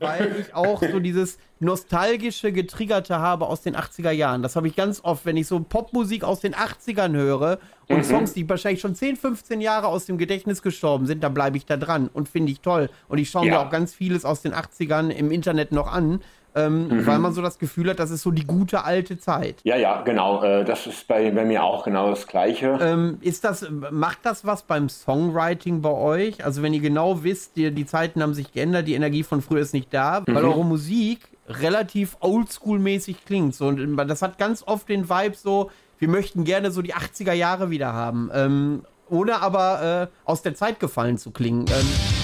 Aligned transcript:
weil 0.00 0.34
ich 0.40 0.54
auch 0.54 0.82
so 0.82 0.98
dieses 0.98 1.38
nostalgische, 1.60 2.52
getriggerte 2.52 3.18
habe 3.18 3.46
aus 3.46 3.60
den 3.60 3.76
80er 3.76 4.10
Jahren. 4.10 4.42
Das 4.42 4.56
habe 4.56 4.66
ich 4.66 4.74
ganz 4.74 5.00
oft, 5.04 5.26
wenn 5.26 5.36
ich 5.36 5.46
so 5.46 5.60
Popmusik 5.60 6.24
aus 6.24 6.40
den 6.40 6.54
80ern 6.54 7.12
höre 7.12 7.58
und 7.86 7.98
mhm. 7.98 8.04
Songs, 8.04 8.32
die 8.32 8.48
wahrscheinlich 8.48 8.80
schon 8.80 8.94
10, 8.94 9.16
15 9.16 9.60
Jahre 9.60 9.88
aus 9.88 10.06
dem 10.06 10.16
Gedächtnis 10.16 10.62
gestorben 10.62 11.06
sind, 11.06 11.22
da 11.22 11.28
bleibe 11.28 11.58
ich 11.58 11.66
da 11.66 11.76
dran 11.76 12.08
und 12.12 12.28
finde 12.30 12.50
ich 12.50 12.60
toll. 12.60 12.88
Und 13.08 13.18
ich 13.18 13.28
schaue 13.28 13.46
ja. 13.46 13.52
mir 13.52 13.60
auch 13.60 13.70
ganz 13.70 13.94
vieles 13.94 14.24
aus 14.24 14.40
den 14.40 14.54
80ern 14.54 15.10
im 15.10 15.30
Internet 15.30 15.70
noch 15.70 15.92
an 15.92 16.20
ähm, 16.54 16.88
mhm. 16.88 17.06
weil 17.06 17.18
man 17.18 17.32
so 17.32 17.42
das 17.42 17.58
Gefühl 17.58 17.90
hat, 17.90 17.98
das 17.98 18.10
ist 18.10 18.22
so 18.22 18.30
die 18.30 18.46
gute 18.46 18.84
alte 18.84 19.18
Zeit. 19.18 19.56
Ja, 19.64 19.76
ja, 19.76 20.02
genau. 20.02 20.42
Äh, 20.42 20.64
das 20.64 20.86
ist 20.86 21.06
bei, 21.06 21.30
bei 21.30 21.44
mir 21.44 21.62
auch 21.62 21.84
genau 21.84 22.10
das 22.10 22.26
Gleiche. 22.26 22.78
Ähm, 22.80 23.18
ist 23.20 23.44
das, 23.44 23.66
macht 23.90 24.18
das 24.22 24.44
was 24.44 24.62
beim 24.62 24.88
Songwriting 24.88 25.80
bei 25.80 25.92
euch? 25.92 26.44
Also 26.44 26.62
wenn 26.62 26.74
ihr 26.74 26.80
genau 26.80 27.22
wisst, 27.22 27.56
die, 27.56 27.70
die 27.70 27.86
Zeiten 27.86 28.22
haben 28.22 28.34
sich 28.34 28.52
geändert, 28.52 28.88
die 28.88 28.94
Energie 28.94 29.22
von 29.22 29.42
früher 29.42 29.60
ist 29.60 29.74
nicht 29.74 29.92
da, 29.92 30.20
mhm. 30.20 30.34
weil 30.34 30.44
eure 30.44 30.64
Musik 30.64 31.20
relativ 31.48 32.16
oldschool-mäßig 32.20 33.24
klingt. 33.26 33.54
So, 33.54 33.66
und 33.68 33.96
das 33.96 34.22
hat 34.22 34.38
ganz 34.38 34.62
oft 34.66 34.88
den 34.88 35.08
Vibe 35.08 35.36
so, 35.36 35.70
wir 35.98 36.08
möchten 36.08 36.44
gerne 36.44 36.70
so 36.70 36.82
die 36.82 36.94
80er 36.94 37.32
Jahre 37.32 37.70
wieder 37.70 37.92
haben. 37.92 38.30
Ähm, 38.32 38.82
ohne 39.08 39.42
aber 39.42 40.08
äh, 40.08 40.28
aus 40.28 40.42
der 40.42 40.54
Zeit 40.54 40.80
gefallen 40.80 41.18
zu 41.18 41.30
klingen. 41.30 41.66
Ähm, 41.68 42.19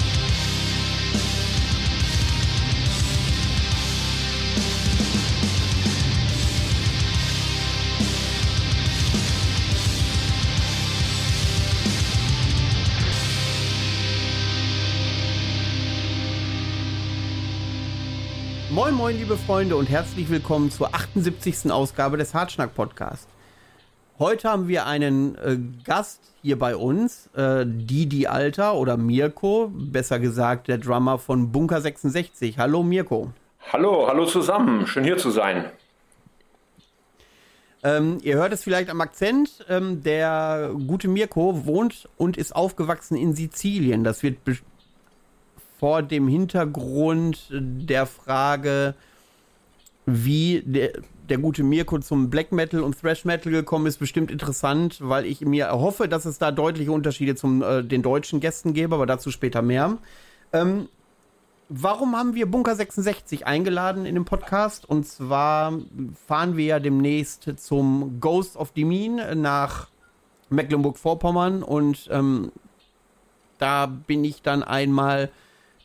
Moin, 18.97 19.15
liebe 19.15 19.37
Freunde 19.37 19.77
und 19.77 19.91
herzlich 19.91 20.31
willkommen 20.31 20.71
zur 20.71 20.95
78. 20.95 21.71
Ausgabe 21.71 22.17
des 22.17 22.33
Hartschnack 22.33 22.75
Podcast. 22.75 23.29
Heute 24.19 24.49
haben 24.49 24.69
wir 24.69 24.87
einen 24.87 25.35
äh, 25.35 25.59
Gast 25.85 26.23
hier 26.41 26.59
bei 26.59 26.77
uns, 26.77 27.29
äh, 27.37 27.67
Didi 27.67 28.27
Alter 28.27 28.75
oder 28.75 28.97
Mirko, 28.97 29.71
besser 29.71 30.19
gesagt 30.19 30.69
der 30.69 30.79
Drummer 30.79 31.19
von 31.19 31.53
Bunker 31.53 31.83
66. 31.83 32.59
Hallo 32.59 32.83
Mirko. 32.83 33.33
Hallo, 33.71 34.07
hallo 34.09 34.25
zusammen, 34.25 34.87
schön 34.87 35.05
hier 35.05 35.19
zu 35.19 35.31
sein. 35.31 35.67
Ähm, 37.83 38.17
ihr 38.23 38.37
hört 38.37 38.55
es 38.55 38.65
vielleicht 38.65 38.89
am 38.89 39.03
Akzent. 39.03 39.67
Ähm, 39.69 40.03
der 40.05 40.71
gute 40.87 41.09
Mirko 41.09 41.67
wohnt 41.67 42.09
und 42.17 42.39
ist 42.39 42.57
aufgewachsen 42.57 43.19
in 43.19 43.35
Sizilien. 43.35 44.05
Das 44.05 44.23
wird 44.23 44.39
vor 45.79 46.03
dem 46.03 46.29
Hintergrund 46.29 47.49
der 47.51 48.07
Frage, 48.07 48.95
wie 50.07 50.63
der, 50.65 50.93
der 51.29 51.39
gute 51.39 51.63
Mirko 51.63 51.99
zum 51.99 52.31
Black 52.31 52.53
Metal 52.53 52.81
und 52.81 52.99
Thrash 53.01 53.25
Metal 53.25 53.53
gekommen 53.53 53.87
ist, 53.87 53.99
bestimmt 53.99 54.31
interessant, 54.31 54.99
weil 55.01 55.27
ich 55.27 55.41
mir 55.41 55.71
hoffe, 55.73 56.09
dass 56.09 56.25
es 56.25 56.39
da 56.39 56.53
deutliche 56.53 56.93
Unterschiede 56.93 57.35
zum 57.35 57.63
äh, 57.63 57.83
den 57.83 58.03
deutschen 58.03 58.41
Gästen 58.41 58.73
gäbe, 58.73 58.95
aber 58.95 59.07
dazu 59.07 59.31
später 59.31 59.63
mehr. 59.63 59.99
Ähm, 60.53 60.89
warum 61.69 62.17
haben 62.17 62.35
wir 62.35 62.47
Bunker 62.47 62.77
66 62.77 63.47
eingeladen 63.47 64.07
in 64.07 64.15
dem 64.15 64.25
Podcast? 64.25 64.89
Und 64.89 65.07
zwar 65.07 65.73
fahren 66.27 66.57
wir 66.57 66.65
ja 66.65 66.79
demnächst 66.79 67.51
zum 67.57 68.21
Ghost 68.21 68.57
of 68.57 68.73
Demin 68.73 69.21
nach 69.35 69.89
Mecklenburg-Vorpommern 70.49 71.63
und 71.65 72.09
ähm, 72.13 72.53
da 73.59 73.87
bin 73.87 74.23
ich 74.25 74.43
dann 74.43 74.63
einmal 74.63 75.31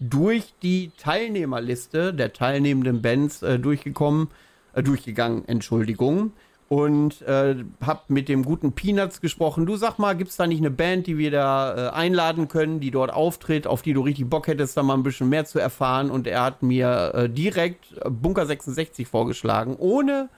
durch 0.01 0.55
die 0.63 0.91
Teilnehmerliste 0.97 2.13
der 2.13 2.33
teilnehmenden 2.33 3.01
Bands 3.01 3.43
äh, 3.43 3.59
durchgekommen, 3.59 4.29
äh, 4.73 4.83
durchgegangen, 4.83 5.47
Entschuldigung. 5.47 6.33
Und 6.67 7.21
äh, 7.23 7.57
hab 7.85 8.09
mit 8.09 8.29
dem 8.29 8.43
guten 8.43 8.71
Peanuts 8.71 9.19
gesprochen. 9.19 9.65
Du 9.65 9.75
sag 9.75 9.99
mal, 9.99 10.15
gibt's 10.15 10.37
da 10.37 10.47
nicht 10.47 10.59
eine 10.61 10.71
Band, 10.71 11.05
die 11.05 11.17
wir 11.17 11.29
da 11.29 11.89
äh, 11.89 11.89
einladen 11.91 12.47
können, 12.47 12.79
die 12.79 12.91
dort 12.91 13.11
auftritt, 13.11 13.67
auf 13.67 13.81
die 13.81 13.91
du 13.91 14.01
richtig 14.01 14.29
Bock 14.29 14.47
hättest, 14.47 14.77
da 14.77 14.81
mal 14.81 14.93
ein 14.93 15.03
bisschen 15.03 15.27
mehr 15.27 15.43
zu 15.43 15.59
erfahren? 15.59 16.09
Und 16.09 16.27
er 16.27 16.43
hat 16.43 16.63
mir 16.63 17.11
äh, 17.13 17.29
direkt 17.29 17.93
Bunker 18.09 18.45
66 18.45 19.05
vorgeschlagen, 19.05 19.75
ohne 19.77 20.29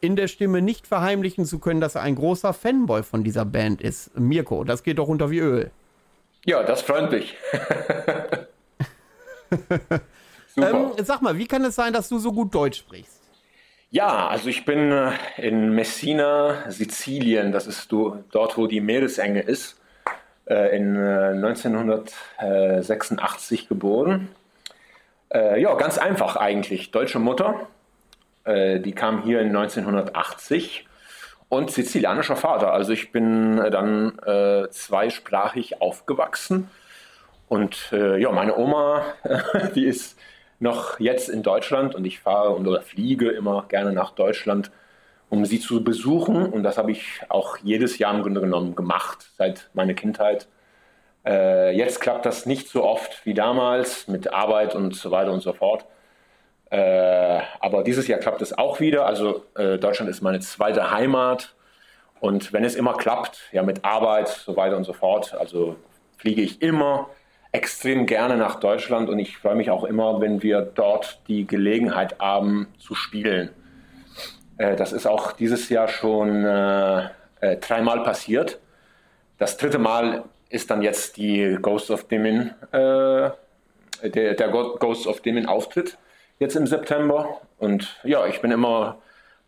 in 0.00 0.14
der 0.14 0.28
Stimme 0.28 0.62
nicht 0.62 0.86
verheimlichen 0.86 1.44
zu 1.44 1.58
können, 1.58 1.80
dass 1.80 1.96
er 1.96 2.02
ein 2.02 2.14
großer 2.14 2.52
Fanboy 2.52 3.02
von 3.02 3.24
dieser 3.24 3.44
Band 3.44 3.82
ist. 3.82 4.16
Mirko, 4.18 4.62
das 4.62 4.84
geht 4.84 4.98
doch 4.98 5.08
unter 5.08 5.30
wie 5.30 5.40
Öl. 5.40 5.72
Ja, 6.44 6.62
das 6.62 6.82
freut 6.82 7.10
mich. 7.10 7.36
ähm, 10.56 10.92
sag 11.02 11.22
mal, 11.22 11.36
wie 11.36 11.46
kann 11.46 11.64
es 11.64 11.74
sein, 11.74 11.92
dass 11.92 12.08
du 12.08 12.18
so 12.18 12.32
gut 12.32 12.54
Deutsch 12.54 12.78
sprichst? 12.78 13.20
Ja, 13.92 14.28
also 14.28 14.48
ich 14.48 14.64
bin 14.64 14.92
äh, 14.92 15.10
in 15.36 15.74
Messina, 15.74 16.70
Sizilien, 16.70 17.50
das 17.50 17.66
ist 17.66 17.90
dort, 17.90 18.56
wo 18.56 18.68
die 18.68 18.80
Meeresenge 18.80 19.40
ist, 19.40 19.80
äh, 20.46 20.76
in 20.76 20.96
1986 20.96 23.62
äh, 23.62 23.66
geboren. 23.66 24.28
Ja, 25.32 25.74
ganz 25.74 25.96
einfach 25.96 26.34
eigentlich. 26.34 26.90
Deutsche 26.90 27.20
Mutter, 27.20 27.68
die 28.44 28.92
kam 28.96 29.22
hier 29.22 29.40
in 29.40 29.54
1980 29.54 30.88
und 31.50 31.70
sizilianischer 31.70 32.36
Vater. 32.36 32.72
Also 32.72 32.92
ich 32.92 33.12
bin 33.12 33.58
äh, 33.58 33.70
dann 33.70 34.18
äh, 34.20 34.70
zweisprachig 34.70 35.82
aufgewachsen. 35.82 36.70
Und 37.48 37.90
äh, 37.92 38.18
ja, 38.18 38.30
meine 38.30 38.56
Oma, 38.56 39.02
die 39.74 39.84
ist 39.84 40.16
noch 40.60 41.00
jetzt 41.00 41.28
in 41.28 41.42
Deutschland 41.42 41.94
und 41.94 42.04
ich 42.04 42.20
fahre 42.20 42.50
und 42.50 42.66
oder 42.66 42.80
fliege 42.80 43.30
immer 43.30 43.64
gerne 43.68 43.92
nach 43.92 44.12
Deutschland, 44.12 44.70
um 45.28 45.44
sie 45.44 45.58
zu 45.58 45.82
besuchen. 45.82 46.46
Und 46.46 46.62
das 46.62 46.78
habe 46.78 46.92
ich 46.92 47.20
auch 47.28 47.56
jedes 47.58 47.98
Jahr 47.98 48.14
im 48.14 48.22
Grunde 48.22 48.40
genommen 48.40 48.76
gemacht, 48.76 49.26
seit 49.36 49.70
meiner 49.74 49.94
Kindheit. 49.94 50.46
Äh, 51.26 51.76
jetzt 51.76 52.00
klappt 52.00 52.26
das 52.26 52.46
nicht 52.46 52.68
so 52.68 52.84
oft 52.84 53.26
wie 53.26 53.34
damals 53.34 54.06
mit 54.06 54.32
Arbeit 54.32 54.76
und 54.76 54.94
so 54.94 55.10
weiter 55.10 55.32
und 55.32 55.40
so 55.40 55.52
fort. 55.52 55.84
Äh, 56.70 57.40
aber 57.58 57.82
dieses 57.82 58.06
Jahr 58.06 58.20
klappt 58.20 58.42
es 58.42 58.56
auch 58.56 58.80
wieder. 58.80 59.06
Also 59.06 59.44
äh, 59.56 59.78
Deutschland 59.78 60.10
ist 60.10 60.22
meine 60.22 60.40
zweite 60.40 60.92
Heimat. 60.92 61.54
Und 62.20 62.52
wenn 62.52 62.64
es 62.64 62.76
immer 62.76 62.94
klappt, 62.94 63.40
ja 63.52 63.62
mit 63.62 63.84
Arbeit, 63.84 64.28
so 64.28 64.56
weiter 64.56 64.76
und 64.76 64.84
so 64.84 64.92
fort, 64.92 65.34
also 65.34 65.76
fliege 66.16 66.42
ich 66.42 66.62
immer 66.62 67.08
extrem 67.52 68.06
gerne 68.06 68.36
nach 68.36 68.60
Deutschland 68.60 69.08
und 69.08 69.18
ich 69.18 69.38
freue 69.38 69.56
mich 69.56 69.70
auch 69.70 69.82
immer, 69.84 70.20
wenn 70.20 70.42
wir 70.42 70.60
dort 70.60 71.20
die 71.26 71.46
Gelegenheit 71.46 72.20
haben 72.20 72.68
zu 72.78 72.94
spielen. 72.94 73.50
Äh, 74.58 74.76
das 74.76 74.92
ist 74.92 75.06
auch 75.06 75.32
dieses 75.32 75.68
Jahr 75.70 75.88
schon 75.88 76.44
äh, 76.44 77.08
dreimal 77.60 78.04
passiert. 78.04 78.60
Das 79.38 79.56
dritte 79.56 79.78
Mal 79.78 80.24
ist 80.50 80.70
dann 80.70 80.82
jetzt 80.82 81.16
die 81.16 81.58
Ghost 81.60 81.90
of 81.90 82.04
Dimin, 82.04 82.52
äh, 82.70 83.30
der, 84.02 84.34
der 84.34 84.48
Ghost 84.48 85.06
of 85.08 85.20
Dimin 85.20 85.46
Auftritt 85.46 85.98
jetzt 86.40 86.56
im 86.56 86.66
September. 86.66 87.40
Und 87.58 87.96
ja, 88.02 88.26
ich 88.26 88.40
bin 88.40 88.50
immer 88.50 88.98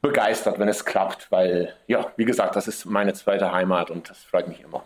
begeistert, 0.01 0.59
wenn 0.59 0.69
es 0.69 0.85
klappt, 0.85 1.31
weil, 1.31 1.75
ja, 1.89 2.07
wie 2.17 2.25
gesagt, 2.25 2.55
das 2.55 2.69
ist 2.69 2.85
meine 2.85 3.15
zweite 3.15 3.51
Heimat 3.51 3.91
und 3.91 4.09
das 4.09 4.23
freut 4.23 4.47
mich 4.47 4.61
immer. 4.61 4.85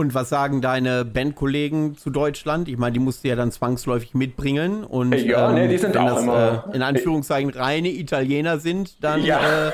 Und 0.00 0.14
was 0.14 0.30
sagen 0.30 0.62
deine 0.62 1.04
Bandkollegen 1.04 1.94
zu 1.94 2.08
Deutschland? 2.08 2.68
Ich 2.68 2.78
meine, 2.78 2.94
die 2.94 3.00
musst 3.00 3.22
du 3.22 3.28
ja 3.28 3.36
dann 3.36 3.52
zwangsläufig 3.52 4.14
mitbringen. 4.14 4.82
Und 4.82 5.12
ja, 5.12 5.50
ähm, 5.50 5.56
nee, 5.56 5.68
die 5.68 5.76
sind 5.76 5.94
wenn 5.94 6.00
auch 6.00 6.14
das, 6.14 6.22
immer, 6.22 6.64
äh, 6.72 6.74
in 6.74 6.80
Anführungszeichen 6.80 7.50
reine 7.50 7.90
Italiener 7.90 8.58
sind, 8.60 9.04
dann 9.04 9.22
ja. 9.22 9.68
äh, 9.68 9.72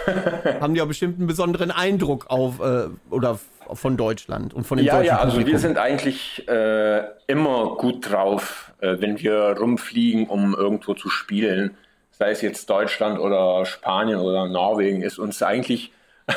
haben 0.61 0.75
die 0.75 0.79
ja 0.79 0.85
bestimmt 0.85 1.19
einen 1.19 1.29
besonderen 1.29 1.71
Eindruck 1.71 2.27
auf 2.29 2.59
äh, 2.59 2.89
oder 3.09 3.39
von 3.73 3.97
Deutschland 3.97 4.53
und 4.53 4.65
von 4.65 4.79
dem 4.79 4.87
ja, 4.89 4.95
deutschen 4.95 5.07
Ja, 5.07 5.21
also 5.21 5.47
wir 5.47 5.59
sind 5.61 5.79
eigentlich 5.79 6.49
äh, 6.49 7.05
immer 7.29 7.77
gut 7.77 8.11
drauf, 8.11 8.73
äh, 8.81 8.97
wenn 8.99 9.21
wir 9.21 9.55
rumfliegen, 9.57 10.27
um 10.27 10.57
irgendwo 10.57 10.95
zu 10.95 11.09
spielen. 11.09 11.77
Sei 12.11 12.33
es 12.33 12.41
jetzt 12.41 12.69
Deutschland 12.69 13.21
oder 13.21 13.65
Spanien 13.65 14.19
oder 14.19 14.49
Norwegen, 14.49 15.03
ist 15.03 15.21
uns 15.21 15.41
eigentlich 15.41 15.93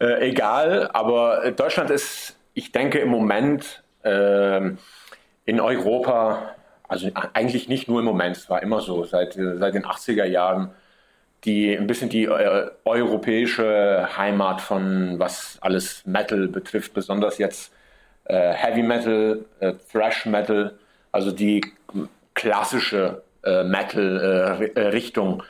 äh, 0.00 0.28
egal. 0.28 0.90
Aber 0.92 1.52
Deutschland 1.52 1.90
ist, 1.90 2.37
ich 2.58 2.72
denke, 2.72 2.98
im 2.98 3.08
Moment 3.08 3.84
ähm, 4.02 4.78
in 5.44 5.60
Europa, 5.60 6.54
also 6.88 7.08
eigentlich 7.32 7.68
nicht 7.68 7.86
nur 7.88 8.00
im 8.00 8.04
Moment, 8.04 8.36
es 8.36 8.50
war 8.50 8.62
immer 8.62 8.80
so, 8.80 9.04
seit, 9.04 9.34
seit 9.34 9.74
den 9.74 9.84
80er 9.84 10.24
Jahren, 10.24 10.72
die 11.44 11.72
ein 11.72 11.86
bisschen 11.86 12.08
die 12.08 12.24
äh, 12.24 12.70
europäische 12.84 14.08
Heimat 14.16 14.60
von 14.60 15.20
was 15.20 15.58
alles 15.60 16.04
Metal 16.04 16.48
betrifft, 16.48 16.94
besonders 16.94 17.38
jetzt 17.38 17.72
äh, 18.24 18.52
Heavy 18.52 18.82
Metal, 18.82 19.44
äh, 19.60 19.74
Thrash 19.92 20.26
Metal, 20.26 20.76
also 21.12 21.30
die 21.30 21.60
klassische 22.34 23.22
äh, 23.44 23.62
Metal-Richtung. 23.62 25.44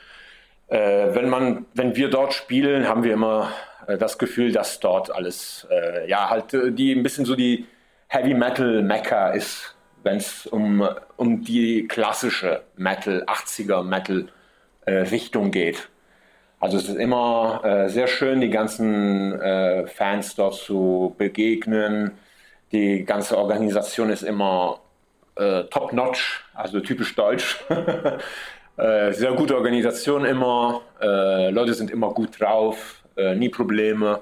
Äh, 0.67 1.07
äh, 1.07 1.15
wenn 1.15 1.27
man, 1.27 1.65
wenn 1.73 1.95
wir 1.95 2.11
dort 2.11 2.33
spielen, 2.33 2.87
haben 2.87 3.03
wir 3.03 3.13
immer 3.13 3.51
das 3.97 4.17
Gefühl, 4.17 4.51
dass 4.51 4.79
dort 4.79 5.09
alles, 5.11 5.67
ja, 6.07 6.29
halt 6.29 6.51
die 6.77 6.91
ein 6.93 7.03
bisschen 7.03 7.25
so 7.25 7.35
die 7.35 7.65
Heavy 8.07 8.33
Metal 8.33 8.81
Mecca 8.81 9.29
ist, 9.29 9.75
wenn 10.03 10.17
es 10.17 10.47
um, 10.47 10.87
um 11.17 11.43
die 11.43 11.87
klassische 11.87 12.63
Metal, 12.75 13.23
80er 13.25 13.83
Metal 13.83 14.27
äh, 14.85 15.01
Richtung 15.01 15.51
geht. 15.51 15.89
Also 16.59 16.77
es 16.77 16.89
ist 16.89 16.97
immer 16.97 17.61
äh, 17.63 17.89
sehr 17.89 18.07
schön, 18.07 18.41
die 18.41 18.49
ganzen 18.49 19.39
äh, 19.39 19.87
Fans 19.87 20.35
dort 20.35 20.55
zu 20.55 21.15
begegnen. 21.17 22.11
Die 22.71 23.05
ganze 23.05 23.37
Organisation 23.37 24.09
ist 24.09 24.23
immer 24.23 24.79
äh, 25.35 25.63
top-notch, 25.65 26.45
also 26.53 26.79
typisch 26.79 27.15
deutsch. 27.15 27.63
Äh, 28.77 29.11
sehr 29.11 29.33
gute 29.33 29.57
Organisation 29.57 30.23
immer. 30.23 30.83
Äh, 31.01 31.49
Leute 31.49 31.73
sind 31.73 31.91
immer 31.91 32.13
gut 32.13 32.39
drauf, 32.39 32.98
nie 33.35 33.49
Probleme. 33.49 34.21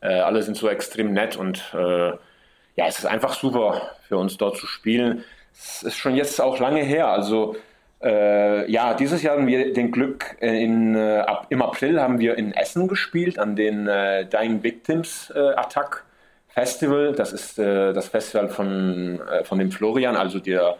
alle 0.00 0.42
sind 0.42 0.56
so 0.56 0.68
extrem 0.68 1.12
nett 1.12 1.36
und 1.36 1.62
ja, 1.72 2.86
es 2.86 3.00
ist 3.00 3.06
einfach 3.06 3.34
super 3.34 3.90
für 4.06 4.16
uns 4.16 4.36
dort 4.36 4.56
zu 4.56 4.66
spielen. 4.66 5.24
Es 5.52 5.82
ist 5.82 5.96
schon 5.96 6.14
jetzt 6.14 6.40
auch 6.40 6.60
lange 6.60 6.82
her. 6.82 7.08
Also 7.08 7.56
äh, 8.02 8.70
ja, 8.70 8.94
dieses 8.94 9.22
Jahr 9.22 9.36
haben 9.36 9.48
wir 9.48 9.72
den 9.72 9.90
Glück, 9.90 10.36
in, 10.40 10.94
äh, 10.94 11.18
ab, 11.18 11.46
im 11.48 11.62
April 11.62 12.00
haben 12.00 12.20
wir 12.20 12.38
in 12.38 12.52
Essen 12.52 12.86
gespielt 12.86 13.38
an 13.38 13.56
den 13.56 13.88
äh, 13.88 14.24
Dying 14.26 14.62
Victims 14.62 15.32
äh, 15.34 15.54
Attack 15.56 16.04
Festival. 16.48 17.12
Das 17.12 17.32
ist 17.32 17.58
äh, 17.58 17.92
das 17.92 18.08
Festival 18.08 18.48
von, 18.48 19.20
äh, 19.28 19.42
von 19.42 19.58
dem 19.58 19.72
Florian, 19.72 20.16
also 20.16 20.38
der, 20.38 20.76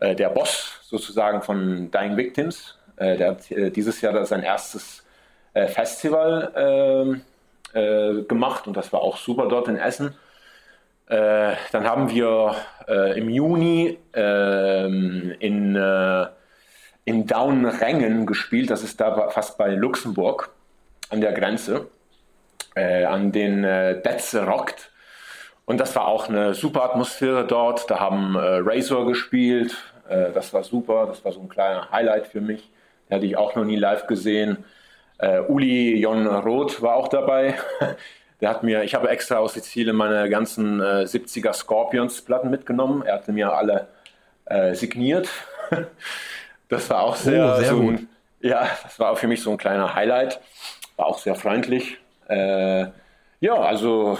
der 0.00 0.28
Boss 0.28 0.78
sozusagen 0.84 1.42
von 1.42 1.90
Dying 1.90 2.16
Victims. 2.16 2.78
der 3.00 3.30
hat 3.30 3.40
dieses 3.50 4.00
Jahr 4.00 4.24
sein 4.26 4.44
erstes 4.44 5.04
Festival 5.66 6.52
ähm, 7.74 8.26
gemacht 8.28 8.66
und 8.66 8.76
das 8.76 8.92
war 8.92 9.02
auch 9.02 9.16
super 9.16 9.46
dort 9.48 9.68
in 9.68 9.76
Essen. 9.76 10.14
Äh, 11.08 11.54
dann 11.72 11.84
haben 11.88 12.10
wir 12.10 12.54
äh, 12.86 13.18
im 13.18 13.30
Juni 13.30 13.98
äh, 14.14 14.84
in, 14.84 15.74
äh, 15.74 16.26
in 17.06 17.26
Daunrengen 17.26 18.26
gespielt. 18.26 18.70
Das 18.70 18.82
ist 18.82 19.00
da 19.00 19.30
fast 19.30 19.56
bei 19.56 19.70
Luxemburg 19.70 20.50
an 21.08 21.22
der 21.22 21.32
Grenze, 21.32 21.86
äh, 22.74 23.04
an 23.04 23.32
den 23.32 23.64
äh, 23.64 24.02
Detze 24.02 24.44
rockt. 24.44 24.90
Und 25.64 25.80
das 25.80 25.96
war 25.96 26.08
auch 26.08 26.28
eine 26.28 26.52
super 26.52 26.84
Atmosphäre 26.84 27.46
dort. 27.46 27.90
Da 27.90 28.00
haben 28.00 28.36
Razor 28.38 29.06
gespielt. 29.06 29.76
das 30.08 30.54
war 30.54 30.64
super. 30.64 31.04
Das 31.06 31.22
war 31.26 31.32
so 31.32 31.40
ein 31.40 31.50
kleiner 31.50 31.90
Highlight 31.90 32.28
für 32.28 32.40
mich. 32.40 32.70
Den 33.06 33.16
hatte 33.16 33.26
ich 33.26 33.36
auch 33.36 33.54
noch 33.54 33.64
nie 33.64 33.76
live 33.76 34.06
gesehen. 34.06 34.64
Uli 35.48 35.96
Jon 35.96 36.26
Roth 36.26 36.80
war 36.80 36.94
auch 36.94 37.08
dabei. 37.08 37.54
Der 38.40 38.50
hat 38.50 38.62
mir, 38.62 38.84
ich 38.84 38.94
habe 38.94 39.08
extra 39.08 39.38
aus 39.38 39.54
Sizilien 39.54 39.96
meine 39.96 40.28
ganzen 40.30 40.80
äh, 40.80 41.02
70er 41.02 41.52
Scorpions-Platten 41.52 42.50
mitgenommen. 42.50 43.02
Er 43.02 43.14
hatte 43.14 43.32
mir 43.32 43.52
alle 43.52 43.88
äh, 44.44 44.74
signiert. 44.74 45.28
das 46.68 46.88
war 46.88 47.02
auch 47.02 47.16
sehr, 47.16 47.54
oh, 47.54 47.58
sehr 47.58 47.70
so 47.70 47.80
gut. 47.80 48.00
ja, 48.40 48.68
das 48.84 48.98
war 49.00 49.10
auch 49.10 49.18
für 49.18 49.26
mich 49.26 49.42
so 49.42 49.50
ein 49.50 49.58
kleiner 49.58 49.94
Highlight. 49.94 50.40
War 50.96 51.06
auch 51.06 51.18
sehr 51.18 51.34
freundlich. 51.34 51.98
Äh, 52.28 52.86
ja, 53.40 53.54
also 53.54 54.18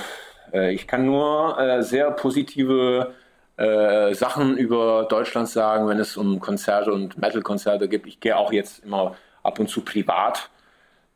äh, 0.53 0.73
ich 0.73 0.89
kann 0.89 1.07
nur 1.07 1.59
äh, 1.59 1.83
sehr 1.83 2.11
positive 2.11 3.15
äh, 3.57 4.15
Sachen 4.15 4.57
über 4.57 5.07
Deutschland 5.09 5.49
sagen, 5.49 5.87
wenn 5.87 5.99
es 6.01 6.17
um 6.17 6.41
Konzerte 6.41 6.93
und 6.93 7.19
Metal-Konzerte 7.19 7.89
geht. 7.89 8.07
Ich 8.07 8.19
gehe 8.19 8.37
auch 8.37 8.53
jetzt 8.53 8.85
immer 8.85 9.15
ab 9.45 9.61
und 9.61 9.69
zu 9.69 9.83
privat 9.83 10.51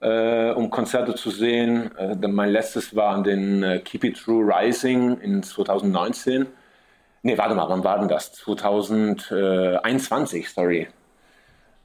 äh, 0.03 0.51
um 0.51 0.69
Konzerte 0.71 1.15
zu 1.15 1.31
sehen. 1.31 1.97
Äh, 1.97 2.17
mein 2.29 2.51
letztes 2.51 2.95
war 2.95 3.15
an 3.15 3.25
den 3.25 3.63
äh, 3.63 3.79
Keep 3.79 4.05
It 4.05 4.19
True 4.19 4.45
Rising 4.45 5.19
in 5.21 5.43
2019. 5.43 6.47
Nee, 7.23 7.39
warte 7.39 7.55
mal, 7.55 7.69
wann 7.69 7.85
war 7.85 7.99
denn 7.99 8.09
das? 8.09 8.33
2021, 8.33 10.51
sorry. 10.51 10.89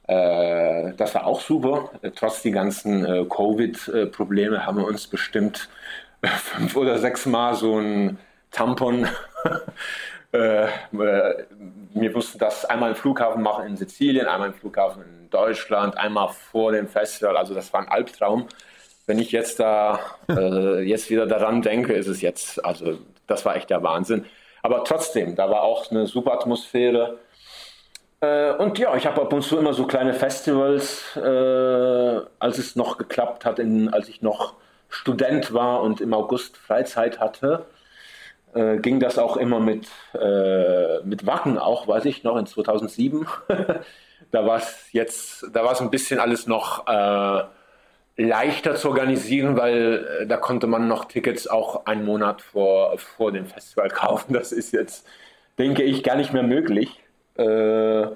Äh, 0.06 0.92
das 0.96 1.14
war 1.14 1.26
auch 1.26 1.40
super. 1.40 1.90
Äh, 2.02 2.10
trotz 2.10 2.42
die 2.42 2.50
ganzen 2.50 3.28
Covid-Probleme 3.28 4.66
haben 4.66 4.78
wir 4.78 4.86
uns 4.86 5.06
bestimmt 5.06 5.68
fünf 6.22 6.76
oder 6.76 6.98
sechs 6.98 7.26
Mal 7.26 7.54
so 7.54 7.78
ein 7.78 8.18
Tampon 8.50 9.06
äh, 10.32 10.66
wir 10.90 12.10
mussten 12.12 12.38
das 12.38 12.64
einmal 12.64 12.90
im 12.90 12.96
Flughafen 12.96 13.42
machen 13.42 13.66
in 13.66 13.76
Sizilien, 13.76 14.26
einmal 14.26 14.48
im 14.48 14.54
Flughafen 14.54 15.02
in 15.02 15.17
Deutschland, 15.30 15.96
einmal 15.96 16.28
vor 16.28 16.72
dem 16.72 16.88
Festival. 16.88 17.36
Also 17.36 17.54
das 17.54 17.72
war 17.72 17.80
ein 17.80 17.88
Albtraum. 17.88 18.46
Wenn 19.06 19.18
ich 19.18 19.32
jetzt 19.32 19.60
da 19.60 20.00
äh, 20.28 20.80
jetzt 20.82 21.10
wieder 21.10 21.26
daran 21.26 21.62
denke, 21.62 21.92
ist 21.92 22.08
es 22.08 22.20
jetzt, 22.20 22.64
also 22.64 22.98
das 23.26 23.44
war 23.44 23.56
echt 23.56 23.70
der 23.70 23.82
Wahnsinn. 23.82 24.24
Aber 24.62 24.84
trotzdem, 24.84 25.36
da 25.36 25.50
war 25.50 25.62
auch 25.62 25.90
eine 25.90 26.06
super 26.06 26.32
Atmosphäre. 26.32 27.18
Äh, 28.20 28.52
und 28.54 28.78
ja, 28.78 28.94
ich 28.96 29.06
habe 29.06 29.22
ab 29.22 29.32
und 29.32 29.42
zu 29.42 29.58
immer 29.58 29.72
so 29.72 29.86
kleine 29.86 30.14
Festivals, 30.14 31.16
äh, 31.16 32.20
als 32.38 32.58
es 32.58 32.76
noch 32.76 32.98
geklappt 32.98 33.44
hat, 33.44 33.58
in, 33.58 33.88
als 33.88 34.08
ich 34.08 34.22
noch 34.22 34.54
Student 34.88 35.52
war 35.54 35.82
und 35.82 36.00
im 36.00 36.14
August 36.14 36.56
Freizeit 36.56 37.20
hatte 37.20 37.66
äh, 38.54 38.78
ging 38.78 39.00
das 39.00 39.18
auch 39.18 39.36
immer 39.36 39.60
mit, 39.60 39.86
äh, 40.14 41.00
mit 41.04 41.26
Wacken 41.26 41.58
auch, 41.58 41.88
weiß 41.88 42.04
ich 42.06 42.24
noch, 42.24 42.36
in 42.36 42.46
2007. 42.46 43.26
da 44.30 44.46
war 44.46 44.58
es 44.58 44.92
jetzt, 44.92 45.46
da 45.52 45.64
war 45.64 45.72
es 45.72 45.80
ein 45.80 45.90
bisschen 45.90 46.20
alles 46.20 46.46
noch 46.46 46.86
äh, 46.86 47.42
leichter 48.16 48.74
zu 48.74 48.88
organisieren, 48.88 49.56
weil 49.56 50.06
äh, 50.22 50.26
da 50.26 50.36
konnte 50.36 50.66
man 50.66 50.88
noch 50.88 51.06
Tickets 51.06 51.46
auch 51.46 51.86
einen 51.86 52.04
Monat 52.04 52.42
vor, 52.42 52.98
vor 52.98 53.32
dem 53.32 53.46
Festival 53.46 53.88
kaufen. 53.94 54.34
Das 54.34 54.52
ist 54.52 54.72
jetzt, 54.72 55.06
denke 55.58 55.82
ich, 55.82 56.02
gar 56.02 56.16
nicht 56.16 56.32
mehr 56.32 56.42
möglich. 56.42 57.00
Äh, 57.36 58.06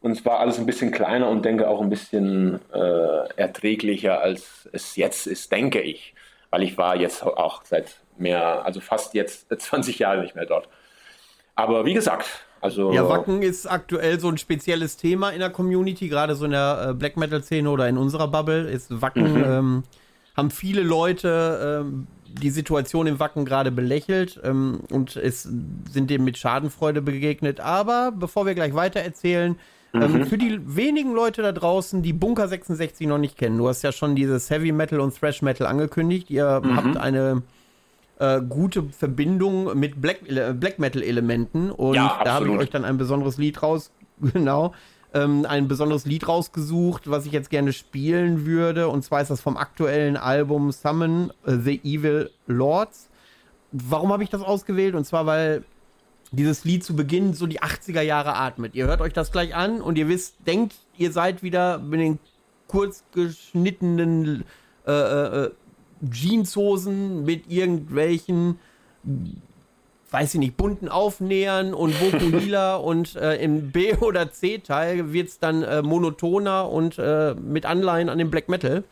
und 0.00 0.12
es 0.12 0.24
war 0.24 0.40
alles 0.40 0.58
ein 0.58 0.66
bisschen 0.66 0.90
kleiner 0.90 1.28
und 1.28 1.44
denke 1.44 1.68
auch 1.68 1.80
ein 1.80 1.90
bisschen 1.90 2.58
äh, 2.72 3.28
erträglicher, 3.36 4.20
als 4.20 4.68
es 4.72 4.96
jetzt 4.96 5.28
ist, 5.28 5.52
denke 5.52 5.80
ich. 5.80 6.14
Weil 6.50 6.64
ich 6.64 6.76
war 6.76 6.96
jetzt 6.96 7.22
auch 7.22 7.62
seit 7.64 7.96
mehr, 8.18 8.64
also 8.64 8.80
fast 8.80 9.14
jetzt 9.14 9.46
20 9.56 10.00
Jahre 10.00 10.22
nicht 10.22 10.34
mehr 10.34 10.46
dort. 10.46 10.68
Aber 11.54 11.84
wie 11.84 11.94
gesagt, 11.94 12.26
also. 12.62 12.92
Ja, 12.92 13.08
Wacken 13.08 13.42
ist 13.42 13.66
aktuell 13.66 14.20
so 14.20 14.28
ein 14.28 14.38
spezielles 14.38 14.96
Thema 14.96 15.30
in 15.30 15.40
der 15.40 15.50
Community, 15.50 16.08
gerade 16.08 16.34
so 16.36 16.44
in 16.44 16.52
der 16.52 16.88
äh, 16.90 16.94
Black 16.94 17.16
Metal-Szene 17.16 17.68
oder 17.68 17.88
in 17.88 17.98
unserer 17.98 18.28
Bubble 18.28 18.70
ist 18.70 19.02
Wacken, 19.02 19.34
mhm. 19.34 19.44
ähm, 19.44 19.82
haben 20.36 20.50
viele 20.50 20.82
Leute 20.82 21.84
ähm, 21.84 22.06
die 22.26 22.50
Situation 22.50 23.06
im 23.06 23.18
Wacken 23.18 23.44
gerade 23.44 23.70
belächelt 23.70 24.40
ähm, 24.44 24.80
und 24.90 25.16
es 25.16 25.42
sind 25.42 26.08
dem 26.08 26.24
mit 26.24 26.38
Schadenfreude 26.38 27.02
begegnet. 27.02 27.60
Aber 27.60 28.12
bevor 28.12 28.46
wir 28.46 28.54
gleich 28.54 28.74
weiter 28.74 29.00
erzählen, 29.00 29.56
ähm, 29.92 30.12
mhm. 30.12 30.26
für 30.26 30.38
die 30.38 30.58
wenigen 30.64 31.12
Leute 31.12 31.42
da 31.42 31.52
draußen, 31.52 32.02
die 32.02 32.12
Bunker 32.12 32.48
66 32.48 33.06
noch 33.06 33.18
nicht 33.18 33.36
kennen, 33.36 33.58
du 33.58 33.68
hast 33.68 33.82
ja 33.82 33.92
schon 33.92 34.14
dieses 34.14 34.48
Heavy 34.48 34.72
Metal 34.72 35.00
und 35.00 35.18
Thrash 35.18 35.42
Metal 35.42 35.66
angekündigt. 35.66 36.30
Ihr 36.30 36.60
mhm. 36.62 36.76
habt 36.76 36.96
eine 36.96 37.42
äh, 38.22 38.40
gute 38.40 38.84
Verbindung 38.84 39.76
mit 39.76 40.00
Black, 40.00 40.28
äh, 40.28 40.54
Black 40.54 40.78
Metal-Elementen. 40.78 41.72
Und 41.72 41.94
ja, 41.94 42.20
da 42.24 42.34
habe 42.34 42.46
ich 42.46 42.56
euch 42.56 42.70
dann 42.70 42.84
ein 42.84 42.96
besonderes 42.96 43.36
Lied 43.36 43.60
raus, 43.62 43.90
genau, 44.20 44.74
ähm, 45.12 45.44
ein 45.44 45.66
besonderes 45.66 46.06
Lied 46.06 46.28
rausgesucht, 46.28 47.10
was 47.10 47.26
ich 47.26 47.32
jetzt 47.32 47.50
gerne 47.50 47.72
spielen 47.72 48.46
würde. 48.46 48.88
Und 48.88 49.02
zwar 49.02 49.22
ist 49.22 49.30
das 49.30 49.40
vom 49.40 49.56
aktuellen 49.56 50.16
Album 50.16 50.70
Summon 50.70 51.32
uh, 51.46 51.56
the 51.58 51.80
Evil 51.82 52.30
Lords. 52.46 53.08
Warum 53.72 54.12
habe 54.12 54.22
ich 54.22 54.30
das 54.30 54.42
ausgewählt? 54.42 54.94
Und 54.94 55.04
zwar, 55.04 55.26
weil 55.26 55.64
dieses 56.30 56.64
Lied 56.64 56.84
zu 56.84 56.94
Beginn 56.94 57.34
so 57.34 57.48
die 57.48 57.60
80er 57.60 58.02
Jahre 58.02 58.36
atmet. 58.36 58.76
Ihr 58.76 58.86
hört 58.86 59.00
euch 59.00 59.12
das 59.12 59.32
gleich 59.32 59.54
an 59.54 59.82
und 59.82 59.98
ihr 59.98 60.08
wisst, 60.08 60.36
denkt, 60.46 60.76
ihr 60.96 61.10
seid 61.10 61.42
wieder 61.42 61.78
mit 61.78 61.98
den 61.98 62.18
kurz 62.68 63.02
geschnittenen 63.12 64.44
äh, 64.86 64.92
äh, 64.92 65.44
äh 65.44 65.50
Jeanshosen 66.10 67.24
mit 67.24 67.50
irgendwelchen, 67.50 68.58
weiß 70.10 70.34
ich 70.34 70.40
nicht, 70.40 70.56
bunten 70.56 70.88
Aufnähern 70.88 71.74
und 71.74 71.98
Vokuhila 72.00 72.76
und 72.76 73.16
äh, 73.16 73.36
im 73.36 73.70
B- 73.70 73.94
oder 74.00 74.30
C-Teil 74.32 75.12
wird 75.12 75.28
es 75.28 75.38
dann 75.38 75.62
äh, 75.62 75.82
monotoner 75.82 76.68
und 76.70 76.98
äh, 76.98 77.34
mit 77.34 77.66
Anleihen 77.66 78.08
an 78.08 78.18
den 78.18 78.30
Black 78.30 78.48
Metal. 78.48 78.84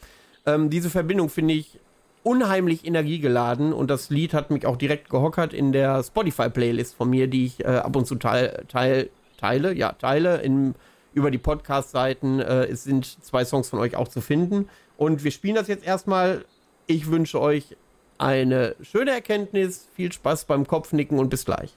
Ähm, 0.46 0.70
diese 0.70 0.90
Verbindung 0.90 1.28
finde 1.28 1.54
ich 1.54 1.78
unheimlich 2.22 2.86
energiegeladen 2.86 3.72
und 3.72 3.88
das 3.88 4.10
Lied 4.10 4.34
hat 4.34 4.50
mich 4.50 4.66
auch 4.66 4.76
direkt 4.76 5.08
gehockert 5.08 5.52
in 5.54 5.72
der 5.72 6.02
Spotify-Playlist 6.02 6.94
von 6.94 7.08
mir, 7.08 7.26
die 7.28 7.46
ich 7.46 7.64
äh, 7.64 7.68
ab 7.68 7.96
und 7.96 8.06
zu 8.06 8.16
teil, 8.16 8.64
teil, 8.68 9.10
teile, 9.38 9.74
ja, 9.74 9.92
teile 9.92 10.40
in, 10.42 10.74
über 11.14 11.30
die 11.30 11.38
Podcast-Seiten. 11.38 12.40
Äh, 12.40 12.64
es 12.66 12.84
sind 12.84 13.06
zwei 13.24 13.44
Songs 13.44 13.68
von 13.68 13.78
euch 13.78 13.96
auch 13.96 14.08
zu 14.08 14.20
finden. 14.20 14.68
Und 14.98 15.24
wir 15.24 15.30
spielen 15.30 15.54
das 15.54 15.68
jetzt 15.68 15.84
erstmal 15.86 16.44
ich 16.90 17.08
wünsche 17.08 17.40
euch 17.40 17.76
eine 18.18 18.74
schöne 18.82 19.12
Erkenntnis, 19.12 19.88
viel 19.94 20.10
Spaß 20.10 20.44
beim 20.46 20.66
Kopfnicken 20.66 21.18
und 21.18 21.30
bis 21.30 21.44
gleich. 21.44 21.72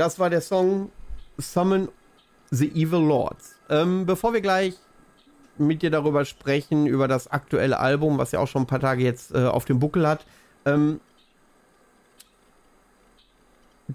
Das 0.00 0.18
war 0.18 0.30
der 0.30 0.40
Song 0.40 0.90
Summon 1.36 1.88
the 2.50 2.68
Evil 2.68 3.00
Lords. 3.00 3.56
Ähm, 3.68 4.06
bevor 4.06 4.32
wir 4.32 4.40
gleich 4.40 4.74
mit 5.58 5.82
dir 5.82 5.90
darüber 5.90 6.24
sprechen, 6.24 6.86
über 6.86 7.06
das 7.06 7.30
aktuelle 7.30 7.78
Album, 7.78 8.16
was 8.16 8.32
ja 8.32 8.40
auch 8.40 8.48
schon 8.48 8.62
ein 8.62 8.66
paar 8.66 8.80
Tage 8.80 9.04
jetzt 9.04 9.34
äh, 9.34 9.44
auf 9.44 9.66
dem 9.66 9.78
Buckel 9.78 10.08
hat, 10.08 10.24
ähm, 10.64 11.00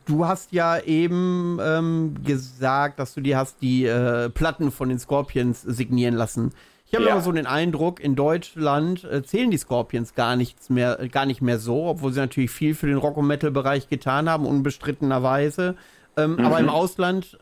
du 0.05 0.27
hast 0.27 0.51
ja 0.51 0.77
eben 0.79 1.57
ähm, 1.59 2.15
gesagt, 2.23 2.99
dass 2.99 3.15
du 3.15 3.21
dir 3.21 3.37
hast 3.37 3.61
die 3.63 3.85
äh, 3.85 4.29
Platten 4.29 4.71
von 4.71 4.89
den 4.89 4.99
Scorpions 4.99 5.63
signieren 5.63 6.13
lassen. 6.13 6.53
Ich 6.87 6.93
habe 6.93 7.05
ja. 7.05 7.13
aber 7.13 7.21
so 7.21 7.31
den 7.31 7.47
Eindruck, 7.47 7.99
in 7.99 8.15
Deutschland 8.15 9.03
äh, 9.05 9.23
zählen 9.23 9.49
die 9.49 9.57
Scorpions 9.57 10.13
gar 10.13 10.35
nichts 10.35 10.69
mehr, 10.69 11.07
gar 11.11 11.25
nicht 11.25 11.41
mehr 11.41 11.57
so, 11.57 11.87
obwohl 11.87 12.13
sie 12.13 12.19
natürlich 12.19 12.51
viel 12.51 12.75
für 12.75 12.85
den 12.85 12.97
Rock- 12.97 13.17
und 13.17 13.25
Metal-Bereich 13.25 13.89
getan 13.89 14.29
haben, 14.29 14.45
unbestrittenerweise. 14.45 15.75
Ähm, 16.17 16.33
mhm. 16.33 16.45
Aber 16.45 16.59
im 16.59 16.69
Ausland 16.69 17.37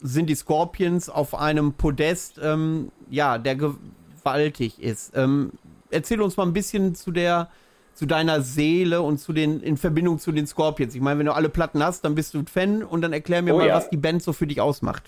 sind 0.00 0.26
die 0.26 0.34
Scorpions 0.34 1.08
auf 1.08 1.34
einem 1.34 1.74
Podest, 1.74 2.40
ähm, 2.42 2.90
ja, 3.10 3.38
der 3.38 3.56
gewaltig 3.56 4.82
ist. 4.82 5.12
Ähm, 5.16 5.52
erzähl 5.90 6.20
uns 6.20 6.36
mal 6.36 6.46
ein 6.46 6.52
bisschen 6.52 6.94
zu 6.94 7.10
der 7.10 7.50
zu 7.94 8.06
deiner 8.06 8.40
Seele 8.40 9.02
und 9.02 9.18
zu 9.18 9.32
den 9.32 9.60
in 9.60 9.76
Verbindung 9.76 10.18
zu 10.18 10.32
den 10.32 10.46
Scorpions. 10.46 10.94
Ich 10.94 11.00
meine, 11.00 11.18
wenn 11.18 11.26
du 11.26 11.34
alle 11.34 11.50
Platten 11.50 11.84
hast, 11.84 12.04
dann 12.04 12.14
bist 12.14 12.32
du 12.34 12.42
Fan 12.50 12.82
und 12.82 13.02
dann 13.02 13.12
erklär 13.12 13.42
mir 13.42 13.54
oh, 13.54 13.58
mal, 13.58 13.68
ja. 13.68 13.74
was 13.74 13.90
die 13.90 13.98
Band 13.98 14.22
so 14.22 14.32
für 14.32 14.46
dich 14.46 14.60
ausmacht. 14.60 15.04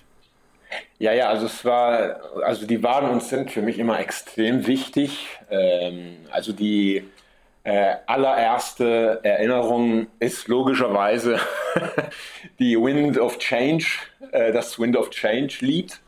Ja, 0.99 1.12
ja, 1.12 1.28
also 1.28 1.47
es 1.47 1.64
war, 1.64 2.21
also 2.44 2.66
die 2.66 2.83
waren 2.83 3.11
und 3.11 3.23
sind 3.23 3.50
für 3.50 3.62
mich 3.62 3.78
immer 3.78 3.99
extrem 4.00 4.66
wichtig. 4.66 5.28
Ähm, 5.50 6.16
also 6.30 6.52
die 6.52 7.04
äh, 7.64 7.97
allererste 8.06 9.21
Erinnerung 9.23 10.06
ist 10.21 10.49
logischerweise 10.49 11.38
die 12.59 12.76
Wind 12.76 13.18
of 13.18 13.38
Change, 13.38 13.87
äh, 14.33 14.52
das 14.52 14.78
Wind 14.78 14.97
of 14.97 15.11
Change 15.11 15.56
Lied. 15.61 16.00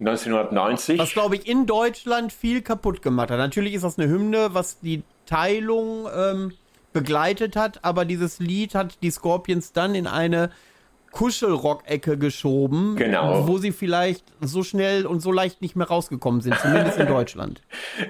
1990. 0.00 0.98
Was, 0.98 1.12
glaube 1.12 1.36
ich, 1.36 1.46
in 1.46 1.64
Deutschland 1.64 2.32
viel 2.32 2.60
kaputt 2.60 3.02
gemacht 3.02 3.30
hat. 3.30 3.38
Natürlich 3.38 3.74
ist 3.74 3.84
das 3.84 3.98
eine 3.98 4.08
Hymne, 4.08 4.48
was 4.52 4.80
die 4.80 5.04
Teilung 5.26 6.08
ähm, 6.12 6.54
begleitet 6.92 7.54
hat, 7.54 7.84
aber 7.84 8.04
dieses 8.04 8.40
Lied 8.40 8.74
hat 8.74 8.98
die 9.02 9.10
Scorpions 9.12 9.72
dann 9.72 9.94
in 9.94 10.08
eine 10.08 10.50
Kuschelrock-Ecke 11.12 12.18
geschoben, 12.18 12.96
genau. 12.96 13.46
wo 13.46 13.58
sie 13.58 13.70
vielleicht 13.70 14.24
so 14.40 14.62
schnell 14.62 15.06
und 15.06 15.20
so 15.20 15.30
leicht 15.30 15.60
nicht 15.60 15.76
mehr 15.76 15.86
rausgekommen 15.86 16.40
sind, 16.40 16.58
zumindest 16.58 16.98
in 16.98 17.06
Deutschland. 17.08 17.62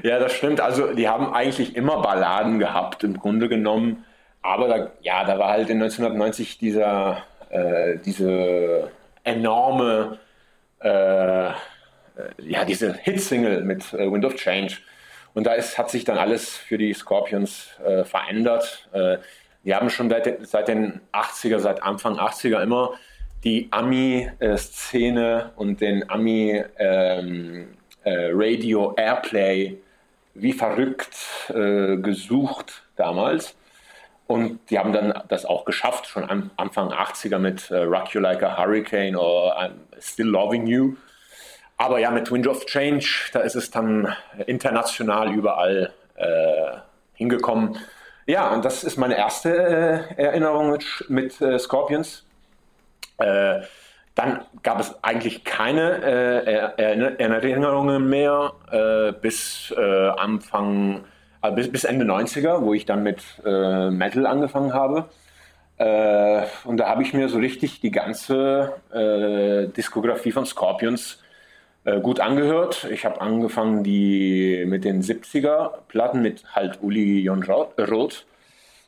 Ja, 0.02 0.18
das 0.18 0.32
stimmt. 0.32 0.61
Also 0.61 0.94
die 0.94 1.09
haben 1.09 1.32
eigentlich 1.35 1.76
immer 1.76 2.00
Balladen 2.00 2.59
gehabt, 2.59 3.04
im 3.04 3.18
Grunde 3.18 3.49
genommen. 3.49 4.04
Aber 4.40 4.68
da, 4.68 4.92
ja, 5.02 5.25
da 5.25 5.38
war 5.38 5.50
halt 5.50 5.68
in 5.68 5.82
1990 5.82 6.59
dieser, 6.59 7.18
äh, 7.50 7.99
diese 8.04 8.90
enorme, 9.25 10.18
äh, 10.80 11.50
ja, 12.38 12.64
diese 12.66 12.94
Hitsingle 12.94 13.62
mit 13.62 13.92
äh, 13.92 14.11
Wind 14.11 14.25
of 14.25 14.37
Change. 14.37 14.78
Und 15.35 15.47
da 15.47 15.54
ist, 15.54 15.76
hat 15.76 15.90
sich 15.90 16.04
dann 16.04 16.18
alles 16.18 16.56
für 16.56 16.78
die 16.78 16.92
Scorpions 16.92 17.71
äh, 17.85 18.04
verändert. 18.04 18.88
Die 19.64 19.75
haben 19.75 19.90
schon 19.90 20.11
seit, 20.11 20.47
seit 20.47 20.69
den 20.69 21.00
80er, 21.12 21.59
seit 21.59 21.83
Anfang 21.83 22.19
80er 22.19 22.62
immer 22.62 22.95
die 23.45 23.69
Ami-Szene 23.71 25.52
und 25.57 25.81
den 25.81 26.09
Ami 26.11 26.62
ähm, 26.78 27.69
äh, 28.04 28.31
wie 30.35 30.52
verrückt 30.52 31.16
äh, 31.50 31.97
gesucht 31.97 32.85
damals. 32.97 33.54
Und 34.26 34.71
die 34.71 34.78
haben 34.78 34.92
dann 34.92 35.12
das 35.28 35.45
auch 35.45 35.64
geschafft, 35.64 36.07
schon 36.07 36.28
am 36.28 36.50
Anfang 36.57 36.90
80er 36.92 37.38
mit 37.38 37.71
äh, 37.71 37.83
Rock 37.83 38.14
You 38.14 38.21
Like 38.21 38.42
a 38.42 38.57
Hurricane 38.57 39.16
oder 39.16 39.59
I'm 39.59 39.73
Still 40.00 40.28
Loving 40.28 40.66
You. 40.66 40.97
Aber 41.76 41.99
ja, 41.99 42.11
mit 42.11 42.31
Wind 42.31 42.47
of 42.47 42.64
Change, 42.66 43.31
da 43.33 43.40
ist 43.40 43.57
es 43.57 43.71
dann 43.71 44.14
international 44.47 45.35
überall 45.35 45.92
äh, 46.14 46.78
hingekommen. 47.14 47.76
Ja, 48.26 48.52
und 48.52 48.64
das 48.64 48.84
ist 48.84 48.96
meine 48.96 49.16
erste 49.16 49.50
äh, 50.16 50.22
Erinnerung 50.22 50.70
mit, 50.70 50.84
mit 51.08 51.40
äh, 51.40 51.58
Scorpions. 51.58 52.24
Äh, 53.18 53.62
dann 54.14 54.44
gab 54.62 54.78
es 54.78 55.02
eigentlich 55.02 55.42
keine 55.44 56.02
äh, 56.02 56.82
Erinnerungen 57.18 58.08
mehr 58.08 58.52
äh, 58.70 59.12
bis 59.12 59.74
äh, 59.76 60.08
Anfang, 60.08 61.04
bis, 61.54 61.72
bis, 61.72 61.84
Ende 61.84 62.04
90er, 62.04 62.60
wo 62.60 62.74
ich 62.74 62.84
dann 62.84 63.02
mit 63.02 63.22
Metal 63.44 64.26
angefangen 64.26 64.74
habe. 64.74 65.06
und 65.78 66.76
da 66.76 66.88
habe 66.88 67.02
ich 67.02 67.14
mir 67.14 67.28
so 67.28 67.38
richtig 67.38 67.80
die 67.80 67.90
ganze 67.90 68.74
Diskografie 69.76 70.30
von 70.30 70.46
Scorpions 70.46 71.21
gut 71.84 72.20
angehört. 72.20 72.86
Ich 72.90 73.04
habe 73.04 73.20
angefangen 73.20 73.82
die 73.82 74.64
mit 74.66 74.84
den 74.84 75.02
70er 75.02 75.70
Platten 75.88 76.22
mit 76.22 76.44
halt 76.54 76.78
Uli 76.80 77.20
Jon 77.20 77.42
Roth 77.42 78.24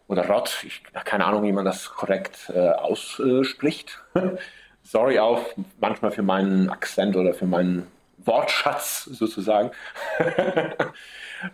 oder 0.09 0.27
Rott, 0.29 0.65
ich 0.67 0.83
keine 1.05 1.25
Ahnung, 1.25 1.45
wie 1.45 1.53
man 1.53 1.65
das 1.65 1.91
korrekt 1.91 2.53
äh, 2.55 2.71
ausspricht. 2.71 4.03
Sorry 4.83 5.19
auch 5.19 5.41
manchmal 5.81 6.11
für 6.11 6.23
meinen 6.23 6.69
Akzent 6.69 7.17
oder 7.17 7.33
für 7.33 7.47
meinen 7.47 7.87
Wortschatz 8.19 9.05
sozusagen. 9.05 9.71
äh, 10.19 10.87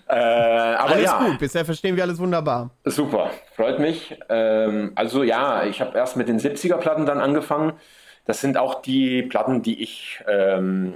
aber 0.08 0.94
alles 0.94 1.04
ja. 1.04 1.18
gut, 1.24 1.38
bisher 1.38 1.64
verstehen 1.64 1.96
wir 1.96 2.02
alles 2.02 2.18
wunderbar. 2.18 2.70
Super, 2.84 3.30
freut 3.54 3.78
mich. 3.78 4.18
Ähm, 4.28 4.92
also 4.96 5.22
ja, 5.22 5.64
ich 5.64 5.80
habe 5.80 5.96
erst 5.96 6.16
mit 6.16 6.28
den 6.28 6.40
70er-Platten 6.40 7.06
dann 7.06 7.20
angefangen. 7.20 7.74
Das 8.26 8.40
sind 8.40 8.56
auch 8.56 8.82
die 8.82 9.22
Platten, 9.22 9.62
die 9.62 9.80
ich 9.80 10.22
ähm, 10.26 10.94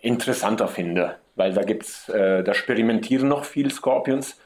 interessanter 0.00 0.68
finde, 0.68 1.16
weil 1.36 1.52
da 1.52 1.62
gibt's, 1.62 2.08
äh, 2.08 2.42
da 2.42 2.52
experimentieren 2.52 3.28
noch 3.28 3.44
viel 3.44 3.70
Scorpions 3.70 4.38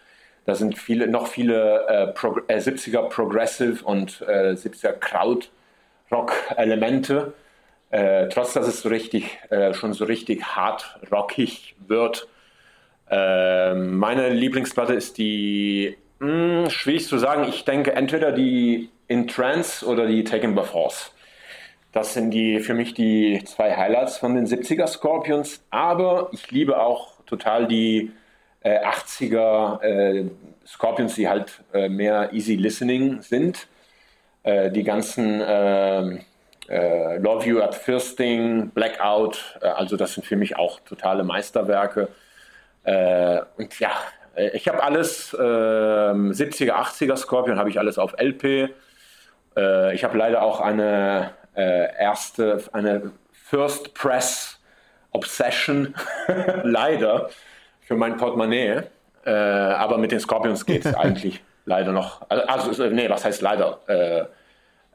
da 0.45 0.57
sind 0.57 0.77
viele, 0.77 1.07
noch 1.07 1.29
viele 1.29 1.87
äh, 1.87 2.09
Pro 2.09 2.41
äh, 2.49 2.57
70er 2.57 3.09
Progressive 3.09 3.85
und 3.85 4.23
äh, 4.23 4.55
70er 4.55 4.95
Krautrock-Elemente. 4.95 7.33
Äh, 7.91 8.27
trotz 8.29 8.55
dass 8.55 8.67
es 8.67 8.83
so 8.83 8.89
richtig, 8.89 9.39
äh, 9.51 9.73
schon 9.75 9.93
so 9.93 10.05
richtig 10.05 10.43
hart 10.45 10.99
rockig 11.13 11.77
wird. 11.87 12.27
Ähm, 13.09 13.99
meine 13.99 14.31
Lieblingsplatte 14.31 14.95
ist 14.95 15.17
die, 15.19 15.97
mh, 16.19 16.65
hm, 16.65 16.71
schwierig 16.71 17.07
zu 17.07 17.19
sagen, 17.19 17.45
ich 17.49 17.65
denke 17.65 17.93
entweder 17.93 18.33
die 18.33 18.91
In 19.07 19.29
Trance 19.29 19.87
oder 19.87 20.07
die 20.07 20.25
Taken 20.25 20.57
by 20.57 20.65
Force. 20.65 21.13
Das 21.93 22.15
sind 22.15 22.31
die 22.31 22.61
für 22.61 22.73
mich 22.73 22.95
die 22.95 23.43
zwei 23.45 23.77
Highlights 23.77 24.17
von 24.17 24.35
den 24.35 24.47
70er 24.47 24.87
Scorpions. 24.87 25.63
Aber 25.71 26.31
ich 26.33 26.51
liebe 26.51 26.81
auch 26.81 27.23
total 27.27 27.67
die 27.67 28.13
äh, 28.63 28.79
80er 28.79 29.83
äh, 29.83 30.25
Scorpions, 30.67 31.15
die 31.17 31.29
halt 31.29 31.63
äh, 31.75 31.91
mehr 31.91 32.33
easy 32.33 32.57
listening 32.57 33.21
sind. 33.21 33.69
Äh, 34.43 34.71
die 34.71 34.85
ganzen 34.85 35.43
ähm, 35.47 36.21
äh, 36.69 37.19
Love 37.19 37.47
You 37.47 37.61
at 37.61 37.75
Firsting, 37.75 38.71
Blackout, 38.71 39.59
äh, 39.61 39.67
also 39.67 39.97
das 39.97 40.15
sind 40.15 40.27
für 40.27 40.37
mich 40.37 40.57
auch 40.57 40.81
totale 40.81 41.25
Meisterwerke. 41.25 42.09
und 42.85 43.79
ja, 43.79 43.93
ich 44.55 44.67
habe 44.67 44.83
alles, 44.83 45.33
70er, 45.33 46.73
80er 46.73 47.17
Scorpion 47.17 47.61
habe 47.61 47.71
ich 47.71 47.79
alles 47.79 47.97
auf 47.97 48.17
LP. 48.19 48.71
ich 49.93 50.05
habe 50.05 50.19
leider 50.19 50.43
auch 50.43 50.61
eine 50.61 51.31
erste, 51.55 52.63
eine 52.73 53.13
First 53.33 53.93
Press 53.95 54.59
Obsession, 55.11 55.95
leider 56.63 57.29
für 57.81 57.97
mein 57.97 58.17
Portemonnaie. 58.17 58.83
Äh, 59.25 59.31
aber 59.31 59.99
mit 59.99 60.11
den 60.13 60.21
Scorpions 60.21 60.65
geht 60.67 60.85
es 60.85 60.95
eigentlich 60.97 61.43
leider 61.65 61.93
noch. 61.93 62.23
Also, 62.29 62.71
also, 62.71 62.87
nee, 62.87 63.09
was 63.09 63.25
heißt 63.25 63.43
leider? 63.43 63.79
Äh, 63.87 64.25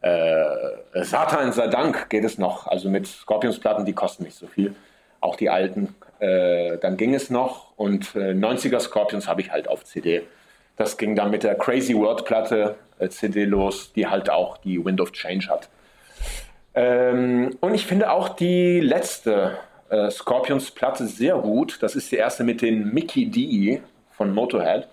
äh, 0.01 1.03
Satan 1.03 1.51
sei 1.53 1.67
Dank 1.67 2.09
geht 2.09 2.23
es 2.23 2.37
noch. 2.37 2.67
Also 2.67 2.89
mit 2.89 3.07
Scorpions-Platten, 3.07 3.85
die 3.85 3.93
kosten 3.93 4.23
nicht 4.23 4.37
so 4.37 4.47
viel. 4.47 4.75
Auch 5.21 5.35
die 5.35 5.49
alten. 5.49 5.95
Äh, 6.19 6.77
dann 6.77 6.97
ging 6.97 7.13
es 7.13 7.29
noch. 7.29 7.77
Und 7.77 8.15
90er 8.15 8.75
äh, 8.75 8.79
Scorpions 8.79 9.27
habe 9.27 9.41
ich 9.41 9.51
halt 9.51 9.67
auf 9.67 9.85
CD. 9.85 10.23
Das 10.75 10.97
ging 10.97 11.15
dann 11.15 11.31
mit 11.31 11.43
der 11.43 11.55
Crazy 11.55 11.95
World 11.95 12.25
Platte 12.25 12.75
äh, 12.99 13.09
CD 13.09 13.45
los, 13.45 13.93
die 13.93 14.07
halt 14.07 14.29
auch 14.29 14.57
die 14.57 14.83
Wind 14.83 15.01
of 15.01 15.11
Change 15.11 15.47
hat. 15.47 15.69
Ähm, 16.77 17.57
und 17.59 17.73
ich 17.73 17.87
finde 17.87 18.11
auch 18.11 18.29
die 18.29 18.79
letzte 18.79 19.57
äh, 19.89 20.11
Scorpions 20.11 20.69
Platte 20.69 21.07
sehr 21.07 21.33
gut. 21.35 21.79
Das 21.81 21.95
ist 21.95 22.11
die 22.11 22.17
erste 22.17 22.43
mit 22.43 22.61
den 22.61 22.93
Mickey 22.93 23.25
D 23.25 23.81
von 24.11 24.31
Motorhead. 24.31 24.87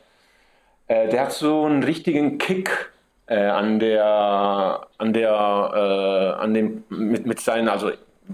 Äh, 0.88 1.11
der 1.11 1.25
hat 1.25 1.33
so 1.33 1.64
einen 1.64 1.83
richtigen 1.83 2.38
Kick 2.38 2.90
äh, 3.27 3.37
an 3.37 3.81
der, 3.81 4.87
an 4.97 5.12
der, 5.12 5.29
äh, 5.31 6.42
an 6.42 6.55
dem, 6.55 6.85
mit, 6.88 7.27
mit 7.27 7.40
seinen, 7.40 7.68
also 7.68 7.90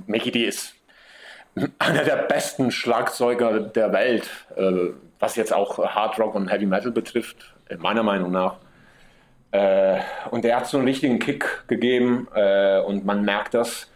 Mickey 0.06 0.30
D 0.30 0.44
ist 0.44 0.74
einer 1.80 2.04
der 2.04 2.16
besten 2.16 2.70
Schlagzeuger 2.70 3.58
der 3.58 3.92
Welt, 3.92 4.30
äh, 4.54 4.92
was 5.18 5.34
jetzt 5.34 5.52
auch 5.52 5.78
Hard 5.78 6.20
Rock 6.20 6.36
und 6.36 6.46
Heavy 6.46 6.66
Metal 6.66 6.92
betrifft, 6.92 7.52
meiner 7.78 8.04
Meinung 8.04 8.30
nach. 8.30 8.58
Äh, 9.52 9.98
und 10.30 10.44
der 10.44 10.56
hat 10.56 10.66
so 10.66 10.78
einen 10.78 10.86
richtigen 10.86 11.18
Kick 11.18 11.64
gegeben 11.66 12.28
äh, 12.34 12.80
und 12.80 13.04
man 13.04 13.24
merkt 13.24 13.54
das. 13.54 13.90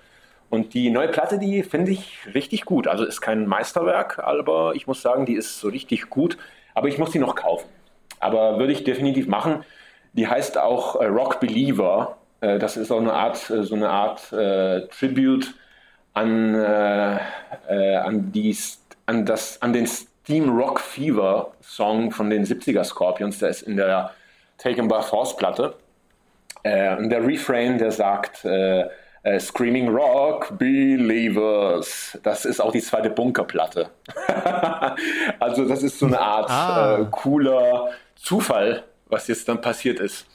Und 0.51 0.75
die 0.75 0.91
neue 0.91 1.09
Platte, 1.09 1.39
die 1.39 1.63
finde 1.63 1.93
ich 1.93 2.19
richtig 2.33 2.65
gut. 2.65 2.87
Also 2.87 3.05
ist 3.05 3.21
kein 3.21 3.47
Meisterwerk, 3.47 4.21
aber 4.21 4.75
ich 4.75 4.87
muss 4.87 5.03
sagen, 5.03 5.27
die 5.27 5.35
ist 5.35 5.59
so 5.59 5.69
richtig 5.69 6.11
gut. 6.11 6.39
Aber 6.75 6.89
ich 6.89 6.99
muss 6.99 7.11
die 7.11 7.19
noch 7.19 7.35
kaufen. 7.35 7.69
Aber 8.21 8.59
würde 8.59 8.73
ich 8.73 8.85
definitiv 8.85 9.27
machen. 9.27 9.65
Die 10.13 10.29
heißt 10.29 10.59
auch 10.59 11.01
äh, 11.01 11.07
Rock 11.07 11.41
Believer. 11.41 12.19
Äh, 12.41 12.59
das 12.59 12.77
ist 12.77 12.91
auch 12.91 13.01
eine 13.01 13.13
Art, 13.13 13.51
äh, 13.51 13.63
so 13.63 13.75
eine 13.75 13.91
Art 13.91 14.33
äh, 14.33 14.87
Tribute 14.89 15.55
an, 16.13 16.55
an, 16.55 18.31
die, 18.31 18.57
an, 19.07 19.27
das, 19.27 19.61
an 19.61 19.73
den 19.73 19.89
Steam 19.89 20.57
Rock 20.57 20.79
Fever 20.79 21.51
Song 21.61 22.13
von 22.13 22.31
den 22.31 22.45
70er 22.45 22.85
Scorpions. 22.85 23.41
Der 23.41 23.49
ist 23.49 23.63
in 23.63 23.77
der 23.77 24.13
Taken 24.59 24.89
by 24.89 25.03
Force 25.03 25.37
Platte. 25.37 25.75
und 26.63 27.11
der 27.11 27.27
Refrain, 27.27 27.79
der 27.79 27.91
sagt, 27.91 28.45
äh, 29.25 29.41
Screaming 29.41 29.89
Rock 29.89 30.59
Believers. 30.59 32.19
Das 32.23 32.45
ist 32.45 32.61
auch 32.61 32.73
die 32.73 32.83
zweite 32.83 33.11
Bunkerplatte. 33.11 33.89
also 35.41 35.67
das 35.67 35.83
ist 35.83 35.99
so 35.99 36.07
eine 36.07 36.21
Art 36.21 36.51
ah. 36.51 36.99
äh, 36.99 37.07
cooler 37.11 37.91
Zufall, 38.17 38.85
was 39.09 39.27
jetzt 39.29 39.49
dann 39.49 39.61
passiert 39.61 39.99
ist. 39.99 40.27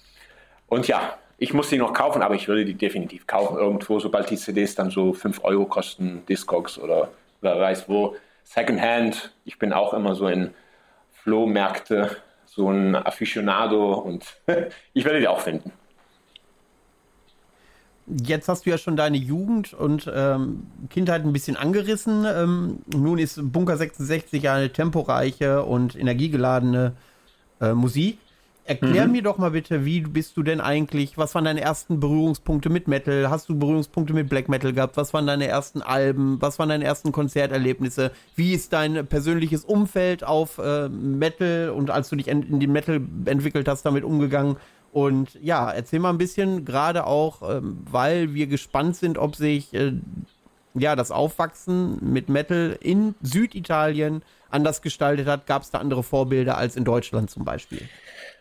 Und 0.67 0.87
ja, 0.87 1.17
ich 1.37 1.53
muss 1.53 1.69
die 1.69 1.77
noch 1.77 1.93
kaufen, 1.93 2.21
aber 2.21 2.35
ich 2.35 2.47
würde 2.47 2.65
die 2.65 2.73
definitiv 2.73 3.27
kaufen 3.27 3.57
irgendwo, 3.57 3.99
sobald 3.99 4.29
die 4.29 4.37
CDs 4.37 4.75
dann 4.75 4.89
so 4.89 5.13
5 5.13 5.43
Euro 5.43 5.65
kosten, 5.65 6.23
Discogs 6.27 6.77
oder 6.77 7.09
wer 7.41 7.59
weiß 7.59 7.87
wo. 7.87 8.15
Secondhand, 8.43 9.33
ich 9.45 9.59
bin 9.59 9.71
auch 9.71 9.93
immer 9.93 10.15
so 10.15 10.27
in 10.27 10.53
Flohmärkte, 11.11 12.17
so 12.59 12.69
ein 12.69 12.93
Aficionado 12.93 13.93
und 13.93 14.25
ich 14.93 15.05
werde 15.05 15.21
die 15.21 15.29
auch 15.29 15.39
finden. 15.39 15.71
Jetzt 18.05 18.49
hast 18.49 18.65
du 18.65 18.71
ja 18.71 18.77
schon 18.77 18.97
deine 18.97 19.17
Jugend 19.17 19.73
und 19.73 20.11
ähm, 20.13 20.67
Kindheit 20.89 21.23
ein 21.23 21.31
bisschen 21.31 21.55
angerissen. 21.55 22.25
Ähm, 22.25 22.79
nun 22.93 23.17
ist 23.17 23.39
Bunker 23.41 23.77
66 23.77 24.43
ja 24.43 24.55
eine 24.55 24.73
temporeiche 24.73 25.63
und 25.63 25.95
energiegeladene 25.95 26.93
äh, 27.61 27.73
Musik. 27.73 28.17
Erklär 28.69 29.07
mhm. 29.07 29.13
mir 29.13 29.23
doch 29.23 29.39
mal 29.39 29.49
bitte, 29.49 29.83
wie 29.83 30.01
bist 30.01 30.37
du 30.37 30.43
denn 30.43 30.61
eigentlich, 30.61 31.17
was 31.17 31.33
waren 31.33 31.45
deine 31.45 31.59
ersten 31.59 31.99
Berührungspunkte 31.99 32.69
mit 32.69 32.87
Metal? 32.87 33.27
Hast 33.31 33.49
du 33.49 33.57
Berührungspunkte 33.57 34.13
mit 34.13 34.29
Black 34.29 34.47
Metal 34.47 34.71
gehabt? 34.73 34.95
Was 34.95 35.11
waren 35.11 35.25
deine 35.25 35.47
ersten 35.47 35.81
Alben? 35.81 36.39
Was 36.39 36.59
waren 36.59 36.69
deine 36.69 36.85
ersten 36.85 37.11
Konzerterlebnisse? 37.11 38.11
Wie 38.35 38.53
ist 38.53 38.71
dein 38.71 39.07
persönliches 39.07 39.65
Umfeld 39.65 40.23
auf 40.23 40.59
äh, 40.59 40.87
Metal 40.87 41.71
und 41.71 41.89
als 41.89 42.09
du 42.09 42.15
dich 42.15 42.27
in, 42.27 42.59
den 42.59 42.71
Metal 42.71 43.01
entwickelt 43.25 43.67
hast, 43.67 43.87
damit 43.87 44.03
umgegangen? 44.03 44.57
Und 44.91 45.33
ja, 45.41 45.71
erzähl 45.71 45.99
mal 45.99 46.11
ein 46.11 46.19
bisschen, 46.19 46.63
gerade 46.63 47.07
auch, 47.07 47.41
ähm, 47.49 47.79
weil 47.89 48.35
wir 48.35 48.45
gespannt 48.45 48.95
sind, 48.97 49.17
ob 49.17 49.35
sich 49.35 49.73
äh, 49.73 49.93
ja 50.75 50.95
das 50.95 51.09
Aufwachsen 51.09 51.97
mit 52.01 52.29
Metal 52.29 52.77
in 52.79 53.15
Süditalien 53.23 54.21
anders 54.51 54.83
gestaltet 54.83 55.25
hat. 55.27 55.47
Gab 55.47 55.63
es 55.63 55.71
da 55.71 55.79
andere 55.79 56.03
Vorbilder 56.03 56.55
als 56.55 56.75
in 56.75 56.85
Deutschland 56.85 57.31
zum 57.31 57.45
Beispiel? 57.45 57.81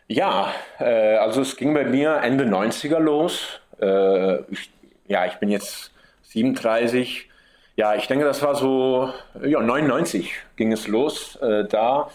Ja, 0.09 0.55
äh, 0.79 1.16
also 1.16 1.42
es 1.42 1.57
ging 1.57 1.75
bei 1.75 1.85
mir 1.85 2.21
Ende 2.23 2.44
90er 2.44 2.99
los. 2.99 3.61
Äh, 3.81 4.40
ich, 4.51 4.71
ja, 5.07 5.27
ich 5.27 5.35
bin 5.35 5.51
jetzt 5.51 5.92
37. 6.23 7.29
Ja, 7.77 7.94
ich 7.94 8.07
denke, 8.07 8.25
das 8.25 8.42
war 8.42 8.55
so, 8.55 9.12
ja, 9.44 9.61
99 9.61 10.33
ging 10.57 10.73
es 10.73 10.88
los. 10.88 11.37
Äh, 11.37 11.64
da 11.64 12.09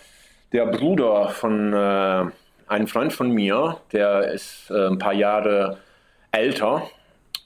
der 0.54 0.66
Bruder 0.66 1.30
von 1.30 1.74
äh, 1.74 2.26
ein 2.68 2.88
Freund 2.88 3.14
von 3.14 3.32
mir, 3.32 3.78
der 3.92 4.32
ist 4.32 4.72
äh, 4.72 4.88
ein 4.88 4.98
paar 4.98 5.14
Jahre 5.14 5.78
älter, 6.32 6.90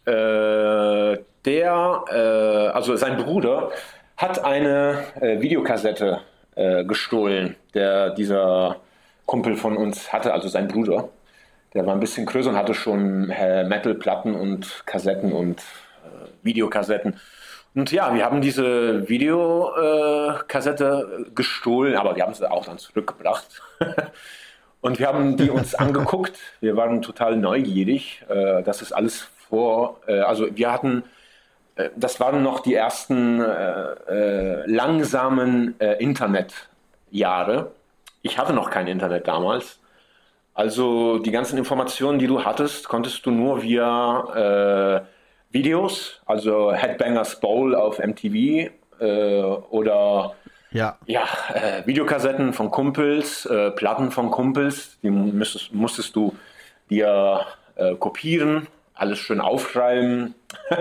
äh, 0.05 1.17
der, 1.45 2.03
äh, 2.09 2.67
also 2.69 2.95
sein 2.95 3.17
Bruder, 3.17 3.71
hat 4.15 4.43
eine 4.43 5.03
Videokassette 5.21 6.21
gestohlen, 6.55 7.55
der 7.75 8.09
dieser 8.09 8.77
Kumpel 9.27 9.55
von 9.55 9.77
uns 9.77 10.11
hatte, 10.11 10.33
also 10.33 10.47
sein 10.47 10.67
Bruder. 10.67 11.09
Der 11.75 11.85
war 11.85 11.93
ein 11.93 11.99
bisschen 11.99 12.25
größer 12.25 12.49
und 12.49 12.55
hatte 12.55 12.73
schon 12.73 13.29
äh, 13.29 13.65
Metal-Platten 13.65 14.33
und 14.33 14.81
Kassetten 14.87 15.31
und 15.31 15.61
Videokassetten. 16.41 17.19
Und 17.75 17.91
ja, 17.91 18.15
wir 18.15 18.25
haben 18.25 18.41
diese 18.41 19.07
Videokassette 19.07 21.27
gestohlen, 21.35 21.95
aber 21.95 22.15
wir 22.15 22.23
haben 22.23 22.33
sie 22.33 22.49
auch 22.49 22.65
dann 22.65 22.79
zurückgebracht. 22.79 23.61
Und 24.79 24.99
wir 24.99 25.07
haben 25.07 25.37
die 25.37 25.49
uns 25.49 25.73
angeguckt. 25.75 26.37
Wir 26.59 26.77
waren 26.77 27.01
total 27.01 27.35
neugierig. 27.35 28.23
Äh, 28.29 28.63
das 28.63 28.81
ist 28.81 28.91
alles 28.91 29.27
vor. 29.49 29.99
Äh, 30.07 30.19
also 30.19 30.47
wir 30.55 30.71
hatten, 30.71 31.03
äh, 31.75 31.89
das 31.95 32.19
waren 32.19 32.43
noch 32.43 32.61
die 32.61 32.75
ersten 32.75 33.41
äh, 33.41 33.93
äh 34.07 34.65
langsamen 34.65 35.79
äh, 35.79 36.01
Internetjahre. 36.01 37.71
Ich 38.21 38.37
hatte 38.37 38.53
noch 38.53 38.69
kein 38.69 38.87
Internet 38.87 39.27
damals. 39.27 39.79
Also 40.53 41.19
die 41.19 41.31
ganzen 41.31 41.57
Informationen, 41.57 42.19
die 42.19 42.27
du 42.27 42.43
hattest, 42.43 42.89
konntest 42.89 43.25
du 43.25 43.31
nur 43.31 43.61
via 43.61 45.05
Videos, 45.51 46.19
also 46.25 46.73
Headbangers 46.73 47.39
Bowl 47.39 47.75
auf 47.75 47.99
MTV 47.99 48.71
oder 49.69 50.35
ja, 50.71 50.97
ja 51.05 51.23
äh, 51.53 51.85
Videokassetten 51.85 52.53
von 52.53 52.69
Kumpels, 52.69 53.45
äh, 53.45 53.71
Platten 53.71 54.11
von 54.11 54.31
Kumpels, 54.31 54.99
die 55.01 55.09
müsstest, 55.09 55.73
musstest 55.73 56.15
du 56.15 56.35
dir 56.89 57.45
äh, 57.75 57.95
kopieren, 57.95 58.67
alles 58.93 59.19
schön 59.19 59.41
aufschreiben. 59.41 60.35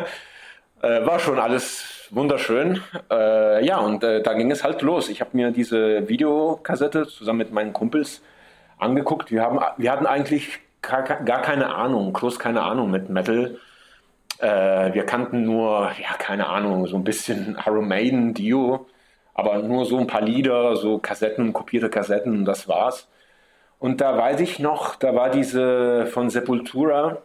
Äh, 0.82 1.06
war 1.06 1.18
schon 1.18 1.38
alles 1.38 1.95
wunderschön. 2.14 2.82
Äh, 3.10 3.64
ja, 3.64 3.78
und 3.78 4.04
äh, 4.04 4.22
da 4.22 4.34
ging 4.34 4.50
es 4.50 4.64
halt 4.64 4.82
los. 4.82 5.08
Ich 5.08 5.20
habe 5.20 5.30
mir 5.34 5.50
diese 5.50 6.08
Videokassette 6.08 7.06
zusammen 7.06 7.38
mit 7.38 7.52
meinen 7.52 7.72
Kumpels 7.72 8.22
angeguckt. 8.78 9.30
Wir, 9.30 9.42
haben, 9.42 9.60
wir 9.76 9.90
hatten 9.90 10.06
eigentlich 10.06 10.58
gar, 10.82 11.02
gar 11.02 11.42
keine 11.42 11.74
Ahnung, 11.74 12.12
groß 12.12 12.38
keine 12.38 12.62
Ahnung 12.62 12.90
mit 12.90 13.08
Metal. 13.08 13.58
wir 14.38 15.06
kannten 15.06 15.44
nur, 15.44 15.90
ja, 16.00 16.14
keine 16.18 16.48
Ahnung, 16.48 16.86
so 16.86 16.96
ein 16.96 17.04
bisschen 17.04 17.56
Iron 17.66 17.88
Maiden, 17.88 18.34
Dio 18.34 18.86
aber 19.38 19.58
nur 19.58 19.84
so 19.84 19.98
ein 19.98 20.06
paar 20.06 20.22
Lieder, 20.22 20.76
so 20.76 20.98
Kassetten, 20.98 21.52
kopierte 21.52 21.90
Kassetten 21.90 22.38
und 22.38 22.44
das 22.46 22.68
war's. 22.68 23.06
Und 23.78 24.00
da 24.00 24.16
weiß 24.16 24.40
ich 24.40 24.58
noch, 24.60 24.96
da 24.96 25.14
war 25.14 25.28
diese 25.30 26.06
von 26.06 26.30
Sepultura, 26.30 27.18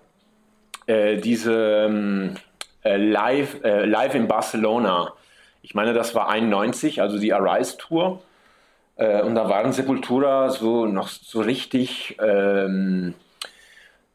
äh, 0.88 1.18
diese 1.18 1.86
ähm, 1.88 2.36
äh, 2.84 2.98
live, 2.98 3.64
äh, 3.64 3.86
live 3.86 4.16
in 4.16 4.28
Barcelona. 4.28 5.14
Ich 5.62 5.76
meine, 5.76 5.94
das 5.94 6.16
war 6.16 6.30
91, 6.30 7.02
also 7.02 7.20
die 7.20 7.34
Arise 7.34 7.78
Tour. 7.78 8.22
Äh, 8.96 9.22
und 9.22 9.36
da 9.36 9.50
waren 9.50 9.72
Sepultura 9.72 10.50
so 10.50 10.86
noch 10.86 11.08
so 11.08 11.42
richtig, 11.42 12.18
ähm, 12.22 13.14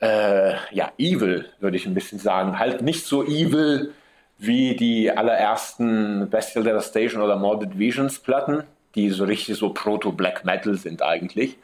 äh, 0.01 0.55
ja, 0.71 0.93
evil, 0.99 1.47
würde 1.61 1.77
ich 1.77 1.87
ein 1.87 1.95
bisschen 1.95 2.19
sagen. 2.19 2.59
Halt 2.59 2.83
nicht 2.83 3.05
so 3.07 3.25
evil 3.25 3.93
wie 4.39 4.77
die 4.77 5.11
allerersten 5.11 6.29
Bestial 6.29 6.65
Devastation 6.65 7.23
oder 7.23 7.37
Morbid 7.37 7.79
Visions 7.79 8.19
Platten, 8.19 8.65
die 8.95 9.11
so 9.11 9.25
richtig 9.25 9.57
so 9.57 9.71
Proto-Black 9.71 10.45
Metal 10.45 10.75
sind 10.75 11.03
eigentlich. 11.03 11.57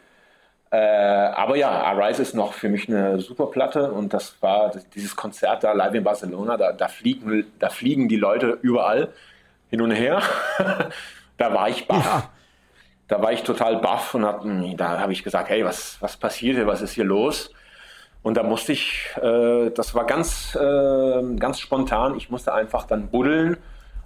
Äh, 0.73 0.77
aber 0.77 1.57
ja, 1.57 1.71
Arise 1.83 2.23
ist 2.23 2.35
noch 2.35 2.55
für 2.55 2.71
mich 2.71 2.89
eine 2.89 3.21
super 3.21 3.49
Platte 3.49 3.93
und 3.93 4.15
das 4.15 4.41
war 4.41 4.73
dieses 4.95 5.15
Konzert 5.15 5.63
da 5.65 5.73
live 5.73 5.93
in 5.93 6.03
Barcelona, 6.03 6.57
da, 6.57 6.73
da, 6.73 6.89
fliegen, 6.89 7.45
da 7.59 7.69
fliegen 7.69 8.09
die 8.09 8.17
Leute 8.17 8.59
überall 8.63 9.09
hin 9.69 9.83
und 9.83 9.91
her. 9.91 10.23
da 11.37 11.53
war 11.53 11.69
ich 11.69 11.87
baff. 11.87 12.07
Ja. 12.07 12.31
Da 13.07 13.21
war 13.21 13.33
ich 13.33 13.43
total 13.43 13.81
baff 13.81 14.15
und 14.15 14.25
hab, 14.25 14.47
da 14.79 14.99
habe 14.99 15.13
ich 15.13 15.23
gesagt, 15.23 15.51
hey, 15.51 15.63
was, 15.63 15.99
was 16.01 16.17
passiert 16.17 16.57
hier, 16.57 16.67
was 16.67 16.81
ist 16.81 16.93
hier 16.93 17.05
los? 17.05 17.53
Und 18.23 18.39
da 18.39 18.43
musste 18.43 18.73
ich, 18.73 19.11
äh, 19.21 19.69
das 19.71 19.95
war 19.95 20.07
ganz, 20.07 20.55
äh, 20.55 21.37
ganz 21.37 21.61
spontan, 21.61 22.17
ich 22.17 22.31
musste 22.31 22.55
einfach 22.55 22.87
dann 22.87 23.09
buddeln 23.09 23.59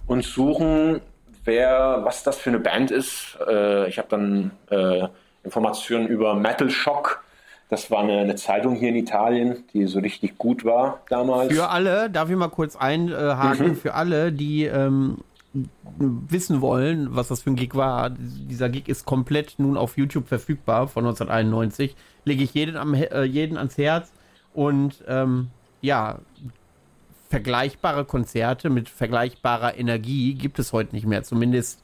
und 0.05 0.25
suchen, 0.25 0.99
wer, 1.45 1.99
was 2.03 2.23
das 2.23 2.37
für 2.37 2.49
eine 2.49 2.59
Band 2.59 2.91
ist. 2.91 3.37
Äh, 3.47 3.87
ich 3.87 3.99
habe 3.99 4.09
dann 4.09 4.51
äh, 4.69 5.07
Informationen 5.47 6.07
über 6.07 6.35
Metal 6.35 6.69
Shock. 6.69 7.23
Das 7.69 7.91
war 7.91 7.99
eine, 7.99 8.19
eine, 8.19 8.35
Zeitung 8.35 8.75
hier 8.75 8.89
in 8.89 8.95
Italien, 8.95 9.63
die 9.73 9.85
so 9.87 9.99
richtig 9.99 10.37
gut 10.37 10.63
war 10.63 11.01
damals. 11.09 11.53
Für 11.53 11.69
alle, 11.69 12.09
darf 12.09 12.29
ich 12.29 12.35
mal 12.35 12.49
kurz 12.49 12.75
einhaken, 12.75 13.69
mhm. 13.69 13.75
für 13.75 13.93
alle, 13.93 14.31
die 14.31 14.65
ähm, 14.65 15.17
wissen 15.97 16.61
wollen, 16.61 17.09
was 17.11 17.29
das 17.29 17.41
für 17.41 17.49
ein 17.49 17.55
Gig 17.55 17.75
war. 17.75 18.09
Dieser 18.09 18.69
Gig 18.69 18.87
ist 18.87 19.05
komplett 19.05 19.55
nun 19.57 19.77
auf 19.77 19.97
YouTube 19.97 20.27
verfügbar 20.27 20.87
von 20.87 21.05
1991 21.05 21.95
lege 22.25 22.43
ich 22.43 22.53
jeden, 22.53 22.77
am, 22.77 22.93
äh, 22.93 23.23
jeden 23.23 23.57
ans 23.57 23.77
Herz. 23.77 24.11
Und 24.53 25.03
ähm, 25.07 25.47
ja, 25.81 26.19
vergleichbare 27.29 28.05
Konzerte 28.05 28.69
mit 28.69 28.89
vergleichbarer 28.89 29.77
Energie 29.77 30.33
gibt 30.35 30.59
es 30.59 30.73
heute 30.73 30.95
nicht 30.95 31.05
mehr. 31.05 31.23
Zumindest 31.23 31.81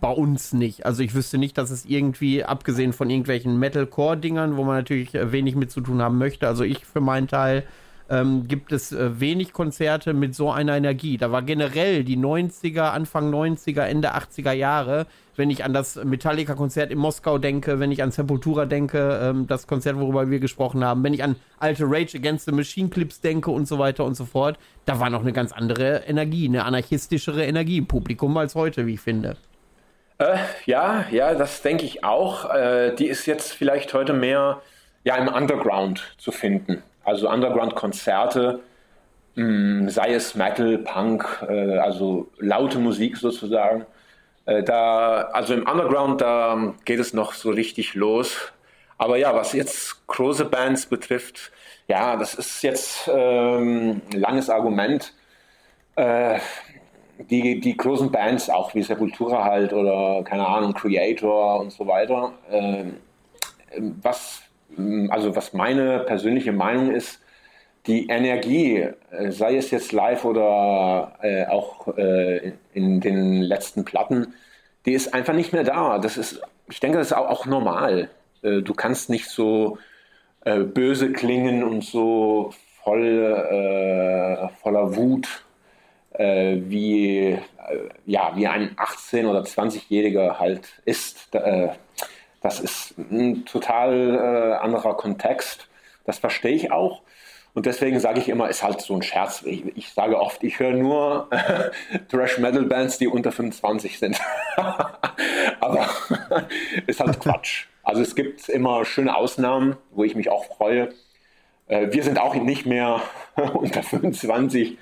bei 0.00 0.10
uns 0.10 0.52
nicht. 0.52 0.86
Also 0.86 1.02
ich 1.02 1.14
wüsste 1.14 1.38
nicht, 1.38 1.58
dass 1.58 1.70
es 1.70 1.84
irgendwie, 1.84 2.44
abgesehen 2.44 2.92
von 2.92 3.10
irgendwelchen 3.10 3.58
Metalcore-Dingern, 3.58 4.56
wo 4.56 4.64
man 4.64 4.76
natürlich 4.76 5.14
äh, 5.14 5.32
wenig 5.32 5.56
mit 5.56 5.70
zu 5.70 5.80
tun 5.80 6.02
haben 6.02 6.18
möchte, 6.18 6.46
also 6.48 6.64
ich 6.64 6.84
für 6.84 7.00
meinen 7.00 7.28
Teil, 7.28 7.64
ähm, 8.08 8.46
gibt 8.46 8.72
es 8.72 8.92
äh, 8.92 9.20
wenig 9.20 9.52
Konzerte 9.52 10.12
mit 10.12 10.34
so 10.34 10.50
einer 10.50 10.76
Energie. 10.76 11.16
Da 11.16 11.32
war 11.32 11.42
generell 11.42 12.04
die 12.04 12.16
90er, 12.16 12.90
Anfang 12.90 13.32
90er, 13.32 13.82
Ende 13.82 14.14
80er 14.14 14.52
Jahre, 14.52 15.06
wenn 15.34 15.50
ich 15.50 15.64
an 15.64 15.72
das 15.72 15.96
Metallica-Konzert 16.02 16.90
in 16.90 16.98
Moskau 16.98 17.38
denke, 17.38 17.80
wenn 17.80 17.92
ich 17.92 18.02
an 18.02 18.10
Sepultura 18.10 18.64
denke, 18.66 19.18
ähm, 19.22 19.46
das 19.46 19.66
Konzert, 19.66 19.98
worüber 19.98 20.30
wir 20.30 20.38
gesprochen 20.38 20.84
haben, 20.84 21.02
wenn 21.02 21.14
ich 21.14 21.22
an 21.22 21.36
alte 21.58 21.84
Rage 21.86 22.16
Against 22.16 22.46
the 22.46 22.52
Machine 22.52 22.88
Clips 22.88 23.20
denke 23.20 23.50
und 23.50 23.66
so 23.66 23.78
weiter 23.78 24.04
und 24.04 24.14
so 24.14 24.24
fort, 24.24 24.58
da 24.84 25.00
war 25.00 25.10
noch 25.10 25.22
eine 25.22 25.32
ganz 25.32 25.52
andere 25.52 26.04
Energie, 26.06 26.46
eine 26.46 26.64
anarchistischere 26.64 27.44
Energie 27.44 27.78
im 27.78 27.86
Publikum 27.86 28.36
als 28.36 28.54
heute, 28.54 28.86
wie 28.86 28.94
ich 28.94 29.00
finde. 29.00 29.36
Äh, 30.18 30.38
ja, 30.64 31.04
ja, 31.10 31.34
das 31.34 31.62
denke 31.62 31.84
ich 31.84 32.04
auch. 32.04 32.52
Äh, 32.54 32.94
die 32.94 33.06
ist 33.06 33.26
jetzt 33.26 33.52
vielleicht 33.52 33.92
heute 33.94 34.12
mehr 34.12 34.62
ja, 35.04 35.16
im 35.16 35.28
Underground 35.28 36.14
zu 36.18 36.32
finden. 36.32 36.82
Also 37.04 37.30
Underground-Konzerte, 37.30 38.60
hm, 39.34 39.88
sei 39.90 40.14
es 40.14 40.34
Metal, 40.34 40.78
Punk, 40.78 41.44
äh, 41.48 41.78
also 41.78 42.30
laute 42.38 42.78
Musik 42.78 43.16
sozusagen. 43.16 43.86
Äh, 44.46 44.62
da, 44.62 45.28
also 45.32 45.54
im 45.54 45.68
Underground, 45.68 46.20
da 46.20 46.74
geht 46.84 47.00
es 47.00 47.12
noch 47.12 47.34
so 47.34 47.50
richtig 47.50 47.94
los. 47.94 48.52
Aber 48.98 49.18
ja, 49.18 49.34
was 49.34 49.52
jetzt 49.52 50.06
große 50.06 50.46
Bands 50.46 50.86
betrifft, 50.86 51.52
ja, 51.88 52.16
das 52.16 52.34
ist 52.34 52.62
jetzt 52.62 53.08
ähm, 53.12 54.00
ein 54.12 54.20
langes 54.20 54.50
Argument. 54.50 55.12
Äh, 55.96 56.40
die, 57.18 57.60
die 57.60 57.76
großen 57.76 58.10
Bands, 58.10 58.50
auch 58.50 58.74
wie 58.74 58.82
Sepultura 58.82 59.44
halt 59.44 59.72
oder 59.72 60.22
keine 60.24 60.46
Ahnung, 60.46 60.74
Creator 60.74 61.60
und 61.60 61.72
so 61.72 61.86
weiter, 61.86 62.32
äh, 62.50 62.84
was, 64.02 64.42
also 65.08 65.34
was 65.34 65.52
meine 65.52 66.00
persönliche 66.00 66.52
Meinung 66.52 66.90
ist, 66.92 67.20
die 67.86 68.08
Energie, 68.08 68.88
äh, 69.10 69.30
sei 69.30 69.56
es 69.56 69.70
jetzt 69.70 69.92
live 69.92 70.24
oder 70.24 71.12
äh, 71.22 71.46
auch 71.46 71.96
äh, 71.96 72.52
in 72.74 73.00
den 73.00 73.42
letzten 73.42 73.84
Platten, 73.84 74.34
die 74.84 74.92
ist 74.92 75.14
einfach 75.14 75.34
nicht 75.34 75.52
mehr 75.52 75.64
da. 75.64 75.98
Das 75.98 76.16
ist, 76.16 76.40
ich 76.68 76.80
denke, 76.80 76.98
das 76.98 77.08
ist 77.08 77.12
auch, 77.12 77.28
auch 77.28 77.46
normal. 77.46 78.08
Äh, 78.42 78.62
du 78.62 78.74
kannst 78.74 79.08
nicht 79.08 79.28
so 79.28 79.78
äh, 80.44 80.60
böse 80.60 81.12
klingen 81.12 81.62
und 81.62 81.84
so 81.84 82.52
voll 82.82 83.04
äh, 83.04 84.48
voller 84.60 84.96
Wut 84.96 85.45
äh, 86.18 86.56
wie, 86.64 87.32
äh, 87.32 87.38
ja, 88.06 88.32
wie 88.34 88.46
ein 88.46 88.76
18- 88.76 89.26
oder 89.26 89.40
20-Jähriger 89.42 90.38
halt 90.38 90.68
ist. 90.84 91.34
Äh, 91.34 91.68
das 92.42 92.60
ist 92.60 92.94
ein 92.98 93.44
total 93.44 94.14
äh, 94.14 94.62
anderer 94.62 94.96
Kontext. 94.96 95.68
Das 96.04 96.18
verstehe 96.18 96.54
ich 96.54 96.70
auch. 96.70 97.02
Und 97.54 97.64
deswegen 97.64 97.98
sage 98.00 98.20
ich 98.20 98.28
immer, 98.28 98.50
ist 98.50 98.62
halt 98.62 98.82
so 98.82 98.94
ein 98.94 99.02
Scherz. 99.02 99.42
Ich, 99.46 99.64
ich 99.76 99.88
sage 99.88 100.20
oft, 100.20 100.44
ich 100.44 100.58
höre 100.58 100.72
nur 100.72 101.30
Thrash-Metal-Bands, 102.10 102.98
die 102.98 103.08
unter 103.08 103.32
25 103.32 103.98
sind. 103.98 104.20
Aber 104.56 105.88
ist 106.86 107.00
halt 107.00 107.18
Quatsch. 107.18 107.64
Also 107.82 108.02
es 108.02 108.14
gibt 108.14 108.48
immer 108.50 108.84
schöne 108.84 109.16
Ausnahmen, 109.16 109.76
wo 109.92 110.04
ich 110.04 110.14
mich 110.14 110.28
auch 110.28 110.44
freue. 110.44 110.90
Äh, 111.66 111.92
wir 111.92 112.02
sind 112.02 112.18
auch 112.18 112.34
nicht 112.34 112.66
mehr 112.66 113.00
unter 113.54 113.82
25. 113.82 114.76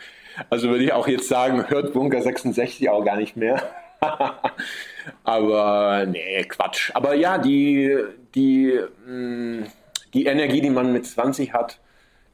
Also 0.50 0.68
würde 0.68 0.84
ich 0.84 0.92
auch 0.92 1.08
jetzt 1.08 1.28
sagen, 1.28 1.68
hört 1.68 1.92
Bunker 1.92 2.22
66 2.22 2.88
auch 2.90 3.04
gar 3.04 3.16
nicht 3.16 3.36
mehr. 3.36 3.62
Aber 5.24 6.06
nee, 6.06 6.44
Quatsch. 6.44 6.90
Aber 6.94 7.14
ja, 7.14 7.38
die, 7.38 7.96
die, 8.34 8.78
mm, 9.06 9.64
die 10.12 10.26
Energie, 10.26 10.60
die 10.60 10.70
man 10.70 10.92
mit 10.92 11.06
20 11.06 11.52
hat, 11.52 11.78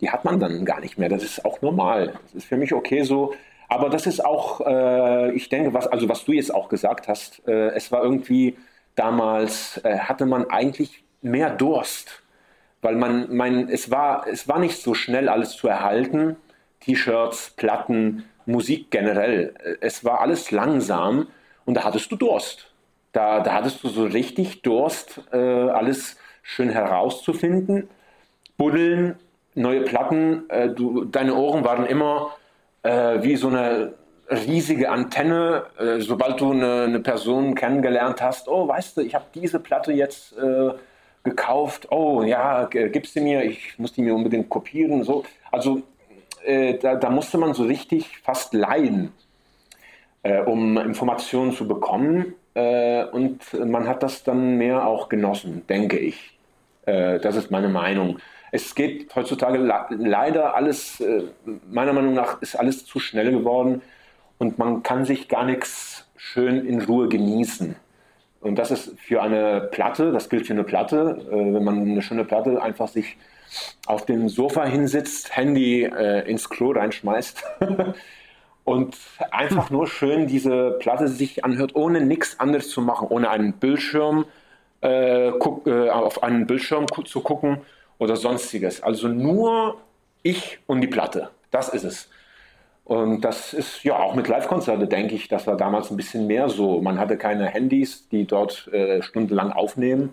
die 0.01 0.11
hat 0.11 0.25
man 0.25 0.41
dann 0.41 0.65
gar 0.65 0.81
nicht 0.81 0.99
mehr. 0.99 1.09
Das 1.09 1.23
ist 1.23 1.45
auch 1.45 1.61
normal. 1.63 2.15
Das 2.25 2.35
ist 2.35 2.45
für 2.47 2.57
mich 2.57 2.73
okay 2.73 3.03
so. 3.03 3.35
Aber 3.69 3.89
das 3.89 4.07
ist 4.07 4.25
auch, 4.25 4.61
äh, 4.67 5.33
ich 5.33 5.49
denke, 5.49 5.75
was, 5.75 5.87
also 5.87 6.09
was 6.09 6.25
du 6.25 6.33
jetzt 6.33 6.53
auch 6.53 6.69
gesagt 6.69 7.07
hast, 7.07 7.47
äh, 7.47 7.69
es 7.71 7.93
war 7.93 8.03
irgendwie 8.03 8.57
damals, 8.97 9.81
äh, 9.85 9.99
hatte 9.99 10.27
man 10.27 10.51
eigentlich 10.51 11.05
mehr 11.23 11.51
Durst. 11.51 12.23
Weil 12.83 12.97
man, 12.97 13.35
mein, 13.35 13.69
es 13.69 13.91
war, 13.91 14.27
es 14.27 14.49
war 14.49 14.59
nicht 14.59 14.83
so 14.83 14.95
schnell 14.95 15.29
alles 15.29 15.53
zu 15.53 15.69
erhalten. 15.69 16.37
T-Shirts, 16.81 17.51
Platten, 17.57 18.25
Musik 18.47 18.91
generell. 18.91 19.55
Es 19.81 20.05
war 20.05 20.21
alles 20.21 20.51
langsam 20.51 21.29
und 21.65 21.75
da 21.75 21.85
hattest 21.85 22.11
du 22.11 22.17
Durst. 22.17 22.73
Da, 23.13 23.41
da 23.41 23.55
hattest 23.55 23.83
du 23.83 23.89
so 23.89 24.05
richtig 24.05 24.63
Durst, 24.63 25.21
äh, 25.33 25.37
alles 25.37 26.17
schön 26.43 26.71
herauszufinden. 26.71 27.89
Buddeln, 28.57 29.17
neue 29.55 29.83
Platten, 29.83 30.49
äh, 30.49 30.69
du, 30.69 31.05
deine 31.05 31.35
Ohren 31.35 31.65
waren 31.65 31.87
immer 31.87 32.37
äh, 32.83 33.23
wie 33.23 33.37
so 33.37 33.49
eine 33.49 33.95
riesige 34.31 34.91
Antenne. 34.91 35.67
Äh, 35.79 36.01
sobald 36.01 36.41
du 36.41 36.53
eine, 36.53 36.85
eine, 36.85 37.01
Person 37.01 37.55
kennengelernt 37.55 38.23
hast, 38.23 38.49
oh, 38.49 38.69
weißt 38.69 38.97
du, 38.97 39.01
ich 39.03 39.15
habe 39.15 39.25
diese 39.35 39.59
Platte 39.59 39.93
jetzt 39.93 40.37
äh, 40.39 40.71
gekauft, 41.25 41.89
oh 41.91 42.23
ja, 42.23 42.65
gib 42.67 43.07
sie 43.07 43.21
mir, 43.21 43.45
ich 43.45 43.79
muss 43.79 43.93
die 43.93 44.03
mir 44.03 44.15
unbedingt 44.15 44.49
kopieren. 44.49 45.03
So. 45.05 45.25
Also 45.51 45.83
äh, 46.45 46.79
da, 46.79 46.97
da, 46.97 47.11
musste 47.11 47.39
man 47.39 47.55
so 47.55 47.65
richtig 47.65 48.19
fast 48.19 48.55
leihen, 48.55 49.13
äh, 50.23 50.41
um 50.41 50.79
Informationen 50.79 51.53
zu 51.53 51.67
bekommen. 51.67 52.35
Äh, 52.55 53.05
und 53.05 53.53
man 53.55 53.87
hat 53.87 54.03
das 54.03 54.25
dann 54.25 54.57
mehr 54.57 54.87
auch 54.87 55.09
genossen, 55.09 55.67
denke 55.69 55.99
ich. 55.99 56.39
Äh, 56.87 57.21
das 57.21 57.37
ist 57.37 57.51
meine 57.51 57.69
Meinung. 57.69 58.19
Es 58.53 58.75
geht 58.75 59.15
heutzutage 59.15 59.59
leider 59.59 60.57
alles, 60.57 61.01
äh, 61.01 61.23
meiner 61.71 61.93
Meinung 61.93 62.15
nach, 62.15 62.43
ist 62.43 62.57
alles 62.57 62.85
zu 62.85 62.99
schnell 62.99 63.31
geworden 63.31 63.83
und 64.39 64.59
man 64.59 64.83
kann 64.83 65.05
sich 65.05 65.29
gar 65.29 65.45
nichts 65.45 66.09
schön 66.17 66.67
in 66.67 66.83
Ruhe 66.83 67.09
genießen. 67.09 67.77
Und 68.41 68.59
das 68.59 68.71
ist 68.71 68.99
für 68.99 69.23
eine 69.23 69.69
Platte, 69.71 70.13
das 70.13 70.29
gilt 70.29 70.47
für 70.47 70.55
eine 70.55 70.65
Platte, 70.65 71.23
äh, 71.31 71.55
wenn 71.55 71.63
man 71.63 71.83
eine 71.83 72.03
schöne 72.03 72.25
Platte 72.25 72.61
einfach 72.61 72.89
sich 72.89 73.17
auf 73.87 74.07
dem 74.07 74.29
Sofa 74.29 74.65
hinsitzt, 74.65 75.37
Handy 75.37 75.85
äh, 75.85 76.29
ins 76.29 76.49
Klo 76.49 76.73
reinschmeißt 76.73 77.43
und 78.65 78.97
einfach 79.31 79.71
nur 79.71 79.87
schön 79.87 80.27
diese 80.27 80.73
Platte 80.79 81.09
sich 81.09 81.45
anhört, 81.45 81.75
ohne 81.75 82.01
nichts 82.01 82.39
anderes 82.39 82.71
zu 82.71 82.81
machen, 82.81 83.09
ohne 83.09 83.31
einen 83.31 83.55
Bildschirm 83.55 84.27
äh, 84.81 85.33
guck, 85.39 85.67
äh, 85.67 85.91
auf 85.91 86.23
einen 86.23 86.47
Bildschirm 86.47 86.87
zu 87.05 87.21
gucken 87.21 87.59
oder 87.99 88.17
sonstiges. 88.17 88.83
Also 88.83 89.09
nur 89.09 89.77
ich 90.23 90.59
und 90.67 90.81
die 90.81 90.87
Platte. 90.87 91.31
Das 91.51 91.69
ist 91.69 91.85
es. 91.85 92.09
Und 92.85 93.21
das 93.21 93.55
ist 93.55 93.85
ja 93.85 93.99
auch 93.99 94.15
mit 94.15 94.27
Live-Konzerte, 94.27 94.89
denke 94.89 95.15
ich, 95.15 95.29
das 95.29 95.47
war 95.47 95.57
damals 95.57 95.91
ein 95.91 95.97
bisschen 95.97 96.27
mehr 96.27 96.49
so. 96.49 96.81
Man 96.81 96.99
hatte 96.99 97.17
keine 97.17 97.47
Handys, 97.47 98.09
die 98.09 98.27
dort 98.27 98.67
äh, 98.73 99.03
stundenlang 99.03 99.53
aufnehmen 99.53 100.11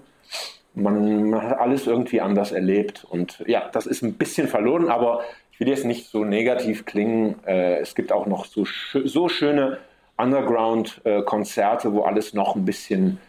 man, 0.77 1.29
man, 1.29 1.41
hat 1.41 1.59
alles 1.59 1.87
irgendwie 1.87 2.21
anders 2.21 2.51
erlebt. 2.51 3.05
Und 3.09 3.43
ja, 3.47 3.69
das 3.71 3.85
ist 3.85 4.01
ein 4.03 4.13
bisschen 4.13 4.47
verloren, 4.47 4.89
aber 4.89 5.21
ich 5.51 5.59
will 5.59 5.69
jetzt 5.69 5.85
nicht 5.85 6.09
so 6.09 6.23
negativ 6.23 6.85
klingen. 6.85 7.35
Äh, 7.45 7.79
es 7.79 7.95
gibt 7.95 8.11
auch 8.11 8.27
noch 8.27 8.45
so, 8.45 8.65
so 8.93 9.27
schöne 9.27 9.79
Underground-Konzerte, 10.17 11.93
wo 11.93 12.01
alles 12.01 12.33
noch 12.33 12.55
ein 12.55 12.65
bisschen, 12.65 13.19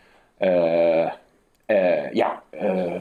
äh, 0.41 1.07
äh, 1.69 2.17
ja, 2.17 2.43
äh, 2.53 3.01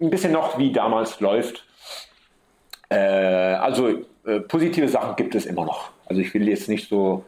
ein 0.00 0.10
bisschen 0.10 0.32
noch 0.32 0.58
wie 0.58 0.72
damals 0.72 1.20
läuft. 1.20 1.64
Äh, 2.88 2.96
also 2.96 3.88
äh, 4.26 4.40
positive 4.40 4.88
Sachen 4.88 5.16
gibt 5.16 5.34
es 5.34 5.46
immer 5.46 5.64
noch. 5.64 5.90
Also 6.06 6.20
ich 6.20 6.34
will 6.34 6.48
jetzt 6.48 6.68
nicht 6.68 6.88
so 6.88 7.24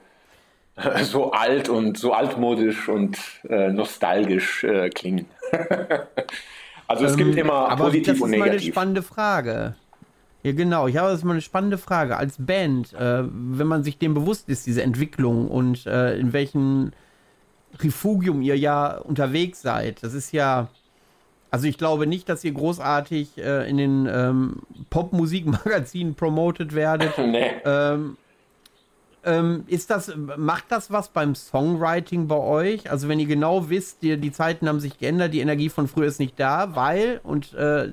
so 1.02 1.32
alt 1.32 1.70
und 1.70 1.96
so 1.96 2.12
altmodisch 2.12 2.90
und 2.90 3.18
nostalgisch 3.48 4.66
klingen. 4.94 5.26
also 6.88 7.04
es 7.04 7.12
ähm, 7.12 7.18
gibt 7.18 7.36
immer 7.36 7.68
aber 7.70 7.84
positiv 7.84 8.20
und 8.20 8.30
negativ. 8.30 8.30
Das 8.30 8.38
ist 8.38 8.38
mal 8.38 8.50
eine 8.50 8.60
spannende 8.60 9.02
Frage. 9.02 9.74
Ja, 10.42 10.52
genau. 10.52 10.86
Ich 10.86 10.96
habe 10.96 11.10
das 11.10 11.24
mal 11.24 11.32
eine 11.32 11.40
spannende 11.40 11.76
Frage. 11.76 12.16
Als 12.16 12.36
Band, 12.38 12.92
äh, 12.94 13.24
wenn 13.24 13.66
man 13.66 13.82
sich 13.82 13.98
dem 13.98 14.14
bewusst 14.14 14.48
ist, 14.48 14.66
diese 14.66 14.82
Entwicklung 14.82 15.48
und 15.48 15.86
äh, 15.86 16.16
in 16.16 16.32
welchem 16.32 16.92
Refugium 17.80 18.42
ihr 18.42 18.56
ja 18.56 18.96
unterwegs 18.96 19.60
seid, 19.60 20.02
das 20.02 20.14
ist 20.14 20.32
ja. 20.32 20.68
Also 21.50 21.66
ich 21.66 21.78
glaube 21.78 22.06
nicht, 22.06 22.28
dass 22.28 22.44
ihr 22.44 22.52
großartig 22.52 23.38
äh, 23.38 23.68
in 23.68 23.76
den 23.76 24.06
ähm, 24.08 24.62
Popmusikmagazinen 24.90 26.14
promotet 26.14 26.74
werdet. 26.74 27.16
nee. 27.18 27.50
Ähm, 27.64 28.16
ähm, 29.26 29.64
ist 29.66 29.90
das, 29.90 30.12
macht 30.36 30.66
das 30.68 30.90
was 30.90 31.08
beim 31.08 31.34
Songwriting 31.34 32.28
bei 32.28 32.36
euch? 32.36 32.90
Also 32.90 33.08
wenn 33.08 33.18
ihr 33.18 33.26
genau 33.26 33.68
wisst, 33.68 34.02
die, 34.02 34.16
die 34.16 34.32
Zeiten 34.32 34.68
haben 34.68 34.80
sich 34.80 34.98
geändert, 34.98 35.34
die 35.34 35.40
Energie 35.40 35.68
von 35.68 35.88
früher 35.88 36.06
ist 36.06 36.20
nicht 36.20 36.38
da, 36.38 36.74
weil, 36.76 37.20
und 37.24 37.52
äh, 37.54 37.88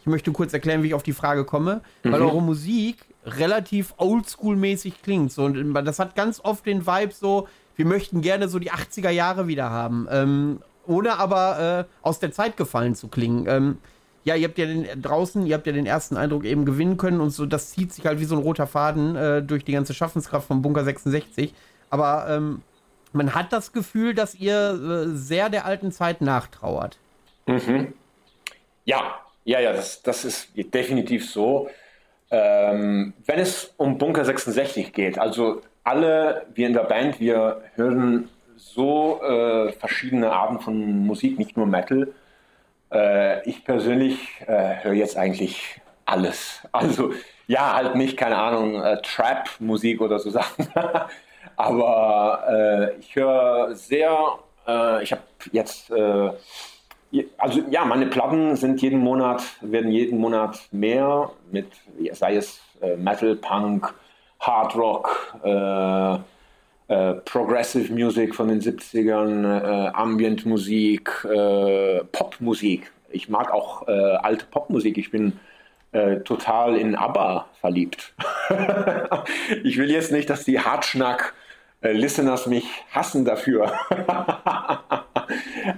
ich 0.00 0.06
möchte 0.06 0.30
kurz 0.32 0.52
erklären, 0.52 0.82
wie 0.82 0.88
ich 0.88 0.94
auf 0.94 1.02
die 1.02 1.12
Frage 1.12 1.44
komme, 1.44 1.82
mhm. 2.04 2.12
weil 2.12 2.22
eure 2.22 2.40
Musik 2.40 3.04
relativ 3.26 3.92
oldschool-mäßig 3.98 5.02
klingt. 5.02 5.32
So, 5.32 5.44
und 5.44 5.74
das 5.74 5.98
hat 5.98 6.14
ganz 6.14 6.40
oft 6.42 6.64
den 6.64 6.86
Vibe 6.86 7.12
so, 7.12 7.48
wir 7.76 7.84
möchten 7.84 8.22
gerne 8.22 8.48
so 8.48 8.58
die 8.58 8.72
80er 8.72 9.10
Jahre 9.10 9.48
wieder 9.48 9.70
haben, 9.70 10.06
ähm, 10.10 10.60
ohne 10.86 11.18
aber 11.18 11.86
äh, 11.88 12.06
aus 12.06 12.20
der 12.20 12.32
Zeit 12.32 12.56
gefallen 12.56 12.94
zu 12.94 13.08
klingen. 13.08 13.46
Ähm, 13.48 13.78
ja, 14.28 14.34
ihr 14.34 14.48
habt 14.48 14.58
ja 14.58 14.66
den, 14.66 14.86
draußen, 15.00 15.46
ihr 15.46 15.54
habt 15.54 15.66
ja 15.66 15.72
den 15.72 15.86
ersten 15.86 16.18
Eindruck 16.18 16.44
eben 16.44 16.66
gewinnen 16.66 16.98
können 16.98 17.20
und 17.20 17.30
so, 17.30 17.46
das 17.46 17.70
zieht 17.70 17.94
sich 17.94 18.04
halt 18.04 18.20
wie 18.20 18.26
so 18.26 18.36
ein 18.36 18.42
roter 18.42 18.66
Faden 18.66 19.16
äh, 19.16 19.42
durch 19.42 19.64
die 19.64 19.72
ganze 19.72 19.94
Schaffenskraft 19.94 20.46
vom 20.46 20.60
Bunker 20.60 20.84
66. 20.84 21.54
Aber 21.88 22.26
ähm, 22.28 22.60
man 23.12 23.34
hat 23.34 23.54
das 23.54 23.72
Gefühl, 23.72 24.14
dass 24.14 24.34
ihr 24.34 24.54
äh, 24.54 25.16
sehr 25.16 25.48
der 25.48 25.64
alten 25.64 25.92
Zeit 25.92 26.20
nachtrauert. 26.20 26.98
Mhm. 27.46 27.94
Ja, 28.84 29.18
ja, 29.44 29.60
ja, 29.60 29.72
das, 29.72 30.02
das 30.02 30.26
ist 30.26 30.50
definitiv 30.54 31.28
so. 31.28 31.70
Ähm, 32.30 33.14
wenn 33.24 33.38
es 33.38 33.72
um 33.78 33.96
Bunker 33.96 34.26
66 34.26 34.92
geht, 34.92 35.18
also 35.18 35.62
alle, 35.84 36.44
wir 36.54 36.66
in 36.66 36.74
der 36.74 36.84
Band, 36.84 37.18
wir 37.18 37.62
hören 37.76 38.28
so 38.56 39.22
äh, 39.22 39.72
verschiedene 39.72 40.30
Arten 40.30 40.60
von 40.60 41.06
Musik, 41.06 41.38
nicht 41.38 41.56
nur 41.56 41.64
Metal. 41.64 42.08
Äh, 42.92 43.48
ich 43.48 43.64
persönlich 43.64 44.40
äh, 44.46 44.76
höre 44.82 44.94
jetzt 44.94 45.16
eigentlich 45.16 45.80
alles. 46.04 46.62
Also 46.72 47.12
ja, 47.46 47.74
halt 47.74 47.94
nicht, 47.94 48.16
keine 48.16 48.36
Ahnung, 48.36 48.82
äh, 48.82 49.00
Trap-Musik 49.02 50.00
oder 50.00 50.18
so 50.18 50.30
Sachen. 50.38 50.68
Aber 51.56 52.44
äh, 52.48 52.98
ich 52.98 53.16
höre 53.16 53.74
sehr, 53.74 54.16
äh, 54.66 55.02
ich 55.02 55.12
habe 55.12 55.22
jetzt 55.52 55.90
also 57.38 57.62
ja, 57.70 57.86
meine 57.86 58.06
Platten 58.06 58.54
sind 58.56 58.82
jeden 58.82 59.00
Monat, 59.00 59.42
werden 59.62 59.90
jeden 59.90 60.18
Monat 60.18 60.60
mehr 60.72 61.30
mit, 61.50 61.72
sei 62.12 62.36
es 62.36 62.60
äh, 62.82 62.96
Metal, 62.96 63.34
Punk, 63.34 63.94
Hard 64.40 64.76
Rock, 64.76 65.34
äh, 66.88 67.10
äh, 67.10 67.14
Progressive 67.24 67.92
Music 67.92 68.34
von 68.34 68.48
den 68.48 68.60
70ern, 68.60 69.44
äh, 69.44 69.88
Ambient 69.94 70.46
Musik, 70.46 71.24
äh, 71.24 72.02
Popmusik. 72.12 72.90
Ich 73.10 73.28
mag 73.28 73.52
auch 73.52 73.86
äh, 73.88 73.92
alte 73.92 74.46
Popmusik. 74.46 74.98
Ich 74.98 75.10
bin 75.10 75.34
total 76.26 76.76
in 76.76 76.94
ABBA 76.94 77.46
verliebt. 77.62 78.12
ich 79.64 79.78
will 79.78 79.90
jetzt 79.90 80.12
nicht, 80.12 80.28
dass 80.28 80.44
die 80.44 80.60
Hartschnack 80.60 81.32
Listeners 81.80 82.46
mich 82.46 82.66
hassen 82.90 83.24
dafür. 83.24 83.72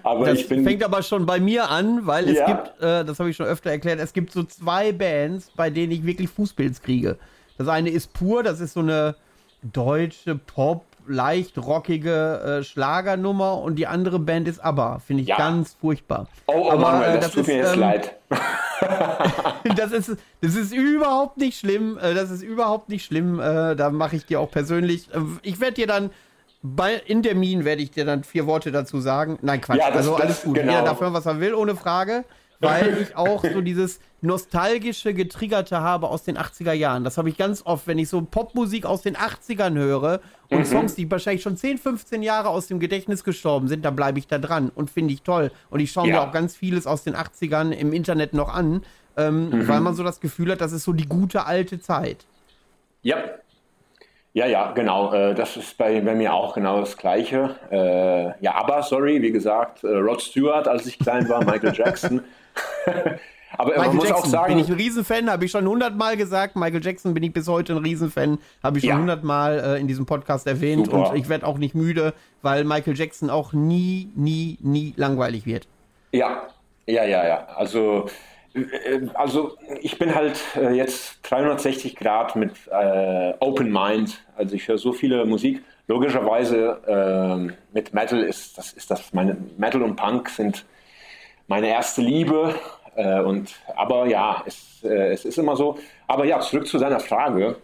aber 0.03 0.27
das 0.27 0.41
ich 0.41 0.49
bin. 0.49 0.65
Fängt 0.65 0.83
aber 0.83 1.05
schon 1.05 1.27
bei 1.27 1.39
mir 1.39 1.71
an, 1.71 2.09
weil 2.09 2.29
es 2.29 2.39
ja. 2.39 2.47
gibt, 2.47 2.83
äh, 2.83 3.05
das 3.05 3.21
habe 3.21 3.31
ich 3.31 3.37
schon 3.37 3.47
öfter 3.47 3.71
erklärt, 3.71 4.01
es 4.01 4.13
gibt 4.13 4.33
so 4.33 4.43
zwei 4.43 4.91
Bands, 4.91 5.53
bei 5.55 5.71
denen 5.71 5.93
ich 5.93 6.05
wirklich 6.05 6.29
Fußpilz 6.29 6.83
kriege. 6.83 7.17
Das 7.57 7.69
eine 7.69 7.91
ist 7.91 8.13
pur, 8.13 8.43
das 8.43 8.59
ist 8.59 8.73
so 8.73 8.81
eine 8.81 9.15
deutsche 9.63 10.35
Pop, 10.35 10.85
leicht 11.11 11.59
rockige 11.59 12.61
äh, 12.61 12.65
Schlagernummer 12.65 13.59
und 13.59 13.77
die 13.77 13.87
andere 13.87 14.19
Band 14.19 14.49
ist 14.49 14.61
ABBA. 14.61 15.01
Finde 15.01 15.23
ich 15.23 15.29
ja. 15.29 15.37
ganz 15.37 15.77
furchtbar. 15.81 16.29
Oh, 16.47 16.53
oh 16.55 16.71
Aber, 16.71 16.81
Manuel, 16.81 17.15
das, 17.15 17.27
das 17.27 17.33
tut 17.33 17.41
ist, 17.43 17.47
mir 17.49 17.57
jetzt 17.57 17.75
ähm, 17.75 17.81
leid. 17.81 18.17
das, 19.77 19.93
ist, 19.93 20.17
das 20.41 20.55
ist 20.55 20.73
überhaupt 20.73 21.37
nicht 21.37 21.59
schlimm. 21.59 21.99
Äh, 21.99 22.15
das 22.15 22.31
ist 22.31 22.43
überhaupt 22.43 22.89
nicht 22.89 23.05
schlimm. 23.05 23.41
Äh, 23.41 23.77
da 23.77 23.91
mache 23.91 24.17
ich 24.17 24.27
dir 24.27 24.41
auch 24.41 24.51
persönlich. 24.51 25.13
Äh, 25.13 25.19
ich 25.43 25.61
werde 25.61 25.75
dir 25.75 25.87
dann 25.87 26.11
bei, 26.63 26.95
in 26.95 27.23
Termin 27.23 27.65
werde 27.65 27.83
ich 27.83 27.91
dir 27.91 28.05
dann 28.05 28.23
vier 28.23 28.47
Worte 28.47 28.71
dazu 28.71 29.01
sagen. 29.01 29.39
Nein, 29.43 29.61
Quatsch. 29.61 29.79
Ja, 29.79 29.89
das, 29.89 29.99
also 29.99 30.17
alles 30.17 30.43
gut. 30.43 30.55
Genau. 30.55 30.73
Jeder 30.73 30.85
darf 30.85 31.01
hören, 31.01 31.15
was 31.15 31.27
er 31.27 31.41
will, 31.41 31.55
ohne 31.55 31.75
Frage. 31.75 32.25
Weil 32.61 32.99
ich 33.01 33.17
auch 33.17 33.43
so 33.43 33.63
dieses 33.63 34.01
nostalgische, 34.21 35.15
getriggerte 35.15 35.81
habe 35.81 36.09
aus 36.09 36.25
den 36.25 36.37
80er 36.37 36.73
Jahren. 36.73 37.05
Das 37.05 37.17
habe 37.17 37.31
ich 37.31 37.39
ganz 37.39 37.63
oft, 37.65 37.87
wenn 37.87 37.99
ich 37.99 38.11
so 38.11 38.21
Popmusik 38.21 38.85
aus 38.85 39.01
den 39.01 39.17
80ern 39.17 39.75
höre 39.79 40.21
und 40.51 40.59
mhm. 40.59 40.65
Songs, 40.67 40.95
die 40.95 41.11
wahrscheinlich 41.11 41.43
schon 41.43 41.57
10, 41.57 41.79
15 41.79 42.23
Jahre 42.23 42.51
aus 42.51 42.67
dem 42.67 42.79
Gedächtnis 42.79 43.25
gestorben 43.25 43.69
sind, 43.69 43.83
da 43.83 43.91
bleibe 43.91 44.19
ich 44.19 44.27
da 44.27 44.39
dran 44.39 44.71
und 44.75 44.91
finde 44.91 45.15
ich 45.15 45.23
toll. 45.23 45.51
Und 45.71 45.81
ich 45.81 45.91
schaue 45.91 46.09
ja. 46.09 46.17
mir 46.17 46.29
auch 46.29 46.33
ganz 46.33 46.55
vieles 46.55 46.87
aus 46.87 47.03
den 47.03 47.17
80ern 47.17 47.73
im 47.73 47.95
Internet 47.95 48.35
noch 48.35 48.53
an, 48.53 48.83
ähm, 49.17 49.49
mhm. 49.49 49.69
weil 49.69 49.81
man 49.81 49.95
so 49.95 50.05
das 50.05 50.21
Gefühl 50.21 50.53
hat, 50.53 50.61
das 50.61 50.73
ist 50.73 50.85
so 50.85 50.93
die 50.93 51.09
gute 51.09 51.47
alte 51.47 51.81
Zeit. 51.81 52.27
Ja, 53.03 53.17
ja, 54.33 54.47
ja, 54.47 54.71
genau. 54.73 55.13
Äh, 55.13 55.35
das 55.35 55.57
ist 55.57 55.77
bei, 55.77 56.01
bei 56.01 56.15
mir 56.15 56.33
auch 56.33 56.55
genau 56.55 56.81
das 56.81 56.97
Gleiche. 56.97 57.57
Äh, 57.71 58.45
ja, 58.45 58.55
aber 58.55 58.83
sorry, 58.83 59.21
wie 59.23 59.33
gesagt, 59.33 59.83
äh, 59.83 59.89
Rod 59.89 60.23
Stewart, 60.23 60.69
als 60.69 60.87
ich 60.87 60.99
klein 60.99 61.29
war, 61.29 61.45
Michael 61.45 61.75
Jackson. 61.75 62.21
aber 63.57 63.71
Michael 63.71 63.87
man 63.87 63.97
muss 63.97 64.09
Jackson, 64.09 64.25
auch 64.25 64.27
sagen, 64.27 64.55
bin 64.55 64.65
ich 64.65 64.71
ein 64.71 64.77
Riesenfan, 64.77 65.31
habe 65.31 65.45
ich 65.45 65.51
schon 65.51 65.67
hundertmal 65.67 66.17
gesagt. 66.17 66.57
Michael 66.57 66.85
Jackson 66.85 67.15
bin 67.15 67.23
ich 67.23 67.33
bis 67.33 67.49
heute 67.49 67.75
ein 67.75 67.79
Riesenfan, 67.79 68.39
habe 68.63 68.79
ich 68.79 68.85
schon 68.85 68.99
hundertmal 68.99 69.57
ja. 69.57 69.75
äh, 69.75 69.81
in 69.81 69.89
diesem 69.89 70.07
Podcast 70.07 70.47
erwähnt 70.47 70.87
Super. 70.87 71.11
und 71.11 71.17
ich 71.17 71.29
werde 71.29 71.47
auch 71.47 71.59
nicht 71.59 71.75
müde, 71.75 72.15
weil 72.43 72.65
Michael 72.65 72.97
Jackson 72.97 73.31
auch 73.31 73.53
nie, 73.53 74.11
nie, 74.15 74.59
nie 74.61 74.95
langweilig 74.97 75.47
wird. 75.47 75.67
Ja, 76.13 76.49
ja, 76.87 77.05
ja, 77.05 77.27
ja. 77.27 77.47
Also 77.57 78.09
äh, 78.55 79.09
also 79.15 79.57
ich 79.81 79.99
bin 79.99 80.15
halt 80.15 80.41
äh, 80.57 80.73
jetzt 80.73 81.19
360 81.23 81.97
Grad 81.97 82.37
mit 82.37 82.53
äh, 82.71 83.35
Open 83.41 83.73
Mind. 83.73 84.25
Also 84.37 84.55
ich 84.55 84.67
höre 84.69 84.79
so 84.79 84.93
viele 84.93 85.25
Musik. 85.25 85.63
Logischerweise 85.87 86.81
äh, 86.87 87.75
mit 87.75 87.95
Metal 87.95 88.23
ist 88.23 88.57
das 88.59 88.73
ist 88.73 88.91
das 88.91 89.13
meine 89.13 89.37
Metal 89.57 89.83
und 89.83 89.97
Punk 89.97 90.29
sind 90.31 90.65
meine 91.51 91.69
erste 91.69 92.01
Liebe. 92.01 92.55
Äh, 92.97 93.21
und 93.21 93.55
aber 93.77 94.07
ja, 94.07 94.43
es, 94.47 94.83
äh, 94.83 95.13
es 95.13 95.27
ist 95.27 95.37
immer 95.37 95.57
so. 95.57 95.79
Aber 96.07 96.25
ja, 96.25 96.41
zurück 96.41 96.67
zu 96.67 96.79
deiner 96.79 97.01
Frage. 97.01 97.57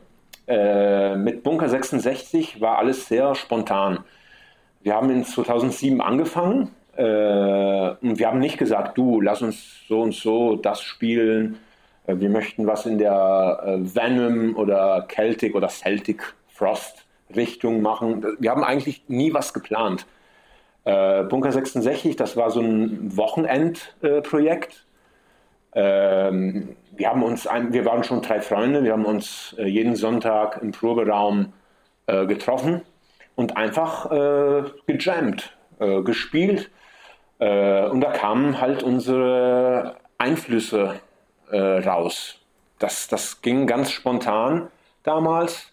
mit 1.17 1.43
Bunker 1.43 1.69
66 1.69 2.61
war 2.61 2.79
alles 2.79 3.09
sehr 3.09 3.35
spontan. 3.35 4.05
Wir 4.83 4.95
haben 4.95 5.11
in 5.11 5.25
2007 5.25 6.01
angefangen 6.01 6.71
äh, 6.97 7.91
und 8.01 8.19
wir 8.19 8.27
haben 8.29 8.39
nicht 8.39 8.57
gesagt, 8.57 8.97
du, 8.97 9.21
lass 9.21 9.43
uns 9.43 9.81
so 9.89 10.01
und 10.01 10.15
so 10.15 10.57
das 10.57 10.81
spielen. 10.83 11.59
Äh, 12.07 12.21
wir 12.21 12.31
möchten 12.31 12.67
was 12.67 12.87
in 12.87 12.99
der 12.99 13.63
äh, 13.65 13.95
Venom 13.95 14.57
oder 14.57 15.07
Celtic 15.09 15.55
oder 15.55 15.69
Celtic 15.69 16.35
Frost 16.49 17.05
Richtung 17.35 17.83
machen. 17.83 18.25
Wir 18.39 18.51
haben 18.51 18.65
eigentlich 18.65 19.03
nie 19.09 19.35
was 19.35 19.53
geplant. 19.53 20.07
Bunker 20.87 21.51
66, 21.51 22.15
das 22.15 22.37
war 22.37 22.51
so 22.51 22.61
ein 22.61 23.17
Wochenendprojekt. 23.17 24.87
Ähm, 25.75 26.77
wir 26.97 27.09
haben 27.11 27.23
uns, 27.25 27.47
ein, 27.47 27.73
wir 27.73 27.85
waren 27.85 28.05
schon 28.05 28.23
drei 28.23 28.41
Freunde, 28.41 28.85
wir 28.85 28.93
haben 28.93 29.05
uns 29.05 29.57
jeden 29.59 29.97
Sonntag 29.97 30.63
im 30.63 30.71
Proberaum 30.73 31.53
getroffen 32.07 32.83
und 33.35 33.57
einfach 33.57 34.09
gejammt, 34.87 35.57
gespielt 36.05 36.71
äh, 37.39 37.87
und 37.87 38.01
da 38.01 38.13
kamen 38.13 38.61
halt 38.61 38.83
unsere 38.83 39.97
Einflüsse 40.19 41.01
äh, 41.51 41.59
raus. 41.59 42.39
Das, 42.79 43.09
das 43.09 43.43
ging 43.43 43.67
ganz 43.67 43.91
spontan 43.91 44.69
damals. 45.03 45.73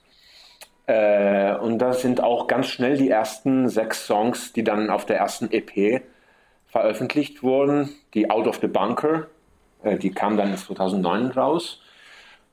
Äh, 0.86 1.56
und 1.56 1.80
da 1.80 1.93
sind 1.93 2.22
auch 2.22 2.48
ganz 2.48 2.67
schnell 2.67 2.98
die 2.98 3.10
ersten 3.10 3.69
sechs 3.69 4.06
Songs, 4.06 4.54
die 4.54 4.63
dann 4.63 4.89
auf 4.89 5.06
der 5.06 5.17
ersten 5.17 5.50
EP 5.52 6.04
veröffentlicht 6.67 7.43
wurden. 7.43 7.89
Die 8.13 8.30
Out 8.30 8.48
of 8.48 8.60
the 8.62 8.67
Bunker, 8.67 9.28
äh, 9.84 9.98
die 9.98 10.12
kam 10.12 10.38
dann 10.38 10.52
in 10.52 10.58
2009 10.58 11.32
raus. 11.32 11.82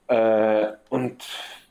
Äh, 0.06 0.68
und 0.88 1.24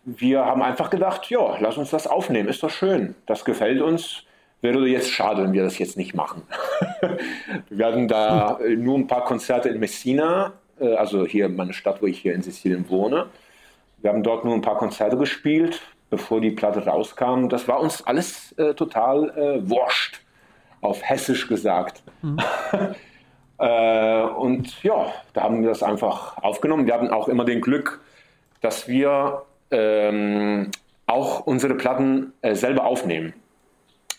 wir 0.03 0.45
haben 0.45 0.61
einfach 0.61 0.89
gedacht, 0.89 1.29
ja, 1.29 1.57
lass 1.59 1.77
uns 1.77 1.91
das 1.91 2.07
aufnehmen, 2.07 2.49
ist 2.49 2.63
doch 2.63 2.69
schön, 2.69 3.15
das 3.25 3.45
gefällt 3.45 3.81
uns 3.81 4.25
wäre 4.61 4.85
jetzt 4.87 5.11
schade, 5.11 5.43
wenn 5.43 5.53
wir 5.53 5.63
das 5.63 5.77
jetzt 5.77 5.97
nicht 5.97 6.13
machen. 6.13 6.43
wir 7.69 7.77
werden 7.77 8.07
da 8.07 8.59
hm. 8.59 8.83
nur 8.83 8.97
ein 8.97 9.07
paar 9.07 9.25
Konzerte 9.25 9.69
in 9.69 9.79
Messina, 9.79 10.53
äh, 10.79 10.95
also 10.95 11.25
hier 11.25 11.49
meine 11.49 11.73
Stadt, 11.73 12.01
wo 12.01 12.07
ich 12.07 12.19
hier 12.19 12.33
in 12.33 12.41
Sizilien 12.41 12.89
wohne. 12.89 13.27
Wir 13.99 14.11
haben 14.11 14.23
dort 14.23 14.45
nur 14.45 14.53
ein 14.53 14.61
paar 14.61 14.77
Konzerte 14.77 15.17
gespielt, 15.17 15.81
bevor 16.09 16.41
die 16.41 16.51
Platte 16.51 16.85
rauskam. 16.85 17.47
Das 17.49 17.67
war 17.67 17.79
uns 17.79 18.05
alles 18.05 18.51
äh, 18.53 18.73
total 18.73 19.29
äh, 19.29 19.69
wurscht, 19.69 20.21
auf 20.81 21.01
Hessisch 21.03 21.47
gesagt. 21.47 22.03
Mhm. 22.21 22.37
äh, 23.59 24.21
und 24.23 24.83
ja, 24.83 25.13
da 25.33 25.43
haben 25.43 25.61
wir 25.61 25.69
das 25.69 25.83
einfach 25.83 26.37
aufgenommen. 26.37 26.85
Wir 26.85 26.93
hatten 26.93 27.09
auch 27.09 27.27
immer 27.27 27.45
den 27.45 27.61
Glück, 27.61 28.01
dass 28.61 28.87
wir 28.87 29.43
ähm, 29.71 30.71
auch 31.05 31.41
unsere 31.41 31.75
Platten 31.75 32.33
äh, 32.41 32.55
selber 32.55 32.85
aufnehmen. 32.85 33.33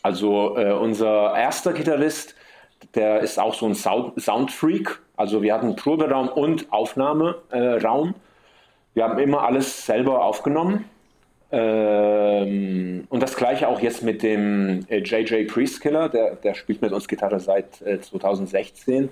Also 0.03 0.57
äh, 0.57 0.73
unser 0.73 1.37
erster 1.37 1.73
Gitarrist, 1.73 2.35
der 2.95 3.21
ist 3.21 3.39
auch 3.39 3.55
so 3.55 3.67
ein 3.67 3.75
Sound 3.75 4.21
Soundfreak. 4.21 5.01
Also 5.17 5.43
wir 5.43 5.53
hatten 5.53 5.77
Proberaum 5.77 6.29
und 6.29 6.73
Aufnahmeraum. 6.73 8.15
Wir 8.95 9.05
haben 9.05 9.19
immer 9.19 9.43
alles 9.43 9.85
selber 9.85 10.25
aufgenommen. 10.25 10.87
Ähm, 11.53 13.07
und 13.09 13.23
das 13.23 13.37
gleiche 13.37 13.69
auch 13.69 13.81
jetzt 13.81 14.03
mit 14.03 14.23
dem 14.23 14.87
äh, 14.89 14.99
JJ 14.99 15.47
Priestkiller, 15.47 16.09
der, 16.09 16.37
der 16.37 16.55
spielt 16.55 16.81
mit 16.83 16.93
uns 16.93 17.09
Gitarre 17.09 17.41
seit 17.41 17.83
äh, 17.83 18.01
2016. 18.01 19.11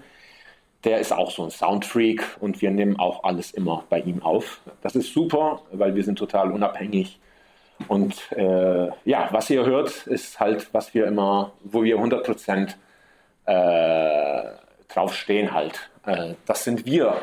Der 0.84 1.00
ist 1.00 1.12
auch 1.12 1.30
so 1.32 1.44
ein 1.44 1.50
Soundfreak 1.50 2.22
und 2.40 2.62
wir 2.62 2.70
nehmen 2.70 2.98
auch 2.98 3.24
alles 3.24 3.50
immer 3.50 3.84
bei 3.88 4.00
ihm 4.00 4.22
auf. 4.22 4.60
Das 4.82 4.94
ist 4.94 5.12
super, 5.12 5.62
weil 5.72 5.94
wir 5.96 6.04
sind 6.04 6.18
total 6.18 6.52
unabhängig 6.52 7.18
Und 7.88 8.32
äh, 8.32 8.88
ja, 9.04 9.28
was 9.32 9.50
ihr 9.50 9.64
hört, 9.64 10.06
ist 10.06 10.40
halt, 10.40 10.72
was 10.72 10.94
wir 10.94 11.06
immer, 11.06 11.52
wo 11.64 11.82
wir 11.84 11.96
100 11.96 12.24
Prozent 12.24 12.76
äh, 13.46 14.42
drauf 14.88 15.14
stehen 15.14 15.52
halt. 15.52 15.90
Äh, 16.06 16.34
das 16.46 16.64
sind 16.64 16.86
wir. 16.86 17.14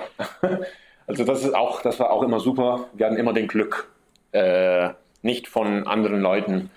also 1.07 1.23
das 1.25 1.43
ist 1.43 1.53
auch, 1.55 1.81
das 1.81 1.99
war 1.99 2.11
auch 2.11 2.23
immer 2.23 2.39
super. 2.39 2.87
Wir 2.93 3.07
hatten 3.07 3.17
immer 3.17 3.33
den 3.33 3.47
Glück, 3.47 3.89
äh, 4.31 4.89
nicht 5.25 5.47
von 5.47 5.85
anderen 5.87 6.21
Leuten 6.21 6.69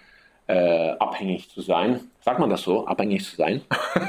äh, 0.49 0.91
abhängig 0.99 1.51
zu 1.51 1.61
sein. 1.61 2.01
Sagt 2.21 2.41
man 2.41 2.51
das 2.51 2.63
so? 2.63 2.87
Abhängig 2.87 3.25
zu 3.25 3.37
sein? 3.37 3.61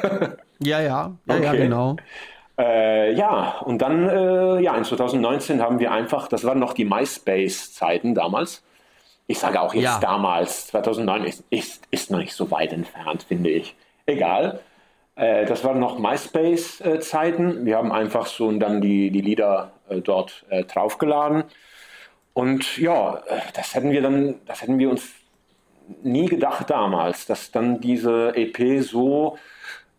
ja, 0.59 0.79
ja, 0.79 0.81
ja, 0.81 1.13
okay. 1.27 1.43
ja 1.43 1.53
genau. 1.53 1.97
Äh, 2.57 3.13
ja, 3.13 3.59
und 3.59 3.81
dann, 3.81 4.09
äh, 4.09 4.61
ja, 4.61 4.75
in 4.75 4.83
2019 4.83 5.61
haben 5.61 5.79
wir 5.79 5.91
einfach, 5.91 6.27
das 6.27 6.43
waren 6.45 6.59
noch 6.59 6.73
die 6.73 6.85
MySpace-Zeiten 6.85 8.15
damals. 8.15 8.63
Ich 9.27 9.39
sage 9.39 9.61
auch 9.61 9.73
jetzt 9.73 9.83
ja. 9.83 9.99
damals, 9.99 10.67
2009 10.67 11.23
ist, 11.25 11.43
ist, 11.49 11.87
ist 11.91 12.09
noch 12.09 12.19
nicht 12.19 12.33
so 12.33 12.49
weit 12.49 12.73
entfernt, 12.73 13.23
finde 13.23 13.49
ich. 13.49 13.75
Egal. 14.05 14.59
Äh, 15.15 15.45
das 15.45 15.63
waren 15.63 15.79
noch 15.79 15.99
MySpace-Zeiten. 15.99 17.65
Wir 17.65 17.77
haben 17.77 17.91
einfach 17.91 18.25
so 18.25 18.51
dann 18.53 18.81
die, 18.81 19.11
die 19.11 19.21
Lieder 19.21 19.71
äh, 19.89 19.99
dort 19.99 20.45
äh, 20.49 20.63
draufgeladen. 20.63 21.43
Und 22.39 22.77
ja, 22.77 23.21
das 23.53 23.75
hätten 23.75 23.91
wir 23.91 24.01
dann, 24.01 24.35
das 24.45 24.61
hätten 24.61 24.79
wir 24.79 24.89
uns 24.89 25.11
nie 26.03 26.25
gedacht 26.25 26.69
damals, 26.69 27.25
dass 27.25 27.51
dann 27.51 27.81
diese 27.81 28.33
EP 28.33 28.81
so 28.81 29.37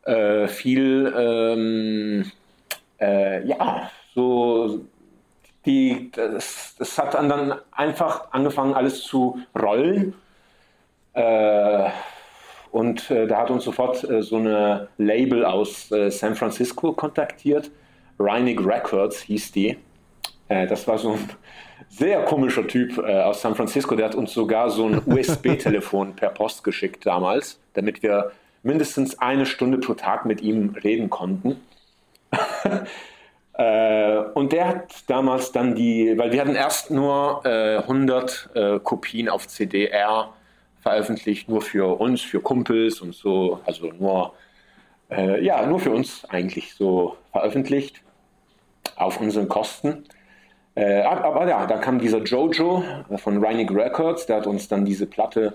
äh, 0.07 0.49
viel, 0.49 1.13
ähm, 1.15 2.33
äh, 2.99 3.47
ja, 3.47 3.91
so 4.15 4.87
die, 5.67 6.11
das, 6.13 6.77
das 6.79 6.97
hat 6.97 7.13
dann 7.13 7.57
einfach 7.73 8.33
angefangen, 8.33 8.73
alles 8.73 9.03
zu 9.03 9.39
rollen. 9.55 10.15
Äh, 11.13 11.91
und 12.71 13.11
äh, 13.11 13.27
da 13.27 13.37
hat 13.37 13.51
uns 13.51 13.65
sofort 13.65 14.03
äh, 14.09 14.23
so 14.23 14.37
eine 14.37 14.89
Label 14.97 15.45
aus 15.45 15.93
äh, 15.93 16.11
San 16.11 16.35
Francisco 16.35 16.95
kontaktiert. 16.95 17.71
Reinig 18.19 18.65
Records 18.65 19.21
hieß 19.21 19.53
die. 19.53 19.77
Äh, 20.51 20.67
das 20.67 20.87
war 20.87 20.99
so 20.99 21.13
ein 21.13 21.29
sehr 21.89 22.25
komischer 22.25 22.67
Typ 22.67 22.99
äh, 22.99 23.23
aus 23.23 23.41
San 23.41 23.55
Francisco. 23.55 23.95
Der 23.95 24.07
hat 24.07 24.15
uns 24.15 24.35
sogar 24.35 24.69
so 24.69 24.87
ein 24.87 25.01
USB-Telefon 25.07 26.15
per 26.15 26.31
Post 26.31 26.63
geschickt 26.65 27.07
damals, 27.07 27.59
damit 27.73 28.03
wir 28.03 28.33
mindestens 28.63 29.19
eine 29.19 29.47
Stunde 29.47 29.79
pro 29.79 29.95
Tag 29.95 30.27
mit 30.27 30.43
ihm 30.43 30.77
reden 30.85 31.09
konnten. 31.09 31.57
Äh, 33.53 34.21
und 34.33 34.53
der 34.53 34.69
hat 34.69 34.95
damals 35.07 35.53
dann 35.53 35.75
die, 35.75 36.17
weil 36.17 36.33
wir 36.33 36.41
hatten 36.41 36.55
erst 36.55 36.91
nur 36.91 37.45
100 37.45 38.49
Kopien 38.85 39.29
auf 39.29 39.49
CDR 39.49 40.33
veröffentlicht, 40.81 41.51
nur 41.51 41.61
für 41.61 42.01
uns, 42.01 42.23
für 42.23 42.41
Kumpels 42.41 43.03
und 43.03 43.15
so, 43.15 43.61
also 43.67 43.89
nur, 43.89 44.33
ja, 45.11 45.67
nur 45.67 45.79
für 45.79 45.91
uns 45.91 46.25
eigentlich 46.31 46.73
so 46.75 47.19
veröffentlicht, 47.33 48.01
auf 48.97 49.21
unseren 49.21 49.49
Kosten. 49.49 50.05
Äh, 50.81 51.03
aber 51.03 51.47
ja, 51.47 51.67
da 51.67 51.77
kam 51.77 51.99
dieser 51.99 52.23
Jojo 52.23 52.83
von 53.17 53.45
Reinig 53.45 53.71
Records, 53.71 54.25
der 54.25 54.37
hat 54.37 54.47
uns 54.47 54.67
dann 54.67 54.87
diese 54.87 55.05
Platte 55.05 55.53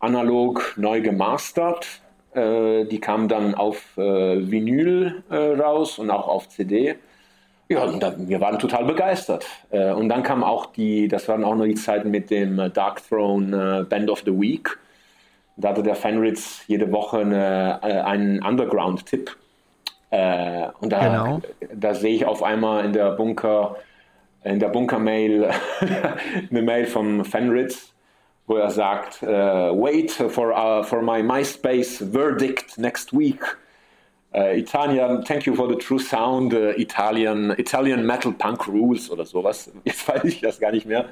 analog 0.00 0.72
neu 0.78 1.02
gemastert. 1.02 1.86
Äh, 2.34 2.86
die 2.86 2.98
kam 2.98 3.28
dann 3.28 3.54
auf 3.54 3.98
äh, 3.98 4.50
Vinyl 4.50 5.24
äh, 5.28 5.36
raus 5.60 5.98
und 5.98 6.10
auch 6.10 6.26
auf 6.26 6.48
CD. 6.48 6.94
Ja, 7.68 7.84
und 7.84 8.02
da, 8.02 8.14
wir 8.16 8.40
waren 8.40 8.58
total 8.58 8.86
begeistert. 8.86 9.46
Äh, 9.70 9.92
und 9.92 10.08
dann 10.08 10.22
kam 10.22 10.42
auch 10.42 10.64
die, 10.64 11.06
das 11.06 11.28
waren 11.28 11.44
auch 11.44 11.54
noch 11.54 11.66
die 11.66 11.74
Zeiten 11.74 12.10
mit 12.10 12.30
dem 12.30 12.58
äh, 12.58 12.70
Dark 12.70 13.06
Throne 13.06 13.86
Band 13.90 14.08
of 14.08 14.22
the 14.24 14.32
Week. 14.32 14.78
Da 15.58 15.68
hatte 15.68 15.82
der 15.82 15.96
Fanritz 15.96 16.62
jede 16.66 16.90
Woche 16.90 17.18
eine, 17.18 17.82
einen 17.82 18.42
Underground-Tipp. 18.42 19.36
Und 20.10 20.92
da, 20.92 21.00
genau. 21.00 21.40
da 21.74 21.94
sehe 21.94 22.14
ich 22.14 22.24
auf 22.26 22.42
einmal 22.42 22.84
in 22.84 22.92
der 22.94 23.12
Bunker, 23.12 23.76
in 24.44 24.58
der 24.58 24.68
Bunker-Mail 24.68 25.50
eine 26.50 26.62
Mail 26.62 26.86
vom 26.86 27.24
Fanritz, 27.24 27.92
wo 28.46 28.56
er 28.56 28.70
sagt, 28.70 29.22
uh, 29.22 29.72
wait 29.72 30.10
for, 30.10 30.52
uh, 30.52 30.82
for 30.82 31.02
my 31.02 31.22
MySpace 31.22 31.98
verdict 32.12 32.78
next 32.78 33.12
week. 33.12 33.42
Uh, 34.34 34.56
Italian, 34.56 35.22
thank 35.24 35.46
you 35.46 35.54
for 35.54 35.68
the 35.68 35.76
true 35.76 35.98
sound, 35.98 36.54
uh, 36.54 36.72
Italian, 36.78 37.50
Italian 37.58 38.04
Metal 38.06 38.32
Punk 38.32 38.66
Rules 38.66 39.10
oder 39.10 39.26
sowas. 39.26 39.70
Jetzt 39.84 40.08
weiß 40.08 40.24
ich 40.24 40.40
das 40.40 40.58
gar 40.58 40.72
nicht 40.72 40.86
mehr. 40.86 41.04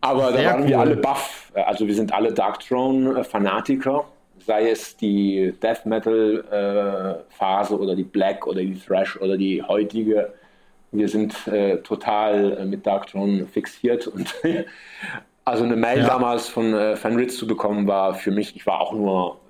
Aber 0.00 0.32
Sehr 0.32 0.42
da 0.42 0.50
waren 0.50 0.62
cool. 0.62 0.68
wir 0.68 0.80
alle 0.80 0.96
buff. 0.96 1.50
Also 1.54 1.86
wir 1.86 1.94
sind 1.94 2.12
alle 2.12 2.32
Dark 2.32 2.60
Throne 2.60 3.24
Fanatiker, 3.24 4.04
sei 4.46 4.68
es 4.68 4.94
die 4.96 5.54
Death 5.62 5.86
Metal 5.86 7.24
äh, 7.30 7.32
Phase 7.34 7.78
oder 7.78 7.96
die 7.96 8.04
Black 8.04 8.46
oder 8.46 8.60
die 8.60 8.78
Thrash 8.78 9.18
oder 9.18 9.38
die 9.38 9.62
heutige. 9.62 10.34
Wir 10.94 11.08
sind 11.08 11.46
äh, 11.46 11.78
total 11.78 12.58
äh, 12.58 12.64
mit 12.64 12.86
Dark 12.86 13.08
Throne 13.08 13.46
fixiert 13.46 14.06
und 14.06 14.34
also 15.44 15.64
eine 15.64 15.76
Mail 15.76 15.98
ja. 15.98 16.06
damals 16.06 16.48
von 16.48 16.72
äh, 16.72 16.96
Fenritz 16.96 17.36
zu 17.36 17.46
bekommen 17.46 17.86
war 17.86 18.14
für 18.14 18.30
mich, 18.30 18.56
ich 18.56 18.66
war 18.66 18.80
auch 18.80 18.92
nur 18.92 19.40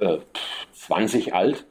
20 0.72 1.28
äh, 1.28 1.32
alt 1.32 1.64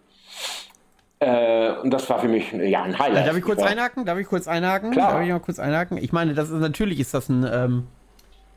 äh, 1.24 1.72
und 1.82 1.92
das 1.92 2.10
war 2.10 2.20
für 2.20 2.28
mich 2.28 2.52
ja, 2.52 2.84
ein 2.84 2.98
Highlight. 2.98 3.28
Darf 3.28 3.38
ich 3.38 3.44
kurz 3.44 3.62
einhaken? 3.62 4.06
Darf 4.06 4.20
ich 4.20 4.28
kurz 4.28 4.48
einhaken? 4.48 4.92
Klar. 4.92 5.14
Darf 5.14 5.24
ich 5.24 5.30
mal 5.30 5.40
kurz 5.40 5.60
einhaken? 5.60 5.98
Ich 5.98 6.12
meine, 6.12 6.34
das 6.34 6.50
ist 6.50 6.60
natürlich 6.60 7.00
ist 7.00 7.14
das 7.14 7.30
ein, 7.30 7.48
ähm, 7.50 7.88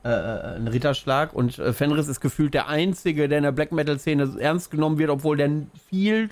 äh, 0.05 0.09
äh 0.09 0.57
ein 0.57 0.69
Ritterschlag 0.69 1.33
und 1.33 1.59
äh, 1.59 1.73
Fenris 1.73 2.09
ist 2.09 2.21
gefühlt 2.21 2.55
der 2.55 2.69
Einzige, 2.69 3.29
der 3.29 3.39
in 3.39 3.45
der 3.45 3.53
Black 3.53 3.73
Metal-Szene 3.73 4.37
ernst 4.41 4.71
genommen 4.71 4.99
wird, 4.99 5.11
obwohl 5.11 5.37
der 5.37 5.51
viel 5.89 6.31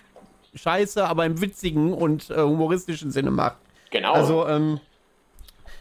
Scheiße, 0.55 1.05
aber 1.05 1.25
im 1.25 1.41
witzigen 1.41 1.93
und 1.93 2.31
äh, 2.31 2.41
humoristischen 2.41 3.11
Sinne 3.11 3.31
macht. 3.31 3.57
Genau. 3.95 4.13
Also, 4.13 4.49
ähm, 4.49 4.81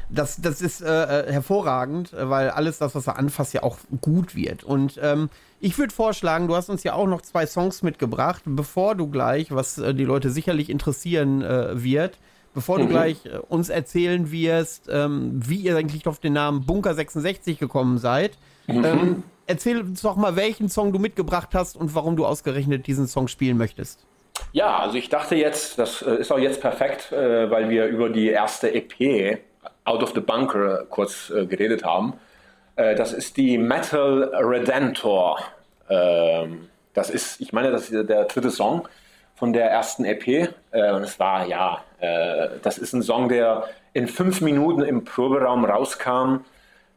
das, 0.08 0.40
das 0.40 0.62
ist 0.62 0.84
äh, 0.84 1.32
hervorragend, 1.32 2.14
weil 2.16 2.52
alles 2.52 2.78
das, 2.78 2.94
was 2.94 3.08
er 3.08 3.18
anfasst, 3.18 3.56
ja 3.56 3.64
auch 3.64 3.80
gut 4.02 4.36
wird. 4.36 4.64
Und 4.64 5.00
ähm, 5.02 5.32
ich 5.60 5.80
würde 5.80 5.92
vorschlagen, 5.92 6.48
du 6.48 6.56
hast 6.56 6.70
uns 6.70 6.84
ja 6.84 6.94
auch 6.94 7.08
noch 7.08 7.22
zwei 7.22 7.48
Songs 7.48 7.82
mitgebracht, 7.82 8.44
bevor 8.46 8.94
du 8.94 9.08
gleich, 9.08 9.50
was 9.50 9.80
äh, 9.80 9.96
die 9.96 10.04
Leute 10.04 10.30
sicherlich 10.30 10.70
interessieren 10.70 11.42
äh, 11.42 11.84
wird, 11.84 12.20
bevor 12.54 12.78
mhm. 12.78 12.82
du 12.84 12.88
gleich 12.90 13.26
äh, 13.26 13.40
uns 13.50 13.70
erzählen 13.70 14.32
wirst, 14.32 14.90
ähm, 14.92 15.32
wie 15.34 15.62
ihr 15.62 15.76
eigentlich 15.76 16.06
auf 16.06 16.20
den 16.20 16.34
Namen 16.34 16.68
Bunker 16.68 16.94
66 16.94 17.58
gekommen 17.58 17.98
seid. 17.98 18.38
Mhm. 18.68 18.86
Ähm, 18.86 19.24
erzähl 19.48 19.82
uns 19.82 20.04
doch 20.04 20.18
mal, 20.18 20.36
welchen 20.36 20.70
Song 20.70 20.94
du 20.94 21.00
mitgebracht 21.00 21.50
hast 21.54 21.76
und 21.76 21.96
warum 21.96 22.16
du 22.16 22.28
ausgerechnet 22.28 22.86
diesen 22.86 23.08
Song 23.08 23.28
spielen 23.28 23.58
möchtest. 23.58 24.06
Ja, 24.54 24.78
also 24.78 24.98
ich 24.98 25.10
dachte 25.10 25.36
jetzt, 25.36 25.80
das 25.80 26.02
äh, 26.04 26.16
ist 26.16 26.32
auch 26.32 26.40
jetzt 26.40 26.62
perfekt, 26.62 27.12
äh, 27.12 27.50
weil 27.52 27.70
wir 27.70 27.88
über 27.88 28.10
die 28.10 28.30
erste 28.30 28.74
EP 28.74 29.40
Out 29.84 30.04
of 30.04 30.14
the 30.14 30.22
Bunker 30.22 30.86
kurz 30.90 31.32
geredet 31.50 31.84
haben. 31.84 32.14
Äh, 32.76 32.96
das 32.96 33.14
ist 33.14 33.38
die 33.38 33.58
Metal 33.58 34.32
Redentor. 34.34 35.40
Ähm, 35.90 36.70
das 36.94 37.10
ist, 37.10 37.42
ich 37.42 37.54
meine, 37.54 37.72
das 37.72 37.90
ist 37.90 38.10
der 38.10 38.26
dritte 38.26 38.52
Song 38.52 38.88
von 39.36 39.54
der 39.54 39.70
ersten 39.70 40.06
EP. 40.06 40.28
Äh, 40.28 40.48
und 40.94 41.04
es 41.04 41.20
war, 41.20 41.48
ja, 41.48 41.84
äh, 42.00 42.50
das 42.62 42.78
ist 42.78 42.94
ein 42.94 43.02
Song, 43.02 43.30
der 43.30 43.66
in 43.94 44.08
fünf 44.08 44.42
Minuten 44.42 44.82
im 44.82 45.04
Proberaum 45.04 45.66
rauskam. 45.66 46.46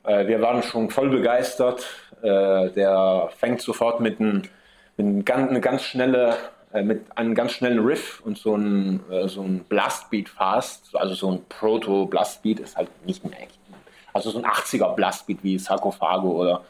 wir 0.03 0.41
waren 0.41 0.63
schon 0.63 0.89
voll 0.89 1.11
begeistert. 1.11 1.85
der 2.23 3.29
fängt 3.37 3.61
sofort 3.61 4.01
mit, 4.01 4.19
ein, 4.19 4.49
mit 4.97 5.07
ein 5.07 5.25
ganz, 5.27 5.51
eine 5.51 5.61
ganz 5.61 5.83
schnelle 5.83 6.37
mit 6.73 7.17
einem 7.17 7.35
ganz 7.35 7.53
schnellen 7.53 7.79
Riff 7.79 8.21
und 8.25 8.37
so 8.37 8.55
ein, 8.55 9.01
so 9.27 9.41
ein 9.41 9.61
Blastbeat 9.61 10.29
fast, 10.29 10.95
also 10.95 11.15
so 11.15 11.31
ein 11.31 11.45
Proto-Blastbeat 11.49 12.61
ist 12.61 12.77
halt 12.77 12.91
nicht 13.07 13.25
mehr 13.25 13.41
echt 13.41 13.59
also 14.17 14.31
so 14.31 14.39
ein 14.39 14.47
80er 14.47 14.95
Blastbeat 14.95 15.39
wie 15.43 15.59
Sarkophago 15.59 16.31
oder 16.31 16.65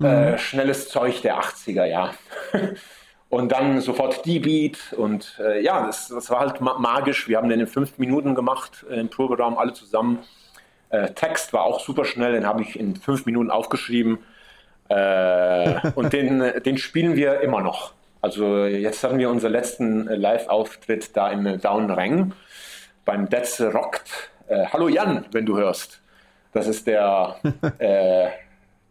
äh, 0.00 0.04
mhm. 0.04 0.06
äh, 0.06 0.38
schnelles 0.38 0.88
Zeug 0.88 1.20
der 1.22 1.40
80er, 1.40 1.84
ja. 1.84 2.14
und 3.28 3.52
dann 3.52 3.80
sofort 3.80 4.24
die 4.24 4.38
Beat 4.38 4.78
und 4.96 5.38
äh, 5.40 5.60
ja, 5.60 5.84
das, 5.84 6.08
das, 6.08 6.30
war 6.30 6.40
halt 6.40 6.60
magisch. 6.60 7.28
Wir 7.28 7.38
haben 7.38 7.48
den 7.48 7.60
in 7.60 7.66
fünf 7.66 7.98
Minuten 7.98 8.34
gemacht, 8.34 8.86
äh, 8.88 9.00
im 9.00 9.10
Proberaum 9.10 9.58
alle 9.58 9.72
zusammen. 9.72 10.20
Äh, 10.90 11.10
Text 11.10 11.52
war 11.52 11.64
auch 11.64 11.80
super 11.80 12.04
schnell, 12.04 12.32
den 12.32 12.46
habe 12.46 12.62
ich 12.62 12.78
in 12.78 12.94
fünf 12.96 13.26
Minuten 13.26 13.50
aufgeschrieben. 13.50 14.18
Äh, 14.88 15.90
und 15.96 16.12
den, 16.12 16.62
den 16.64 16.78
spielen 16.78 17.16
wir 17.16 17.40
immer 17.40 17.60
noch. 17.60 17.92
Also 18.24 18.64
jetzt 18.64 19.04
hatten 19.04 19.18
wir 19.18 19.28
unseren 19.28 19.52
letzten 19.52 20.06
Live-Auftritt 20.06 21.14
da 21.14 21.30
im 21.30 21.60
Down 21.60 21.90
Reng 21.90 22.32
beim 23.04 23.28
Detz 23.28 23.60
Rockt. 23.60 24.30
hallo 24.48 24.88
Jan, 24.88 25.26
wenn 25.32 25.44
du 25.44 25.58
hörst. 25.58 26.00
Das 26.54 26.66
ist 26.66 26.86
der, 26.86 27.36
äh, 27.78 28.28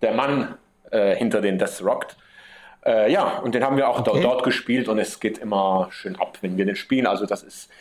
der 0.04 0.14
Mann 0.14 0.54
äh, 0.92 1.16
hinter 1.16 1.42
den 1.42 1.58
Death 1.58 1.82
Rocked. 1.84 2.16
Äh, 2.86 3.12
ja, 3.12 3.40
und 3.40 3.56
den 3.56 3.64
haben 3.64 3.76
wir 3.76 3.90
auch 3.90 4.02
okay. 4.02 4.12
dort, 4.12 4.24
dort 4.24 4.44
gespielt 4.44 4.88
und 4.88 5.00
es 5.00 5.20
geht 5.20 5.40
immer 5.40 5.88
schön 5.90 6.16
ab, 6.22 6.38
wenn 6.42 6.56
wir 6.56 6.66
den 6.66 6.76
spielen. 6.76 7.08
Also 7.08 7.26
das 7.26 7.42
ist 7.42 7.72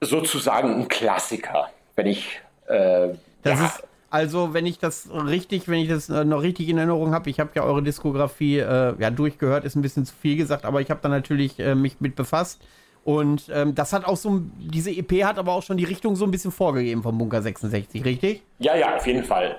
sozusagen 0.00 0.80
ein 0.80 0.88
Klassiker, 0.88 1.70
wenn 1.94 2.06
ich 2.06 2.40
äh, 2.66 3.10
das 3.44 3.60
ja, 3.60 3.66
ist 3.66 3.84
Also, 4.12 4.52
wenn 4.52 4.66
ich 4.66 4.78
das 4.78 5.08
richtig, 5.10 5.68
wenn 5.68 5.78
ich 5.78 5.88
das 5.88 6.10
äh, 6.10 6.26
noch 6.26 6.42
richtig 6.42 6.68
in 6.68 6.76
Erinnerung 6.76 7.14
habe, 7.14 7.30
ich 7.30 7.40
habe 7.40 7.48
ja 7.54 7.62
eure 7.62 7.82
Diskografie 7.82 8.58
äh, 8.58 8.94
ja 8.98 9.10
durchgehört, 9.10 9.64
ist 9.64 9.74
ein 9.74 9.80
bisschen 9.80 10.04
zu 10.04 10.14
viel 10.14 10.36
gesagt, 10.36 10.66
aber 10.66 10.82
ich 10.82 10.90
habe 10.90 11.00
da 11.02 11.08
natürlich 11.08 11.58
äh, 11.58 11.74
mich 11.74 11.98
mit 12.00 12.14
befasst. 12.14 12.60
Und 13.04 13.50
ähm, 13.50 13.74
das 13.74 13.94
hat 13.94 14.04
auch 14.04 14.18
so, 14.18 14.42
diese 14.58 14.90
EP 14.90 15.24
hat 15.24 15.38
aber 15.38 15.52
auch 15.52 15.62
schon 15.62 15.78
die 15.78 15.84
Richtung 15.84 16.14
so 16.14 16.26
ein 16.26 16.30
bisschen 16.30 16.52
vorgegeben 16.52 17.02
vom 17.02 17.16
Bunker 17.16 17.40
66, 17.40 18.04
richtig? 18.04 18.42
Ja, 18.58 18.76
ja, 18.76 18.96
auf 18.96 19.06
jeden 19.06 19.24
Fall. 19.24 19.56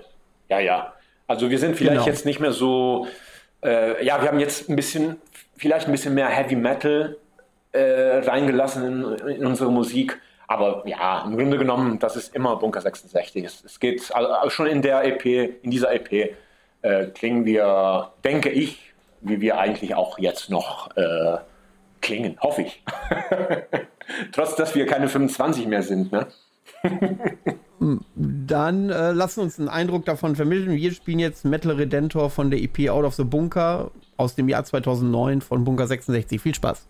Ja, 0.49 0.59
ja. 0.59 0.93
Also 1.25 1.49
wir 1.49 1.57
sind 1.57 1.75
vielleicht 1.75 1.95
genau. 1.95 2.05
jetzt 2.05 2.27
nicht 2.27 2.39
mehr 2.39 2.51
so, 2.51 3.07
äh, 3.63 4.05
ja, 4.05 4.21
wir 4.21 4.29
haben 4.29 4.39
jetzt 4.39 4.69
ein 4.69 4.75
bisschen, 4.75 5.15
vielleicht 5.57 5.87
ein 5.87 5.91
bisschen 5.91 6.13
mehr 6.13 6.27
Heavy 6.27 6.55
Metal 6.55 7.17
äh, 7.71 8.19
reingelassen 8.19 8.85
in, 8.85 9.27
in, 9.29 9.45
unsere 9.47 9.71
Musik. 9.71 10.21
Aber 10.47 10.83
ja, 10.85 11.23
im 11.25 11.37
Grunde 11.37 11.57
genommen, 11.57 11.99
das 11.99 12.15
ist 12.15 12.35
immer 12.35 12.55
Bunker 12.57 12.81
66. 12.81 13.43
Es, 13.43 13.63
es 13.63 13.79
geht 13.79 14.13
also 14.13 14.49
schon 14.49 14.67
in 14.67 14.81
der 14.81 15.03
EP, 15.05 15.25
in 15.63 15.71
dieser 15.71 15.93
EP 15.93 16.35
äh, 16.81 17.05
klingen 17.13 17.45
wir, 17.45 18.11
denke 18.23 18.49
ich, 18.49 18.93
wie 19.21 19.41
wir 19.41 19.57
eigentlich 19.57 19.95
auch 19.95 20.19
jetzt 20.19 20.49
noch 20.49 20.95
äh, 20.97 21.37
klingen, 22.01 22.37
hoffe 22.41 22.63
ich. 22.63 22.83
Trotz, 24.33 24.55
dass 24.55 24.75
wir 24.75 24.85
keine 24.85 25.07
25 25.07 25.67
mehr 25.67 25.81
sind, 25.81 26.11
ne? 26.11 26.27
Dann 28.15 28.89
äh, 28.89 29.11
lassen 29.11 29.41
uns 29.41 29.59
einen 29.59 29.69
Eindruck 29.69 30.05
davon 30.05 30.35
vermitteln. 30.35 30.75
Wir 30.75 30.91
spielen 30.93 31.19
jetzt 31.19 31.43
Metal 31.45 31.71
Redentor 31.71 32.29
von 32.29 32.49
der 32.51 32.61
EP 32.61 32.89
Out 32.89 33.05
of 33.05 33.15
the 33.15 33.23
Bunker 33.23 33.91
aus 34.17 34.35
dem 34.35 34.47
Jahr 34.47 34.63
2009 34.63 35.41
von 35.41 35.63
Bunker 35.63 35.87
66. 35.87 36.41
Viel 36.41 36.55
Spaß. 36.55 36.87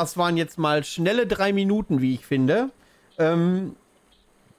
Das 0.00 0.16
waren 0.16 0.36
jetzt 0.36 0.58
mal 0.58 0.82
schnelle 0.84 1.26
drei 1.26 1.52
Minuten, 1.52 2.00
wie 2.00 2.14
ich 2.14 2.26
finde. 2.26 2.70
Ähm, 3.18 3.76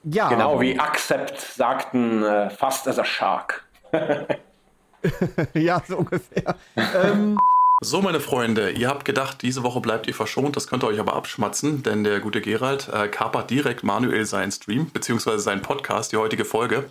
ja. 0.04 0.28
Genau, 0.28 0.60
wie 0.60 0.78
Accept 0.78 1.40
sagten, 1.40 2.22
äh, 2.22 2.50
fast 2.50 2.88
as 2.88 2.98
a 2.98 3.04
shark. 3.04 3.64
ja, 5.54 5.82
so 5.86 5.98
ungefähr. 5.98 6.56
ähm, 6.76 7.38
so, 7.80 8.00
meine 8.00 8.20
Freunde, 8.20 8.70
ihr 8.70 8.88
habt 8.88 9.04
gedacht, 9.04 9.42
diese 9.42 9.64
Woche 9.64 9.80
bleibt 9.80 10.06
ihr 10.06 10.14
verschont, 10.14 10.54
das 10.54 10.68
könnt 10.68 10.84
ihr 10.84 10.86
euch 10.86 11.00
aber 11.00 11.14
abschmatzen, 11.14 11.82
denn 11.82 12.04
der 12.04 12.20
gute 12.20 12.40
Gerald 12.40 12.88
äh, 12.88 13.08
kapert 13.08 13.50
direkt 13.50 13.82
manuell 13.82 14.24
seinen 14.24 14.52
Stream, 14.52 14.90
beziehungsweise 14.92 15.40
seinen 15.40 15.62
Podcast, 15.62 16.12
die 16.12 16.16
heutige 16.16 16.44
Folge. 16.44 16.84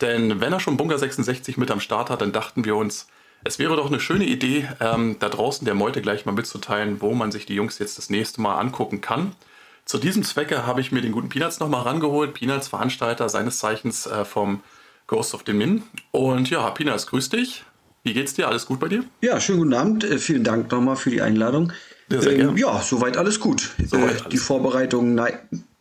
Denn 0.00 0.40
wenn 0.40 0.52
er 0.52 0.60
schon 0.60 0.76
Bunker 0.76 0.98
66 0.98 1.56
mit 1.56 1.70
am 1.70 1.80
Start 1.80 2.10
hat, 2.10 2.20
dann 2.22 2.32
dachten 2.32 2.64
wir 2.64 2.76
uns, 2.76 3.08
es 3.44 3.58
wäre 3.58 3.76
doch 3.76 3.86
eine 3.86 4.00
schöne 4.00 4.24
Idee, 4.24 4.68
ähm, 4.80 5.16
da 5.18 5.28
draußen 5.28 5.64
der 5.64 5.74
Meute 5.74 6.02
gleich 6.02 6.26
mal 6.26 6.32
mitzuteilen, 6.32 7.00
wo 7.00 7.14
man 7.14 7.32
sich 7.32 7.46
die 7.46 7.54
Jungs 7.54 7.78
jetzt 7.78 7.98
das 7.98 8.10
nächste 8.10 8.40
Mal 8.40 8.58
angucken 8.58 9.00
kann. 9.00 9.32
Zu 9.84 9.98
diesem 9.98 10.22
Zwecke 10.22 10.66
habe 10.66 10.80
ich 10.80 10.92
mir 10.92 11.00
den 11.00 11.12
guten 11.12 11.28
Peanuts 11.28 11.58
nochmal 11.58 11.82
rangeholt. 11.82 12.34
Peanuts, 12.34 12.68
Veranstalter 12.68 13.28
seines 13.28 13.58
Zeichens 13.58 14.06
äh, 14.06 14.24
vom 14.24 14.60
Ghost 15.06 15.34
of 15.34 15.42
the 15.46 15.52
Min. 15.52 15.82
Und 16.12 16.50
ja, 16.50 16.70
Peanuts, 16.70 17.06
grüß 17.06 17.30
dich. 17.30 17.64
Wie 18.02 18.14
geht's 18.14 18.34
dir? 18.34 18.48
Alles 18.48 18.66
gut 18.66 18.78
bei 18.78 18.88
dir? 18.88 19.04
Ja, 19.20 19.40
schönen 19.40 19.58
guten 19.58 19.74
Abend. 19.74 20.04
Äh, 20.04 20.18
vielen 20.18 20.44
Dank 20.44 20.70
nochmal 20.70 20.96
für 20.96 21.10
die 21.10 21.22
Einladung. 21.22 21.72
Ja, 22.10 22.22
ähm, 22.22 22.56
ja 22.56 22.80
soweit 22.80 23.16
alles 23.16 23.40
gut. 23.40 23.70
Soweit 23.84 24.02
äh, 24.02 24.20
alles 24.20 24.28
die 24.30 24.36
Vorbereitungen 24.36 25.20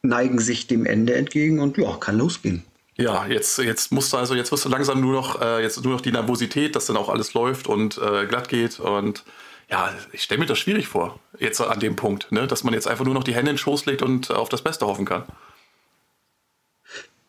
neigen 0.02 0.40
sich 0.40 0.68
dem 0.68 0.86
Ende 0.86 1.16
entgegen 1.16 1.60
und 1.60 1.78
ja, 1.78 1.96
kann 1.98 2.18
losgehen. 2.18 2.64
Ja, 3.00 3.26
jetzt, 3.28 3.58
jetzt 3.60 3.94
musst 3.94 4.12
du 4.12 4.18
also, 4.18 4.36
jetzt 4.36 4.52
wirst 4.52 4.66
du 4.66 4.70
langsam 4.70 5.00
nur 5.00 5.14
noch, 5.14 5.42
äh, 5.42 5.64
jetzt 5.64 5.82
nur 5.82 5.94
noch 5.94 6.02
die 6.02 6.12
Nervosität, 6.12 6.76
dass 6.76 6.88
dann 6.88 6.98
auch 6.98 7.08
alles 7.08 7.34
läuft 7.34 7.68
und 7.68 7.98
äh, 7.98 8.26
glatt 8.26 8.50
geht. 8.50 8.82
Und 8.82 9.24
ja, 9.70 9.94
ich 10.12 10.24
stelle 10.24 10.42
mir 10.42 10.48
das 10.48 10.60
schwierig 10.60 10.90
vor, 10.90 11.18
jetzt 11.38 11.62
an 11.62 11.80
dem 11.80 11.96
Punkt, 11.96 12.30
ne? 12.34 12.46
dass 12.46 12.66
man 12.66 12.74
jetzt 12.74 12.90
einfach 12.90 13.06
nur 13.06 13.14
noch 13.14 13.24
die 13.24 13.34
Hände 13.34 13.52
in 13.52 13.56
den 13.56 13.58
Schoß 13.58 13.86
legt 13.86 14.02
und 14.02 14.32
auf 14.32 14.50
das 14.50 14.62
Beste 14.64 14.86
hoffen 14.86 15.06
kann. 15.06 15.24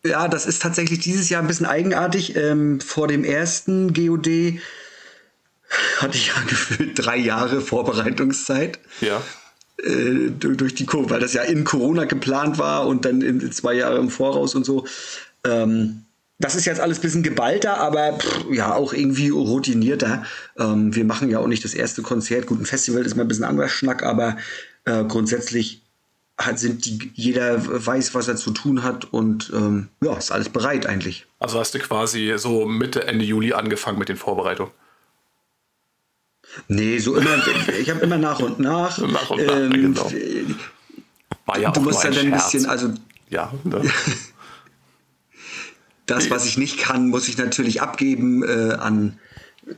Ja, 0.03 0.27
das 0.27 0.45
ist 0.45 0.61
tatsächlich 0.61 0.99
dieses 0.99 1.29
Jahr 1.29 1.41
ein 1.41 1.47
bisschen 1.47 1.67
eigenartig. 1.67 2.35
Ähm, 2.35 2.81
vor 2.81 3.07
dem 3.07 3.23
ersten 3.23 3.93
GOD 3.93 4.59
hatte 5.99 6.17
ich 6.17 6.27
ja 6.35 6.41
gefühlt 6.49 7.05
drei 7.05 7.15
Jahre 7.15 7.61
Vorbereitungszeit. 7.61 8.77
Ja. 8.99 9.21
Äh, 9.77 10.31
durch 10.31 10.75
die 10.75 10.85
Kurve, 10.85 11.11
weil 11.11 11.21
das 11.21 11.31
ja 11.31 11.43
in 11.43 11.63
Corona 11.63 12.03
geplant 12.03 12.57
war 12.57 12.87
und 12.87 13.05
dann 13.05 13.21
in 13.21 13.51
zwei 13.53 13.75
Jahre 13.75 13.99
im 13.99 14.09
Voraus 14.09 14.53
und 14.53 14.65
so. 14.65 14.85
Ähm, 15.45 16.05
das 16.39 16.55
ist 16.55 16.65
jetzt 16.65 16.79
alles 16.79 16.97
ein 16.97 17.01
bisschen 17.01 17.23
geballter, 17.23 17.77
aber 17.77 18.13
pff, 18.13 18.45
ja, 18.51 18.73
auch 18.73 18.93
irgendwie 18.93 19.29
routinierter. 19.29 20.23
Ähm, 20.57 20.95
wir 20.95 21.05
machen 21.05 21.29
ja 21.29 21.39
auch 21.39 21.47
nicht 21.47 21.63
das 21.63 21.73
erste 21.73 22.01
Konzert. 22.01 22.47
Gut, 22.47 22.59
ein 22.59 22.65
Festival 22.65 23.05
ist 23.05 23.15
mal 23.15 23.23
ein 23.23 23.27
bisschen 23.27 23.43
anderer 23.43 23.69
Schnack, 23.69 24.03
aber 24.03 24.37
äh, 24.85 25.03
grundsätzlich 25.03 25.81
hat, 26.37 26.59
sind 26.59 26.85
die, 26.85 27.11
jeder 27.13 27.85
weiß, 27.85 28.15
was 28.15 28.27
er 28.27 28.35
zu 28.35 28.51
tun 28.51 28.83
hat 28.83 29.13
und 29.13 29.51
ähm, 29.53 29.89
ja, 30.01 30.17
ist 30.17 30.31
alles 30.31 30.49
bereit 30.49 30.85
eigentlich. 30.85 31.27
Also 31.39 31.59
hast 31.59 31.73
du 31.75 31.79
quasi 31.79 32.33
so 32.37 32.65
Mitte, 32.65 33.07
Ende 33.07 33.23
Juli 33.23 33.53
angefangen 33.53 33.99
mit 33.99 34.09
den 34.09 34.17
Vorbereitungen? 34.17 34.71
Nee, 36.67 36.97
so 36.97 37.15
immer, 37.15 37.37
ich 37.79 37.89
habe 37.89 37.99
immer 38.01 38.17
nach 38.17 38.39
und 38.39 38.59
nach. 38.59 38.97
Nach 39.07 39.29
und 39.29 39.45
nach, 39.45 39.55
ähm, 39.55 39.71
genau. 39.71 40.11
War 41.45 41.59
ja 41.59 41.71
du 41.71 41.79
auch 41.79 41.83
musst 41.83 42.03
ja 42.03 42.11
dann 42.11 42.25
ein 42.25 42.31
bisschen, 42.31 42.65
also. 42.65 42.93
Ja, 43.29 43.53
ne? 43.63 43.83
das, 46.11 46.29
was 46.29 46.45
ich 46.45 46.57
nicht 46.57 46.77
kann, 46.77 47.09
muss 47.09 47.27
ich 47.27 47.37
natürlich 47.37 47.81
abgeben 47.81 48.43
äh, 48.43 48.73
an 48.73 49.19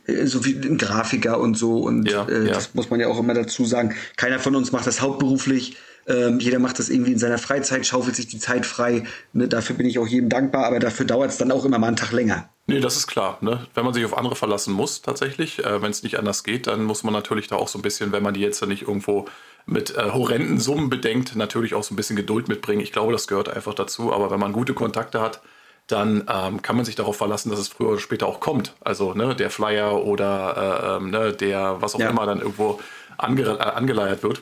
äh, 0.07 0.25
so 0.25 0.45
wie 0.45 0.55
ein 0.55 0.77
Grafiker 0.77 1.39
und 1.39 1.55
so. 1.55 1.77
Und 1.77 2.09
ja, 2.09 2.25
äh, 2.27 2.47
ja. 2.47 2.53
das 2.53 2.73
muss 2.73 2.89
man 2.89 2.99
ja 2.99 3.07
auch 3.07 3.19
immer 3.19 3.33
dazu 3.33 3.65
sagen. 3.65 3.95
Keiner 4.17 4.39
von 4.39 4.55
uns 4.55 4.71
macht 4.71 4.87
das 4.87 5.01
hauptberuflich. 5.01 5.77
Ähm, 6.05 6.39
jeder 6.39 6.59
macht 6.59 6.79
das 6.79 6.89
irgendwie 6.89 7.13
in 7.13 7.19
seiner 7.19 7.37
Freizeit, 7.37 7.85
schaufelt 7.87 8.15
sich 8.15 8.27
die 8.27 8.39
Zeit 8.39 8.65
frei. 8.65 9.05
Ne, 9.31 9.47
dafür 9.47 9.75
bin 9.77 9.85
ich 9.85 9.99
auch 9.99 10.07
jedem 10.07 10.27
dankbar, 10.27 10.65
aber 10.65 10.79
dafür 10.79 11.05
dauert 11.05 11.31
es 11.31 11.37
dann 11.37 11.51
auch 11.51 11.63
immer 11.63 11.79
mal 11.79 11.87
einen 11.87 11.95
Tag 11.95 12.11
länger. 12.11 12.49
Nee, 12.67 12.79
das 12.79 12.97
ist 12.97 13.07
klar. 13.07 13.37
Ne? 13.41 13.67
Wenn 13.73 13.85
man 13.85 13.93
sich 13.93 14.03
auf 14.03 14.17
andere 14.17 14.35
verlassen 14.35 14.73
muss, 14.73 15.01
tatsächlich, 15.01 15.63
äh, 15.63 15.81
wenn 15.81 15.91
es 15.91 16.03
nicht 16.03 16.19
anders 16.19 16.43
geht, 16.43 16.67
dann 16.67 16.83
muss 16.83 17.03
man 17.03 17.13
natürlich 17.13 17.47
da 17.47 17.55
auch 17.55 17.67
so 17.69 17.79
ein 17.79 17.81
bisschen, 17.81 18.11
wenn 18.11 18.23
man 18.23 18.33
die 18.33 18.41
jetzt 18.41 18.65
nicht 18.65 18.83
irgendwo 18.83 19.27
mit 19.65 19.95
äh, 19.95 20.11
horrenden 20.11 20.59
Summen 20.59 20.89
bedenkt, 20.89 21.35
natürlich 21.35 21.73
auch 21.73 21.83
so 21.83 21.93
ein 21.93 21.97
bisschen 21.97 22.15
Geduld 22.15 22.49
mitbringen. 22.49 22.81
Ich 22.81 22.91
glaube, 22.91 23.13
das 23.13 23.27
gehört 23.27 23.49
einfach 23.49 23.73
dazu. 23.73 24.13
Aber 24.13 24.29
wenn 24.29 24.39
man 24.39 24.51
gute 24.51 24.73
Kontakte 24.73 25.21
hat, 25.21 25.41
dann 25.87 26.25
ähm, 26.29 26.61
kann 26.61 26.75
man 26.75 26.85
sich 26.85 26.95
darauf 26.95 27.17
verlassen, 27.17 27.49
dass 27.49 27.59
es 27.59 27.67
früher 27.67 27.89
oder 27.89 27.99
später 27.99 28.27
auch 28.27 28.39
kommt. 28.39 28.73
Also 28.81 29.13
ne, 29.13 29.35
der 29.35 29.49
Flyer 29.49 30.03
oder 30.03 30.57
äh, 30.57 30.97
ähm, 30.97 31.09
ne, 31.09 31.33
der, 31.33 31.81
was 31.81 31.95
auch 31.95 31.99
ja. 31.99 32.09
immer 32.09 32.25
dann 32.25 32.39
irgendwo 32.39 32.79
ange 33.17 33.43
äh, 33.43 33.59
angeleiert 33.59 34.23
wird. 34.23 34.41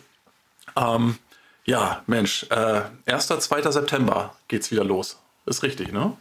Ähm, 0.76 1.18
ja, 1.66 2.04
Mensch, 2.08 2.46
äh, 2.50 2.82
1. 3.06 3.28
2. 3.28 3.72
September 3.72 4.36
geht's 4.48 4.72
wieder 4.72 4.84
los. 4.84 5.20
Ist 5.46 5.64
richtig, 5.64 5.92
ne? 5.92 6.16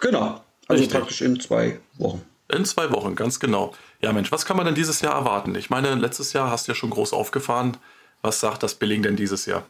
Genau. 0.00 0.42
Also 0.68 0.82
richtig. 0.82 0.98
praktisch 0.98 1.20
in 1.22 1.38
zwei 1.38 1.78
Wochen. 1.98 2.22
In 2.48 2.64
zwei 2.64 2.90
Wochen, 2.90 3.14
ganz 3.14 3.40
genau. 3.40 3.74
Ja, 4.00 4.12
Mensch, 4.12 4.32
was 4.32 4.44
kann 4.44 4.56
man 4.56 4.66
denn 4.66 4.74
dieses 4.74 5.00
Jahr 5.00 5.14
erwarten? 5.14 5.54
Ich 5.54 5.70
meine, 5.70 5.94
letztes 5.94 6.32
Jahr 6.32 6.50
hast 6.50 6.66
du 6.66 6.72
ja 6.72 6.76
schon 6.76 6.90
groß 6.90 7.12
aufgefahren. 7.12 7.76
Was 8.20 8.40
sagt 8.40 8.62
das 8.62 8.74
Billing 8.74 9.02
denn 9.02 9.16
dieses 9.16 9.46
Jahr? 9.46 9.64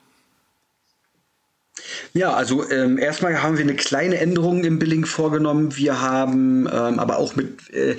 Ja, 2.12 2.34
also 2.34 2.68
ähm, 2.70 2.98
erstmal 2.98 3.42
haben 3.42 3.56
wir 3.56 3.64
eine 3.64 3.76
kleine 3.76 4.18
Änderung 4.18 4.64
im 4.64 4.78
Billing 4.78 5.06
vorgenommen. 5.06 5.76
Wir 5.76 6.00
haben 6.00 6.66
ähm, 6.66 6.98
aber 6.98 7.16
auch 7.16 7.34
mit 7.36 7.70
äh, 7.70 7.96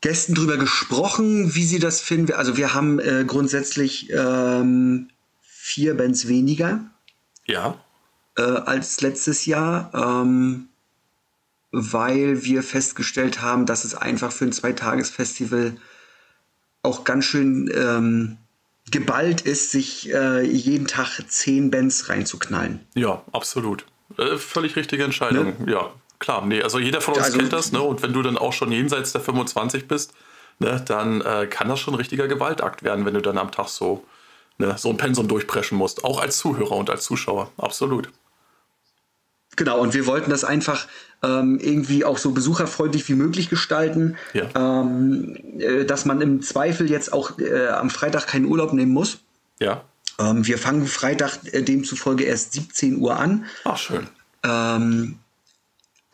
Gästen 0.00 0.34
drüber 0.34 0.58
gesprochen, 0.58 1.54
wie 1.54 1.64
sie 1.64 1.78
das 1.78 2.00
finden. 2.00 2.32
Also 2.32 2.56
wir 2.58 2.74
haben 2.74 2.98
äh, 3.00 3.24
grundsätzlich 3.26 4.10
ähm, 4.10 5.08
vier 5.40 5.96
Bands 5.96 6.28
weniger. 6.28 6.80
Ja. 7.46 7.82
Äh, 8.36 8.42
als 8.42 9.00
letztes 9.00 9.46
Jahr, 9.46 9.90
ähm, 9.94 10.68
weil 11.72 12.44
wir 12.44 12.62
festgestellt 12.62 13.40
haben, 13.40 13.64
dass 13.64 13.84
es 13.84 13.94
einfach 13.94 14.30
für 14.30 14.44
ein 14.44 14.52
Zweitagesfestival 14.52 15.76
auch 16.82 17.04
ganz 17.04 17.24
schön 17.24 17.72
ähm, 17.74 18.36
geballt 18.90 19.40
ist, 19.40 19.70
sich 19.70 20.12
äh, 20.12 20.42
jeden 20.42 20.86
Tag 20.86 21.20
zehn 21.28 21.70
Bands 21.70 22.08
reinzuknallen. 22.08 22.80
Ja, 22.94 23.22
absolut. 23.32 23.86
Äh, 24.18 24.36
völlig 24.36 24.76
richtige 24.76 25.04
Entscheidung. 25.04 25.54
Ne? 25.64 25.72
Ja, 25.72 25.90
klar. 26.18 26.44
Nee, 26.46 26.62
also 26.62 26.78
jeder 26.78 27.00
von 27.00 27.14
uns 27.14 27.24
also, 27.24 27.38
kennt 27.38 27.52
das, 27.52 27.72
ne? 27.72 27.80
Und 27.80 28.02
wenn 28.02 28.12
du 28.12 28.22
dann 28.22 28.36
auch 28.36 28.52
schon 28.52 28.70
jenseits 28.70 29.12
der 29.12 29.20
25 29.20 29.88
bist, 29.88 30.12
ne, 30.58 30.82
dann 30.86 31.20
äh, 31.22 31.46
kann 31.46 31.68
das 31.68 31.80
schon 31.80 31.94
ein 31.94 31.98
richtiger 31.98 32.28
Gewaltakt 32.28 32.82
werden, 32.82 33.04
wenn 33.06 33.14
du 33.14 33.20
dann 33.20 33.38
am 33.38 33.50
Tag 33.50 33.68
so, 33.68 34.04
ne, 34.58 34.76
so 34.78 34.90
ein 34.90 34.96
Pensum 34.96 35.28
durchpreschen 35.28 35.78
musst. 35.78 36.04
Auch 36.04 36.20
als 36.20 36.38
Zuhörer 36.38 36.76
und 36.76 36.90
als 36.90 37.04
Zuschauer. 37.04 37.50
Absolut. 37.56 38.10
Genau, 39.56 39.80
und 39.80 39.94
wir 39.94 40.06
wollten 40.06 40.30
das 40.30 40.44
einfach 40.44 40.86
ähm, 41.22 41.58
irgendwie 41.60 42.04
auch 42.04 42.18
so 42.18 42.32
besucherfreundlich 42.32 43.08
wie 43.08 43.14
möglich 43.14 43.48
gestalten, 43.48 44.16
ja. 44.32 44.48
ähm, 44.54 45.36
äh, 45.58 45.84
dass 45.84 46.04
man 46.04 46.20
im 46.20 46.42
Zweifel 46.42 46.90
jetzt 46.90 47.12
auch 47.12 47.38
äh, 47.38 47.68
am 47.68 47.90
Freitag 47.90 48.26
keinen 48.26 48.46
Urlaub 48.46 48.72
nehmen 48.72 48.92
muss. 48.92 49.18
Ja. 49.60 49.84
Ähm, 50.18 50.46
wir 50.46 50.58
fangen 50.58 50.86
Freitag 50.86 51.38
äh, 51.52 51.62
demzufolge 51.62 52.24
erst 52.24 52.52
17 52.52 52.98
Uhr 52.98 53.16
an. 53.16 53.46
Ach, 53.64 53.78
schön. 53.78 54.06
Ähm, 54.42 55.18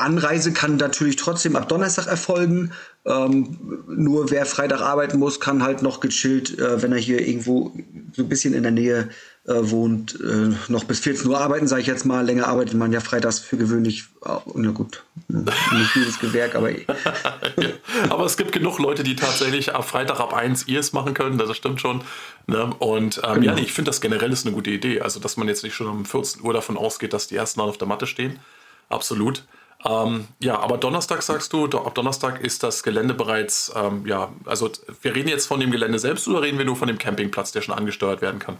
Anreise 0.01 0.53
kann 0.53 0.77
natürlich 0.77 1.17
trotzdem 1.17 1.57
ab 1.57 1.69
Donnerstag 1.69 2.07
erfolgen. 2.07 2.73
Ähm, 3.05 3.85
nur 3.87 4.31
wer 4.31 4.47
Freitag 4.47 4.81
arbeiten 4.81 5.19
muss, 5.19 5.41
kann 5.41 5.63
halt 5.63 5.83
noch 5.83 6.01
gechillt, 6.01 6.59
äh, 6.59 6.83
wenn 6.83 6.93
er 6.93 6.99
hier 6.99 7.27
irgendwo 7.27 7.73
so 8.13 8.23
ein 8.23 8.29
bisschen 8.29 8.55
in 8.55 8.63
der 8.63 8.73
Nähe 8.73 8.99
äh, 9.01 9.09
wohnt, 9.45 10.19
äh, 10.21 10.55
noch 10.69 10.85
bis 10.85 11.01
14 11.01 11.29
Uhr 11.29 11.41
arbeiten, 11.41 11.67
sage 11.67 11.81
ich 11.81 11.87
jetzt 11.87 12.05
mal. 12.05 12.25
Länger 12.25 12.47
arbeitet 12.47 12.75
man 12.75 12.93
ja 12.93 13.01
freitags 13.01 13.39
für 13.39 13.57
gewöhnlich, 13.57 14.05
äh, 14.25 14.37
na 14.55 14.71
gut, 14.71 15.03
nicht 15.29 15.97
jedes 15.97 16.21
Gewerk, 16.21 16.55
aber. 16.55 16.71
aber 18.11 18.25
es 18.27 18.37
gibt 18.37 18.53
genug 18.53 18.79
Leute, 18.79 19.03
die 19.03 19.17
tatsächlich 19.17 19.75
ab 19.75 19.89
Freitag 19.89 20.21
ab 20.21 20.35
1 20.35 20.69
ihrs 20.69 20.93
machen 20.93 21.15
können, 21.15 21.39
das 21.39 21.57
stimmt 21.57 21.81
schon. 21.81 22.03
Ne? 22.47 22.71
Und 22.79 23.23
ähm, 23.25 23.41
genau. 23.41 23.57
ja, 23.57 23.59
ich 23.59 23.73
finde 23.73 23.91
das 23.91 24.01
generell 24.01 24.33
ist 24.33 24.47
eine 24.47 24.55
gute 24.55 24.71
Idee. 24.71 25.01
Also, 25.01 25.21
dass 25.21 25.37
man 25.37 25.49
jetzt 25.49 25.65
nicht 25.65 25.75
schon 25.75 25.87
um 25.87 26.05
14 26.05 26.43
Uhr 26.43 26.53
davon 26.53 26.77
ausgeht, 26.77 27.13
dass 27.13 27.27
die 27.27 27.37
ersten 27.37 27.61
auf 27.61 27.79
der 27.79 27.89
Matte 27.89 28.07
stehen. 28.07 28.39
Absolut. 28.89 29.45
Ähm, 29.89 30.27
ja, 30.41 30.59
aber 30.59 30.77
Donnerstag 30.77 31.23
sagst 31.23 31.55
du, 31.55 31.65
ab 31.65 31.95
Donnerstag 31.95 32.41
ist 32.45 32.63
das 32.63 32.83
Gelände 32.83 33.15
bereits, 33.15 33.73
ähm, 33.75 34.07
ja, 34.07 34.31
also 34.45 34.71
wir 35.01 35.15
reden 35.15 35.29
jetzt 35.29 35.47
von 35.47 35.59
dem 35.59 35.71
Gelände 35.71 35.99
selbst 35.99 36.29
oder 36.29 36.43
reden 36.43 36.59
wir 36.59 36.67
nur 36.67 36.77
von 36.77 36.89
dem 36.89 36.99
Campingplatz, 36.99 37.53
der 37.53 37.63
schon 37.63 37.75
angesteuert 37.75 38.21
werden 38.21 38.39
kann? 38.41 38.59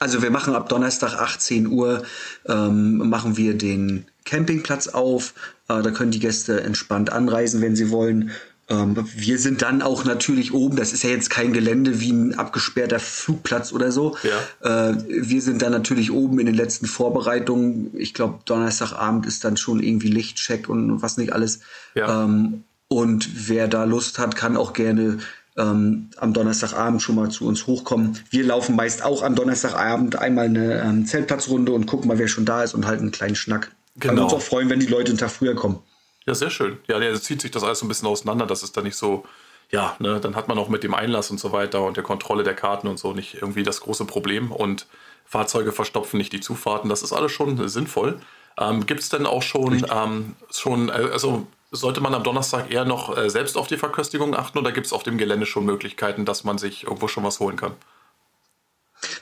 Also 0.00 0.22
wir 0.22 0.30
machen 0.30 0.54
ab 0.54 0.70
Donnerstag 0.70 1.12
18 1.12 1.66
Uhr, 1.66 2.02
ähm, 2.48 3.10
machen 3.10 3.36
wir 3.36 3.56
den 3.56 4.06
Campingplatz 4.24 4.88
auf. 4.88 5.34
Äh, 5.68 5.82
da 5.82 5.90
können 5.90 6.10
die 6.10 6.18
Gäste 6.18 6.62
entspannt 6.62 7.12
anreisen, 7.12 7.60
wenn 7.60 7.76
sie 7.76 7.90
wollen. 7.90 8.30
Ähm, 8.70 8.96
wir 9.14 9.38
sind 9.38 9.60
dann 9.60 9.82
auch 9.82 10.04
natürlich 10.04 10.54
oben, 10.54 10.76
das 10.76 10.94
ist 10.94 11.02
ja 11.02 11.10
jetzt 11.10 11.28
kein 11.28 11.52
Gelände 11.52 12.00
wie 12.00 12.12
ein 12.12 12.38
abgesperrter 12.38 12.98
Flugplatz 12.98 13.74
oder 13.74 13.92
so. 13.92 14.16
Ja. 14.22 14.90
Äh, 14.90 14.96
wir 15.06 15.42
sind 15.42 15.60
dann 15.60 15.72
natürlich 15.72 16.10
oben 16.10 16.38
in 16.38 16.46
den 16.46 16.54
letzten 16.54 16.86
Vorbereitungen. 16.86 17.90
Ich 17.94 18.14
glaube, 18.14 18.38
Donnerstagabend 18.46 19.26
ist 19.26 19.44
dann 19.44 19.58
schon 19.58 19.82
irgendwie 19.82 20.08
Lichtcheck 20.08 20.70
und 20.70 21.02
was 21.02 21.18
nicht 21.18 21.34
alles. 21.34 21.60
Ja. 21.94 22.24
Ähm, 22.24 22.64
und 22.88 23.48
wer 23.48 23.68
da 23.68 23.84
Lust 23.84 24.18
hat, 24.18 24.34
kann 24.34 24.56
auch 24.56 24.72
gerne 24.72 25.18
ähm, 25.60 26.10
am 26.16 26.32
Donnerstagabend 26.32 27.02
schon 27.02 27.16
mal 27.16 27.30
zu 27.30 27.46
uns 27.46 27.66
hochkommen. 27.66 28.18
Wir 28.30 28.44
laufen 28.44 28.76
meist 28.76 29.04
auch 29.04 29.22
am 29.22 29.34
Donnerstagabend 29.34 30.16
einmal 30.16 30.46
eine 30.46 30.80
ähm, 30.80 31.06
Zeltplatzrunde 31.06 31.72
und 31.72 31.86
gucken 31.86 32.08
mal, 32.08 32.18
wer 32.18 32.28
schon 32.28 32.44
da 32.44 32.62
ist 32.62 32.74
und 32.74 32.86
halten 32.86 33.02
einen 33.02 33.10
kleinen 33.10 33.36
Schnack. 33.36 33.72
Genau. 33.96 34.14
Kann 34.14 34.24
uns 34.24 34.32
auch 34.32 34.42
freuen, 34.42 34.70
wenn 34.70 34.80
die 34.80 34.86
Leute 34.86 35.10
einen 35.10 35.18
Tag 35.18 35.30
früher 35.30 35.54
kommen. 35.54 35.80
Ja, 36.26 36.34
sehr 36.34 36.50
schön. 36.50 36.78
Ja, 36.86 36.98
der 36.98 37.20
zieht 37.20 37.42
sich 37.42 37.50
das 37.50 37.64
alles 37.64 37.80
so 37.80 37.86
ein 37.86 37.88
bisschen 37.88 38.08
auseinander. 38.08 38.46
Das 38.46 38.62
ist 38.62 38.76
dann 38.76 38.84
nicht 38.84 38.96
so, 38.96 39.24
ja, 39.70 39.96
ne, 39.98 40.20
dann 40.20 40.36
hat 40.36 40.48
man 40.48 40.58
auch 40.58 40.68
mit 40.68 40.82
dem 40.82 40.94
Einlass 40.94 41.30
und 41.30 41.40
so 41.40 41.52
weiter 41.52 41.82
und 41.82 41.96
der 41.96 42.04
Kontrolle 42.04 42.42
der 42.42 42.54
Karten 42.54 42.88
und 42.88 42.98
so 42.98 43.12
nicht 43.12 43.34
irgendwie 43.34 43.62
das 43.62 43.80
große 43.80 44.04
Problem 44.04 44.52
und 44.52 44.86
Fahrzeuge 45.24 45.72
verstopfen 45.72 46.18
nicht 46.18 46.32
die 46.32 46.40
Zufahrten. 46.40 46.90
Das 46.90 47.02
ist 47.02 47.12
alles 47.12 47.32
schon 47.32 47.68
sinnvoll. 47.68 48.20
Ähm, 48.58 48.86
Gibt 48.86 49.00
es 49.00 49.08
denn 49.08 49.26
auch 49.26 49.42
schon, 49.42 49.86
ähm, 49.92 50.34
schon, 50.50 50.88
äh, 50.88 51.08
also 51.12 51.46
sollte 51.70 52.00
man 52.00 52.14
am 52.14 52.22
Donnerstag 52.22 52.70
eher 52.70 52.84
noch 52.84 53.16
äh, 53.16 53.30
selbst 53.30 53.56
auf 53.56 53.68
die 53.68 53.76
Verköstigung 53.76 54.34
achten 54.34 54.58
oder 54.58 54.72
gibt 54.72 54.86
es 54.86 54.92
auf 54.92 55.02
dem 55.02 55.18
Gelände 55.18 55.46
schon 55.46 55.64
Möglichkeiten, 55.64 56.24
dass 56.24 56.44
man 56.44 56.58
sich 56.58 56.84
irgendwo 56.84 57.08
schon 57.08 57.24
was 57.24 57.40
holen 57.40 57.56
kann? 57.56 57.72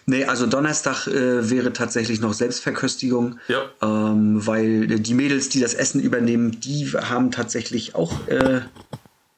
Nee, 0.07 0.25
also 0.25 0.47
Donnerstag 0.47 1.07
äh, 1.07 1.51
wäre 1.51 1.73
tatsächlich 1.73 2.21
noch 2.21 2.33
Selbstverköstigung, 2.33 3.39
ja. 3.49 3.63
ähm, 3.83 4.45
weil 4.47 4.87
die 4.87 5.15
Mädels, 5.15 5.51
die 5.51 5.61
das 5.61 5.75
Essen 5.75 6.01
übernehmen, 6.01 6.61
die 6.61 6.87
haben 6.89 7.31
tatsächlich 7.31 7.95
auch 7.95 8.27
äh, 8.27 8.63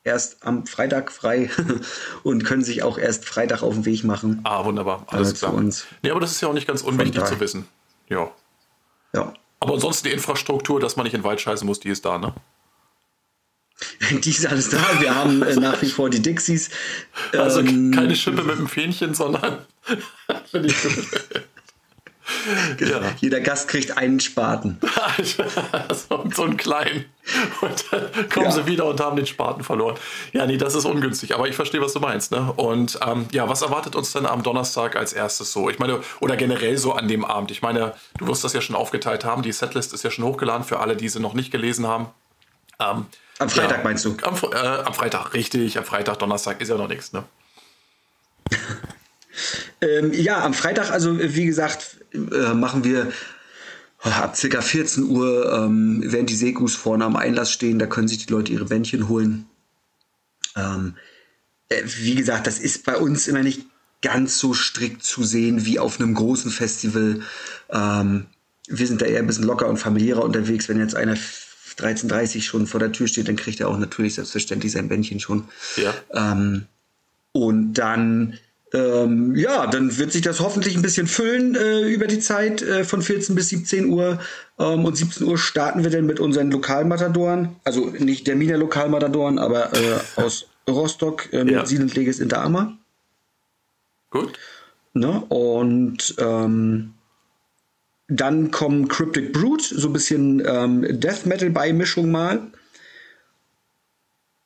erst 0.05 0.47
am 0.47 0.67
Freitag 0.67 1.13
frei 1.13 1.51
und 2.23 2.45
können 2.45 2.65
sich 2.65 2.83
auch 2.83 2.97
erst 2.97 3.27
Freitag 3.27 3.63
auf 3.63 3.75
den 3.75 3.85
Weg 3.85 4.05
machen. 4.05 4.41
Ah, 4.45 4.65
wunderbar, 4.65 5.05
alles 5.09 5.33
äh, 5.33 5.37
klar. 5.37 5.55
Uns 5.55 5.87
nee, 6.03 6.11
aber 6.11 6.21
das 6.21 6.31
ist 6.31 6.41
ja 6.41 6.49
auch 6.49 6.55
nicht 6.55 6.69
ganz 6.69 6.83
unwichtig 6.83 7.25
zu 7.25 7.39
wissen. 7.41 7.67
Ja. 8.09 8.31
Ja. 9.13 9.35
Aber 9.59 9.75
ansonsten 9.75 10.09
die 10.09 10.15
Infrastruktur, 10.15 10.81
dass 10.81 10.97
man 10.97 11.05
nicht 11.05 11.15
in 11.15 11.21
den 11.21 11.25
Wald 11.25 11.41
scheißen 11.41 11.67
muss, 11.67 11.81
die 11.81 11.91
ist 11.91 12.05
da, 12.05 12.17
ne? 12.17 12.33
Die 14.11 14.31
ist 14.31 14.47
alles 14.47 14.71
da. 14.71 14.79
Wir 15.01 15.15
haben 15.15 15.43
äh, 15.43 15.57
nach 15.57 15.81
wie 15.83 15.89
vor 15.89 16.11
die 16.11 16.21
Dixies. 16.21 16.71
Also 17.33 17.61
ähm, 17.61 17.93
keine 17.93 18.15
Schippe 18.17 18.43
mit 18.43 18.59
dem 18.59 18.69
Fähnchen, 18.69 19.15
sondern. 19.15 19.59
ja. 22.79 23.01
Jeder 23.21 23.41
Gast 23.41 23.69
kriegt 23.69 23.97
einen 23.97 24.21
Spaten. 24.21 24.79
so 26.35 26.43
einen 26.43 26.57
kleinen. 26.57 27.07
Und 27.61 27.85
dann 27.91 28.29
kommen 28.29 28.47
ja. 28.47 28.53
sie 28.53 28.67
wieder 28.67 28.87
und 28.87 29.01
haben 29.01 29.17
den 29.17 29.27
Spaten 29.27 29.63
verloren. 29.63 29.97
Ja, 30.33 30.47
nee, 30.47 30.57
das 30.57 30.75
ist 30.75 30.85
ungünstig. 30.85 31.35
Aber 31.35 31.49
ich 31.49 31.55
verstehe, 31.55 31.81
was 31.81 31.93
du 31.93 32.01
meinst. 32.01 32.33
Ne? 32.33 32.53
Und 32.57 32.99
ähm, 33.07 33.27
ja, 33.33 33.49
was 33.49 33.63
erwartet 33.63 33.97
uns 33.97 34.13
denn 34.13 34.27
am 34.27 34.43
Donnerstag 34.43 34.97
als 34.97 35.13
erstes 35.13 35.53
so? 35.53 35.71
Ich 35.71 35.79
meine, 35.79 36.01
oder 36.21 36.37
generell 36.37 36.77
so 36.77 36.93
an 36.93 37.09
dem 37.09 37.25
Abend. 37.25 37.51
Ich 37.51 37.63
meine, 37.63 37.95
du 38.19 38.27
wirst 38.27 38.45
das 38.45 38.53
ja 38.53 38.61
schon 38.61 38.77
aufgeteilt 38.77 39.25
haben. 39.25 39.43
Die 39.43 39.53
Setlist 39.53 39.93
ist 39.93 40.05
ja 40.05 40.11
schon 40.11 40.25
hochgeladen 40.25 40.65
für 40.65 40.81
alle, 40.81 40.97
die 40.97 41.09
sie 41.09 41.21
noch 41.21 41.35
nicht 41.35 41.51
gelesen 41.51 41.87
haben. 41.87 42.09
Ähm, 42.81 43.07
am 43.39 43.49
Freitag 43.49 43.79
ja, 43.79 43.85
meinst 43.85 44.05
du? 44.05 44.17
Am, 44.23 44.35
äh, 44.53 44.57
am, 44.57 44.95
Freitag, 44.95 45.35
richtig. 45.35 45.79
Am 45.79 45.85
Freitag, 45.85 46.19
Donnerstag 46.19 46.61
ist 46.61 46.69
ja 46.69 46.77
noch 46.77 46.89
nichts, 46.89 47.13
ne? 47.13 47.25
ähm, 49.81 50.13
ja, 50.13 50.43
am 50.45 50.55
Freitag, 50.55 50.91
also 50.91 51.19
wie 51.19 51.47
gesagt, 51.47 51.99
äh, 52.13 52.55
machen 52.55 52.85
wir 52.85 53.13
oh, 54.05 54.09
ab 54.09 54.37
circa 54.37 54.61
14 54.61 55.05
Uhr, 55.05 55.53
ähm, 55.53 56.03
während 56.05 56.31
die 56.31 56.37
Sekus 56.37 56.75
vorne 56.75 57.05
am 57.05 57.17
Einlass 57.17 57.51
stehen, 57.53 57.79
da 57.79 57.87
können 57.87 58.09
sich 58.09 58.27
die 58.27 58.33
Leute 58.33 58.53
ihre 58.53 58.65
Bändchen 58.67 59.09
holen. 59.09 59.47
Ähm, 60.57 60.97
äh, 61.69 61.83
wie 61.85 62.15
gesagt, 62.15 62.47
das 62.47 62.59
ist 62.59 62.85
bei 62.85 62.97
uns 62.97 63.29
immer 63.29 63.43
nicht 63.43 63.67
ganz 64.03 64.39
so 64.39 64.55
strikt 64.55 65.03
zu 65.03 65.23
sehen 65.23 65.65
wie 65.65 65.79
auf 65.79 66.01
einem 66.01 66.15
großen 66.15 66.51
Festival. 66.51 67.23
Ähm, 67.71 68.27
wir 68.67 68.87
sind 68.87 69.03
da 69.03 69.07
eher 69.07 69.19
ein 69.19 69.27
bisschen 69.27 69.45
locker 69.45 69.69
und 69.69 69.79
familiärer 69.79 70.25
unterwegs. 70.25 70.69
Wenn 70.69 70.79
jetzt 70.79 70.95
einer 70.95 71.17
13.30 71.79 72.43
schon 72.43 72.67
vor 72.67 72.81
der 72.81 72.93
Tür 72.93 73.09
steht, 73.09 73.29
dann 73.29 73.37
kriegt 73.37 73.61
er 73.61 73.69
auch 73.69 73.79
natürlich 73.79 74.15
selbstverständlich 74.15 74.73
sein 74.73 74.89
Bändchen 74.89 75.21
schon. 75.21 75.45
Ja. 75.77 75.95
Ähm, 76.13 76.67
und 77.33 77.75
dann, 77.75 78.39
ähm, 78.73 79.37
ja, 79.37 79.67
dann 79.67 79.97
wird 79.99 80.13
sich 80.13 80.23
das 80.23 80.41
hoffentlich 80.41 80.77
ein 80.77 80.83
bisschen 80.83 81.07
füllen 81.07 81.55
äh, 81.55 81.83
über 81.83 82.07
die 82.07 82.19
Zeit 82.19 82.63
äh, 82.63 82.85
von 82.85 83.03
14 83.03 83.35
bis 83.35 83.49
17 83.51 83.87
Uhr. 83.87 84.21
Ähm, 84.59 84.85
und 84.85 84.97
17 84.97 85.27
Uhr 85.27 85.39
starten 85.39 85.85
wir 85.85 85.91
dann 85.91 86.07
mit 86.07 86.21
unseren 86.21 86.51
Lokalmatadoren. 86.51 87.57
Also 87.65 87.87
nicht 87.87 88.27
der 88.27 88.37
Miner 88.37 88.57
Lokalmatadoren, 88.57 89.39
aber 89.39 89.73
äh, 89.75 89.99
aus 90.17 90.47
Rostock 90.69 91.33
äh, 91.33 91.45
mit 91.45 91.55
ja. 91.55 91.67
Siedendleges 91.67 92.21
in 92.21 92.29
der 92.29 92.43
Ammer. 92.43 92.77
Gut. 94.11 94.39
Ne? 94.93 95.23
Und 95.29 96.15
ähm, 96.19 96.95
dann 98.11 98.51
kommen 98.51 98.89
Cryptic 98.89 99.33
Brute, 99.33 99.65
so 99.65 99.89
ein 99.89 99.93
bisschen 99.93 100.43
ähm, 100.45 101.01
Death 101.01 101.27
Metal 101.27 101.49
Beimischung 101.49 102.11
mal. 102.11 102.43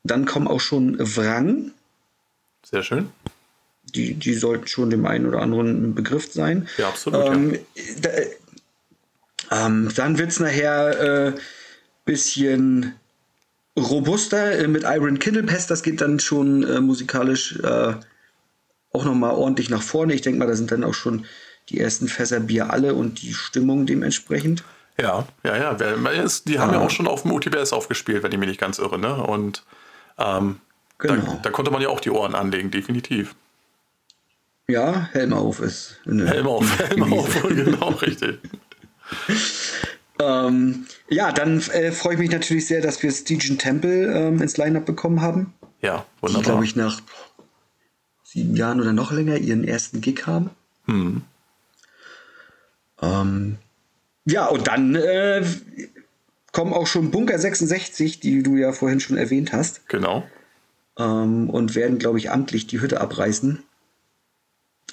Dann 0.04 0.26
kommen 0.26 0.46
auch 0.46 0.60
schon 0.60 0.98
Wrang. 0.98 1.72
Sehr 2.62 2.82
schön. 2.82 3.10
Die, 3.94 4.14
die 4.14 4.34
sollten 4.34 4.66
schon 4.66 4.90
dem 4.90 5.06
einen 5.06 5.26
oder 5.26 5.40
anderen 5.40 5.82
ein 5.82 5.94
Begriff 5.94 6.30
sein. 6.30 6.68
Ja, 6.76 6.88
absolut. 6.88 7.26
Ähm, 7.26 7.54
ja. 7.54 7.60
Da, 8.02 9.66
ähm, 9.66 9.90
dann 9.94 10.18
wird 10.18 10.30
es 10.30 10.40
nachher 10.40 10.98
ein 11.00 11.34
äh, 11.34 11.38
bisschen 12.04 12.94
robuster 13.78 14.58
äh, 14.58 14.68
mit 14.68 14.84
Iron 14.84 15.18
Kindle 15.18 15.44
Pest. 15.44 15.70
Das 15.70 15.82
geht 15.82 16.02
dann 16.02 16.20
schon 16.20 16.64
äh, 16.64 16.80
musikalisch 16.80 17.58
äh, 17.60 17.94
auch 18.92 19.04
nochmal 19.04 19.32
ordentlich 19.32 19.70
nach 19.70 19.82
vorne. 19.82 20.12
Ich 20.12 20.22
denke 20.22 20.38
mal, 20.38 20.46
da 20.46 20.54
sind 20.54 20.70
dann 20.70 20.84
auch 20.84 20.94
schon 20.94 21.24
die 21.68 21.80
ersten 21.80 22.08
Fässer 22.08 22.40
Bier 22.40 22.70
alle 22.70 22.94
und 22.94 23.22
die 23.22 23.34
Stimmung 23.34 23.86
dementsprechend. 23.86 24.64
Ja, 25.00 25.26
ja, 25.42 25.56
ja. 25.56 25.74
Die 25.74 26.58
haben 26.58 26.70
ah. 26.70 26.74
ja 26.74 26.80
auch 26.80 26.90
schon 26.90 27.08
auf 27.08 27.22
dem 27.22 27.32
UTBS 27.32 27.72
aufgespielt, 27.72 28.22
wenn 28.22 28.32
ich 28.32 28.38
mich 28.38 28.48
nicht 28.48 28.60
ganz 28.60 28.78
irre. 28.78 28.98
Ne? 28.98 29.14
Und 29.14 29.64
ähm, 30.18 30.60
genau. 30.98 31.22
da, 31.22 31.38
da, 31.42 31.50
konnte 31.50 31.70
man 31.70 31.82
ja 31.82 31.88
auch 31.88 32.00
die 32.00 32.10
Ohren 32.10 32.34
anlegen, 32.34 32.70
definitiv. 32.70 33.34
Ja, 34.68 35.08
Helm 35.12 35.32
auf 35.32 35.60
ist. 35.60 36.00
Helm 36.06 36.46
auf, 36.46 36.78
Helm 36.88 37.12
auf, 37.12 37.42
genau, 37.48 37.88
richtig. 37.88 38.38
ähm, 40.20 40.86
ja, 41.08 41.32
dann 41.32 41.60
äh, 41.60 41.92
freue 41.92 42.14
ich 42.14 42.20
mich 42.20 42.30
natürlich 42.30 42.66
sehr, 42.66 42.80
dass 42.80 43.02
wir 43.02 43.10
Stygian 43.10 43.58
Temple 43.58 44.06
ähm, 44.14 44.40
ins 44.40 44.56
Line-Up 44.56 44.86
bekommen 44.86 45.20
haben. 45.20 45.52
Ja, 45.82 46.06
wunderbar. 46.20 46.42
Die, 46.42 46.48
glaube 46.48 46.64
ich, 46.64 46.76
nach 46.76 47.00
sieben 48.22 48.56
Jahren 48.56 48.80
oder 48.80 48.92
noch 48.92 49.12
länger 49.12 49.36
ihren 49.36 49.64
ersten 49.64 50.00
Gig 50.00 50.26
haben. 50.26 50.50
Hm. 50.86 51.22
Ähm, 53.02 53.58
ja, 54.24 54.46
und 54.46 54.66
dann 54.66 54.94
äh, 54.94 55.44
kommen 56.52 56.72
auch 56.72 56.86
schon 56.86 57.10
Bunker 57.10 57.38
66, 57.38 58.20
die 58.20 58.42
du 58.42 58.56
ja 58.56 58.72
vorhin 58.72 59.00
schon 59.00 59.16
erwähnt 59.16 59.52
hast. 59.52 59.88
Genau. 59.88 60.24
Ähm, 60.98 61.50
und 61.50 61.74
werden, 61.74 61.98
glaube 61.98 62.18
ich, 62.18 62.30
amtlich 62.30 62.66
die 62.66 62.80
Hütte 62.80 63.00
abreißen. 63.00 63.62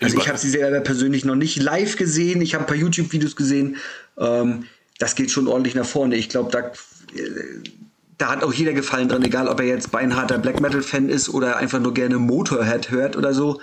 Also 0.01 0.17
ich, 0.17 0.23
ich 0.23 0.29
habe 0.29 0.39
sie 0.39 0.49
selber 0.49 0.79
persönlich 0.81 1.25
noch 1.25 1.35
nicht 1.35 1.61
live 1.61 1.95
gesehen. 1.95 2.41
Ich 2.41 2.55
habe 2.55 2.63
ein 2.63 2.67
paar 2.67 2.75
YouTube-Videos 2.75 3.35
gesehen. 3.35 3.77
Ähm, 4.17 4.65
das 4.97 5.15
geht 5.15 5.31
schon 5.31 5.47
ordentlich 5.47 5.75
nach 5.75 5.85
vorne. 5.85 6.15
Ich 6.15 6.29
glaube, 6.29 6.51
da, 6.51 6.59
äh, 7.17 7.61
da 8.17 8.29
hat 8.29 8.43
auch 8.43 8.53
jeder 8.53 8.73
Gefallen 8.73 9.09
dran, 9.09 9.23
egal 9.23 9.47
ob 9.47 9.59
er 9.59 9.67
jetzt 9.67 9.91
beinharter 9.91 10.39
Black 10.39 10.59
Metal-Fan 10.59 11.09
ist 11.09 11.29
oder 11.29 11.57
einfach 11.57 11.79
nur 11.79 11.93
gerne 11.93 12.17
Motorhead 12.17 12.89
hört 12.89 13.15
oder 13.15 13.33
so 13.33 13.61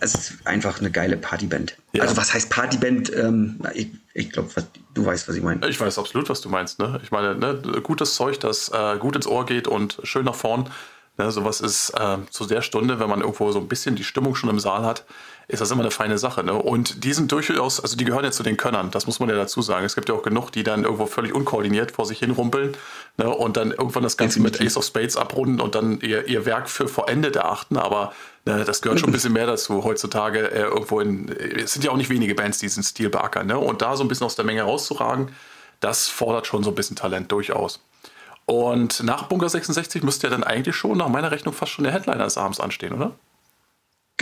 es 0.00 0.14
ist 0.14 0.46
einfach 0.46 0.80
eine 0.80 0.90
geile 0.90 1.16
Partyband. 1.16 1.76
Ja. 1.92 2.02
Also 2.02 2.16
was 2.16 2.32
heißt 2.32 2.50
Partyband? 2.50 3.14
Ähm, 3.14 3.60
ich, 3.74 3.88
ich 4.14 4.30
glaube, 4.30 4.50
du 4.94 5.04
weißt, 5.04 5.28
was 5.28 5.36
ich 5.36 5.42
meine. 5.42 5.66
Ich 5.68 5.80
weiß 5.80 5.98
absolut, 5.98 6.28
was 6.28 6.40
du 6.40 6.48
meinst. 6.48 6.78
Ne? 6.78 7.00
Ich 7.02 7.10
meine, 7.10 7.34
ne, 7.34 7.60
gutes 7.82 8.14
Zeug, 8.14 8.40
das 8.40 8.70
äh, 8.70 8.96
gut 8.98 9.16
ins 9.16 9.26
Ohr 9.26 9.46
geht 9.46 9.68
und 9.68 9.98
schön 10.02 10.24
nach 10.24 10.34
vorn. 10.34 10.70
Ne, 11.18 11.30
sowas 11.30 11.60
ist 11.60 11.90
äh, 11.90 12.18
zu 12.30 12.46
der 12.46 12.62
Stunde, 12.62 12.98
wenn 12.98 13.08
man 13.08 13.20
irgendwo 13.20 13.52
so 13.52 13.58
ein 13.58 13.68
bisschen 13.68 13.96
die 13.96 14.04
Stimmung 14.04 14.34
schon 14.34 14.48
im 14.48 14.58
Saal 14.58 14.84
hat, 14.84 15.04
ist 15.52 15.60
das 15.60 15.70
immer 15.70 15.82
eine 15.82 15.90
feine 15.90 16.16
Sache. 16.16 16.42
Ne? 16.42 16.54
Und 16.54 17.04
die 17.04 17.12
sind 17.12 17.30
durchaus, 17.30 17.78
also 17.78 17.96
die 17.96 18.04
gehören 18.04 18.24
ja 18.24 18.30
zu 18.30 18.42
den 18.42 18.56
Könnern, 18.56 18.90
das 18.90 19.06
muss 19.06 19.20
man 19.20 19.28
ja 19.28 19.34
dazu 19.34 19.60
sagen. 19.60 19.84
Es 19.84 19.94
gibt 19.94 20.08
ja 20.08 20.14
auch 20.14 20.22
genug, 20.22 20.50
die 20.50 20.62
dann 20.62 20.84
irgendwo 20.84 21.06
völlig 21.06 21.34
unkoordiniert 21.34 21.92
vor 21.92 22.06
sich 22.06 22.20
hin 22.20 22.30
rumpeln 22.30 22.74
ne? 23.18 23.28
und 23.28 23.58
dann 23.58 23.70
irgendwann 23.70 24.02
das 24.02 24.16
Ganze 24.16 24.40
mit 24.40 24.60
Ace 24.60 24.78
of 24.78 24.84
Spades 24.84 25.16
abrunden 25.16 25.60
und 25.60 25.74
dann 25.74 26.00
ihr, 26.00 26.26
ihr 26.26 26.46
Werk 26.46 26.70
für 26.70 26.88
vollendet 26.88 27.36
erachten. 27.36 27.76
Aber 27.76 28.14
ne, 28.46 28.64
das 28.64 28.80
gehört 28.80 29.00
schon 29.00 29.10
ein 29.10 29.12
bisschen 29.12 29.34
mehr 29.34 29.46
dazu 29.46 29.84
heutzutage. 29.84 30.50
Äh, 30.50 30.62
irgendwo 30.62 31.00
in, 31.00 31.28
es 31.28 31.74
sind 31.74 31.84
ja 31.84 31.90
auch 31.90 31.96
nicht 31.96 32.08
wenige 32.08 32.34
Bands, 32.34 32.58
die 32.58 32.66
diesen 32.66 32.82
Stil 32.82 33.10
beackern. 33.10 33.46
Ne? 33.46 33.58
Und 33.58 33.82
da 33.82 33.94
so 33.96 34.04
ein 34.04 34.08
bisschen 34.08 34.24
aus 34.24 34.36
der 34.36 34.46
Menge 34.46 34.62
rauszuragen, 34.62 35.28
das 35.80 36.08
fordert 36.08 36.46
schon 36.46 36.64
so 36.64 36.70
ein 36.70 36.74
bisschen 36.74 36.96
Talent 36.96 37.30
durchaus. 37.30 37.80
Und 38.46 39.02
nach 39.02 39.24
Bunker 39.24 39.50
66 39.50 40.02
müsste 40.02 40.28
ja 40.28 40.30
dann 40.30 40.44
eigentlich 40.44 40.76
schon, 40.76 40.96
nach 40.96 41.08
meiner 41.08 41.30
Rechnung, 41.30 41.54
fast 41.54 41.72
schon 41.72 41.84
der 41.84 41.92
Headliner 41.92 42.24
des 42.24 42.38
Abends 42.38 42.58
anstehen, 42.58 42.94
oder? 42.94 43.12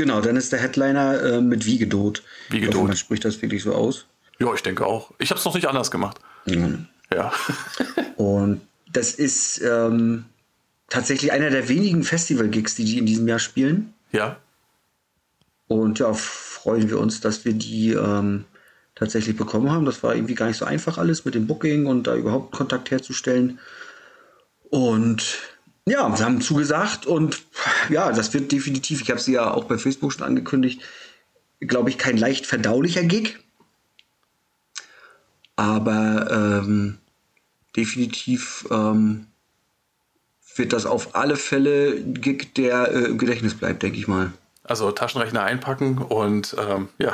Genau, 0.00 0.22
dann 0.22 0.36
ist 0.36 0.50
der 0.50 0.60
Headliner 0.60 1.22
äh, 1.22 1.40
mit 1.42 1.66
Wiegedot. 1.66 2.22
Wiegedot. 2.48 2.88
Man 2.88 2.96
spricht 2.96 3.22
das 3.26 3.42
wirklich 3.42 3.62
so 3.62 3.74
aus. 3.74 4.06
Ja, 4.38 4.50
ich 4.54 4.62
denke 4.62 4.86
auch. 4.86 5.10
Ich 5.18 5.28
habe 5.28 5.38
es 5.38 5.44
noch 5.44 5.54
nicht 5.54 5.68
anders 5.68 5.90
gemacht. 5.90 6.16
Mhm. 6.46 6.86
Ja. 7.12 7.30
Und 8.16 8.62
das 8.90 9.12
ist 9.12 9.60
ähm, 9.60 10.24
tatsächlich 10.88 11.32
einer 11.32 11.50
der 11.50 11.68
wenigen 11.68 12.02
Festival-Gigs, 12.02 12.76
die 12.76 12.86
die 12.86 12.96
in 12.96 13.04
diesem 13.04 13.28
Jahr 13.28 13.38
spielen. 13.38 13.92
Ja. 14.10 14.38
Und 15.68 15.98
ja, 15.98 16.14
freuen 16.14 16.88
wir 16.88 16.98
uns, 16.98 17.20
dass 17.20 17.44
wir 17.44 17.52
die 17.52 17.90
ähm, 17.90 18.46
tatsächlich 18.94 19.36
bekommen 19.36 19.70
haben. 19.70 19.84
Das 19.84 20.02
war 20.02 20.14
irgendwie 20.14 20.34
gar 20.34 20.46
nicht 20.46 20.56
so 20.56 20.64
einfach 20.64 20.96
alles 20.96 21.26
mit 21.26 21.34
dem 21.34 21.46
Booking 21.46 21.84
und 21.84 22.06
da 22.06 22.16
überhaupt 22.16 22.52
Kontakt 22.52 22.90
herzustellen. 22.90 23.58
Und 24.70 25.36
ja, 25.86 26.14
sie 26.16 26.24
haben 26.24 26.40
zugesagt 26.40 27.06
und 27.06 27.42
ja, 27.88 28.12
das 28.12 28.32
wird 28.34 28.52
definitiv, 28.52 29.02
ich 29.02 29.10
habe 29.10 29.20
sie 29.20 29.32
ja 29.32 29.50
auch 29.50 29.64
bei 29.64 29.78
Facebook 29.78 30.12
schon 30.12 30.22
angekündigt, 30.22 30.82
glaube 31.60 31.90
ich, 31.90 31.98
kein 31.98 32.16
leicht 32.16 32.46
verdaulicher 32.46 33.02
Gig. 33.02 33.38
Aber 35.56 36.62
ähm, 36.64 36.98
definitiv 37.76 38.66
ähm, 38.70 39.26
wird 40.56 40.72
das 40.72 40.86
auf 40.86 41.14
alle 41.14 41.36
Fälle 41.36 41.96
ein 41.96 42.14
Gig, 42.14 42.54
der 42.54 42.92
äh, 42.92 43.04
im 43.06 43.18
Gedächtnis 43.18 43.54
bleibt, 43.54 43.82
denke 43.82 43.98
ich 43.98 44.08
mal. 44.08 44.32
Also 44.70 44.92
Taschenrechner 44.92 45.42
einpacken 45.42 45.98
und 45.98 46.54
ähm, 46.56 46.90
ja, 46.98 47.12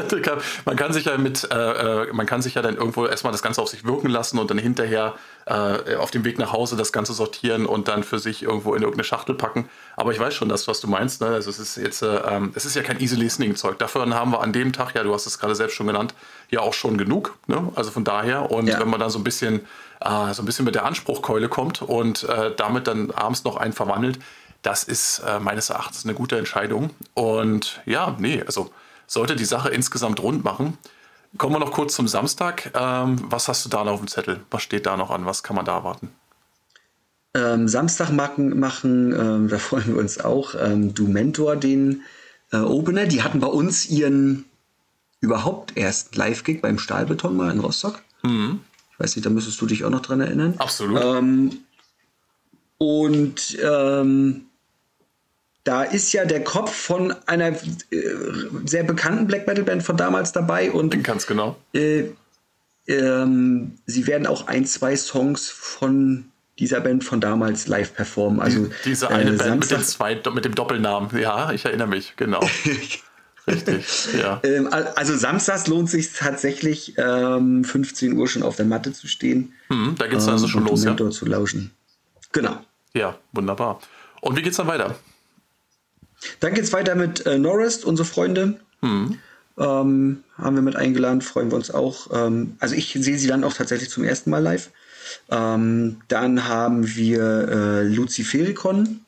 man 0.64 0.76
kann 0.76 0.94
sich 0.94 1.04
ja 1.04 1.18
mit, 1.18 1.46
äh, 1.52 2.04
äh, 2.04 2.12
man 2.14 2.24
kann 2.24 2.40
sich 2.40 2.54
ja 2.54 2.62
dann 2.62 2.76
irgendwo 2.76 3.04
erstmal 3.04 3.32
das 3.32 3.42
Ganze 3.42 3.60
auf 3.60 3.68
sich 3.68 3.84
wirken 3.84 4.08
lassen 4.08 4.38
und 4.38 4.50
dann 4.50 4.56
hinterher 4.56 5.14
äh, 5.44 5.96
auf 5.96 6.10
dem 6.10 6.24
Weg 6.24 6.38
nach 6.38 6.54
Hause 6.54 6.74
das 6.74 6.94
Ganze 6.94 7.12
sortieren 7.12 7.66
und 7.66 7.88
dann 7.88 8.02
für 8.02 8.18
sich 8.18 8.42
irgendwo 8.42 8.74
in 8.74 8.80
irgendeine 8.80 9.04
Schachtel 9.04 9.34
packen. 9.34 9.68
Aber 9.94 10.12
ich 10.12 10.18
weiß 10.18 10.32
schon 10.32 10.48
das, 10.48 10.68
was 10.68 10.80
du 10.80 10.88
meinst. 10.88 11.20
Ne? 11.20 11.26
Also 11.26 11.50
es 11.50 11.58
ist 11.58 11.76
jetzt, 11.76 12.00
äh, 12.00 12.16
ähm, 12.16 12.52
es 12.54 12.64
ist 12.64 12.74
ja 12.74 12.82
kein 12.82 12.98
Easy 12.98 13.16
Listening 13.16 13.56
Zeug. 13.56 13.78
Dafür 13.78 14.08
haben 14.14 14.30
wir 14.30 14.40
an 14.40 14.54
dem 14.54 14.72
Tag, 14.72 14.94
ja, 14.94 15.02
du 15.02 15.12
hast 15.12 15.26
es 15.26 15.38
gerade 15.38 15.54
selbst 15.54 15.74
schon 15.74 15.88
genannt, 15.88 16.14
ja 16.48 16.60
auch 16.60 16.72
schon 16.72 16.96
genug. 16.96 17.36
Ne? 17.46 17.72
Also 17.74 17.90
von 17.90 18.04
daher 18.04 18.50
und 18.50 18.68
ja. 18.68 18.80
wenn 18.80 18.88
man 18.88 19.00
dann 19.00 19.10
so 19.10 19.18
ein 19.18 19.24
bisschen, 19.24 19.66
äh, 20.00 20.32
so 20.32 20.40
ein 20.40 20.46
bisschen 20.46 20.64
mit 20.64 20.74
der 20.74 20.86
Anspruchkeule 20.86 21.50
kommt 21.50 21.82
und 21.82 22.24
äh, 22.24 22.52
damit 22.56 22.86
dann 22.86 23.10
abends 23.10 23.44
noch 23.44 23.58
einen 23.58 23.74
verwandelt 23.74 24.18
das 24.66 24.82
ist 24.82 25.20
äh, 25.20 25.38
meines 25.38 25.70
Erachtens 25.70 26.04
eine 26.04 26.14
gute 26.14 26.36
Entscheidung. 26.36 26.90
Und 27.14 27.80
ja, 27.86 28.16
nee, 28.18 28.42
also 28.44 28.70
sollte 29.06 29.36
die 29.36 29.44
Sache 29.44 29.68
insgesamt 29.68 30.20
rund 30.20 30.42
machen. 30.42 30.76
Kommen 31.38 31.54
wir 31.54 31.60
noch 31.60 31.70
kurz 31.70 31.94
zum 31.94 32.08
Samstag. 32.08 32.72
Ähm, 32.74 33.16
was 33.30 33.46
hast 33.46 33.64
du 33.64 33.68
da 33.68 33.84
noch 33.84 33.92
auf 33.92 34.00
dem 34.00 34.08
Zettel? 34.08 34.40
Was 34.50 34.64
steht 34.64 34.86
da 34.86 34.96
noch 34.96 35.10
an? 35.10 35.24
Was 35.24 35.44
kann 35.44 35.54
man 35.54 35.64
da 35.64 35.76
erwarten? 35.76 36.10
Ähm, 37.34 37.68
Samstag 37.68 38.10
machen, 38.10 38.58
machen 38.58 39.12
ähm, 39.12 39.48
da 39.48 39.58
freuen 39.60 39.86
wir 39.86 39.98
uns 39.98 40.18
auch, 40.18 40.56
ähm, 40.60 40.94
Du 40.94 41.06
Mentor, 41.06 41.54
den 41.54 42.02
äh, 42.50 42.56
Opener. 42.56 43.06
Die 43.06 43.22
hatten 43.22 43.38
bei 43.38 43.46
uns 43.46 43.86
ihren 43.86 44.46
überhaupt 45.20 45.76
ersten 45.76 46.16
Live-Gig 46.16 46.60
beim 46.60 46.80
Stahlbeton 46.80 47.36
mal 47.36 47.52
in 47.52 47.60
Rostock. 47.60 48.02
Mhm. 48.24 48.60
Ich 48.92 48.98
weiß 48.98 49.14
nicht, 49.14 49.26
da 49.26 49.30
müsstest 49.30 49.60
du 49.60 49.66
dich 49.66 49.84
auch 49.84 49.90
noch 49.90 50.02
dran 50.02 50.20
erinnern. 50.20 50.54
Absolut. 50.58 51.00
Ähm, 51.00 51.58
und 52.78 53.56
ähm, 53.62 54.46
da 55.66 55.82
ist 55.82 56.12
ja 56.12 56.24
der 56.24 56.44
Kopf 56.44 56.72
von 56.72 57.12
einer 57.26 57.48
äh, 57.48 57.56
sehr 58.64 58.84
bekannten 58.84 59.26
Black 59.26 59.48
Metal 59.48 59.64
Band 59.64 59.82
von 59.82 59.96
damals 59.96 60.32
dabei 60.32 60.70
und 60.70 61.02
ganz 61.02 61.26
genau. 61.26 61.56
Äh, 61.74 62.04
ähm, 62.86 63.72
sie 63.84 64.06
werden 64.06 64.28
auch 64.28 64.46
ein, 64.46 64.64
zwei 64.64 64.96
Songs 64.96 65.48
von 65.50 66.26
dieser 66.60 66.80
Band 66.80 67.02
von 67.02 67.20
damals 67.20 67.66
live 67.66 67.94
performen. 67.94 68.40
Also, 68.40 68.66
Die, 68.66 68.72
diese 68.84 69.08
eine 69.08 69.32
äh, 69.32 69.36
Band 69.36 69.60
mit, 69.60 69.70
den 69.72 69.82
zwei, 69.82 70.20
mit 70.32 70.44
dem 70.44 70.54
Doppelnamen. 70.54 71.10
Ja, 71.18 71.50
ich 71.50 71.64
erinnere 71.64 71.88
mich, 71.88 72.14
genau. 72.16 72.40
Richtig, 73.48 74.08
ja. 74.18 74.40
Ähm, 74.44 74.68
also 74.70 75.16
samstags 75.16 75.66
lohnt 75.66 75.90
sich 75.90 76.12
tatsächlich, 76.12 76.94
ähm, 76.96 77.64
15 77.64 78.12
Uhr 78.16 78.28
schon 78.28 78.42
auf 78.42 78.56
der 78.56 78.66
Matte 78.66 78.92
zu 78.92 79.08
stehen. 79.08 79.52
Mhm, 79.68 79.96
da 79.98 80.06
geht 80.06 80.18
es 80.18 80.28
also 80.28 80.46
schon 80.46 80.64
los, 80.64 80.84
ja? 80.84 80.94
Dort 80.94 81.14
zu 81.14 81.26
lauschen. 81.26 81.72
Genau. 82.32 82.58
Ja, 82.92 83.18
wunderbar. 83.32 83.80
Und 84.20 84.36
wie 84.36 84.42
geht's 84.42 84.56
dann 84.56 84.66
weiter? 84.66 84.96
Dann 86.40 86.54
geht's 86.54 86.72
weiter 86.72 86.94
mit 86.94 87.26
äh, 87.26 87.38
Norris, 87.38 87.84
unsere 87.84 88.06
Freunde. 88.06 88.60
Mhm. 88.80 89.18
Ähm, 89.58 90.24
haben 90.36 90.54
wir 90.54 90.62
mit 90.62 90.76
eingeladen, 90.76 91.22
freuen 91.22 91.50
wir 91.50 91.56
uns 91.56 91.70
auch. 91.70 92.08
Ähm, 92.12 92.56
also 92.60 92.74
ich 92.74 92.92
sehe 92.92 93.18
sie 93.18 93.26
dann 93.26 93.44
auch 93.44 93.54
tatsächlich 93.54 93.90
zum 93.90 94.04
ersten 94.04 94.30
Mal 94.30 94.42
live. 94.42 94.70
Ähm, 95.30 96.00
dann 96.08 96.46
haben 96.46 96.94
wir 96.94 97.48
äh, 97.48 97.82
Lucifericon, 97.82 99.00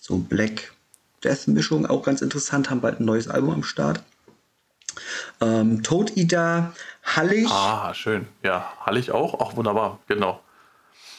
so 0.00 0.18
Black 0.18 0.72
Death 1.24 1.48
Mischung, 1.48 1.86
auch 1.86 2.02
ganz 2.02 2.20
interessant, 2.20 2.68
haben 2.68 2.80
bald 2.80 3.00
ein 3.00 3.04
neues 3.04 3.28
Album 3.28 3.50
am 3.50 3.62
Start. 3.62 4.02
Ähm, 5.40 5.82
Toad 5.82 6.16
Eater, 6.16 6.74
Hallig. 7.02 7.48
Ah, 7.50 7.94
schön. 7.94 8.26
Ja, 8.42 8.72
Hallig 8.84 9.10
auch, 9.12 9.34
auch 9.34 9.56
wunderbar, 9.56 9.98
genau. 10.08 10.40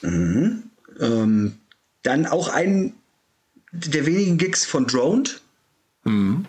Mhm. 0.02 0.64
Ähm, 1.00 1.60
dann 2.04 2.26
auch 2.26 2.50
ein 2.50 2.94
der 3.86 4.06
wenigen 4.06 4.38
Gigs 4.38 4.66
von 4.66 4.86
Droned. 4.88 5.42
Mhm. 6.04 6.46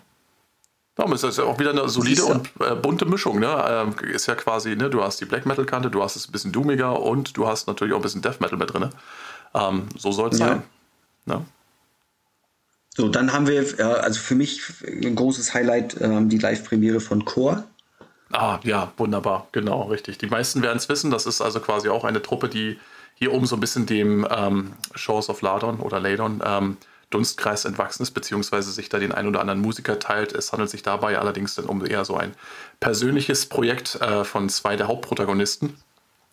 Darum 0.95 1.12
ist 1.12 1.22
das 1.22 1.37
ja 1.37 1.45
auch 1.45 1.61
wieder 1.61 1.70
eine 1.70 1.89
solide 1.89 2.24
und 2.24 2.51
äh, 2.61 2.74
bunte 2.74 3.05
Mischung. 3.05 3.39
Ne? 3.39 3.64
Ähm, 3.68 3.95
ist 4.12 4.26
ja 4.26 4.35
quasi, 4.35 4.74
ne? 4.74 4.91
du 4.91 5.03
hast 5.03 5.20
die 5.20 5.26
Black 5.26 5.47
Metal 5.47 5.64
Kante, 5.64 5.91
du 5.91 6.03
hast 6.03 6.16
es 6.16 6.29
ein 6.29 6.33
bisschen 6.33 6.51
doomiger 6.51 7.01
und 7.01 7.37
du 7.37 7.47
hast 7.47 7.68
natürlich 7.68 7.95
auch 7.95 7.99
ein 7.99 8.03
bisschen 8.03 8.22
Death 8.22 8.41
Metal 8.41 8.59
mit 8.59 8.72
drin. 8.72 8.91
Ähm, 9.55 9.87
so 9.97 10.11
soll 10.11 10.31
es 10.31 10.41
ja. 10.41 10.49
sein. 10.49 10.62
Ne? 11.26 11.45
So, 12.97 13.09
dann 13.09 13.33
haben 13.33 13.47
wir, 13.47 13.79
äh, 13.79 13.83
also 13.83 14.18
für 14.18 14.35
mich 14.35 14.61
ein 14.85 15.14
großes 15.14 15.55
Highlight, 15.55 16.01
äh, 16.01 16.24
die 16.24 16.39
Live-Premiere 16.39 16.99
von 16.99 17.24
Core. 17.24 17.62
Ah, 18.33 18.59
ja, 18.64 18.93
wunderbar, 18.97 19.47
genau, 19.53 19.83
richtig. 19.83 20.18
Die 20.18 20.26
meisten 20.26 20.62
werden 20.62 20.79
es 20.79 20.89
wissen, 20.89 21.12
das 21.12 21.26
ist 21.26 21.41
also 21.41 21.61
quasi 21.61 21.89
auch 21.89 22.03
eine 22.03 22.20
Truppe, 22.20 22.49
die 22.49 22.79
hier 23.14 23.33
oben 23.33 23.47
so 23.47 23.57
ein 23.57 23.61
bisschen 23.61 23.87
dem 23.87 24.26
ähm, 24.31 24.72
Shows 24.97 25.29
of 25.29 25.43
Ladon 25.43 25.79
oder 25.79 26.01
Ladon 26.01 26.43
ähm, 26.45 26.76
Dunstkreis 27.11 27.64
entwachsen 27.64 28.02
ist, 28.02 28.11
beziehungsweise 28.11 28.70
sich 28.70 28.88
da 28.88 28.98
den 28.98 29.12
ein 29.12 29.26
oder 29.26 29.40
anderen 29.40 29.61
Musiker 29.61 29.98
teilt. 29.98 30.32
Es 30.32 30.52
handelt 30.52 30.70
sich 30.70 30.82
dabei 30.82 31.18
allerdings 31.18 31.54
dann 31.54 31.66
um 31.66 31.84
eher 31.84 32.04
so 32.04 32.16
ein 32.16 32.34
persönliches 32.80 33.46
Projekt 33.46 33.96
äh, 33.96 34.24
von 34.24 34.48
zwei 34.48 34.76
der 34.76 34.88
Hauptprotagonisten, 34.88 35.74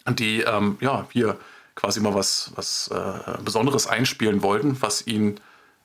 die 0.09 0.41
ähm, 0.41 0.77
ja 0.81 1.07
hier 1.11 1.37
quasi 1.75 1.99
mal 1.99 2.13
was, 2.13 2.51
was 2.55 2.89
äh, 2.89 3.41
Besonderes 3.43 3.87
einspielen 3.87 4.41
wollten, 4.41 4.81
was 4.81 5.07
ihnen 5.07 5.39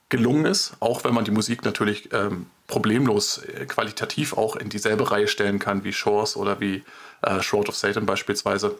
gelungen 0.08 0.44
ist, 0.44 0.74
auch 0.80 1.04
wenn 1.04 1.14
man 1.14 1.24
die 1.24 1.30
Musik 1.30 1.64
natürlich 1.64 2.12
ähm, 2.12 2.46
problemlos 2.66 3.38
äh, 3.38 3.66
qualitativ 3.66 4.32
auch 4.32 4.56
in 4.56 4.68
dieselbe 4.68 5.10
Reihe 5.10 5.28
stellen 5.28 5.58
kann 5.58 5.84
wie 5.84 5.92
Shores 5.92 6.36
oder 6.36 6.60
wie 6.60 6.84
äh, 7.22 7.40
Shroud 7.40 7.68
of 7.68 7.76
Satan 7.76 8.06
beispielsweise. 8.06 8.76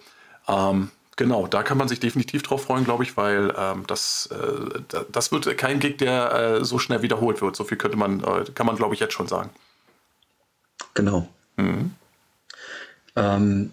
Ähm, 0.48 0.90
Genau, 1.21 1.47
da 1.47 1.62
kann 1.62 1.77
man 1.77 1.87
sich 1.87 2.01
definitiv 2.01 2.43
drauf 2.43 2.64
freuen, 2.64 2.85
glaube 2.85 3.03
ich, 3.03 3.18
weil 3.18 3.53
ähm, 3.55 3.85
das, 3.87 4.31
äh, 4.33 5.03
das 5.12 5.31
wird 5.31 5.59
kein 5.59 5.79
Gig, 5.79 5.99
der 5.99 6.33
äh, 6.33 6.64
so 6.64 6.79
schnell 6.79 7.03
wiederholt 7.03 7.43
wird. 7.43 7.57
So 7.57 7.64
viel 7.64 7.77
könnte 7.77 7.99
man, 7.99 8.25
äh, 8.25 8.47
kann 8.55 8.66
man, 8.66 8.75
glaube 8.75 8.95
ich, 8.95 9.01
jetzt 9.01 9.12
schon 9.12 9.29
sagen. 9.29 9.51
Genau. 10.95 11.29
Mhm. 11.57 11.91
Ähm, 13.16 13.71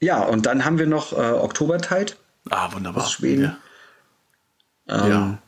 ja, 0.00 0.22
und 0.22 0.46
dann 0.46 0.64
haben 0.64 0.78
wir 0.78 0.86
noch 0.86 1.12
äh, 1.12 1.16
Oktobertide. 1.16 2.14
Ah, 2.48 2.72
wunderbar. 2.72 3.02
Aus 3.02 3.12
Schweden. 3.12 3.58
Ja. 4.88 5.04
Ähm, 5.04 5.10
ja. 5.10 5.38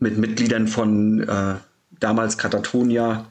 Mit 0.00 0.18
Mitgliedern 0.18 0.66
von 0.66 1.28
äh, 1.28 1.54
damals 1.90 2.38
Katatonia, 2.38 3.24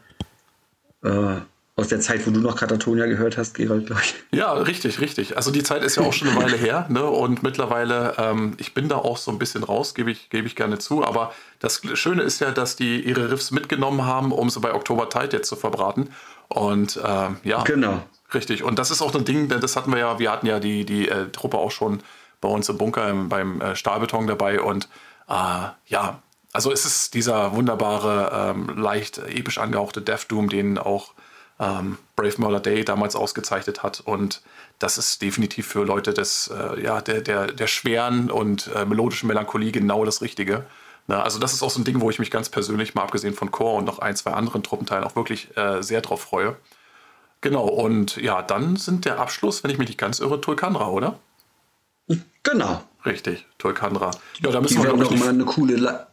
äh, 1.03 1.35
aus 1.79 1.87
der 1.87 1.99
Zeit, 1.99 2.27
wo 2.27 2.31
du 2.31 2.39
noch 2.39 2.55
Katatonia 2.55 3.05
gehört 3.05 3.37
hast, 3.37 3.55
Gerald, 3.55 3.87
glaube 3.87 4.01
ich. 4.03 4.13
Ja, 4.31 4.53
richtig, 4.53 4.99
richtig. 4.99 5.37
Also 5.37 5.49
die 5.49 5.63
Zeit 5.63 5.83
ist 5.83 5.95
ja 5.95 6.03
auch 6.03 6.13
schon 6.13 6.27
eine 6.27 6.43
Weile 6.43 6.57
her, 6.57 6.85
ne? 6.89 7.03
Und 7.03 7.41
mittlerweile, 7.41 8.15
ähm, 8.17 8.53
ich 8.57 8.73
bin 8.73 8.89
da 8.89 8.97
auch 8.97 9.17
so 9.17 9.31
ein 9.31 9.39
bisschen 9.39 9.63
raus, 9.63 9.95
gebe 9.95 10.11
ich, 10.11 10.29
gebe 10.29 10.45
ich 10.45 10.55
gerne 10.55 10.77
zu. 10.77 11.03
Aber 11.03 11.33
das 11.59 11.81
Schöne 11.93 12.21
ist 12.23 12.41
ja, 12.41 12.51
dass 12.51 12.75
die 12.75 13.01
ihre 13.01 13.31
Riffs 13.31 13.51
mitgenommen 13.51 14.05
haben, 14.05 14.31
um 14.31 14.49
sie 14.49 14.59
bei 14.59 14.73
Oktober 14.73 15.09
Tide 15.09 15.37
jetzt 15.37 15.47
zu 15.47 15.55
verbraten. 15.55 16.09
Und 16.49 16.99
ähm, 17.03 17.37
ja. 17.43 17.63
Genau. 17.63 18.03
Richtig. 18.33 18.63
Und 18.63 18.77
das 18.77 18.91
ist 18.91 19.01
auch 19.01 19.15
ein 19.15 19.25
Ding, 19.25 19.47
das 19.47 19.75
hatten 19.75 19.91
wir 19.91 19.99
ja, 19.99 20.19
wir 20.19 20.31
hatten 20.31 20.45
ja 20.45 20.59
die, 20.59 20.85
die 20.85 21.09
äh, 21.09 21.29
Truppe 21.31 21.57
auch 21.57 21.71
schon 21.71 22.01
bei 22.41 22.49
uns 22.49 22.69
im 22.69 22.77
Bunker 22.77 23.09
im, 23.09 23.29
beim 23.29 23.59
äh, 23.61 23.75
Stahlbeton 23.75 24.27
dabei. 24.27 24.61
Und 24.61 24.87
äh, 25.27 25.69
ja, 25.87 26.21
also 26.51 26.71
es 26.71 26.85
ist 26.85 27.13
dieser 27.13 27.55
wunderbare, 27.55 28.51
ähm, 28.51 28.77
leicht 28.77 29.17
episch 29.19 29.57
angehauchte 29.57 30.01
Death 30.01 30.25
Doom, 30.29 30.49
den 30.49 30.77
auch 30.77 31.13
ähm, 31.59 31.97
Brave 32.15 32.35
Murder 32.37 32.59
Day 32.59 32.85
damals 32.85 33.15
ausgezeichnet 33.15 33.83
hat. 33.83 33.99
Und 33.99 34.41
das 34.79 34.97
ist 34.97 35.21
definitiv 35.21 35.67
für 35.67 35.83
Leute 35.83 36.13
des, 36.13 36.47
äh, 36.47 36.81
ja, 36.81 37.01
der, 37.01 37.21
der, 37.21 37.47
der 37.47 37.67
schweren 37.67 38.31
und 38.31 38.69
äh, 38.75 38.85
melodischen 38.85 39.27
Melancholie 39.27 39.71
genau 39.71 40.05
das 40.05 40.21
Richtige. 40.21 40.65
Na, 41.07 41.23
also 41.23 41.39
das 41.39 41.53
ist 41.53 41.63
auch 41.63 41.71
so 41.71 41.81
ein 41.81 41.83
Ding, 41.83 42.01
wo 42.01 42.09
ich 42.09 42.19
mich 42.19 42.31
ganz 42.31 42.49
persönlich, 42.49 42.95
mal 42.95 43.03
abgesehen 43.03 43.33
von 43.33 43.51
Chor 43.51 43.75
und 43.75 43.85
noch 43.85 43.99
ein, 43.99 44.15
zwei 44.15 44.31
anderen 44.31 44.63
Truppenteilen, 44.63 45.03
auch 45.03 45.15
wirklich 45.15 45.55
äh, 45.57 45.81
sehr 45.81 46.01
drauf 46.01 46.21
freue. 46.21 46.55
Genau, 47.41 47.65
und 47.65 48.17
ja, 48.17 48.41
dann 48.41 48.75
sind 48.75 49.05
der 49.05 49.19
Abschluss, 49.19 49.63
wenn 49.63 49.71
ich 49.71 49.77
mich 49.77 49.87
nicht 49.87 49.97
ganz 49.97 50.19
irre, 50.19 50.39
Tulkanra, 50.39 50.89
oder? 50.89 51.17
Genau. 52.43 52.83
Richtig, 53.05 53.45
Tulkanra. 53.57 54.11
Ja, 54.41 54.51
da 54.51 54.59
müssen 54.59 54.81
die 54.81 54.83
wir, 54.83 54.93
glaube 54.93 55.15
ich, 55.15 55.19
mal 55.19 55.29
eine 55.29 55.45
coole, 55.45 56.07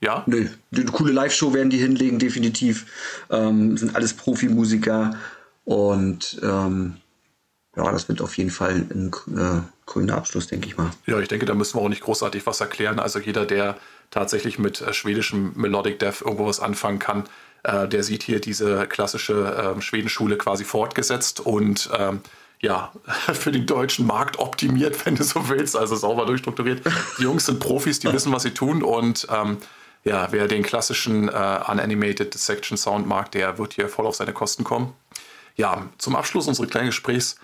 ja? 0.00 0.22
Nö, 0.26 0.48
eine 0.72 0.84
coole 0.86 1.12
Live-Show 1.12 1.52
werden 1.52 1.70
die 1.70 1.78
hinlegen, 1.78 2.18
definitiv. 2.18 2.86
Ähm, 3.30 3.76
sind 3.76 3.94
alles 3.94 4.14
Profimusiker 4.14 5.16
und 5.64 6.40
ähm, 6.42 6.96
ja, 7.76 7.90
das 7.92 8.08
wird 8.08 8.20
auf 8.20 8.36
jeden 8.36 8.50
Fall 8.50 8.86
ein 8.90 9.12
äh, 9.36 9.60
grüner 9.86 10.16
Abschluss, 10.16 10.48
denke 10.48 10.66
ich 10.66 10.76
mal. 10.76 10.90
Ja, 11.06 11.20
ich 11.20 11.28
denke, 11.28 11.46
da 11.46 11.54
müssen 11.54 11.78
wir 11.78 11.82
auch 11.82 11.88
nicht 11.88 12.02
großartig 12.02 12.46
was 12.46 12.60
erklären. 12.60 12.98
Also 12.98 13.18
jeder, 13.18 13.46
der 13.46 13.76
tatsächlich 14.10 14.58
mit 14.58 14.80
äh, 14.80 14.92
schwedischem 14.92 15.52
Melodic 15.54 15.98
Death 15.98 16.22
irgendwo 16.22 16.46
was 16.46 16.60
anfangen 16.60 16.98
kann, 16.98 17.24
äh, 17.62 17.86
der 17.86 18.02
sieht 18.02 18.22
hier 18.22 18.40
diese 18.40 18.86
klassische 18.86 19.76
äh, 19.76 19.80
Schwedenschule 19.80 20.36
quasi 20.36 20.64
fortgesetzt 20.64 21.40
und 21.40 21.90
ähm, 21.96 22.20
ja, 22.60 22.92
für 23.32 23.52
den 23.52 23.66
deutschen 23.66 24.06
Markt 24.06 24.38
optimiert, 24.38 25.06
wenn 25.06 25.14
du 25.14 25.22
so 25.22 25.48
willst, 25.48 25.76
also 25.76 25.94
sauber 25.94 26.26
durchstrukturiert. 26.26 26.82
Die 27.18 27.22
Jungs 27.22 27.46
sind 27.46 27.60
Profis, 27.60 28.00
die 28.00 28.12
wissen, 28.12 28.32
was 28.32 28.42
sie 28.42 28.52
tun 28.52 28.82
und 28.82 29.28
ähm, 29.30 29.58
ja, 30.04 30.28
wer 30.30 30.48
den 30.48 30.62
klassischen 30.62 31.28
äh, 31.28 31.60
Unanimated 31.68 32.32
Dissection 32.32 32.76
Sound 32.76 33.06
mag, 33.06 33.30
der 33.32 33.58
wird 33.58 33.74
hier 33.74 33.88
voll 33.88 34.06
auf 34.06 34.16
seine 34.16 34.32
Kosten 34.32 34.64
kommen. 34.64 34.94
Ja, 35.56 35.88
zum 35.98 36.16
Abschluss 36.16 36.48
unseres 36.48 36.70
kleinen 36.70 36.86
Gesprächs, 36.86 37.36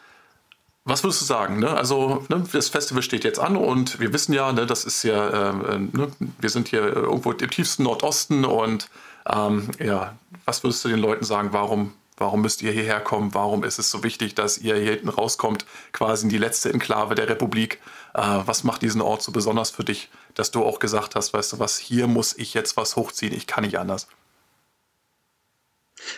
was 0.84 1.02
würdest 1.02 1.20
du 1.20 1.24
sagen? 1.24 1.58
Ne? 1.58 1.68
Also, 1.68 2.24
ne, 2.28 2.44
das 2.52 2.68
Festival 2.68 3.02
steht 3.02 3.24
jetzt 3.24 3.40
an 3.40 3.56
und 3.56 3.98
wir 3.98 4.12
wissen 4.12 4.32
ja, 4.32 4.52
ne, 4.52 4.66
das 4.66 4.84
ist 4.84 5.02
ja, 5.02 5.50
äh, 5.50 5.78
ne, 5.78 6.12
wir 6.38 6.48
sind 6.48 6.68
hier 6.68 6.80
irgendwo 6.80 7.32
im 7.32 7.50
tiefsten 7.50 7.82
Nordosten 7.82 8.44
und 8.44 8.88
ähm, 9.28 9.68
ja, 9.80 10.16
was 10.44 10.62
würdest 10.62 10.84
du 10.84 10.88
den 10.88 11.00
Leuten 11.00 11.24
sagen, 11.24 11.48
warum, 11.50 11.92
warum 12.16 12.40
müsst 12.40 12.62
ihr 12.62 12.70
hierher 12.70 13.00
kommen? 13.00 13.34
Warum 13.34 13.64
ist 13.64 13.80
es 13.80 13.90
so 13.90 14.04
wichtig, 14.04 14.36
dass 14.36 14.58
ihr 14.58 14.76
hier 14.76 14.92
hinten 14.92 15.08
rauskommt, 15.08 15.66
quasi 15.92 16.24
in 16.24 16.30
die 16.30 16.38
letzte 16.38 16.72
Enklave 16.72 17.16
der 17.16 17.28
Republik? 17.28 17.80
Äh, 18.14 18.22
was 18.44 18.62
macht 18.62 18.82
diesen 18.82 19.00
Ort 19.00 19.22
so 19.22 19.32
besonders 19.32 19.70
für 19.72 19.84
dich? 19.84 20.08
Dass 20.36 20.50
du 20.52 20.62
auch 20.64 20.78
gesagt 20.78 21.16
hast, 21.16 21.32
weißt 21.32 21.54
du 21.54 21.58
was, 21.58 21.78
hier 21.78 22.06
muss 22.06 22.36
ich 22.36 22.54
jetzt 22.54 22.76
was 22.76 22.94
hochziehen, 22.94 23.32
ich 23.34 23.48
kann 23.48 23.64
nicht 23.64 23.78
anders. 23.78 24.06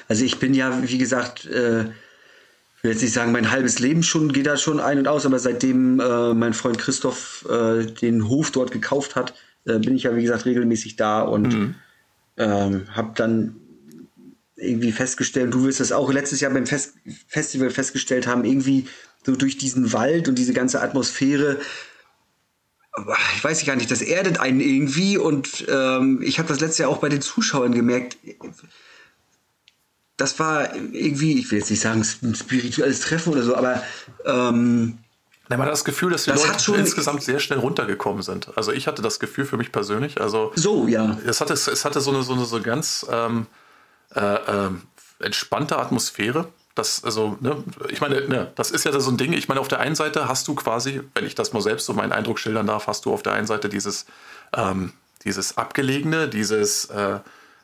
Also 0.09 0.25
ich 0.25 0.39
bin 0.39 0.55
ja, 0.55 0.83
wie 0.83 0.99
gesagt, 0.99 1.47
äh, 1.47 1.83
ich 1.85 2.83
will 2.83 2.91
jetzt 2.91 3.03
nicht 3.03 3.13
sagen, 3.13 3.33
mein 3.33 3.51
halbes 3.51 3.79
Leben 3.79 4.03
schon 4.03 4.33
geht 4.33 4.47
da 4.47 4.57
schon 4.57 4.81
ein 4.81 4.99
und 4.99 5.09
aus, 5.09 5.25
aber 5.25 5.39
seitdem 5.39 6.01
äh, 6.01 6.35
mein 6.35 6.53
Freund 6.53 6.79
Christoph 6.79 7.47
äh, 7.49 7.87
den 7.87 8.29
Hof 8.29 8.51
dort 8.51 8.73
gekauft 8.73 9.15
hat, 9.15 9.35
äh, 9.67 9.79
bin 9.79 9.95
ich 9.95 10.03
ja, 10.03 10.15
wie 10.15 10.23
gesagt, 10.23 10.47
regelmäßig 10.47 10.97
da 10.97 11.23
und 11.23 11.55
mhm. 11.55 11.75
ähm, 12.37 12.87
habe 12.91 13.13
dann 13.15 13.57
irgendwie 14.57 14.91
festgestellt, 14.91 15.55
du 15.55 15.65
wirst 15.65 15.79
das 15.79 15.93
auch 15.93 16.13
letztes 16.13 16.41
Jahr 16.41 16.53
beim 16.53 16.67
Fest 16.67 16.95
Festival 17.29 17.71
festgestellt 17.71 18.27
haben, 18.27 18.45
irgendwie 18.45 18.89
so 19.25 19.37
durch 19.37 19.59
diesen 19.59 19.93
Wald 19.93 20.29
und 20.29 20.37
diese 20.37 20.53
ganze 20.53 20.83
Atmosphäre 20.83 21.61
ich 23.37 23.45
weiß 23.45 23.65
gar 23.65 23.77
nicht, 23.77 23.91
das 23.91 24.01
erdet 24.01 24.41
einen 24.41 24.61
irgendwie 24.61 25.19
und 25.19 25.67
ähm, 25.69 26.21
ich 26.23 26.39
habe 26.39 26.49
das 26.49 26.61
letzte 26.61 26.83
Jahr 26.83 26.91
auch 26.91 26.99
bei 26.99 27.09
den 27.09 27.21
Zuschauern 27.21 27.73
gemerkt. 27.73 28.17
das 30.17 30.39
war 30.39 30.75
irgendwie, 30.75 31.39
ich 31.39 31.51
will 31.51 31.59
jetzt 31.59 31.71
nicht 31.71 31.81
sagen 31.81 32.05
ein 32.23 32.35
spirituelles 32.35 33.01
Treffen 33.01 33.33
oder 33.33 33.43
so, 33.43 33.57
aber 33.57 33.83
ähm, 34.25 34.99
man 35.49 35.63
hat 35.63 35.73
das 35.73 35.85
Gefühl, 35.85 36.11
dass 36.11 36.25
die 36.25 36.31
Das 36.31 36.67
Leute 36.67 36.81
insgesamt 36.81 37.23
sehr 37.23 37.41
schnell 37.41 37.59
runtergekommen 37.59 38.23
sind. 38.23 38.51
Also 38.57 38.73
ich 38.73 38.87
hatte 38.87 39.01
das 39.01 39.19
Gefühl 39.19 39.47
für 39.47 39.57
mich 39.57 39.73
persönlich. 39.73 40.21
Also 40.21 40.53
so, 40.55 40.87
ja. 40.87 41.19
es 41.25 41.41
hatte, 41.41 41.55
es 41.55 41.85
hatte 41.85 42.01
so 42.01 42.11
eine, 42.11 42.23
so 42.23 42.35
eine 42.35 42.45
so 42.45 42.61
ganz 42.61 43.07
ähm, 43.11 43.47
äh, 44.15 44.21
ähm, 44.21 44.83
entspannte 45.21 45.79
Atmosphäre. 45.79 46.49
Das, 46.79 47.05
also, 47.05 47.37
ne, 47.41 47.63
ich 47.89 48.01
meine, 48.01 48.27
ne, 48.29 48.53
das 48.55 48.71
ist 48.71 48.85
ja 48.85 48.99
so 48.99 49.11
ein 49.11 49.17
Ding. 49.17 49.33
Ich 49.33 49.49
meine, 49.49 49.61
auf 49.61 49.69
der 49.69 49.81
einen 49.81 49.95
Seite 49.95 50.29
hast 50.29 50.49
du 50.49 50.55
quasi, 50.55 51.03
wenn 51.15 51.27
ich 51.27 51.35
das 51.35 51.53
mal 51.53 51.61
selbst 51.61 51.87
so 51.87 51.93
meinen 51.93 52.13
Eindruck 52.13 52.39
schildern 52.39 52.67
darf, 52.67 52.87
hast 52.87 53.05
du 53.05 53.13
auf 53.13 53.23
der 53.23 53.33
einen 53.33 53.47
Seite 53.47 53.69
dieses, 53.69 54.07
ähm, 54.57 54.93
dieses 55.25 55.59
Abgelegene, 55.59 56.29
dieses, 56.29 56.87
äh, 56.87 57.19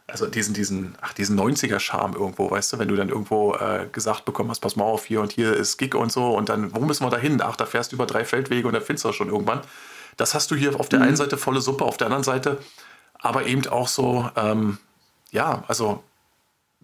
also 0.07 0.27
diesen, 0.27 0.53
diesen, 0.53 0.97
ach, 1.01 1.15
diesen 1.15 1.39
90er-Charme 1.39 2.15
irgendwo, 2.15 2.51
weißt 2.51 2.75
du, 2.75 2.79
wenn 2.79 2.89
du 2.89 2.97
dann 2.97 3.09
irgendwo 3.09 3.55
äh, 3.55 3.87
gesagt 3.91 4.25
bekommen 4.25 4.51
hast, 4.51 4.61
pass 4.61 4.77
mal 4.77 4.85
auf, 4.85 5.07
hier 5.07 5.21
und 5.21 5.33
hier 5.33 5.55
ist 5.55 5.79
Gig 5.79 5.95
und 5.95 6.13
so 6.13 6.37
und 6.37 6.49
dann, 6.49 6.75
wo 6.75 6.81
müssen 6.81 7.07
wir 7.07 7.11
da 7.11 7.17
hin? 7.17 7.41
Ach, 7.43 7.57
da 7.57 7.65
fährst 7.65 7.93
du 7.93 7.97
über 7.97 8.07
drei 8.07 8.25
Feldwege 8.25 8.67
und 8.69 8.75
da 8.75 8.81
findest 8.81 9.05
du 9.05 9.09
das 9.09 9.17
schon 9.17 9.29
irgendwann. 9.29 9.61
Das 10.17 10.35
hast 10.35 10.51
du 10.51 10.57
hier 10.57 10.79
auf 10.79 10.89
der 10.89 11.01
einen 11.01 11.17
Seite 11.17 11.39
volle 11.39 11.61
Suppe, 11.61 11.85
auf 11.85 11.97
der 11.97 12.09
anderen 12.09 12.25
Seite 12.25 12.59
aber 13.25 13.47
eben 13.47 13.67
auch 13.69 13.89
so, 13.89 14.29
ähm, 14.37 14.77
ja, 15.31 15.65
also 15.67 16.05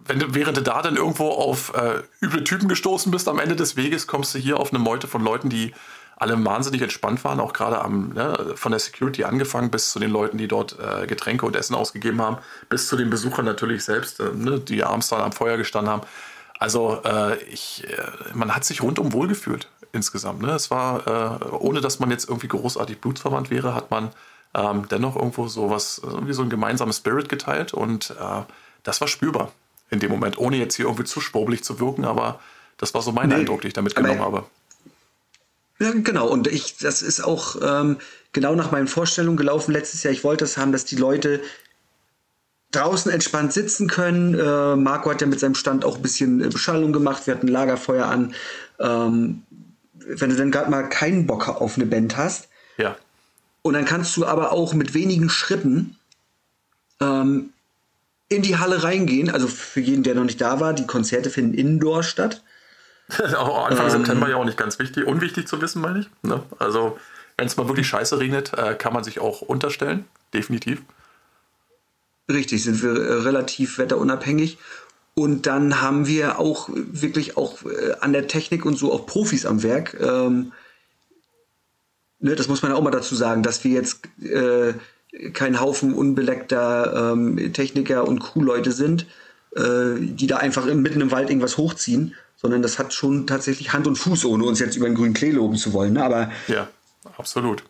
wenn 0.06 0.18
du, 0.18 0.34
während 0.34 0.56
du 0.56 0.62
da 0.62 0.82
dann 0.82 0.96
irgendwo 0.96 1.28
auf 1.28 1.74
äh, 1.74 2.02
üble 2.20 2.44
Typen 2.44 2.68
gestoßen 2.68 3.10
bist 3.10 3.28
am 3.28 3.38
Ende 3.38 3.56
des 3.56 3.76
Weges, 3.76 4.06
kommst 4.06 4.34
du 4.34 4.38
hier 4.38 4.58
auf 4.58 4.70
eine 4.70 4.78
Meute 4.78 5.06
von 5.06 5.22
Leuten, 5.22 5.48
die 5.48 5.72
alle 6.16 6.42
wahnsinnig 6.44 6.82
entspannt 6.82 7.24
waren, 7.24 7.40
auch 7.40 7.54
gerade 7.54 7.80
am, 7.80 8.10
ne, 8.10 8.52
von 8.54 8.72
der 8.72 8.78
Security 8.78 9.24
angefangen 9.24 9.70
bis 9.70 9.90
zu 9.90 9.98
den 9.98 10.10
Leuten, 10.10 10.36
die 10.36 10.48
dort 10.48 10.76
äh, 10.78 11.06
Getränke 11.06 11.46
und 11.46 11.56
Essen 11.56 11.74
ausgegeben 11.74 12.20
haben, 12.20 12.36
bis 12.68 12.88
zu 12.88 12.96
den 12.96 13.08
Besuchern 13.08 13.46
natürlich 13.46 13.84
selbst, 13.84 14.20
äh, 14.20 14.30
ne, 14.34 14.60
die 14.60 14.84
abends 14.84 15.08
dann 15.08 15.22
am 15.22 15.32
Feuer 15.32 15.56
gestanden 15.56 15.90
haben. 15.90 16.02
Also 16.58 17.00
äh, 17.04 17.42
ich, 17.44 17.86
äh, 17.88 18.02
man 18.34 18.54
hat 18.54 18.66
sich 18.66 18.82
rundum 18.82 19.14
wohlgefühlt 19.14 19.68
insgesamt. 19.92 20.42
Ne? 20.42 20.50
Es 20.50 20.70
war, 20.70 21.40
äh, 21.40 21.44
ohne 21.54 21.80
dass 21.80 22.00
man 22.00 22.10
jetzt 22.10 22.28
irgendwie 22.28 22.48
großartig 22.48 23.00
blutsverwandt 23.00 23.50
wäre, 23.50 23.74
hat 23.74 23.90
man 23.90 24.10
ähm, 24.52 24.86
dennoch 24.90 25.16
irgendwo 25.16 25.48
so 25.48 25.70
was, 25.70 26.02
irgendwie 26.04 26.34
so 26.34 26.42
ein 26.42 26.50
gemeinsames 26.50 26.98
Spirit 26.98 27.30
geteilt 27.30 27.72
und 27.72 28.10
äh, 28.10 28.42
das 28.82 29.00
war 29.00 29.08
spürbar 29.08 29.52
in 29.90 29.98
dem 30.00 30.10
Moment, 30.10 30.38
ohne 30.38 30.56
jetzt 30.56 30.76
hier 30.76 30.86
irgendwie 30.86 31.04
zu 31.04 31.20
schwurbelig 31.20 31.64
zu 31.64 31.80
wirken, 31.80 32.04
aber 32.04 32.40
das 32.78 32.94
war 32.94 33.02
so 33.02 33.12
mein 33.12 33.28
Nee, 33.28 33.36
Eindruck, 33.36 33.60
den 33.62 33.68
ich 33.68 33.74
da 33.74 33.80
aber- 33.80 33.88
mitgenommen 33.88 34.20
habe. 34.20 34.44
Ja, 35.78 35.92
genau. 35.92 36.28
Und 36.28 36.46
ich, 36.46 36.76
das 36.76 37.00
ist 37.02 37.20
auch 37.24 37.56
ähm, 37.62 37.96
genau 38.32 38.54
nach 38.54 38.70
meinen 38.70 38.86
Vorstellungen 38.86 39.36
gelaufen 39.38 39.72
letztes 39.72 40.02
Jahr. 40.02 40.12
Ich 40.12 40.24
wollte 40.24 40.44
es 40.44 40.58
haben, 40.58 40.72
dass 40.72 40.84
die 40.84 40.96
Leute 40.96 41.40
draußen 42.72 43.10
entspannt 43.10 43.52
sitzen 43.52 43.88
können. 43.88 44.38
Äh, 44.38 44.76
Marco 44.76 45.10
hat 45.10 45.20
ja 45.22 45.26
mit 45.26 45.40
seinem 45.40 45.54
Stand 45.54 45.84
auch 45.84 45.96
ein 45.96 46.02
bisschen 46.02 46.42
äh, 46.44 46.48
Beschallung 46.48 46.92
gemacht. 46.92 47.26
Wir 47.26 47.34
hatten 47.34 47.48
Lagerfeuer 47.48 48.06
an. 48.06 48.34
Ähm, 48.78 49.42
wenn 49.94 50.30
du 50.30 50.36
dann 50.36 50.50
gerade 50.50 50.70
mal 50.70 50.82
keinen 50.88 51.26
Bock 51.26 51.48
auf 51.48 51.76
eine 51.76 51.86
Band 51.86 52.16
hast, 52.16 52.48
Ja, 52.76 52.96
und 53.62 53.74
dann 53.74 53.84
kannst 53.84 54.16
du 54.16 54.24
aber 54.26 54.52
auch 54.52 54.72
mit 54.74 54.94
wenigen 54.94 55.28
Schritten 55.28 55.96
ähm, 57.00 57.50
in 58.30 58.40
die 58.42 58.56
Halle 58.56 58.82
reingehen. 58.82 59.28
Also 59.28 59.46
für 59.46 59.80
jeden, 59.80 60.02
der 60.02 60.14
noch 60.14 60.24
nicht 60.24 60.40
da 60.40 60.60
war, 60.60 60.72
die 60.72 60.86
Konzerte 60.86 61.28
finden 61.28 61.52
indoor 61.52 62.02
statt. 62.02 62.42
auch 63.36 63.66
Anfang 63.66 63.86
Ähm. 63.86 63.90
September 63.90 64.30
ja 64.30 64.36
auch 64.36 64.44
nicht 64.44 64.56
ganz 64.56 64.78
wichtig, 64.78 65.04
unwichtig 65.04 65.46
zu 65.46 65.60
wissen, 65.60 65.82
meine 65.82 66.00
ich. 66.00 66.10
Ne? 66.22 66.42
Also 66.58 66.96
wenn 67.36 67.46
es 67.46 67.56
mal 67.56 67.68
wirklich 67.68 67.88
scheiße 67.88 68.18
regnet, 68.18 68.52
äh, 68.56 68.74
kann 68.74 68.92
man 68.92 69.04
sich 69.04 69.18
auch 69.18 69.42
unterstellen, 69.42 70.04
definitiv. 70.32 70.82
Richtig, 72.30 72.62
sind 72.62 72.82
wir 72.82 72.90
äh, 72.90 73.14
relativ 73.22 73.78
wetterunabhängig. 73.78 74.58
Und 75.14 75.46
dann 75.46 75.80
haben 75.82 76.06
wir 76.06 76.38
auch 76.38 76.68
wirklich 76.72 77.36
auch 77.36 77.64
äh, 77.64 77.94
an 78.00 78.12
der 78.12 78.28
Technik 78.28 78.64
und 78.64 78.78
so 78.78 78.92
auch 78.92 79.06
Profis 79.06 79.44
am 79.44 79.64
Werk. 79.64 79.96
Ähm, 80.00 80.52
ne, 82.20 82.36
das 82.36 82.46
muss 82.46 82.62
man 82.62 82.70
ja 82.70 82.78
auch 82.78 82.82
mal 82.82 82.90
dazu 82.92 83.16
sagen, 83.16 83.42
dass 83.42 83.64
wir 83.64 83.72
jetzt 83.72 84.06
äh, 84.22 84.74
kein 85.32 85.60
Haufen 85.60 85.94
unbeleckter 85.94 87.12
ähm, 87.12 87.52
Techniker 87.52 88.06
und 88.06 88.20
Crewleute 88.20 88.72
sind, 88.72 89.06
äh, 89.56 89.96
die 89.98 90.26
da 90.26 90.36
einfach 90.36 90.66
mitten 90.66 91.00
im 91.00 91.10
Wald 91.10 91.30
irgendwas 91.30 91.56
hochziehen, 91.56 92.14
sondern 92.36 92.62
das 92.62 92.78
hat 92.78 92.94
schon 92.94 93.26
tatsächlich 93.26 93.72
Hand 93.72 93.86
und 93.86 93.96
Fuß, 93.96 94.24
ohne 94.24 94.44
uns 94.44 94.60
jetzt 94.60 94.76
über 94.76 94.86
den 94.86 94.94
grünen 94.94 95.14
Klee 95.14 95.32
loben 95.32 95.56
zu 95.56 95.72
wollen. 95.72 95.94
Ne? 95.94 96.04
Aber 96.04 96.30
Ja, 96.48 96.68
absolut. 97.18 97.64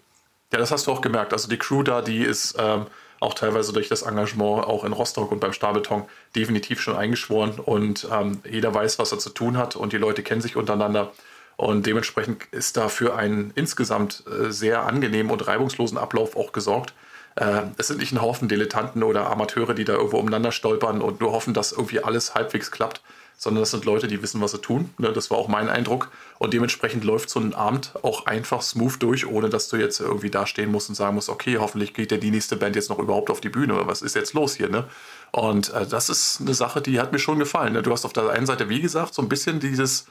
Ja, 0.52 0.58
das 0.58 0.70
hast 0.70 0.86
du 0.86 0.92
auch 0.92 1.00
gemerkt. 1.00 1.32
Also 1.32 1.48
die 1.48 1.58
Crew 1.58 1.82
da, 1.82 2.02
die 2.02 2.22
ist 2.22 2.56
ähm, 2.58 2.86
auch 3.20 3.34
teilweise 3.34 3.72
durch 3.72 3.88
das 3.88 4.02
Engagement 4.02 4.64
auch 4.64 4.84
in 4.84 4.92
Rostock 4.92 5.30
und 5.30 5.40
beim 5.40 5.52
Stahlbeton 5.52 6.04
definitiv 6.34 6.80
schon 6.80 6.96
eingeschworen 6.96 7.58
und 7.58 8.08
ähm, 8.10 8.40
jeder 8.50 8.74
weiß, 8.74 8.98
was 8.98 9.12
er 9.12 9.18
zu 9.18 9.30
tun 9.30 9.56
hat 9.56 9.76
und 9.76 9.92
die 9.92 9.98
Leute 9.98 10.22
kennen 10.22 10.40
sich 10.40 10.56
untereinander. 10.56 11.12
Und 11.56 11.84
dementsprechend 11.84 12.44
ist 12.52 12.78
da 12.78 12.88
für 12.88 13.16
einen 13.16 13.52
insgesamt 13.54 14.24
äh, 14.26 14.50
sehr 14.50 14.86
angenehmen 14.86 15.30
und 15.30 15.46
reibungslosen 15.46 15.98
Ablauf 15.98 16.34
auch 16.34 16.52
gesorgt. 16.52 16.94
Äh, 17.36 17.62
es 17.76 17.88
sind 17.88 18.00
nicht 18.00 18.12
ein 18.12 18.20
Haufen 18.20 18.48
Dilettanten 18.48 19.02
oder 19.02 19.30
Amateure, 19.30 19.74
die 19.74 19.84
da 19.84 19.94
irgendwo 19.94 20.18
umeinander 20.18 20.52
stolpern 20.52 21.02
und 21.02 21.20
nur 21.20 21.32
hoffen, 21.32 21.54
dass 21.54 21.72
irgendwie 21.72 22.02
alles 22.02 22.34
halbwegs 22.34 22.70
klappt, 22.70 23.02
sondern 23.36 23.62
das 23.62 23.70
sind 23.70 23.84
Leute, 23.84 24.06
die 24.06 24.22
wissen, 24.22 24.40
was 24.40 24.50
sie 24.50 24.60
tun. 24.60 24.90
Ne, 24.98 25.12
das 25.12 25.30
war 25.30 25.38
auch 25.38 25.48
mein 25.48 25.68
Eindruck. 25.68 26.10
Und 26.38 26.52
dementsprechend 26.52 27.04
läuft 27.04 27.30
so 27.30 27.40
ein 27.40 27.54
Abend 27.54 27.92
auch 28.02 28.26
einfach 28.26 28.60
smooth 28.62 29.02
durch, 29.02 29.26
ohne 29.26 29.48
dass 29.48 29.68
du 29.68 29.76
jetzt 29.76 30.00
irgendwie 30.00 30.30
da 30.30 30.46
stehen 30.46 30.70
musst 30.70 30.88
und 30.88 30.94
sagen 30.94 31.14
musst, 31.14 31.28
okay, 31.28 31.58
hoffentlich 31.58 31.94
geht 31.94 32.12
ja 32.12 32.18
die 32.18 32.30
nächste 32.30 32.56
Band 32.56 32.76
jetzt 32.76 32.90
noch 32.90 32.98
überhaupt 32.98 33.30
auf 33.30 33.40
die 33.40 33.48
Bühne 33.48 33.74
oder 33.74 33.86
was 33.86 34.02
ist 34.02 34.14
jetzt 34.14 34.34
los 34.34 34.56
hier, 34.56 34.68
ne? 34.68 34.84
Und 35.32 35.72
äh, 35.72 35.86
das 35.86 36.10
ist 36.10 36.40
eine 36.40 36.54
Sache, 36.54 36.82
die 36.82 37.00
hat 37.00 37.12
mir 37.12 37.18
schon 37.18 37.38
gefallen. 37.38 37.72
Ne? 37.72 37.82
Du 37.82 37.92
hast 37.92 38.04
auf 38.04 38.12
der 38.12 38.28
einen 38.30 38.46
Seite, 38.46 38.68
wie 38.68 38.80
gesagt, 38.80 39.14
so 39.14 39.22
ein 39.22 39.28
bisschen 39.28 39.60
dieses, 39.60 40.06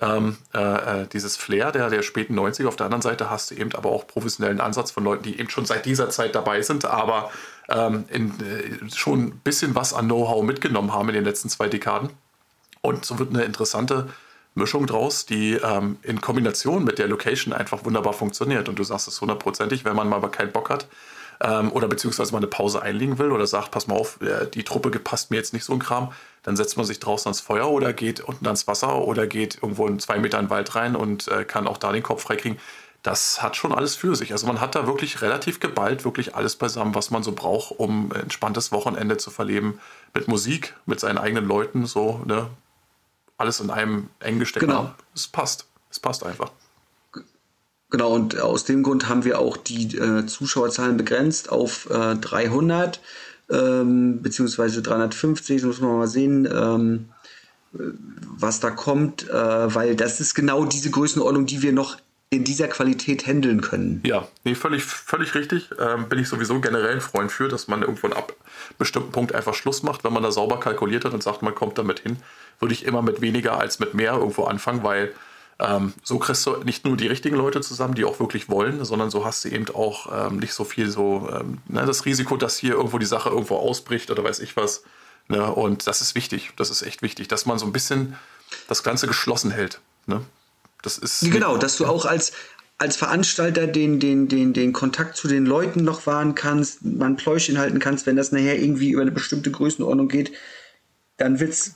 ähm, 0.00 0.36
äh, 0.54 1.02
äh, 1.02 1.06
dieses 1.08 1.36
Flair 1.36 1.72
der, 1.72 1.90
der 1.90 2.02
späten 2.02 2.38
90er. 2.38 2.68
Auf 2.68 2.76
der 2.76 2.86
anderen 2.86 3.02
Seite 3.02 3.28
hast 3.28 3.50
du 3.50 3.56
eben 3.56 3.74
aber 3.74 3.90
auch 3.90 4.06
professionellen 4.06 4.60
Ansatz 4.60 4.90
von 4.90 5.04
Leuten, 5.04 5.24
die 5.24 5.38
eben 5.38 5.50
schon 5.50 5.66
seit 5.66 5.84
dieser 5.84 6.10
Zeit 6.10 6.34
dabei 6.34 6.62
sind, 6.62 6.84
aber 6.84 7.30
ähm, 7.68 8.04
in, 8.08 8.30
äh, 8.40 8.90
schon 8.94 9.20
ein 9.20 9.40
bisschen 9.42 9.74
was 9.74 9.92
an 9.92 10.06
Know-how 10.06 10.42
mitgenommen 10.42 10.92
haben 10.92 11.08
in 11.08 11.14
den 11.14 11.24
letzten 11.24 11.48
zwei 11.48 11.68
Dekaden. 11.68 12.10
Und 12.82 13.04
so 13.04 13.18
wird 13.18 13.30
eine 13.30 13.42
interessante 13.42 14.08
Mischung 14.54 14.86
draus, 14.86 15.26
die 15.26 15.54
ähm, 15.54 15.98
in 16.02 16.20
Kombination 16.20 16.84
mit 16.84 16.98
der 16.98 17.08
Location 17.08 17.52
einfach 17.52 17.84
wunderbar 17.84 18.12
funktioniert. 18.12 18.68
Und 18.68 18.78
du 18.78 18.84
sagst 18.84 19.08
es 19.08 19.20
hundertprozentig, 19.20 19.84
wenn 19.84 19.96
man 19.96 20.08
mal 20.08 20.20
keinen 20.28 20.52
Bock 20.52 20.70
hat 20.70 20.86
ähm, 21.40 21.72
oder 21.72 21.88
beziehungsweise 21.88 22.32
mal 22.32 22.38
eine 22.38 22.46
Pause 22.46 22.82
einlegen 22.82 23.18
will 23.18 23.32
oder 23.32 23.46
sagt, 23.46 23.70
pass 23.70 23.86
mal 23.86 23.96
auf, 23.96 24.20
äh, 24.20 24.46
die 24.46 24.64
Truppe 24.64 24.90
passt 24.98 25.30
mir 25.30 25.38
jetzt 25.38 25.52
nicht 25.52 25.64
so 25.64 25.72
ein 25.72 25.78
Kram, 25.78 26.12
dann 26.42 26.56
setzt 26.56 26.76
man 26.76 26.86
sich 26.86 27.00
draußen 27.00 27.28
ans 27.28 27.40
Feuer 27.40 27.70
oder 27.70 27.92
geht 27.92 28.20
unten 28.20 28.46
ans 28.46 28.66
Wasser 28.66 28.98
oder 28.98 29.26
geht 29.26 29.56
irgendwo 29.56 29.86
in 29.86 29.98
zwei 29.98 30.18
Meter 30.18 30.38
in 30.38 30.46
den 30.46 30.50
Wald 30.50 30.74
rein 30.74 30.96
und 30.96 31.28
äh, 31.28 31.44
kann 31.44 31.66
auch 31.66 31.78
da 31.78 31.92
den 31.92 32.02
Kopf 32.02 32.22
freikriegen. 32.22 32.58
Das 33.02 33.42
hat 33.42 33.56
schon 33.56 33.72
alles 33.72 33.96
für 33.96 34.14
sich. 34.14 34.32
Also 34.32 34.46
man 34.46 34.60
hat 34.60 34.74
da 34.74 34.86
wirklich 34.86 35.22
relativ 35.22 35.58
geballt, 35.58 36.04
wirklich 36.04 36.34
alles 36.36 36.56
beisammen, 36.56 36.94
was 36.94 37.10
man 37.10 37.22
so 37.22 37.32
braucht, 37.32 37.78
um 37.78 38.12
ein 38.12 38.22
entspanntes 38.22 38.72
Wochenende 38.72 39.16
zu 39.16 39.30
verleben. 39.30 39.80
Mit 40.12 40.28
Musik, 40.28 40.74
mit 40.84 41.00
seinen 41.00 41.16
eigenen 41.16 41.46
Leuten, 41.46 41.86
so, 41.86 42.20
ne? 42.26 42.48
Alles 43.38 43.60
in 43.60 43.70
einem 43.70 44.10
eng 44.20 44.38
gesteckten 44.38 44.68
Genau. 44.68 44.80
Raum. 44.82 44.94
Es 45.14 45.28
passt. 45.28 45.66
Es 45.88 45.98
passt 45.98 46.24
einfach. 46.26 46.52
Genau, 47.90 48.12
und 48.14 48.40
aus 48.40 48.64
dem 48.64 48.82
Grund 48.82 49.08
haben 49.08 49.24
wir 49.24 49.40
auch 49.40 49.56
die 49.56 49.96
äh, 49.96 50.24
Zuschauerzahlen 50.26 50.96
begrenzt 50.96 51.50
auf 51.50 51.88
äh, 51.90 52.14
300 52.14 53.00
ähm, 53.50 54.22
beziehungsweise 54.22 54.82
350, 54.82 55.62
das 55.62 55.66
muss 55.66 55.80
man 55.80 55.98
mal 55.98 56.06
sehen, 56.06 56.46
ähm, 56.46 57.08
äh, 57.74 57.78
was 58.38 58.60
da 58.60 58.70
kommt, 58.70 59.28
äh, 59.28 59.74
weil 59.74 59.96
das 59.96 60.20
ist 60.20 60.34
genau 60.34 60.64
diese 60.64 60.90
Größenordnung, 60.90 61.46
die 61.46 61.62
wir 61.62 61.72
noch 61.72 61.96
in 62.32 62.44
dieser 62.44 62.68
Qualität 62.68 63.26
handeln 63.26 63.60
können. 63.60 64.02
Ja, 64.06 64.28
nee, 64.44 64.54
völlig, 64.54 64.84
völlig 64.84 65.34
richtig. 65.34 65.70
Ähm, 65.80 66.08
bin 66.08 66.20
ich 66.20 66.28
sowieso 66.28 66.60
generell 66.60 66.94
ein 66.94 67.00
Freund 67.00 67.32
für, 67.32 67.48
dass 67.48 67.66
man 67.66 67.82
irgendwo 67.82 68.06
ab 68.08 68.34
bestimmten 68.78 69.10
Punkt 69.10 69.34
einfach 69.34 69.54
Schluss 69.54 69.82
macht. 69.82 70.04
Wenn 70.04 70.12
man 70.12 70.22
da 70.22 70.30
sauber 70.30 70.60
kalkuliert 70.60 71.04
hat 71.04 71.12
und 71.12 71.24
sagt, 71.24 71.42
man 71.42 71.56
kommt 71.56 71.76
damit 71.76 71.98
hin, 71.98 72.18
würde 72.60 72.72
ich 72.72 72.84
immer 72.84 73.02
mit 73.02 73.20
weniger 73.20 73.58
als 73.58 73.80
mit 73.80 73.94
mehr 73.94 74.12
irgendwo 74.12 74.44
anfangen, 74.44 74.84
weil 74.84 75.12
ähm, 75.60 75.92
so 76.02 76.18
kriegst 76.18 76.46
du 76.46 76.56
nicht 76.64 76.84
nur 76.84 76.96
die 76.96 77.06
richtigen 77.06 77.36
Leute 77.36 77.60
zusammen, 77.60 77.94
die 77.94 78.04
auch 78.04 78.18
wirklich 78.18 78.48
wollen, 78.48 78.82
sondern 78.84 79.10
so 79.10 79.24
hast 79.24 79.44
du 79.44 79.50
eben 79.50 79.68
auch 79.74 80.28
ähm, 80.28 80.38
nicht 80.38 80.54
so 80.54 80.64
viel 80.64 80.90
so 80.90 81.28
ähm, 81.32 81.58
ne, 81.68 81.84
das 81.84 82.06
Risiko, 82.06 82.36
dass 82.36 82.56
hier 82.56 82.74
irgendwo 82.74 82.98
die 82.98 83.06
Sache 83.06 83.28
irgendwo 83.28 83.56
ausbricht 83.56 84.10
oder 84.10 84.24
weiß 84.24 84.40
ich 84.40 84.56
was. 84.56 84.84
Ne? 85.28 85.44
Und 85.52 85.86
das 85.86 86.00
ist 86.00 86.14
wichtig. 86.14 86.52
Das 86.56 86.70
ist 86.70 86.82
echt 86.82 87.02
wichtig, 87.02 87.28
dass 87.28 87.44
man 87.44 87.58
so 87.58 87.66
ein 87.66 87.72
bisschen 87.72 88.16
das 88.68 88.82
Ganze 88.82 89.06
geschlossen 89.06 89.50
hält. 89.50 89.80
Ne? 90.06 90.22
Das 90.82 90.96
ist 90.96 91.20
Genau, 91.30 91.58
dass 91.58 91.76
du 91.76 91.84
auch 91.84 92.06
als, 92.06 92.32
als 92.78 92.96
Veranstalter 92.96 93.66
den, 93.66 94.00
den, 94.00 94.28
den, 94.28 94.54
den 94.54 94.72
Kontakt 94.72 95.16
zu 95.16 95.28
den 95.28 95.44
Leuten 95.44 95.84
noch 95.84 96.06
wahren 96.06 96.34
kannst, 96.34 96.84
mal 96.84 97.06
ein 97.06 97.16
Pläuschen 97.16 97.58
halten 97.58 97.80
kannst, 97.80 98.06
wenn 98.06 98.16
das 98.16 98.32
nachher 98.32 98.58
irgendwie 98.58 98.90
über 98.90 99.02
eine 99.02 99.12
bestimmte 99.12 99.50
Größenordnung 99.50 100.08
geht, 100.08 100.32
dann 101.18 101.38
wird's 101.38 101.74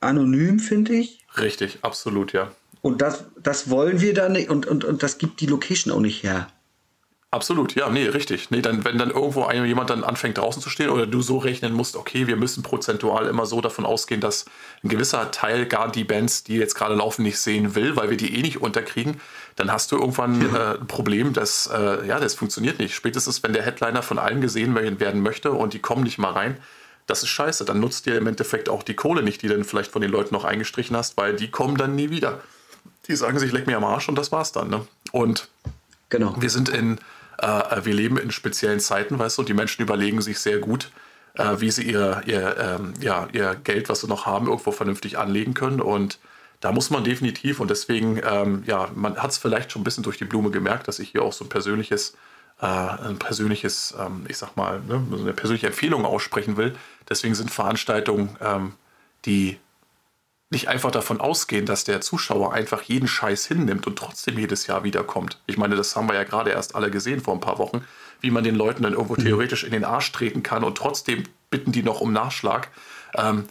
anonym, 0.00 0.58
finde 0.58 0.94
ich. 0.94 1.20
richtig, 1.36 1.80
absolut, 1.82 2.32
ja. 2.32 2.50
Und 2.82 3.00
das, 3.00 3.24
das 3.42 3.70
wollen 3.70 4.00
wir 4.00 4.12
dann 4.12 4.32
nicht 4.32 4.50
und, 4.50 4.66
und, 4.66 4.84
und 4.84 5.02
das 5.02 5.18
gibt 5.18 5.40
die 5.40 5.46
Location 5.46 5.92
auch 5.94 6.00
nicht 6.00 6.22
her. 6.22 6.48
Absolut, 7.30 7.74
ja, 7.76 7.88
nee, 7.88 8.04
richtig. 8.08 8.50
Nee, 8.50 8.60
dann, 8.60 8.84
wenn 8.84 8.98
dann 8.98 9.10
irgendwo 9.10 9.44
ein, 9.44 9.64
jemand 9.64 9.88
dann 9.88 10.04
anfängt 10.04 10.36
draußen 10.36 10.60
zu 10.60 10.68
stehen 10.68 10.90
oder 10.90 11.06
du 11.06 11.22
so 11.22 11.38
rechnen 11.38 11.72
musst, 11.72 11.96
okay, 11.96 12.26
wir 12.26 12.36
müssen 12.36 12.62
prozentual 12.62 13.26
immer 13.26 13.46
so 13.46 13.62
davon 13.62 13.86
ausgehen, 13.86 14.20
dass 14.20 14.44
ein 14.84 14.90
gewisser 14.90 15.30
Teil 15.30 15.64
gar 15.64 15.90
die 15.90 16.04
Bands, 16.04 16.44
die 16.44 16.56
jetzt 16.56 16.74
gerade 16.74 16.94
laufen, 16.94 17.22
nicht 17.22 17.38
sehen 17.38 17.74
will, 17.74 17.96
weil 17.96 18.10
wir 18.10 18.18
die 18.18 18.36
eh 18.36 18.42
nicht 18.42 18.60
unterkriegen, 18.60 19.18
dann 19.56 19.72
hast 19.72 19.92
du 19.92 19.96
irgendwann 19.96 20.54
äh, 20.54 20.78
ein 20.78 20.86
Problem, 20.86 21.32
dass, 21.32 21.68
äh, 21.72 22.06
ja, 22.06 22.20
das 22.20 22.34
funktioniert 22.34 22.78
nicht. 22.78 22.94
Spätestens, 22.94 23.42
wenn 23.42 23.54
der 23.54 23.62
Headliner 23.62 24.02
von 24.02 24.18
allen 24.18 24.42
gesehen 24.42 24.74
werden 24.74 25.22
möchte 25.22 25.52
und 25.52 25.72
die 25.72 25.78
kommen 25.78 26.02
nicht 26.02 26.18
mal 26.18 26.32
rein, 26.32 26.58
das 27.06 27.22
ist 27.22 27.30
scheiße. 27.30 27.64
Dann 27.64 27.80
nutzt 27.80 28.04
dir 28.04 28.18
im 28.18 28.26
Endeffekt 28.26 28.68
auch 28.68 28.82
die 28.82 28.94
Kohle 28.94 29.22
nicht, 29.22 29.40
die 29.40 29.48
du 29.48 29.54
dann 29.54 29.64
vielleicht 29.64 29.90
von 29.90 30.02
den 30.02 30.10
Leuten 30.10 30.34
noch 30.34 30.44
eingestrichen 30.44 30.96
hast, 30.98 31.16
weil 31.16 31.34
die 31.34 31.50
kommen 31.50 31.78
dann 31.78 31.94
nie 31.94 32.10
wieder. 32.10 32.42
Die 33.08 33.16
sagen 33.16 33.38
sich, 33.38 33.52
leck 33.52 33.66
mir 33.66 33.76
am 33.76 33.84
Arsch 33.84 34.08
und 34.08 34.16
das 34.16 34.32
war's 34.32 34.52
dann. 34.52 34.68
Ne? 34.68 34.86
Und 35.10 35.48
genau. 36.08 36.34
wir 36.38 36.50
sind 36.50 36.68
in 36.68 36.98
äh, 37.42 37.84
wir 37.84 37.94
leben 37.94 38.16
in 38.16 38.30
speziellen 38.30 38.80
Zeiten, 38.80 39.18
weißt 39.18 39.38
du, 39.38 39.42
die 39.42 39.54
Menschen 39.54 39.82
überlegen 39.82 40.22
sich 40.22 40.38
sehr 40.38 40.58
gut, 40.58 40.90
äh, 41.34 41.56
wie 41.58 41.70
sie 41.70 41.82
ihr, 41.82 42.22
ihr, 42.26 42.56
ähm, 42.58 42.94
ja, 43.00 43.28
ihr 43.32 43.56
Geld, 43.62 43.88
was 43.88 44.00
sie 44.00 44.06
noch 44.06 44.26
haben, 44.26 44.46
irgendwo 44.46 44.70
vernünftig 44.70 45.18
anlegen 45.18 45.52
können. 45.52 45.80
Und 45.80 46.18
da 46.60 46.72
muss 46.72 46.90
man 46.90 47.04
definitiv, 47.04 47.58
und 47.60 47.68
deswegen, 47.68 48.20
ähm, 48.24 48.62
ja, 48.66 48.88
man 48.94 49.16
hat 49.16 49.32
es 49.32 49.38
vielleicht 49.38 49.72
schon 49.72 49.82
ein 49.82 49.84
bisschen 49.84 50.04
durch 50.04 50.18
die 50.18 50.24
Blume 50.24 50.50
gemerkt, 50.50 50.86
dass 50.88 51.00
ich 51.00 51.10
hier 51.10 51.22
auch 51.22 51.32
so 51.32 51.44
ein 51.44 51.48
persönliches, 51.48 52.14
äh, 52.60 52.66
ein 52.66 53.18
persönliches, 53.18 53.94
ähm, 53.98 54.24
ich 54.28 54.38
sag 54.38 54.56
mal, 54.56 54.80
ne, 54.80 55.02
eine 55.12 55.32
persönliche 55.32 55.66
Empfehlung 55.66 56.04
aussprechen 56.04 56.56
will. 56.56 56.76
Deswegen 57.08 57.34
sind 57.34 57.50
Veranstaltungen, 57.50 58.36
ähm, 58.40 58.74
die 59.24 59.58
nicht 60.52 60.68
einfach 60.68 60.90
davon 60.90 61.20
ausgehen, 61.20 61.66
dass 61.66 61.84
der 61.84 62.02
Zuschauer 62.02 62.52
einfach 62.52 62.82
jeden 62.82 63.08
Scheiß 63.08 63.46
hinnimmt 63.46 63.86
und 63.86 63.96
trotzdem 63.96 64.38
jedes 64.38 64.66
Jahr 64.66 64.84
wiederkommt. 64.84 65.40
Ich 65.46 65.56
meine, 65.56 65.76
das 65.76 65.96
haben 65.96 66.08
wir 66.08 66.14
ja 66.14 66.24
gerade 66.24 66.50
erst 66.50 66.74
alle 66.74 66.90
gesehen 66.90 67.20
vor 67.20 67.34
ein 67.34 67.40
paar 67.40 67.58
Wochen, 67.58 67.84
wie 68.20 68.30
man 68.30 68.44
den 68.44 68.54
Leuten 68.54 68.82
dann 68.82 68.92
irgendwo 68.92 69.14
mhm. 69.14 69.24
theoretisch 69.24 69.64
in 69.64 69.72
den 69.72 69.84
Arsch 69.84 70.12
treten 70.12 70.42
kann 70.42 70.62
und 70.62 70.76
trotzdem 70.76 71.24
bitten 71.50 71.72
die 71.72 71.82
noch 71.82 72.00
um 72.00 72.12
Nachschlag. 72.12 72.68
Ähm, 73.14 73.46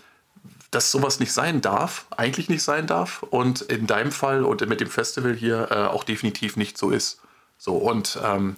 dass 0.69 0.89
sowas 0.89 1.19
nicht 1.19 1.33
sein 1.33 1.59
darf, 1.59 2.05
eigentlich 2.11 2.47
nicht 2.47 2.63
sein 2.63 2.87
darf 2.87 3.23
und 3.23 3.59
in 3.61 3.87
deinem 3.87 4.13
Fall 4.13 4.45
und 4.45 4.65
mit 4.69 4.79
dem 4.79 4.89
Festival 4.89 5.33
hier 5.33 5.67
äh, 5.69 5.75
auch 5.75 6.05
definitiv 6.05 6.55
nicht 6.55 6.77
so 6.77 6.91
ist. 6.91 7.19
So 7.57 7.75
und 7.75 8.17
ähm, 8.23 8.55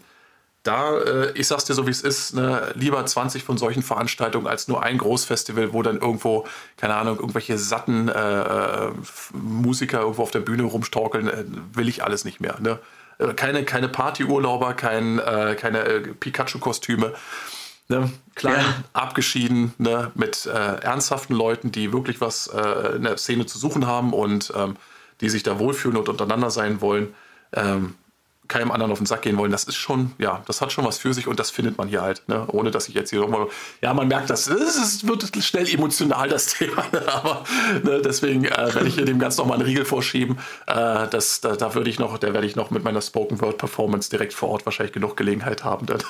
da, 0.64 0.97
äh, 0.97 1.32
ich 1.34 1.47
sag's 1.47 1.66
dir 1.66 1.74
so 1.74 1.86
wie 1.86 1.91
es 1.91 2.01
ist, 2.01 2.34
ne, 2.34 2.72
lieber 2.76 3.05
20 3.05 3.43
von 3.43 3.57
solchen 3.57 3.84
Veranstaltungen 3.84 4.47
als 4.47 4.70
nur 4.70 4.82
ein 4.82 4.97
Großfestival, 4.97 5.74
wo 5.74 5.84
dann 5.84 5.99
irgendwo, 5.99 6.47
keine 6.78 6.95
Ahnung, 6.95 7.18
irgendwelche 7.18 7.57
satten 7.57 8.07
äh, 8.07 8.41
äh 8.41 8.91
Musiker 9.34 10.01
irgendwo 10.01 10.24
auf 10.24 10.32
der 10.32 10.39
Bühne 10.39 10.64
rumstorkeln, 10.64 11.28
äh, 11.28 11.43
will 11.74 11.89
ich 11.89 12.03
alles 12.03 12.24
nicht 12.24 12.39
mehr. 12.39 12.57
Ne? 12.61 12.80
Äh, 13.20 13.34
keine, 13.34 13.66
keine 13.66 13.89
Partyurlauber, 13.89 14.74
kein, 14.74 15.20
äh, 15.20 15.55
keine 15.59 15.84
Pikachu-Kostüme. 16.20 17.14
Ne? 17.89 18.09
Klein, 18.36 18.55
ja. 18.55 18.76
abgeschieden, 18.93 19.74
ne? 19.78 20.11
mit 20.16 20.45
ernsthaften 20.45 21.36
Leuten, 21.36 21.74
die 21.74 21.91
wirklich 21.91 22.22
was 22.22 22.47
in 22.47 23.03
der 23.03 23.18
Szene 23.18 23.45
zu 23.45 23.57
suchen 23.59 23.86
haben 23.86 24.14
und 24.14 24.53
ähm, 24.55 24.78
die 25.20 25.28
sich 25.30 25.43
da 25.43 25.59
wohlfühlen 25.59 25.97
und 25.97 26.07
untereinander 26.07 26.49
sein 26.49 26.80
wollen. 26.80 27.14
Ähm, 27.51 27.95
keinem 28.47 28.71
anderen 28.71 28.91
auf 28.91 28.99
den 28.99 29.05
Sack 29.05 29.21
gehen 29.21 29.37
wollen, 29.37 29.51
das 29.51 29.63
ist 29.63 29.75
schon, 29.75 30.11
ja, 30.17 30.43
das 30.47 30.61
hat 30.61 30.71
schon 30.71 30.85
was 30.85 30.97
für 30.97 31.13
sich 31.13 31.27
und 31.27 31.39
das 31.39 31.49
findet 31.49 31.77
man 31.77 31.87
hier 31.87 32.01
halt, 32.01 32.27
ne? 32.27 32.45
ohne 32.47 32.71
dass 32.71 32.89
ich 32.89 32.95
jetzt 32.95 33.09
hier 33.09 33.21
nochmal, 33.21 33.47
ja, 33.81 33.93
man 33.93 34.07
merkt, 34.07 34.29
das 34.29 34.47
es 34.47 35.07
wird 35.07 35.29
schnell 35.43 35.67
emotional, 35.67 36.27
das 36.27 36.45
Thema, 36.57 36.85
ne? 36.91 37.01
aber 37.07 37.43
ne, 37.83 38.01
deswegen 38.03 38.45
äh, 38.45 38.75
werde 38.75 38.87
ich 38.87 38.95
hier 38.95 39.05
dem 39.05 39.19
Ganzen 39.19 39.41
nochmal 39.41 39.57
einen 39.57 39.65
Riegel 39.65 39.85
vorschieben, 39.85 40.37
äh, 40.67 41.07
das, 41.09 41.41
da, 41.41 41.55
da 41.55 41.73
würde 41.73 41.89
ich 41.89 41.99
noch, 41.99 42.17
da 42.17 42.33
werde 42.33 42.45
ich 42.45 42.55
noch 42.55 42.69
mit 42.69 42.83
meiner 42.83 43.01
Spoken 43.01 43.39
Word 43.41 43.57
Performance 43.57 44.09
direkt 44.09 44.33
vor 44.33 44.49
Ort 44.49 44.65
wahrscheinlich 44.65 44.93
genug 44.93 45.15
Gelegenheit 45.15 45.63
haben, 45.63 45.85
dann. 45.85 46.03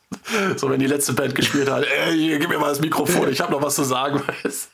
so, 0.56 0.70
wenn 0.70 0.80
die 0.80 0.86
letzte 0.86 1.12
Band 1.12 1.34
gespielt 1.34 1.70
hat, 1.70 1.84
ey, 1.84 2.38
gib 2.38 2.48
mir 2.48 2.58
mal 2.58 2.68
das 2.68 2.80
Mikrofon, 2.80 3.28
ich 3.30 3.40
habe 3.40 3.52
noch 3.52 3.62
was 3.62 3.74
zu 3.74 3.84
sagen, 3.84 4.22
weißt 4.44 4.70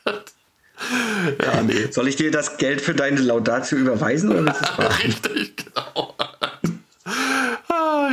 Ja, 1.43 1.63
nee. 1.63 1.87
Soll 1.91 2.07
ich 2.07 2.15
dir 2.15 2.29
das 2.29 2.57
Geld 2.57 2.81
für 2.81 2.93
deine 2.93 3.21
Laudatio 3.21 3.79
überweisen 3.79 4.31
oder 4.37 4.55
Richtig, 5.03 5.55
genau 5.57 6.15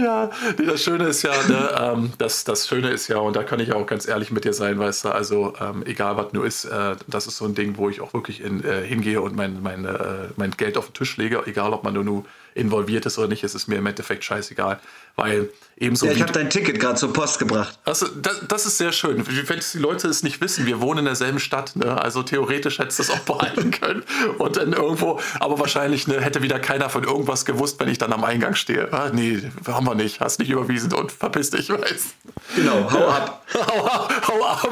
ja, 0.03 0.31
nee, 0.59 0.67
das 0.67 0.83
Schöne 0.83 1.05
ist 1.05 1.23
ja, 1.23 1.33
ne, 1.49 1.71
ähm, 1.79 2.13
das, 2.19 2.45
das 2.45 2.69
Schöne 2.69 2.91
ist 2.91 3.09
ja, 3.09 3.19
und 3.19 3.37
da 3.37 3.43
kann 3.43 3.61
ich 3.61 3.73
auch 3.73 3.87
ganz 3.87 4.07
ehrlich 4.07 4.31
mit 4.31 4.45
dir 4.45 4.53
sein, 4.53 4.79
weißt 4.79 5.07
du, 5.07 5.09
also 5.11 5.55
ähm, 5.61 5.85
egal 5.87 6.17
was 6.17 6.33
nur 6.33 6.47
ist, 6.47 6.65
äh, 6.65 6.97
das 7.07 7.27
ist 7.27 7.37
so 7.37 7.45
ein 7.45 7.55
Ding, 7.55 7.77
wo 7.77 7.89
ich 7.89 8.01
auch 8.01 8.15
wirklich 8.15 8.41
in, 8.41 8.65
äh, 8.65 8.83
hingehe 8.83 9.21
und 9.21 9.35
mein, 9.37 9.63
mein, 9.63 9.85
äh, 9.85 10.29
mein 10.37 10.53
Geld 10.53 10.77
auf 10.77 10.87
den 10.87 10.95
Tisch 10.95 11.17
lege, 11.17 11.43
egal 11.47 11.73
ob 11.73 11.85
man 11.85 11.95
nur, 11.95 12.05
nur 12.05 12.25
involviert 12.55 13.05
ist 13.07 13.19
oder 13.19 13.29
nicht, 13.29 13.43
ist 13.43 13.55
es 13.55 13.67
mir 13.67 13.77
im 13.77 13.87
Endeffekt 13.87 14.25
scheißegal. 14.25 14.81
Weil 15.17 15.51
ebenso. 15.77 16.07
Ja, 16.07 16.13
ich 16.13 16.23
habe 16.23 16.33
dein 16.33 16.51
Ticket 16.51 16.81
gerade 16.81 16.97
zur 16.97 17.13
Post 17.13 17.39
gebracht. 17.39 17.79
Also, 17.85 18.07
das, 18.09 18.41
das 18.49 18.67
ist 18.67 18.79
sehr 18.79 18.93
schön. 18.93 19.25
Wenn 19.27 19.61
die 19.61 19.79
Leute 19.79 20.09
es 20.09 20.23
nicht 20.23 20.41
wissen, 20.41 20.67
wir 20.67 20.81
wohnen 20.81 21.01
in 21.01 21.05
derselben 21.05 21.39
Stadt. 21.39 21.77
Ne? 21.77 22.01
Also 22.01 22.23
theoretisch 22.23 22.79
hättest 22.79 22.99
du 22.99 23.03
es 23.05 23.11
auch 23.11 23.21
behalten 23.21 23.71
können. 23.81 24.03
Und 24.39 24.57
dann 24.57 24.73
irgendwo, 24.73 25.21
aber 25.39 25.59
wahrscheinlich 25.59 26.07
ne, 26.09 26.21
hätte 26.21 26.43
wieder 26.43 26.59
keiner 26.59 26.91
von 26.91 27.05
irgendwas 27.05 27.45
gewusst, 27.45 27.79
wenn 27.81 27.89
ich 27.89 27.99
dann 27.99 28.13
am 28.13 28.25
Eingang 28.25 28.55
stehe. 28.55 28.93
Ah, 28.93 29.11
nee, 29.13 29.43
haben 29.67 29.87
wir 29.87 29.95
nicht. 29.95 30.21
Hast 30.21 30.39
nicht 30.41 30.51
überwiesen 30.51 30.93
und 30.93 31.13
verpiss 31.13 31.51
dich, 31.51 31.71
weiß. 31.71 32.07
Genau, 32.57 32.91
hau 32.91 33.09
ab. 33.09 33.47
hau 33.55 33.85
ab, 33.87 34.29
hau 34.29 34.45
ab. 34.45 34.69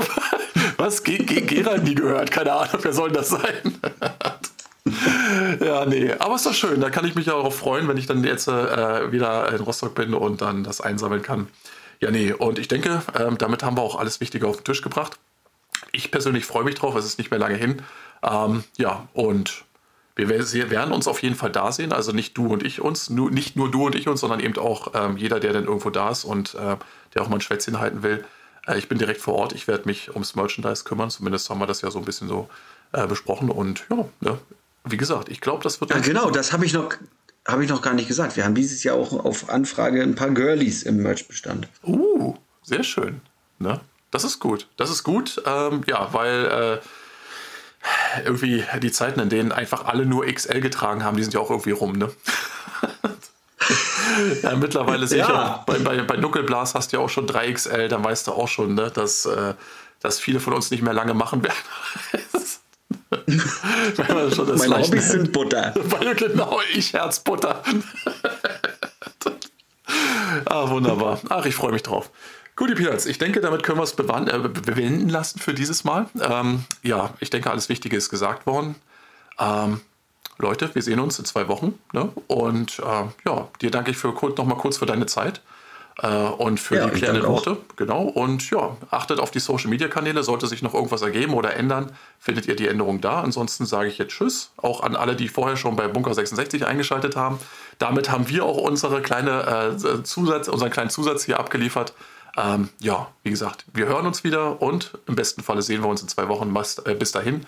Was? 0.76 1.04
Ge 1.04 1.18
Ge 1.18 1.42
Gerald 1.42 1.84
nie 1.84 1.94
gehört. 1.94 2.30
Keine 2.30 2.52
Ahnung, 2.52 2.78
wer 2.82 2.92
soll 2.92 3.10
das 3.12 3.30
sein? 3.30 3.78
ja, 5.60 5.84
nee, 5.86 6.12
aber 6.12 6.34
ist 6.34 6.46
doch 6.46 6.54
schön. 6.54 6.80
Da 6.80 6.90
kann 6.90 7.06
ich 7.06 7.14
mich 7.14 7.30
auch 7.30 7.52
freuen, 7.52 7.86
wenn 7.88 7.96
ich 7.96 8.06
dann 8.06 8.24
jetzt 8.24 8.48
äh, 8.48 9.12
wieder 9.12 9.52
in 9.52 9.60
Rostock 9.60 9.94
bin 9.94 10.14
und 10.14 10.40
dann 10.40 10.64
das 10.64 10.80
einsammeln 10.80 11.22
kann. 11.22 11.48
Ja, 12.00 12.10
nee, 12.10 12.32
und 12.32 12.58
ich 12.58 12.66
denke, 12.66 13.02
ähm, 13.18 13.38
damit 13.38 13.62
haben 13.62 13.76
wir 13.76 13.82
auch 13.82 13.96
alles 13.96 14.20
Wichtige 14.20 14.48
auf 14.48 14.56
den 14.56 14.64
Tisch 14.64 14.82
gebracht. 14.82 15.18
Ich 15.92 16.10
persönlich 16.10 16.44
freue 16.44 16.64
mich 16.64 16.74
drauf, 16.74 16.96
es 16.96 17.04
ist 17.04 17.18
nicht 17.18 17.30
mehr 17.30 17.38
lange 17.38 17.54
hin. 17.54 17.82
Ähm, 18.22 18.64
ja, 18.76 19.06
und 19.12 19.64
wir 20.16 20.28
werden 20.28 20.92
uns 20.92 21.08
auf 21.08 21.22
jeden 21.22 21.36
Fall 21.36 21.50
da 21.50 21.72
sehen. 21.72 21.92
Also 21.92 22.12
nicht 22.12 22.36
du 22.36 22.48
und 22.48 22.64
ich 22.64 22.80
uns, 22.80 23.08
nur, 23.08 23.30
nicht 23.30 23.56
nur 23.56 23.70
du 23.70 23.86
und 23.86 23.94
ich 23.94 24.08
uns, 24.08 24.20
sondern 24.20 24.40
eben 24.40 24.58
auch 24.58 24.92
ähm, 24.94 25.16
jeder, 25.16 25.40
der 25.40 25.52
dann 25.52 25.64
irgendwo 25.64 25.90
da 25.90 26.10
ist 26.10 26.24
und 26.24 26.54
äh, 26.54 26.76
der 27.14 27.22
auch 27.22 27.28
mal 27.28 27.36
ein 27.36 27.40
Schwätzchen 27.40 27.78
halten 27.78 28.02
will. 28.02 28.24
Äh, 28.66 28.78
ich 28.78 28.88
bin 28.88 28.98
direkt 28.98 29.20
vor 29.20 29.34
Ort. 29.34 29.52
Ich 29.52 29.68
werde 29.68 29.86
mich 29.86 30.10
ums 30.10 30.34
Merchandise 30.34 30.84
kümmern. 30.84 31.08
Zumindest 31.08 31.48
haben 31.48 31.60
wir 31.60 31.66
das 31.66 31.80
ja 31.80 31.90
so 31.90 31.98
ein 31.98 32.04
bisschen 32.04 32.28
so 32.28 32.50
äh, 32.92 33.06
besprochen. 33.06 33.50
Und 33.50 33.86
ja, 33.90 34.04
ne, 34.20 34.38
wie 34.84 34.96
gesagt, 34.96 35.28
ich 35.28 35.40
glaube, 35.40 35.62
das 35.62 35.80
wird. 35.80 35.90
Ja, 35.90 35.98
genau, 35.98 36.30
das 36.30 36.52
habe 36.52 36.64
ich 36.64 36.72
noch. 36.72 36.94
Habe 37.46 37.64
ich 37.64 37.70
noch 37.70 37.82
gar 37.82 37.94
nicht 37.94 38.06
gesagt. 38.06 38.36
Wir 38.36 38.44
haben 38.44 38.54
dieses 38.54 38.84
Jahr 38.84 38.94
auch 38.94 39.12
auf 39.24 39.50
Anfrage 39.50 40.00
ein 40.00 40.14
paar 40.14 40.30
Girlies 40.30 40.84
im 40.84 40.98
Merch-Bestand. 40.98 41.66
Uh, 41.84 42.36
sehr 42.62 42.84
schön. 42.84 43.20
Ne? 43.58 43.80
Das 44.12 44.22
ist 44.22 44.38
gut. 44.38 44.68
Das 44.76 44.90
ist 44.90 45.02
gut, 45.02 45.42
ähm, 45.44 45.82
ja, 45.88 46.12
weil 46.12 46.80
äh, 46.84 48.22
irgendwie 48.24 48.64
die 48.80 48.92
Zeiten, 48.92 49.18
in 49.20 49.28
denen 49.28 49.50
einfach 49.50 49.86
alle 49.86 50.06
nur 50.06 50.26
XL 50.26 50.60
getragen 50.60 51.02
haben, 51.02 51.16
die 51.16 51.22
sind 51.22 51.34
ja 51.34 51.40
auch 51.40 51.50
irgendwie 51.50 51.72
rum, 51.72 51.92
ne? 51.94 52.10
ja, 54.42 54.54
mittlerweile 54.56 55.06
sehe 55.06 55.20
ja. 55.20 55.26
ich 55.26 55.32
auch, 55.32 55.64
bei, 55.64 55.78
bei, 55.78 56.02
bei 56.02 56.16
Nuckelblas 56.16 56.74
hast 56.74 56.92
du 56.92 56.98
ja 56.98 57.02
auch 57.02 57.08
schon 57.08 57.26
3XL, 57.26 57.88
dann 57.88 58.04
weißt 58.04 58.26
du 58.26 58.32
auch 58.32 58.48
schon, 58.48 58.74
ne, 58.74 58.90
dass, 58.90 59.26
äh, 59.26 59.54
dass 60.00 60.20
viele 60.20 60.40
von 60.40 60.52
uns 60.52 60.70
nicht 60.70 60.82
mehr 60.82 60.92
lange 60.92 61.14
machen 61.14 61.42
werden. 61.42 61.56
Meine 64.56 64.78
Hobbys 64.78 65.08
sind 65.08 65.32
Butter. 65.32 65.74
Weil, 65.76 66.14
genau, 66.14 66.60
ich 66.74 66.92
Herz 66.92 67.20
Butter. 67.20 67.62
ah, 70.46 70.70
wunderbar. 70.70 71.20
Ach, 71.28 71.44
ich 71.44 71.54
freue 71.54 71.72
mich 71.72 71.82
drauf. 71.82 72.10
Gut, 72.56 72.70
die 72.70 72.74
Peanuts, 72.74 73.06
ich 73.06 73.18
denke, 73.18 73.40
damit 73.40 73.62
können 73.62 73.78
wir 73.78 73.84
es 73.84 73.92
äh, 73.92 74.48
bewenden 74.48 75.08
lassen 75.08 75.38
für 75.38 75.54
dieses 75.54 75.84
Mal. 75.84 76.06
Ähm, 76.20 76.64
ja, 76.82 77.14
ich 77.20 77.30
denke, 77.30 77.50
alles 77.50 77.68
Wichtige 77.68 77.96
ist 77.96 78.10
gesagt 78.10 78.46
worden. 78.46 78.74
Ähm, 79.38 79.80
Leute, 80.38 80.74
wir 80.74 80.82
sehen 80.82 81.00
uns 81.00 81.18
in 81.18 81.24
zwei 81.24 81.48
Wochen. 81.48 81.78
Ne? 81.92 82.10
Und 82.26 82.78
äh, 82.78 83.04
ja, 83.26 83.48
dir 83.60 83.70
danke 83.70 83.90
ich 83.90 83.96
für 83.96 84.08
noch 84.08 84.44
mal 84.44 84.56
kurz 84.56 84.78
für 84.78 84.86
deine 84.86 85.06
Zeit. 85.06 85.40
Äh, 86.00 86.08
und 86.08 86.58
für 86.58 86.76
ja, 86.76 86.86
die 86.86 86.98
klärenden 86.98 87.26
Worte. 87.26 87.58
Genau. 87.76 88.02
Und 88.02 88.48
ja, 88.50 88.76
achtet 88.90 89.20
auf 89.20 89.30
die 89.30 89.40
Social 89.40 89.68
Media 89.68 89.88
Kanäle. 89.88 90.22
Sollte 90.22 90.46
sich 90.46 90.62
noch 90.62 90.74
irgendwas 90.74 91.02
ergeben 91.02 91.34
oder 91.34 91.54
ändern, 91.54 91.92
findet 92.18 92.46
ihr 92.46 92.56
die 92.56 92.68
Änderung 92.68 93.00
da. 93.00 93.20
Ansonsten 93.20 93.66
sage 93.66 93.88
ich 93.88 93.98
jetzt 93.98 94.12
Tschüss. 94.12 94.52
Auch 94.56 94.82
an 94.82 94.96
alle, 94.96 95.16
die 95.16 95.28
vorher 95.28 95.56
schon 95.56 95.76
bei 95.76 95.88
Bunker 95.88 96.14
66 96.14 96.66
eingeschaltet 96.66 97.16
haben. 97.16 97.38
Damit 97.78 98.10
haben 98.10 98.28
wir 98.28 98.44
auch 98.44 98.58
unsere 98.58 99.02
kleine 99.02 99.76
äh, 99.76 100.02
Zusatz, 100.02 100.48
unseren 100.48 100.70
kleinen 100.70 100.90
Zusatz 100.90 101.24
hier 101.24 101.38
abgeliefert. 101.38 101.92
Ähm, 102.36 102.70
ja, 102.78 103.08
wie 103.22 103.30
gesagt, 103.30 103.66
wir 103.74 103.86
hören 103.86 104.06
uns 104.06 104.24
wieder 104.24 104.62
und 104.62 104.98
im 105.06 105.16
besten 105.16 105.42
Falle 105.42 105.60
sehen 105.60 105.82
wir 105.82 105.88
uns 105.88 106.00
in 106.00 106.08
zwei 106.08 106.28
Wochen. 106.28 106.54
Äh, 106.84 106.94
bis 106.94 107.12
dahin. 107.12 107.46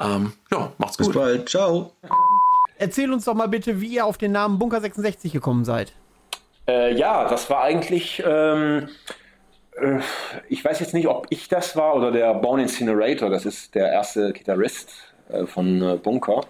Ähm, 0.00 0.32
ja, 0.50 0.72
macht's 0.78 0.96
gut. 0.96 1.08
Bis 1.08 1.16
bald. 1.16 1.48
Ciao. 1.48 1.92
Erzähl 2.78 3.12
uns 3.12 3.26
doch 3.26 3.34
mal 3.34 3.48
bitte, 3.48 3.80
wie 3.80 3.88
ihr 3.88 4.06
auf 4.06 4.16
den 4.16 4.32
Namen 4.32 4.58
Bunker 4.58 4.80
66 4.80 5.32
gekommen 5.32 5.64
seid. 5.64 5.92
Äh, 6.72 6.94
ja, 6.94 7.28
das 7.28 7.50
war 7.50 7.62
eigentlich, 7.62 8.22
ähm, 8.26 8.88
äh, 9.76 9.98
ich 10.48 10.64
weiß 10.64 10.80
jetzt 10.80 10.94
nicht, 10.94 11.06
ob 11.06 11.26
ich 11.28 11.48
das 11.48 11.76
war 11.76 11.94
oder 11.94 12.10
der 12.10 12.32
Bone 12.34 12.62
Incinerator, 12.62 13.28
das 13.28 13.44
ist 13.44 13.74
der 13.74 13.92
erste 13.92 14.32
Gitarrist 14.32 14.90
äh, 15.28 15.44
von 15.44 15.82
äh, 15.82 15.96
Bunker. 15.96 16.40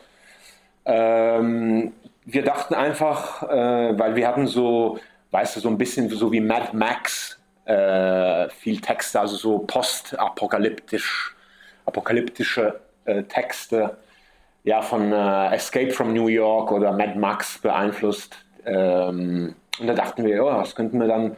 Ähm, 0.84 1.92
wir 2.24 2.44
dachten 2.44 2.74
einfach, 2.74 3.42
äh, 3.42 3.98
weil 3.98 4.14
wir 4.14 4.28
hatten 4.28 4.46
so 4.46 4.98
weißt 5.32 5.56
du, 5.56 5.60
so 5.60 5.68
ein 5.68 5.78
bisschen 5.78 6.08
so 6.10 6.30
wie 6.30 6.40
Mad 6.40 6.68
Max, 6.72 7.38
äh, 7.64 8.48
viel 8.50 8.80
Texte, 8.80 9.18
also 9.18 9.36
so 9.36 9.58
postapokalyptisch, 9.60 11.34
apokalyptische 11.86 12.80
Texte, 13.28 13.96
ja, 14.62 14.80
von 14.80 15.12
Escape 15.12 15.90
from 15.90 16.12
New 16.12 16.28
York 16.28 16.70
oder 16.70 16.92
Mad 16.92 17.18
Max 17.18 17.58
beeinflusst. 17.58 18.36
Ähm, 18.64 19.56
und 19.80 19.86
da 19.86 19.94
dachten 19.94 20.24
wir, 20.24 20.36
ja, 20.36 20.58
das 20.58 20.74
könnten 20.74 21.00
wir 21.00 21.08
dann 21.08 21.36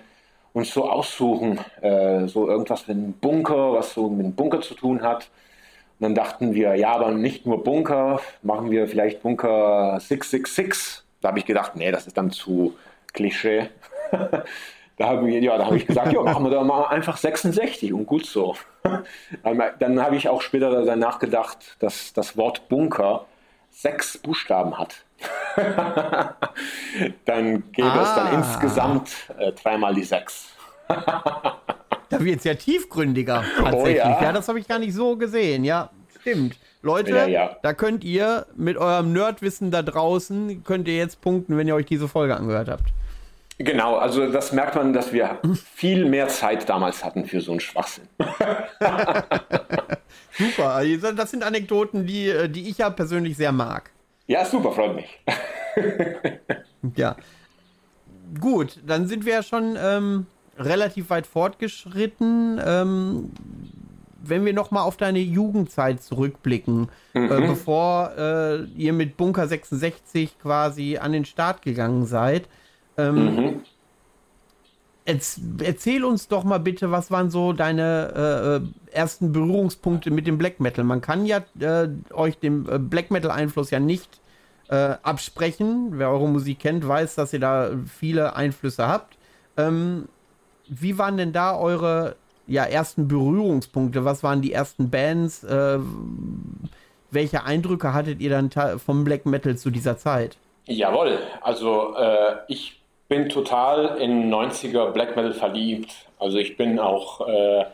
uns 0.52 0.72
so 0.72 0.88
aussuchen, 0.88 1.58
äh, 1.80 2.26
so 2.26 2.48
irgendwas 2.48 2.86
mit 2.86 2.96
einem 2.96 3.12
Bunker, 3.14 3.72
was 3.72 3.92
so 3.92 4.08
mit 4.08 4.24
einem 4.24 4.34
Bunker 4.34 4.60
zu 4.60 4.74
tun 4.74 5.02
hat. 5.02 5.28
Und 5.98 6.04
dann 6.04 6.14
dachten 6.14 6.54
wir, 6.54 6.74
ja, 6.76 6.92
aber 6.92 7.10
nicht 7.10 7.46
nur 7.46 7.62
Bunker, 7.62 8.20
machen 8.42 8.70
wir 8.70 8.88
vielleicht 8.88 9.22
Bunker 9.22 9.98
666. 10.00 11.02
Da 11.20 11.28
habe 11.28 11.38
ich 11.38 11.44
gedacht, 11.44 11.76
nee, 11.76 11.90
das 11.90 12.06
ist 12.06 12.16
dann 12.16 12.30
zu 12.30 12.74
Klischee. 13.12 13.68
da 14.12 15.06
habe 15.06 15.30
ich, 15.30 15.42
ja, 15.42 15.58
hab 15.58 15.72
ich 15.72 15.86
gesagt, 15.86 16.12
ja, 16.12 16.22
machen 16.22 16.44
wir 16.44 16.50
da 16.50 16.62
mal 16.62 16.86
einfach 16.86 17.16
66 17.16 17.92
und 17.92 18.06
gut 18.06 18.26
so. 18.26 18.56
dann 19.42 20.02
habe 20.02 20.16
ich 20.16 20.28
auch 20.28 20.42
später 20.42 20.84
danach 20.84 21.18
gedacht, 21.18 21.76
dass 21.80 22.12
das 22.12 22.36
Wort 22.36 22.68
Bunker 22.68 23.26
sechs 23.74 24.16
Buchstaben 24.18 24.78
hat. 24.78 25.04
dann 27.24 27.70
gäbe 27.72 27.88
ah. 27.88 28.02
es 28.02 28.14
dann 28.14 28.26
ah. 28.28 28.34
insgesamt 28.34 29.10
äh, 29.38 29.52
dreimal 29.52 29.94
die 29.94 30.04
sechs. 30.04 30.54
da 30.88 31.58
wird 32.10 32.38
es 32.38 32.44
ja 32.44 32.54
tiefgründiger 32.54 33.44
tatsächlich. 33.56 34.02
Oh, 34.04 34.08
ja. 34.08 34.22
ja, 34.22 34.32
das 34.32 34.48
habe 34.48 34.58
ich 34.58 34.68
gar 34.68 34.78
nicht 34.78 34.94
so 34.94 35.16
gesehen. 35.16 35.64
Ja, 35.64 35.90
stimmt. 36.20 36.58
Leute, 36.82 37.16
ja, 37.16 37.26
ja. 37.26 37.56
da 37.62 37.72
könnt 37.72 38.04
ihr 38.04 38.46
mit 38.56 38.76
eurem 38.76 39.12
Nerdwissen 39.12 39.70
da 39.70 39.82
draußen, 39.82 40.62
könnt 40.64 40.86
ihr 40.86 40.96
jetzt 40.96 41.22
punkten, 41.22 41.56
wenn 41.56 41.66
ihr 41.66 41.74
euch 41.74 41.86
diese 41.86 42.08
Folge 42.08 42.36
angehört 42.36 42.68
habt. 42.68 42.92
Genau, 43.58 43.96
also 43.96 44.30
das 44.30 44.52
merkt 44.52 44.74
man, 44.74 44.92
dass 44.92 45.12
wir 45.12 45.38
viel 45.74 46.04
mehr 46.06 46.28
Zeit 46.28 46.68
damals 46.68 47.04
hatten 47.04 47.24
für 47.24 47.40
so 47.40 47.52
einen 47.52 47.60
Schwachsinn. 47.60 48.08
super, 50.32 50.70
also 50.70 51.12
das 51.12 51.30
sind 51.30 51.42
Anekdoten, 51.42 52.06
die, 52.06 52.28
äh, 52.28 52.48
die 52.48 52.68
ich 52.68 52.78
ja 52.78 52.90
persönlich 52.90 53.36
sehr 53.36 53.52
mag. 53.52 53.90
Ja, 54.26 54.44
super, 54.44 54.72
freut 54.72 54.96
mich. 54.96 55.20
ja. 56.96 57.16
Gut, 58.40 58.80
dann 58.86 59.06
sind 59.06 59.26
wir 59.26 59.34
ja 59.34 59.42
schon 59.42 59.76
ähm, 59.78 60.26
relativ 60.58 61.10
weit 61.10 61.26
fortgeschritten. 61.26 62.60
Ähm, 62.64 63.30
wenn 64.26 64.44
wir 64.44 64.52
nochmal 64.52 64.84
auf 64.84 64.96
deine 64.96 65.18
Jugendzeit 65.18 66.02
zurückblicken, 66.02 66.88
äh, 67.14 67.18
mhm. 67.18 67.32
äh, 67.32 67.46
bevor 67.46 68.12
äh, 68.16 68.64
ihr 68.76 68.92
mit 68.92 69.16
Bunker 69.16 69.46
66 69.46 70.38
quasi 70.40 70.96
an 70.96 71.12
den 71.12 71.24
Start 71.24 71.62
gegangen 71.62 72.06
seid, 72.06 72.48
ähm, 72.96 73.36
mhm. 73.36 73.60
Erzähl 75.06 76.04
uns 76.04 76.28
doch 76.28 76.44
mal 76.44 76.58
bitte, 76.58 76.90
was 76.90 77.10
waren 77.10 77.30
so 77.30 77.52
deine 77.52 78.62
äh, 78.62 78.96
ersten 78.96 79.32
Berührungspunkte 79.32 80.10
mit 80.10 80.26
dem 80.26 80.38
Black 80.38 80.60
Metal? 80.60 80.84
Man 80.84 81.00
kann 81.00 81.26
ja 81.26 81.42
äh, 81.60 81.88
euch 82.12 82.38
den 82.38 82.66
äh, 82.68 82.78
Black 82.78 83.10
Metal 83.10 83.30
Einfluss 83.30 83.70
ja 83.70 83.80
nicht 83.80 84.20
äh, 84.68 84.96
absprechen. 85.02 85.92
Wer 85.92 86.10
eure 86.10 86.28
Musik 86.28 86.60
kennt, 86.60 86.86
weiß, 86.86 87.16
dass 87.16 87.32
ihr 87.32 87.40
da 87.40 87.70
viele 87.86 88.34
Einflüsse 88.36 88.88
habt. 88.88 89.18
Ähm, 89.56 90.08
wie 90.68 90.96
waren 90.96 91.18
denn 91.18 91.32
da 91.32 91.56
eure 91.58 92.16
ja, 92.46 92.64
ersten 92.64 93.06
Berührungspunkte? 93.06 94.04
Was 94.04 94.22
waren 94.22 94.40
die 94.40 94.52
ersten 94.52 94.90
Bands? 94.90 95.44
Äh, 95.44 95.78
welche 97.10 97.44
Eindrücke 97.44 97.92
hattet 97.92 98.20
ihr 98.20 98.30
dann 98.30 98.50
vom 98.80 99.04
Black 99.04 99.26
Metal 99.26 99.56
zu 99.56 99.70
dieser 99.70 99.98
Zeit? 99.98 100.38
Jawohl, 100.66 101.18
also 101.42 101.94
äh, 101.96 102.36
ich 102.48 102.83
bin 103.14 103.28
total 103.28 103.96
in 104.00 104.28
90er 104.28 104.90
Black 104.90 105.14
Metal 105.14 105.32
verliebt. 105.32 105.94
Also 106.18 106.38
ich 106.38 106.56
bin 106.56 106.80
auch, 106.80 107.28
äh, 107.28 107.64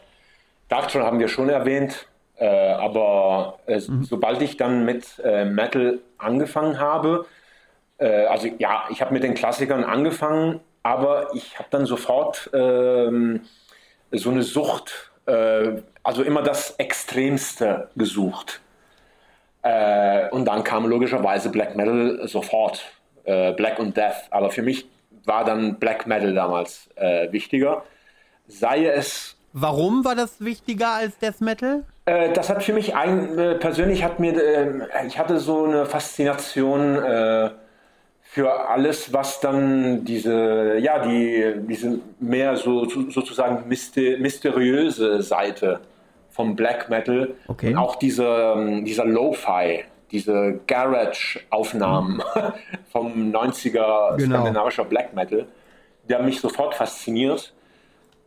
Darkthrone 0.69 1.07
haben 1.07 1.19
wir 1.19 1.29
schon 1.29 1.49
erwähnt, 1.49 2.07
äh, 2.37 2.73
aber 2.73 3.59
äh, 3.67 3.81
mhm. 3.81 4.05
sobald 4.05 4.43
ich 4.43 4.59
dann 4.59 4.85
mit 4.85 5.19
äh, 5.25 5.47
Metal 5.47 5.99
angefangen 6.19 6.79
habe, 6.79 7.25
äh, 7.97 8.27
also 8.27 8.49
ja, 8.59 8.85
ich 8.91 9.01
habe 9.01 9.15
mit 9.15 9.23
den 9.23 9.33
Klassikern 9.33 9.83
angefangen, 9.83 10.61
aber 10.83 11.35
ich 11.35 11.59
habe 11.59 11.69
dann 11.71 11.87
sofort 11.87 12.51
ähm, 12.53 13.41
so 14.13 14.31
eine 14.31 14.43
Sucht, 14.43 15.11
äh, 15.25 15.73
also 16.03 16.23
immer 16.23 16.43
das 16.43 16.73
Extremste 16.73 17.89
gesucht. 17.97 18.61
und 20.31 20.45
dann 20.47 20.65
kam 20.65 20.87
logischerweise 20.87 21.51
Black 21.51 21.77
Metal 21.77 22.27
sofort, 22.27 22.83
Black 23.25 23.79
und 23.79 23.95
Death. 23.95 24.23
Aber 24.31 24.51
für 24.51 24.63
mich 24.63 24.87
war 25.25 25.45
dann 25.45 25.79
Black 25.79 26.07
Metal 26.07 26.35
damals 26.35 26.89
äh, 26.97 27.31
wichtiger. 27.33 27.85
Sei 28.49 28.87
es. 28.87 29.37
Warum 29.53 30.05
war 30.05 30.15
das 30.15 30.45
wichtiger 30.45 30.91
als 30.91 31.19
Death 31.19 31.41
Metal? 31.41 31.85
Äh, 32.05 32.33
das 32.33 32.49
hat 32.51 32.63
für 32.63 32.73
mich 32.73 32.95
ein, 32.95 33.39
äh, 33.39 33.55
persönlich 33.55 34.05
hat 34.05 34.21
mir, 34.21 34.35
äh, 34.35 35.07
ich 35.07 35.19
hatte 35.19 35.39
so 35.39 35.65
eine 35.65 35.87
Faszination 35.87 36.97
äh, 36.97 37.51
für 38.23 38.69
alles, 38.69 39.13
was 39.13 39.41
dann 39.41 40.05
diese, 40.05 40.79
ja, 40.79 41.01
die, 41.01 41.55
diese 41.69 41.99
mehr 42.21 42.57
so 42.57 42.89
sozusagen 42.89 43.69
mysteriöse 43.69 45.21
Seite 45.23 45.81
vom 46.31 46.55
Black 46.55 46.89
Metal 46.89 47.35
okay. 47.49 47.71
und 47.71 47.77
auch 47.77 47.97
diese, 47.97 48.25
ähm, 48.25 48.85
dieser 48.85 49.05
Lo-Fi, 49.05 49.85
diese 50.11 50.61
Garage-Aufnahmen 50.67 52.23
vom 52.93 53.33
90er 53.33 54.17
genau. 54.17 54.37
skandinavischer 54.37 54.85
Black 54.85 55.15
Metal, 55.15 55.47
der 56.09 56.23
mich 56.23 56.41
sofort 56.41 56.75
fasziniert. 56.75 57.53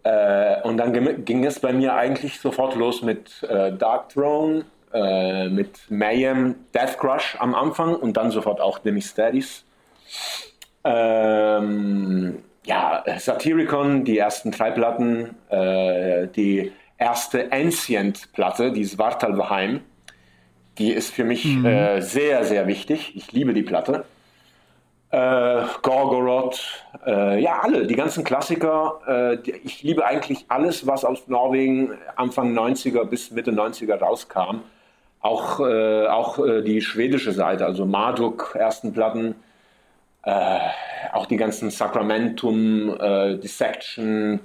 Äh, 0.03 0.61
und 0.63 0.77
dann 0.77 1.23
ging 1.25 1.45
es 1.45 1.59
bei 1.59 1.73
mir 1.73 1.95
eigentlich 1.95 2.39
sofort 2.39 2.75
los 2.75 3.01
mit 3.01 3.43
äh, 3.43 3.71
Dark 3.73 4.09
Throne, 4.09 4.65
äh, 4.93 5.49
mit 5.49 5.89
Mayhem, 5.89 6.55
Death 6.73 6.97
Crush 6.99 7.37
am 7.39 7.55
Anfang 7.55 7.95
und 7.95 8.17
dann 8.17 8.31
sofort 8.31 8.61
auch 8.61 8.79
Demi 8.79 9.01
Steadies. 9.01 9.65
Ähm, 10.83 12.43
ja, 12.65 13.03
Satyricon, 13.17 14.03
die 14.05 14.17
ersten 14.17 14.51
drei 14.51 14.71
Platten, 14.71 15.35
äh, 15.49 16.27
die 16.27 16.71
erste 16.97 17.51
Ancient-Platte, 17.51 18.71
die 18.71 18.85
Svartalvaheim, 18.85 19.81
die 20.77 20.91
ist 20.91 21.13
für 21.13 21.23
mich 21.23 21.45
mhm. 21.45 21.65
äh, 21.65 22.01
sehr, 22.01 22.43
sehr 22.45 22.67
wichtig. 22.67 23.15
Ich 23.15 23.31
liebe 23.31 23.53
die 23.53 23.63
Platte. 23.63 24.05
Äh, 25.11 25.65
Gorgoroth, 25.83 26.85
äh, 27.05 27.39
ja, 27.39 27.59
alle, 27.61 27.85
die 27.85 27.95
ganzen 27.95 28.23
Klassiker. 28.23 28.99
Äh, 29.05 29.37
die, 29.37 29.51
ich 29.51 29.83
liebe 29.83 30.03
eigentlich 30.05 30.45
alles, 30.47 30.87
was 30.87 31.05
aus 31.05 31.27
Norwegen 31.27 31.91
Anfang 32.15 32.57
90er 32.57 33.05
bis 33.05 33.29
Mitte 33.29 33.51
90er 33.51 33.99
rauskam. 33.99 34.61
Auch, 35.21 35.59
äh, 35.59 36.07
auch 36.07 36.39
äh, 36.39 36.63
die 36.63 36.81
schwedische 36.81 37.31
Seite, 37.31 37.65
also 37.65 37.85
Marduk, 37.85 38.55
ersten 38.57 38.93
Platten. 38.93 39.35
auch 40.25 41.25
die 41.25 41.35
ganzen 41.35 41.69
Sacramentum, 41.69 42.97
Dissection, 43.43 44.39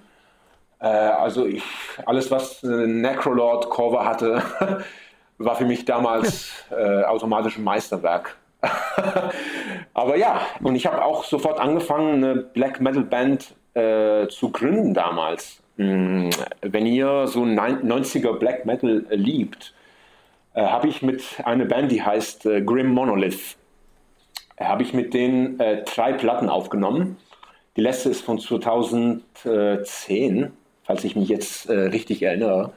also 0.80 1.46
ich, 1.46 1.62
alles, 2.04 2.32
was 2.32 2.64
Necrolord 2.64 3.70
Cover 3.70 4.04
hatte, 4.04 4.42
war 5.38 5.56
für 5.56 5.64
mich 5.64 5.84
damals 5.84 6.64
äh, 6.70 7.02
automatisch 7.04 7.56
ein 7.56 7.64
Meisterwerk. 7.64 8.36
Aber 9.94 10.16
ja, 10.16 10.40
und 10.62 10.74
ich 10.74 10.86
habe 10.86 11.04
auch 11.04 11.24
sofort 11.24 11.60
angefangen, 11.60 12.24
eine 12.24 12.36
Black 12.36 12.80
Metal 12.80 13.04
Band 13.04 13.54
äh, 13.74 14.26
zu 14.28 14.50
gründen 14.50 14.94
damals. 14.94 15.62
Hm, 15.76 16.30
wenn 16.62 16.86
ihr 16.86 17.26
so 17.28 17.42
90er 17.42 18.38
Black 18.38 18.66
Metal 18.66 19.06
äh, 19.10 19.14
liebt, 19.14 19.74
äh, 20.54 20.66
habe 20.66 20.88
ich 20.88 21.02
mit 21.02 21.22
einer 21.44 21.66
Band, 21.66 21.92
die 21.92 22.02
heißt 22.02 22.46
äh, 22.46 22.62
Grim 22.62 22.88
Monolith, 22.88 23.56
äh, 24.56 24.64
habe 24.64 24.82
ich 24.82 24.92
mit 24.92 25.14
denen 25.14 25.58
drei 25.58 26.12
Platten 26.12 26.48
aufgenommen. 26.48 27.16
Die 27.76 27.80
letzte 27.80 28.10
ist 28.10 28.22
von 28.22 28.40
2010, 28.40 30.50
falls 30.82 31.04
ich 31.04 31.14
mich 31.14 31.28
jetzt 31.28 31.68
richtig 31.68 32.22
erinnere. 32.22 32.72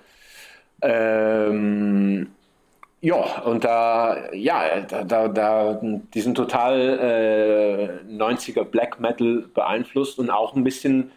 Ähm, 0.84 2.28
ja, 3.02 3.42
und 3.42 3.64
da, 3.64 4.32
ja, 4.32 4.82
da, 4.82 5.04
da, 5.04 5.28
da 5.28 5.82
die 5.82 6.22
sind 6.22 6.36
total 6.36 8.00
äh, 8.08 8.14
90er 8.14 8.64
Black 8.64 9.00
Metal 9.00 9.46
beeinflusst 9.54 10.20
und 10.20 10.30
auch 10.30 10.56
ein 10.56 10.64
bisschen 10.64 11.12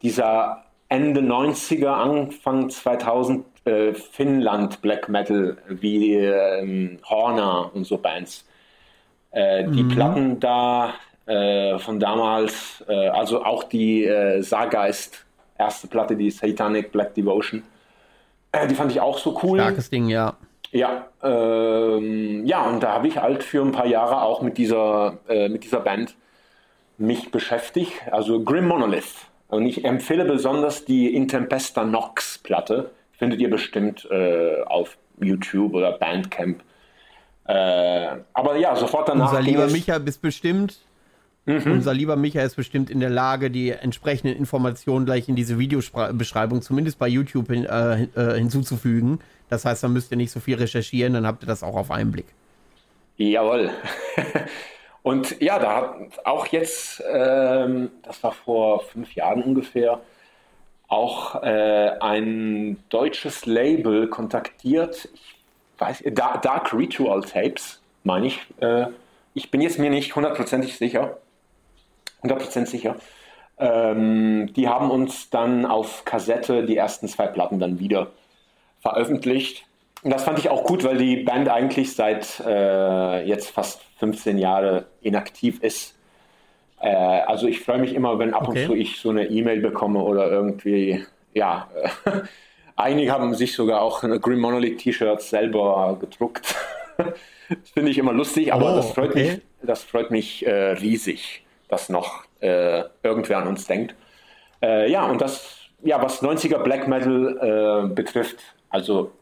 dieser 0.00 0.64
Ende 0.88 1.20
90er, 1.20 1.88
Anfang 1.88 2.70
2000 2.70 3.44
äh, 3.66 3.92
Finnland 3.92 4.80
Black 4.80 5.10
Metal 5.10 5.58
wie 5.68 6.14
äh, 6.14 6.98
Horner 7.04 7.70
und 7.74 7.84
so 7.84 7.98
Bands. 7.98 8.46
Äh, 9.32 9.64
die 9.64 9.82
mhm. 9.82 9.88
Platten 9.88 10.40
da 10.40 10.94
äh, 11.26 11.78
von 11.78 12.00
damals, 12.00 12.82
äh, 12.88 13.08
also 13.08 13.44
auch 13.44 13.64
die 13.64 14.04
äh, 14.04 14.40
Sargeist 14.40 15.26
erste 15.58 15.86
Platte, 15.86 16.16
die 16.16 16.30
Satanic 16.30 16.92
Black 16.92 17.14
Devotion, 17.14 17.62
die 18.70 18.74
fand 18.74 18.92
ich 18.92 19.00
auch 19.00 19.18
so 19.18 19.38
cool. 19.42 19.58
Starkes 19.58 19.90
Ding, 19.90 20.08
ja. 20.08 20.34
Ja, 20.72 21.06
ähm, 21.22 22.44
ja, 22.44 22.66
und 22.66 22.82
da 22.82 22.92
habe 22.92 23.08
ich 23.08 23.18
halt 23.18 23.42
für 23.42 23.62
ein 23.62 23.72
paar 23.72 23.86
Jahre 23.86 24.22
auch 24.22 24.42
mit 24.42 24.58
dieser, 24.58 25.18
äh, 25.28 25.48
mit 25.48 25.64
dieser 25.64 25.80
Band 25.80 26.16
mich 26.98 27.30
beschäftigt, 27.30 27.92
also 28.10 28.42
Grim 28.42 28.66
Monolith. 28.68 29.26
Und 29.48 29.66
ich 29.66 29.84
empfehle 29.84 30.24
besonders 30.24 30.84
die 30.84 31.14
Intempesta 31.14 31.84
Nox 31.84 32.38
Platte. 32.38 32.90
Findet 33.12 33.40
ihr 33.40 33.50
bestimmt 33.50 34.08
äh, 34.10 34.62
auf 34.62 34.98
YouTube 35.20 35.74
oder 35.74 35.92
Bandcamp. 35.92 36.62
Äh, 37.46 38.08
aber 38.32 38.56
ja, 38.56 38.74
sofort 38.74 39.08
danach. 39.08 39.30
Unser 39.30 39.42
lieber 39.42 39.68
Micha 39.68 39.96
ist 39.96 40.20
bestimmt. 40.20 40.78
Mhm. 41.46 41.62
Unser 41.64 41.94
lieber 41.94 42.16
Micha 42.16 42.42
ist 42.42 42.56
bestimmt 42.56 42.90
in 42.90 42.98
der 42.98 43.08
Lage, 43.08 43.50
die 43.50 43.70
entsprechenden 43.70 44.36
Informationen 44.36 45.06
gleich 45.06 45.28
in 45.28 45.36
diese 45.36 45.58
Videobeschreibung, 45.58 46.60
zumindest 46.60 46.98
bei 46.98 47.06
YouTube, 47.06 47.48
hin, 47.48 47.64
äh, 47.64 48.02
äh, 48.16 48.36
hinzuzufügen. 48.36 49.20
Das 49.48 49.64
heißt, 49.64 49.84
dann 49.84 49.92
müsst 49.92 50.10
ihr 50.10 50.16
nicht 50.16 50.30
so 50.32 50.40
viel 50.40 50.56
recherchieren, 50.56 51.14
dann 51.14 51.26
habt 51.26 51.42
ihr 51.42 51.46
das 51.46 51.62
auch 51.62 51.76
auf 51.76 51.90
einen 51.90 52.10
Blick. 52.10 52.26
Jawohl. 53.16 53.70
Und 55.02 55.40
ja, 55.40 55.58
da 55.58 55.76
hat 55.76 55.94
auch 56.26 56.46
jetzt, 56.48 57.02
ähm, 57.08 57.90
das 58.02 58.22
war 58.24 58.32
vor 58.32 58.80
fünf 58.80 59.14
Jahren 59.14 59.42
ungefähr, 59.42 60.00
auch 60.88 61.42
äh, 61.42 61.92
ein 62.00 62.82
deutsches 62.88 63.46
Label 63.46 64.08
kontaktiert. 64.08 65.08
Ich 65.14 65.36
weiß, 65.78 66.02
Dark 66.12 66.72
Ritual 66.72 67.22
Tapes, 67.22 67.80
meine 68.02 68.26
ich. 68.26 68.40
Äh, 68.60 68.86
ich 69.34 69.50
bin 69.50 69.60
jetzt 69.60 69.78
mir 69.78 69.90
nicht 69.90 70.16
hundertprozentig 70.16 70.76
sicher. 70.76 71.18
100% 72.22 72.66
sicher. 72.66 72.96
Ähm, 73.58 74.52
die 74.54 74.68
haben 74.68 74.90
uns 74.90 75.30
dann 75.30 75.66
auf 75.66 76.04
Kassette 76.04 76.64
die 76.64 76.76
ersten 76.76 77.08
zwei 77.08 77.26
Platten 77.26 77.58
dann 77.58 77.78
wieder 77.78 78.10
veröffentlicht. 78.86 79.66
Und 80.04 80.12
das 80.12 80.22
fand 80.22 80.38
ich 80.38 80.48
auch 80.48 80.62
gut, 80.62 80.84
weil 80.84 80.98
die 80.98 81.16
Band 81.16 81.48
eigentlich 81.48 81.94
seit 81.94 82.40
äh, 82.46 83.26
jetzt 83.26 83.50
fast 83.50 83.80
15 83.98 84.38
Jahre 84.38 84.86
inaktiv 85.00 85.60
ist. 85.60 85.96
Äh, 86.80 86.94
also 87.26 87.48
ich 87.48 87.60
freue 87.60 87.78
mich 87.78 87.94
immer, 87.94 88.16
wenn 88.20 88.32
ab 88.32 88.46
okay. 88.46 88.60
und 88.60 88.66
zu 88.66 88.74
ich 88.76 89.00
so 89.00 89.10
eine 89.10 89.26
E-Mail 89.26 89.60
bekomme 89.60 90.00
oder 90.00 90.30
irgendwie, 90.30 91.04
ja, 91.34 91.68
äh, 92.04 92.10
einige 92.76 93.10
haben 93.10 93.34
sich 93.34 93.54
sogar 93.54 93.82
auch 93.82 94.02
Green 94.02 94.38
Monolith 94.38 94.78
T-Shirts 94.78 95.30
selber 95.30 95.96
gedruckt. 96.00 96.54
das 96.96 97.08
finde 97.74 97.90
ich 97.90 97.98
immer 97.98 98.12
lustig, 98.12 98.52
aber 98.52 98.74
oh, 98.74 98.76
das 98.76 98.92
freut 98.92 99.10
okay. 99.10 99.32
mich, 99.32 99.40
das 99.62 99.82
freut 99.82 100.12
mich 100.12 100.46
äh, 100.46 100.72
riesig, 100.72 101.44
dass 101.68 101.88
noch 101.88 102.22
äh, 102.38 102.84
irgendwer 103.02 103.38
an 103.38 103.48
uns 103.48 103.66
denkt. 103.66 103.96
Äh, 104.62 104.88
ja, 104.88 105.04
und 105.06 105.20
das, 105.20 105.58
ja, 105.82 106.00
was 106.00 106.22
90er 106.22 106.58
Black 106.58 106.86
Metal 106.86 107.90
betrifft, 107.92 108.38
also 108.68 109.12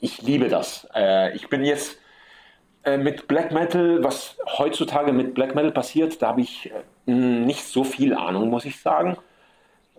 ich 0.00 0.20
liebe 0.22 0.48
das. 0.48 0.86
Äh, 0.94 1.34
ich 1.34 1.48
bin 1.48 1.64
jetzt 1.64 1.96
äh, 2.84 2.98
mit 2.98 3.28
Black 3.28 3.52
Metal, 3.52 4.02
was 4.02 4.36
heutzutage 4.58 5.12
mit 5.12 5.34
Black 5.34 5.54
Metal 5.54 5.70
passiert, 5.70 6.20
da 6.20 6.28
habe 6.28 6.40
ich 6.40 6.70
äh, 7.06 7.10
nicht 7.12 7.64
so 7.64 7.84
viel 7.84 8.12
Ahnung, 8.14 8.50
muss 8.50 8.64
ich 8.64 8.80
sagen. 8.80 9.16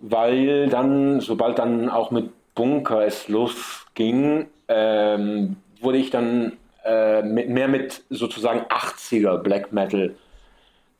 Weil 0.00 0.68
dann, 0.68 1.20
sobald 1.20 1.58
dann 1.58 1.88
auch 1.88 2.10
mit 2.10 2.30
Bunker 2.54 3.06
es 3.06 3.28
losging, 3.28 4.48
ähm, 4.68 5.56
wurde 5.80 5.98
ich 5.98 6.10
dann 6.10 6.58
äh, 6.84 7.22
mit, 7.22 7.48
mehr 7.48 7.68
mit 7.68 8.02
sozusagen 8.10 8.60
80er 8.66 9.38
Black 9.38 9.72
Metal 9.72 10.14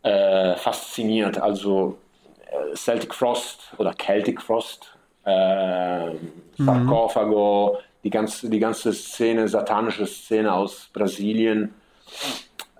äh, 0.02 0.54
fasziniert. 0.56 1.38
Also 1.38 1.98
äh, 2.46 2.74
Celtic 2.74 3.14
Frost 3.14 3.74
oder 3.76 3.94
Celtic 3.94 4.40
Frost, 4.40 4.96
äh, 5.24 6.12
Sarkophago, 6.56 7.78
mhm 7.78 7.93
die 8.04 8.10
ganze, 8.10 8.50
die 8.50 8.60
ganze 8.60 8.92
Szene, 8.92 9.48
satanische 9.48 10.06
Szene 10.06 10.52
aus 10.52 10.90
Brasilien, 10.92 11.74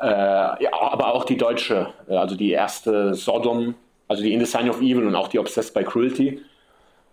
äh, 0.01 0.07
ja, 0.07 0.71
aber 0.73 1.15
auch 1.15 1.25
die 1.25 1.37
deutsche, 1.37 1.95
äh, 2.09 2.15
also 2.15 2.37
die 2.37 2.51
erste 2.51 3.15
Sodom, 3.15 3.75
also 4.07 4.23
die 4.23 4.35
In 4.35 4.41
the 4.41 4.47
Sign 4.47 4.69
of 4.69 4.81
Evil 4.81 5.07
und 5.07 5.17
auch 5.17 5.29
die 5.29 5.39
Obsessed 5.39 5.73
by 5.73 5.83
Cruelty 5.83 6.43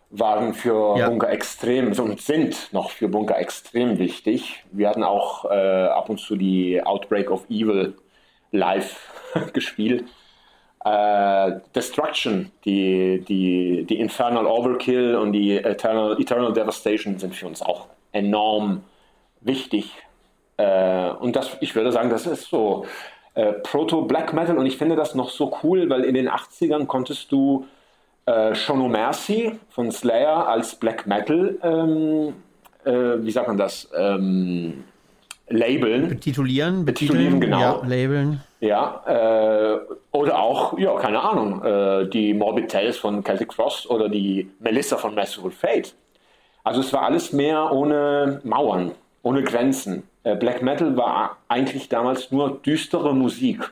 waren 0.10 0.54
für 0.54 0.98
ja. 0.98 1.08
Bunker 1.08 1.30
extrem 1.30 1.98
und 1.98 2.20
sind 2.20 2.74
noch 2.74 2.90
für 2.92 3.08
Bunker 3.08 3.40
extrem 3.40 3.98
wichtig. 3.98 4.66
Wir 4.74 4.90
hatten 4.90 5.04
auch 5.04 5.46
äh, 5.46 5.86
ab 5.88 6.10
und 6.10 6.20
zu 6.20 6.36
die 6.36 6.84
Outbreak 6.84 7.32
of 7.32 7.50
Evil 7.50 7.96
live 8.52 8.98
gespielt. 9.54 10.04
Äh, 10.84 11.60
Destruction, 11.74 12.52
die, 12.66 13.24
die, 13.26 13.86
die 13.88 14.00
Infernal 14.00 14.48
Overkill 14.48 15.16
und 15.16 15.32
die 15.32 15.56
Eternal, 15.56 16.20
Eternal 16.20 16.52
Devastation 16.52 17.18
sind 17.18 17.34
für 17.34 17.48
uns 17.48 17.62
auch 17.62 17.88
enorm 18.12 18.84
wichtig. 19.42 19.94
Äh, 20.58 21.10
und 21.12 21.36
das, 21.36 21.58
ich 21.62 21.76
würde 21.76 21.92
sagen, 21.92 22.10
das 22.10 22.26
ist 22.26 22.50
so 22.50 22.86
äh, 23.34 23.54
Proto-Black 23.54 24.34
Metal 24.34 24.58
und 24.58 24.66
ich 24.66 24.78
finde 24.78 24.96
das 24.96 25.16
noch 25.16 25.30
so 25.30 25.58
cool, 25.64 25.90
weil 25.90 26.04
in 26.04 26.16
den 26.16 26.30
80ern 26.30 26.86
konntest 26.86 27.32
du 27.32 27.66
äh, 28.26 28.54
Show 28.56 28.76
No 28.76 28.88
Mercy 28.88 29.60
von 29.70 29.92
Slayer 29.92 30.48
als 30.48 30.76
Black 30.76 31.08
Metal, 31.08 31.58
ähm, 31.64 32.34
äh, 32.84 33.24
wie 33.24 33.32
sagt 33.32 33.48
man 33.48 33.58
das, 33.58 33.90
ähm, 33.98 34.84
labeln. 35.50 36.10
Betitulieren, 36.10 36.86
betitulieren, 36.86 37.40
genau. 37.40 37.60
Ja, 37.60 37.82
labeln. 37.86 38.42
Ja, 38.60 39.02
äh, 39.08 39.80
oder 40.12 40.40
auch, 40.40 40.78
ja, 40.78 40.96
keine 40.98 41.22
Ahnung, 41.22 41.64
äh, 41.64 42.08
die 42.10 42.34
Morbid 42.34 42.70
Tales 42.70 42.98
von 42.98 43.24
Celtic 43.24 43.54
Frost 43.54 43.90
oder 43.90 44.08
die 44.08 44.50
Melissa 44.60 44.98
von 44.98 45.16
Merciful 45.16 45.52
Fate. 45.52 45.96
Also 46.64 46.82
es 46.82 46.94
war 46.94 47.04
alles 47.04 47.34
mehr 47.34 47.72
ohne 47.72 48.42
Mauern, 48.44 48.92
ohne 49.24 49.44
Grenzen. 49.44 50.04
Äh, 50.24 50.36
Black 50.36 50.62
Metal 50.62 50.96
war 50.98 51.38
eigentlich 51.48 51.90
damals 51.90 52.32
nur 52.32 52.60
düstere 52.62 53.16
Musik. 53.16 53.72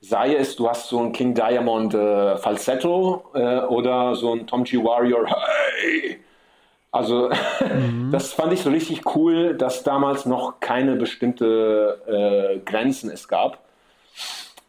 Sei 0.00 0.36
es, 0.36 0.54
du 0.56 0.68
hast 0.68 0.88
so 0.88 1.00
ein 1.00 1.12
King 1.12 1.34
Diamond 1.34 1.94
äh, 1.94 2.36
Falsetto 2.36 3.24
äh, 3.34 3.60
oder 3.60 4.14
so 4.14 4.32
ein 4.32 4.46
Tom 4.46 4.64
G. 4.64 4.82
Warrior, 4.82 5.26
hey! 5.26 6.20
Also 6.90 7.30
mhm. 7.60 8.10
das 8.12 8.32
fand 8.32 8.52
ich 8.52 8.60
so 8.60 8.70
richtig 8.70 9.14
cool, 9.14 9.54
dass 9.54 9.82
damals 9.82 10.24
noch 10.26 10.60
keine 10.60 10.96
bestimmte 10.96 12.00
äh, 12.06 12.58
Grenzen 12.60 13.10
es 13.10 13.28
gab. 13.28 13.67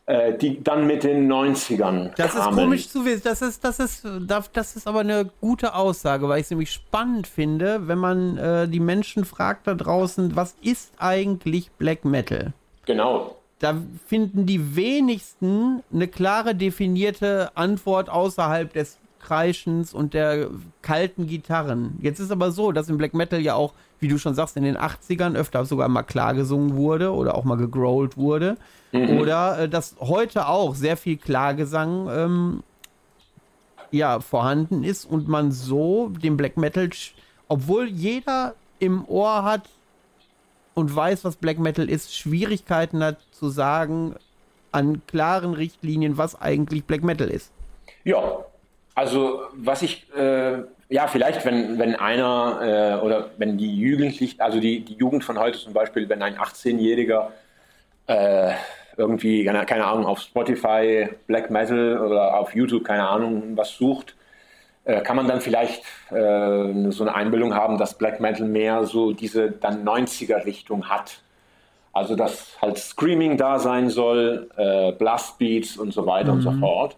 Äh, 0.09 0.35
die 0.39 0.63
dann 0.63 0.87
mit 0.87 1.03
den 1.03 1.31
90ern. 1.31 2.09
Das 2.17 2.33
kamen. 2.33 2.49
ist 2.49 2.63
komisch 2.63 2.89
zu 2.89 3.05
wissen. 3.05 3.21
Das 3.25 3.43
ist, 3.43 3.63
das, 3.63 3.77
ist, 3.77 4.03
das 4.25 4.75
ist 4.75 4.87
aber 4.87 5.01
eine 5.01 5.29
gute 5.39 5.75
Aussage, 5.75 6.27
weil 6.27 6.39
ich 6.39 6.45
es 6.45 6.49
nämlich 6.49 6.71
spannend 6.71 7.27
finde, 7.27 7.87
wenn 7.87 7.99
man 7.99 8.35
äh, 8.37 8.67
die 8.67 8.79
Menschen 8.79 9.23
fragt 9.23 9.67
da 9.67 9.75
draußen, 9.75 10.35
was 10.35 10.55
ist 10.63 10.93
eigentlich 10.97 11.69
Black 11.73 12.05
Metal? 12.05 12.53
Genau. 12.87 13.35
Da 13.59 13.75
finden 14.07 14.47
die 14.47 14.75
wenigsten 14.75 15.83
eine 15.93 16.07
klare 16.07 16.55
definierte 16.55 17.51
Antwort 17.53 18.09
außerhalb 18.09 18.73
des 18.73 18.97
Kreischens 19.19 19.93
und 19.93 20.13
der 20.13 20.49
kalten 20.81 21.27
Gitarren. 21.27 21.97
Jetzt 22.01 22.19
ist 22.19 22.31
aber 22.31 22.51
so, 22.51 22.71
dass 22.71 22.89
im 22.89 22.97
Black 22.97 23.13
Metal 23.13 23.39
ja 23.39 23.55
auch, 23.55 23.73
wie 23.99 24.07
du 24.07 24.17
schon 24.17 24.33
sagst, 24.33 24.57
in 24.57 24.63
den 24.63 24.77
80ern 24.77 25.35
öfter 25.35 25.65
sogar 25.65 25.87
mal 25.89 26.03
klar 26.03 26.33
gesungen 26.33 26.75
wurde 26.75 27.13
oder 27.13 27.35
auch 27.35 27.43
mal 27.43 27.57
gegrowlt 27.57 28.17
wurde. 28.17 28.57
Mhm. 28.91 29.19
Oder 29.19 29.59
äh, 29.59 29.69
dass 29.69 29.95
heute 29.99 30.47
auch 30.47 30.75
sehr 30.75 30.97
viel 30.97 31.17
Klagesang 31.17 32.07
ähm, 32.09 32.63
ja, 33.91 34.19
vorhanden 34.19 34.83
ist 34.83 35.05
und 35.05 35.27
man 35.27 35.51
so 35.51 36.09
den 36.09 36.37
Black 36.37 36.57
Metal, 36.57 36.89
obwohl 37.47 37.87
jeder 37.87 38.55
im 38.79 39.05
Ohr 39.07 39.43
hat 39.43 39.69
und 40.73 40.95
weiß, 40.95 41.25
was 41.25 41.35
Black 41.35 41.59
Metal 41.59 41.89
ist, 41.89 42.15
Schwierigkeiten 42.15 43.03
hat 43.03 43.17
zu 43.31 43.49
sagen 43.49 44.15
an 44.71 45.01
klaren 45.07 45.53
Richtlinien, 45.53 46.17
was 46.17 46.39
eigentlich 46.39 46.85
Black 46.85 47.03
Metal 47.03 47.27
ist. 47.27 47.51
Ja, 48.03 48.45
also 48.99 49.43
was 49.53 49.81
ich, 49.81 50.13
äh, 50.13 50.57
ja, 50.89 51.07
vielleicht, 51.07 51.45
wenn, 51.45 51.79
wenn 51.79 51.95
einer 51.95 52.99
äh, 52.99 53.05
oder 53.05 53.29
wenn 53.37 53.57
die 53.57 53.73
Jugendlichen, 53.77 54.41
also 54.41 54.59
die, 54.59 54.81
die 54.83 54.95
Jugend 54.95 55.23
von 55.23 55.39
heute 55.39 55.57
zum 55.57 55.71
Beispiel, 55.71 56.09
wenn 56.09 56.21
ein 56.21 56.37
18-Jähriger 56.37 57.29
äh, 58.07 58.51
irgendwie, 58.97 59.45
keine 59.45 59.85
Ahnung, 59.85 60.05
auf 60.05 60.19
Spotify 60.19 61.07
Black 61.27 61.49
Metal 61.49 61.97
oder 61.97 62.37
auf 62.37 62.53
YouTube, 62.53 62.83
keine 62.83 63.07
Ahnung, 63.07 63.55
was 63.55 63.77
sucht, 63.77 64.15
äh, 64.83 64.99
kann 64.99 65.15
man 65.15 65.29
dann 65.29 65.39
vielleicht 65.39 65.83
äh, 66.11 66.91
so 66.91 67.03
eine 67.03 67.15
Einbildung 67.15 67.55
haben, 67.55 67.77
dass 67.77 67.97
Black 67.97 68.19
Metal 68.19 68.45
mehr 68.45 68.83
so 68.83 69.13
diese 69.13 69.49
dann 69.49 69.87
90er-Richtung 69.87 70.89
hat. 70.89 71.21
Also 71.93 72.17
dass 72.17 72.61
halt 72.61 72.77
Screaming 72.77 73.37
da 73.37 73.59
sein 73.59 73.89
soll, 73.89 74.49
äh, 74.57 74.91
Blastbeats 74.91 75.77
und 75.77 75.93
so 75.93 76.05
weiter 76.05 76.33
mhm. 76.33 76.37
und 76.37 76.41
so 76.41 76.51
mhm. 76.51 76.59
fort. 76.59 76.97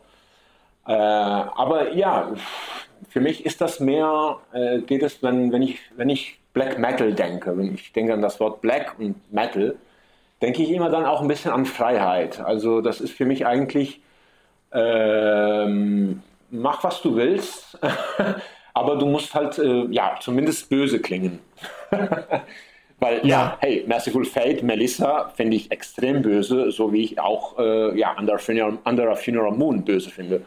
Äh, 0.87 0.91
aber 0.93 1.93
ja, 1.93 2.33
für 3.09 3.19
mich 3.19 3.45
ist 3.45 3.61
das 3.61 3.79
mehr, 3.79 4.37
äh, 4.53 4.79
geht 4.79 5.03
es, 5.03 5.21
wenn, 5.21 5.51
wenn, 5.51 5.61
ich, 5.61 5.79
wenn 5.95 6.09
ich 6.09 6.39
Black 6.53 6.77
Metal 6.79 7.13
denke, 7.13 7.57
wenn 7.57 7.73
ich 7.73 7.93
denke 7.93 8.13
an 8.13 8.21
das 8.21 8.39
Wort 8.39 8.61
Black 8.61 8.95
und 8.99 9.15
Metal, 9.31 9.75
denke 10.41 10.63
ich 10.63 10.71
immer 10.71 10.89
dann 10.89 11.05
auch 11.05 11.21
ein 11.21 11.27
bisschen 11.27 11.51
an 11.51 11.65
Freiheit. 11.65 12.39
Also 12.39 12.81
das 12.81 12.99
ist 13.01 13.13
für 13.13 13.25
mich 13.25 13.45
eigentlich, 13.45 14.01
ähm, 14.71 16.23
mach 16.49 16.83
was 16.83 17.01
du 17.01 17.15
willst, 17.15 17.77
aber 18.73 18.97
du 18.97 19.05
musst 19.05 19.33
halt, 19.35 19.59
äh, 19.59 19.85
ja, 19.91 20.17
zumindest 20.19 20.69
böse 20.69 20.99
klingen. 20.99 21.39
Weil, 23.01 23.17
ja, 23.25 23.27
ja 23.27 23.57
hey, 23.59 23.83
Merciful 23.87 24.25
Fate, 24.25 24.61
Melissa 24.61 25.29
finde 25.35 25.57
ich 25.57 25.71
extrem 25.71 26.21
böse, 26.21 26.69
so 26.71 26.93
wie 26.93 27.03
ich 27.03 27.19
auch 27.19 27.57
äh, 27.57 27.97
ja, 27.97 28.15
Under, 28.17 28.37
Funeral, 28.37 28.77
Under 28.85 29.09
a 29.09 29.15
Funeral 29.15 29.51
Moon 29.51 29.83
böse 29.83 30.11
finde. 30.11 30.43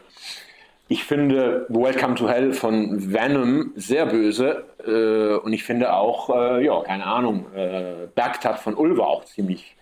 Ich 0.87 1.03
finde 1.03 1.65
Welcome 1.67 2.15
to 2.15 2.29
Hell 2.29 2.53
von 2.53 3.11
Venom 3.11 3.73
sehr 3.75 4.05
böse 4.05 4.63
äh, 4.87 5.35
und 5.43 5.51
ich 5.51 5.65
finde 5.65 5.93
auch, 5.93 6.29
äh, 6.29 6.63
ja, 6.65 6.81
keine 6.83 7.05
Ahnung, 7.05 7.47
äh, 7.53 8.07
Bergtat 8.15 8.59
von 8.59 8.75
Ulva 8.75 9.03
auch 9.03 9.25
ziemlich 9.25 9.75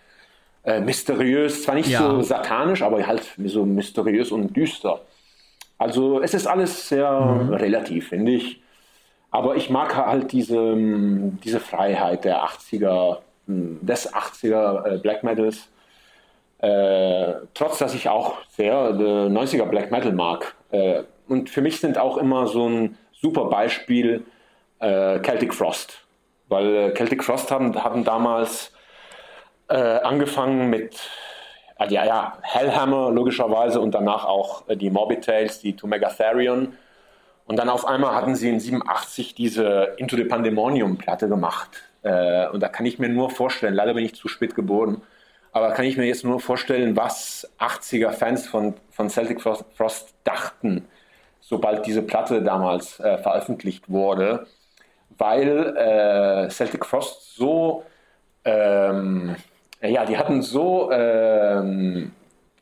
äh, 0.63 0.79
mysteriös, 0.79 1.61
zwar 1.61 1.75
nicht 1.75 1.89
ja. 1.89 1.99
so 1.99 2.21
satanisch, 2.23 2.81
aber 2.81 3.05
halt 3.05 3.35
so 3.45 3.67
mysteriös 3.67 4.31
und 4.31 4.55
düster. 4.55 5.01
Also 5.77 6.21
es 6.21 6.33
ist 6.33 6.47
alles 6.47 6.89
sehr 6.89 7.11
mhm. 7.21 7.53
relativ, 7.53 8.07
finde 8.07 8.31
ich. 8.31 8.62
Aber 9.33 9.55
ich 9.55 9.71
mag 9.71 9.95
halt 9.95 10.31
diese, 10.31 10.55
ähm, 10.57 11.39
diese 11.43 11.59
Freiheit 11.59 12.23
der 12.23 12.43
80er, 12.43 13.17
hm, 13.47 13.79
des 13.81 14.13
80er 14.13 14.85
äh, 14.85 14.97
Black 14.99 15.23
Metals. 15.23 15.69
Äh, 16.59 17.33
trotz 17.55 17.79
dass 17.79 17.95
ich 17.95 18.07
auch 18.09 18.37
sehr 18.49 18.73
äh, 18.73 19.27
90er 19.29 19.65
Black 19.65 19.89
Metal 19.89 20.13
mag. 20.13 20.53
Äh, 20.69 21.01
und 21.27 21.49
für 21.49 21.61
mich 21.61 21.79
sind 21.79 21.97
auch 21.97 22.17
immer 22.17 22.45
so 22.45 22.69
ein 22.69 22.95
super 23.11 23.45
Beispiel 23.45 24.23
äh, 24.79 25.19
Celtic 25.21 25.55
Frost. 25.55 25.97
Weil 26.47 26.75
äh, 26.75 26.93
Celtic 26.93 27.23
Frost 27.23 27.49
haben, 27.49 27.83
haben 27.83 28.03
damals 28.03 28.71
angefangen 29.65 30.69
mit 30.69 30.99
ja, 31.89 32.05
ja, 32.05 32.37
Hellhammer 32.43 33.09
logischerweise 33.09 33.79
und 33.79 33.95
danach 33.95 34.25
auch 34.25 34.63
die 34.69 34.91
Morbid 34.91 35.23
Tales, 35.23 35.61
die 35.61 35.75
To 35.75 35.87
Megatherion 35.87 36.73
und 37.45 37.57
dann 37.57 37.69
auf 37.69 37.85
einmal 37.85 38.15
hatten 38.15 38.35
sie 38.35 38.49
in 38.49 38.59
87 38.59 39.35
diese 39.35 39.93
Into 39.97 40.15
the 40.15 40.23
Pandemonium 40.23 40.97
Platte 40.97 41.27
gemacht. 41.27 41.83
Äh, 42.03 42.47
und 42.47 42.61
da 42.61 42.69
kann 42.69 42.85
ich 42.85 42.99
mir 42.99 43.09
nur 43.09 43.29
vorstellen, 43.29 43.73
leider 43.73 43.93
bin 43.93 44.05
ich 44.05 44.15
zu 44.15 44.27
spät 44.27 44.55
geboren, 44.55 45.01
aber 45.51 45.71
kann 45.71 45.85
ich 45.85 45.97
mir 45.97 46.05
jetzt 46.05 46.23
nur 46.23 46.39
vorstellen, 46.39 46.95
was 46.95 47.49
80er 47.59 48.11
Fans 48.11 48.47
von, 48.47 48.73
von 48.91 49.09
Celtic 49.09 49.41
Frost 49.41 50.15
dachten, 50.23 50.87
sobald 51.41 51.85
diese 51.85 52.01
Platte 52.01 52.41
damals 52.41 52.99
äh, 52.99 53.17
veröffentlicht 53.19 53.89
wurde, 53.89 54.47
weil 55.17 55.75
äh, 55.77 56.49
Celtic 56.49 56.85
Frost 56.85 57.35
so, 57.35 57.83
ähm, 58.45 59.35
ja, 59.81 60.05
die 60.05 60.17
hatten 60.17 60.41
so 60.41 60.89
ähm, 60.91 62.13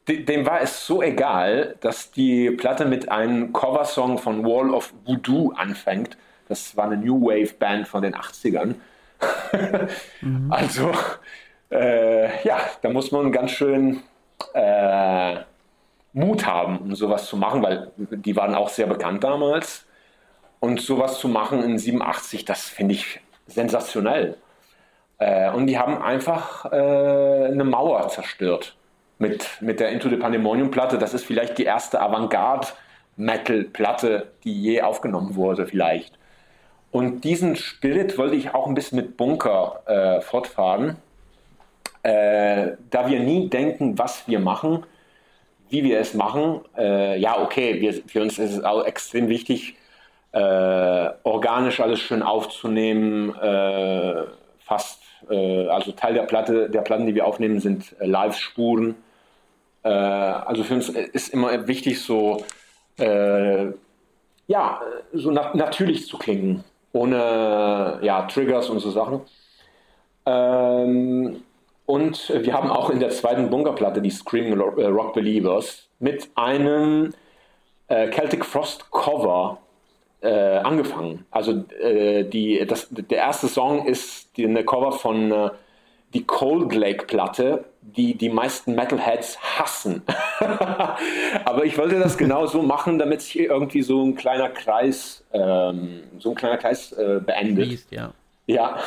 dem 0.07 0.45
war 0.45 0.61
es 0.61 0.85
so 0.85 1.01
egal, 1.01 1.75
dass 1.81 2.11
die 2.11 2.51
Platte 2.51 2.85
mit 2.85 3.09
einem 3.09 3.53
Coversong 3.53 4.17
von 4.17 4.43
Wall 4.43 4.71
of 4.71 4.93
Voodoo 5.05 5.51
anfängt. 5.55 6.17
Das 6.47 6.75
war 6.75 6.85
eine 6.85 6.97
New 6.97 7.21
Wave 7.21 7.53
Band 7.53 7.87
von 7.87 8.01
den 8.01 8.15
80ern. 8.15 8.75
mhm. 10.21 10.51
Also, 10.51 10.91
äh, 11.71 12.45
ja, 12.45 12.59
da 12.81 12.89
muss 12.89 13.11
man 13.11 13.31
ganz 13.31 13.51
schön 13.51 14.01
äh, 14.53 15.35
Mut 16.13 16.45
haben, 16.45 16.79
um 16.79 16.95
sowas 16.95 17.27
zu 17.27 17.37
machen, 17.37 17.61
weil 17.61 17.91
die 17.97 18.35
waren 18.35 18.55
auch 18.55 18.69
sehr 18.69 18.87
bekannt 18.87 19.23
damals. 19.23 19.85
Und 20.59 20.81
sowas 20.81 21.19
zu 21.19 21.27
machen 21.27 21.63
in 21.63 21.77
87, 21.77 22.45
das 22.45 22.63
finde 22.63 22.95
ich 22.95 23.19
sensationell. 23.47 24.37
Äh, 25.19 25.51
und 25.51 25.67
die 25.67 25.77
haben 25.77 26.01
einfach 26.01 26.65
äh, 26.65 27.45
eine 27.47 27.63
Mauer 27.63 28.07
zerstört 28.09 28.75
mit, 29.21 29.61
mit 29.61 29.79
der 29.79 29.87
Into 29.89 30.09
the 30.09 30.17
Pandemonium 30.17 30.71
Platte. 30.71 30.97
Das 30.97 31.13
ist 31.13 31.23
vielleicht 31.23 31.59
die 31.59 31.63
erste 31.63 32.01
Avantgarde-Metal-Platte, 32.01 34.31
die 34.43 34.61
je 34.61 34.81
aufgenommen 34.81 35.35
wurde, 35.35 35.67
vielleicht. 35.67 36.17
Und 36.89 37.23
diesen 37.23 37.55
Spirit 37.55 38.17
wollte 38.17 38.35
ich 38.35 38.53
auch 38.53 38.67
ein 38.67 38.73
bisschen 38.73 38.97
mit 38.97 39.15
Bunker 39.15 39.83
äh, 39.85 40.19
fortfahren, 40.21 40.97
äh, 42.03 42.71
da 42.89 43.07
wir 43.07 43.19
nie 43.19 43.47
denken, 43.47 43.97
was 43.97 44.27
wir 44.27 44.39
machen, 44.39 44.85
wie 45.69 45.83
wir 45.83 45.99
es 45.99 46.15
machen. 46.15 46.61
Äh, 46.75 47.19
ja, 47.19 47.39
okay, 47.41 47.79
wir, 47.79 47.93
für 47.93 48.23
uns 48.23 48.39
ist 48.39 48.57
es 48.57 48.63
auch 48.63 48.83
extrem 48.85 49.29
wichtig, 49.29 49.75
äh, 50.33 51.09
organisch 51.23 51.79
alles 51.79 51.99
schön 51.99 52.23
aufzunehmen, 52.23 53.35
äh, 53.35 54.23
fast, 54.59 55.03
äh, 55.29 55.67
also 55.67 55.91
Teil 55.91 56.15
der 56.15 56.23
Platte, 56.23 56.71
der 56.71 56.81
Platten, 56.81 57.05
die 57.05 57.13
wir 57.13 57.27
aufnehmen, 57.27 57.59
sind 57.59 57.95
Live-Spuren 57.99 58.95
äh, 59.83 59.89
also 59.89 60.63
für 60.63 60.75
uns 60.75 60.89
ist 60.89 61.29
immer 61.29 61.67
wichtig, 61.67 62.01
so, 62.01 62.43
äh, 62.97 63.67
ja, 64.47 64.81
so 65.13 65.31
na 65.31 65.51
natürlich 65.55 66.07
zu 66.07 66.17
klingen, 66.17 66.63
ohne 66.93 67.99
ja, 68.01 68.23
Triggers 68.23 68.69
und 68.69 68.79
so 68.79 68.91
Sachen. 68.91 69.21
Ähm, 70.25 71.43
und 71.85 72.29
wir 72.33 72.53
haben 72.53 72.69
auch 72.69 72.89
in 72.89 72.99
der 72.99 73.09
zweiten 73.09 73.49
Bunkerplatte, 73.49 74.01
die 74.01 74.11
Screaming 74.11 74.59
äh, 74.77 74.85
Rock 74.85 75.13
Believers, 75.13 75.87
mit 75.99 76.29
einem 76.35 77.13
äh, 77.87 78.09
Celtic 78.11 78.45
Frost 78.45 78.91
Cover 78.91 79.57
äh, 80.21 80.57
angefangen. 80.59 81.25
Also 81.31 81.63
äh, 81.81 82.23
die, 82.23 82.65
das, 82.65 82.87
der 82.91 83.17
erste 83.17 83.47
Song 83.47 83.85
ist 83.85 84.37
die, 84.37 84.45
eine 84.45 84.63
Cover 84.63 84.91
von 84.91 85.31
äh, 85.31 85.49
die 86.13 86.23
Cold 86.23 86.73
Lake 86.73 87.05
Platte, 87.05 87.65
die 87.81 88.15
die 88.15 88.29
meisten 88.29 88.75
Metalheads 88.75 89.37
hassen. 89.39 90.03
Aber 91.45 91.65
ich 91.65 91.77
wollte 91.77 91.99
das 91.99 92.17
genau 92.17 92.45
so 92.45 92.61
machen, 92.61 92.99
damit 92.99 93.21
sich 93.21 93.39
irgendwie 93.39 93.81
so 93.81 94.03
ein 94.03 94.15
kleiner 94.15 94.49
Kreis, 94.49 95.23
ähm, 95.33 96.03
so 96.19 96.29
ein 96.29 96.35
kleiner 96.35 96.57
Kreis 96.57 96.91
äh, 96.93 97.19
beendet. 97.19 97.67
Fließt, 97.67 97.91
ja. 97.91 98.13
Ja. 98.47 98.77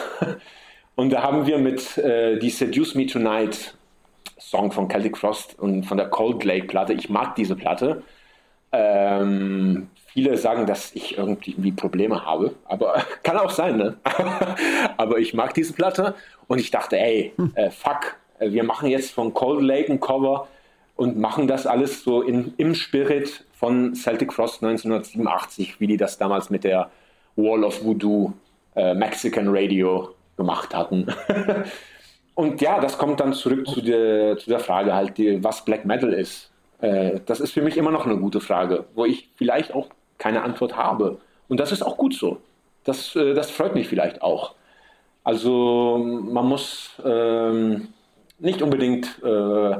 Und 0.94 1.10
da 1.10 1.22
haben 1.22 1.46
wir 1.46 1.58
mit 1.58 1.98
äh, 1.98 2.38
die 2.38 2.50
Seduce 2.50 2.94
Me 2.94 3.06
Tonight 3.06 3.74
Song 4.38 4.70
von 4.70 4.88
Celtic 4.88 5.16
Frost 5.16 5.58
und 5.58 5.84
von 5.84 5.96
der 5.96 6.08
Cold 6.08 6.44
Lake 6.44 6.66
Platte. 6.66 6.92
Ich 6.92 7.08
mag 7.08 7.34
diese 7.34 7.56
Platte. 7.56 8.02
Ähm, 8.72 9.88
viele 10.06 10.36
sagen, 10.36 10.66
dass 10.66 10.94
ich 10.94 11.18
irgendwie 11.18 11.72
Probleme 11.72 12.24
habe, 12.24 12.54
aber 12.64 13.04
kann 13.22 13.36
auch 13.36 13.50
sein, 13.50 13.76
ne? 13.76 13.96
aber 14.96 15.18
ich 15.18 15.34
mag 15.34 15.54
diese 15.54 15.72
Platte 15.72 16.14
und 16.46 16.58
ich 16.58 16.70
dachte, 16.70 16.98
ey, 16.98 17.32
äh, 17.54 17.70
fuck, 17.70 18.16
wir 18.39 18.65
machen 18.65 18.89
jetzt 18.89 19.12
von 19.12 19.32
Cold 19.35 19.62
Lake 19.62 19.93
ein 19.93 20.01
Cover 20.01 20.48
und 20.97 21.19
machen 21.19 21.48
das 21.48 21.66
alles 21.66 22.02
so 22.02 22.23
in, 22.23 22.55
im 22.56 22.74
Spirit 22.74 23.44
von 23.52 23.94
Celtic 23.94 24.32
Frost 24.32 24.62
1987, 24.62 25.81
wie 25.81 25.86
die 25.86 25.97
das 25.97 26.19
damals 26.19 26.51
mit 26.51 26.65
der 26.65 26.90
Wall 27.36 27.65
of 27.65 27.85
Voodoo 27.85 28.32
äh, 28.77 28.94
Mexican 28.94 29.47
Radio 29.48 30.15
gemacht 30.36 30.74
hatten. 30.74 31.06
und 32.35 32.61
ja, 32.61 32.81
das 32.81 32.98
kommt 32.98 33.20
dann 33.20 33.32
zurück 33.32 33.66
zu 33.66 33.81
der, 33.81 34.36
zu 34.39 34.51
der 34.51 34.61
Frage 34.61 34.94
halt, 34.94 35.19
die, 35.19 35.43
was 35.43 35.65
Black 35.65 35.85
Metal 35.85 36.12
ist. 36.12 36.51
Äh, 36.81 37.20
das 37.27 37.40
ist 37.40 37.52
für 37.52 37.62
mich 37.62 37.77
immer 37.77 37.90
noch 37.90 38.06
eine 38.06 38.16
gute 38.19 38.40
Frage, 38.40 38.85
wo 38.94 39.05
ich 39.05 39.28
vielleicht 39.36 39.74
auch 39.74 39.89
keine 40.19 40.43
Antwort 40.43 40.77
habe. 40.77 41.19
Und 41.48 41.61
das 41.61 41.73
ist 41.73 41.82
auch 41.82 41.97
gut 41.97 42.15
so. 42.15 42.39
Das, 42.85 43.16
äh, 43.16 43.35
das 43.35 43.51
freut 43.51 43.74
mich 43.74 43.89
vielleicht 43.89 44.23
auch. 44.23 44.55
Also 45.24 45.98
man 45.98 46.47
muss 46.47 46.90
ähm, 47.05 47.89
nicht 48.44 48.62
unbedingt 48.62 49.20
äh, 49.24 49.76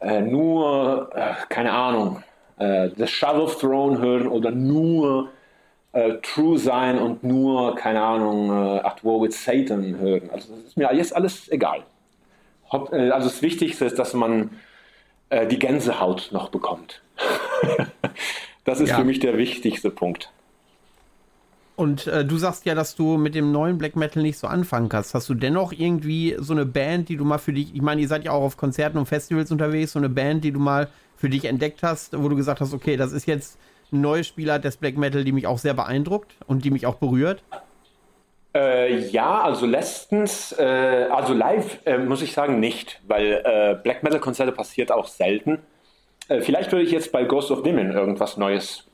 äh, 0.00 0.20
nur, 0.20 1.10
äh, 1.14 1.34
keine 1.48 1.72
Ahnung, 1.72 2.22
äh, 2.58 2.90
The 2.96 3.06
Shadow 3.06 3.46
Throne 3.46 3.98
hören 3.98 4.26
oder 4.28 4.50
nur 4.50 5.30
äh, 5.92 6.14
True 6.22 6.58
sein 6.58 6.98
und 6.98 7.22
nur, 7.24 7.74
keine 7.76 8.02
Ahnung, 8.02 8.50
äh, 8.50 8.80
At 8.80 9.04
War 9.04 9.20
with 9.20 9.42
Satan 9.42 9.98
hören. 9.98 10.30
Also 10.32 10.54
das 10.54 10.64
ist 10.64 10.76
mir 10.76 10.92
jetzt 10.92 11.14
alles 11.14 11.50
egal. 11.50 11.82
also 12.70 13.28
das 13.28 13.42
Wichtigste 13.42 13.84
ist, 13.84 13.98
dass 13.98 14.14
man 14.14 14.50
die 15.50 15.58
Gänsehaut 15.58 16.28
noch 16.32 16.48
bekommt. 16.50 17.02
Das 18.64 18.80
ist 18.80 18.90
ja. 18.90 18.96
für 18.96 19.04
mich 19.04 19.20
der 19.20 19.36
wichtigste 19.36 19.90
Punkt. 19.90 20.30
Und 21.76 22.06
äh, 22.06 22.24
du 22.24 22.36
sagst 22.36 22.66
ja, 22.66 22.74
dass 22.74 22.94
du 22.94 23.16
mit 23.16 23.34
dem 23.34 23.50
neuen 23.50 23.78
Black 23.78 23.96
Metal 23.96 24.22
nicht 24.22 24.38
so 24.38 24.46
anfangen 24.46 24.88
kannst. 24.88 25.12
Hast 25.12 25.28
du 25.28 25.34
dennoch 25.34 25.72
irgendwie 25.72 26.36
so 26.38 26.52
eine 26.52 26.66
Band, 26.66 27.08
die 27.08 27.16
du 27.16 27.24
mal 27.24 27.38
für 27.38 27.52
dich, 27.52 27.74
ich 27.74 27.82
meine, 27.82 28.00
ihr 28.00 28.08
seid 28.08 28.24
ja 28.24 28.30
auch 28.30 28.42
auf 28.42 28.56
Konzerten 28.56 28.96
und 28.96 29.06
Festivals 29.06 29.50
unterwegs, 29.50 29.92
so 29.92 29.98
eine 29.98 30.08
Band, 30.08 30.44
die 30.44 30.52
du 30.52 30.60
mal 30.60 30.88
für 31.16 31.28
dich 31.28 31.46
entdeckt 31.46 31.82
hast, 31.82 32.16
wo 32.16 32.28
du 32.28 32.36
gesagt 32.36 32.60
hast, 32.60 32.74
okay, 32.74 32.96
das 32.96 33.12
ist 33.12 33.26
jetzt 33.26 33.58
eine 33.90 34.02
neue 34.02 34.22
Spielart 34.22 34.64
des 34.64 34.76
Black 34.76 34.96
Metal, 34.96 35.24
die 35.24 35.32
mich 35.32 35.46
auch 35.46 35.58
sehr 35.58 35.74
beeindruckt 35.74 36.34
und 36.46 36.64
die 36.64 36.70
mich 36.70 36.86
auch 36.86 36.96
berührt? 36.96 37.42
Äh, 38.54 39.08
ja, 39.08 39.42
also 39.42 39.66
letztens, 39.66 40.52
äh, 40.56 41.08
also 41.10 41.34
live 41.34 41.80
äh, 41.86 41.98
muss 41.98 42.22
ich 42.22 42.32
sagen 42.32 42.60
nicht, 42.60 43.00
weil 43.08 43.42
äh, 43.44 43.76
Black 43.82 44.04
Metal 44.04 44.20
Konzerte 44.20 44.52
passiert 44.52 44.92
auch 44.92 45.08
selten. 45.08 45.58
Äh, 46.28 46.40
vielleicht 46.40 46.70
würde 46.70 46.84
ich 46.84 46.92
jetzt 46.92 47.10
bei 47.10 47.24
Ghost 47.24 47.50
of 47.50 47.64
Women 47.64 47.90
irgendwas 47.90 48.36
Neues 48.36 48.86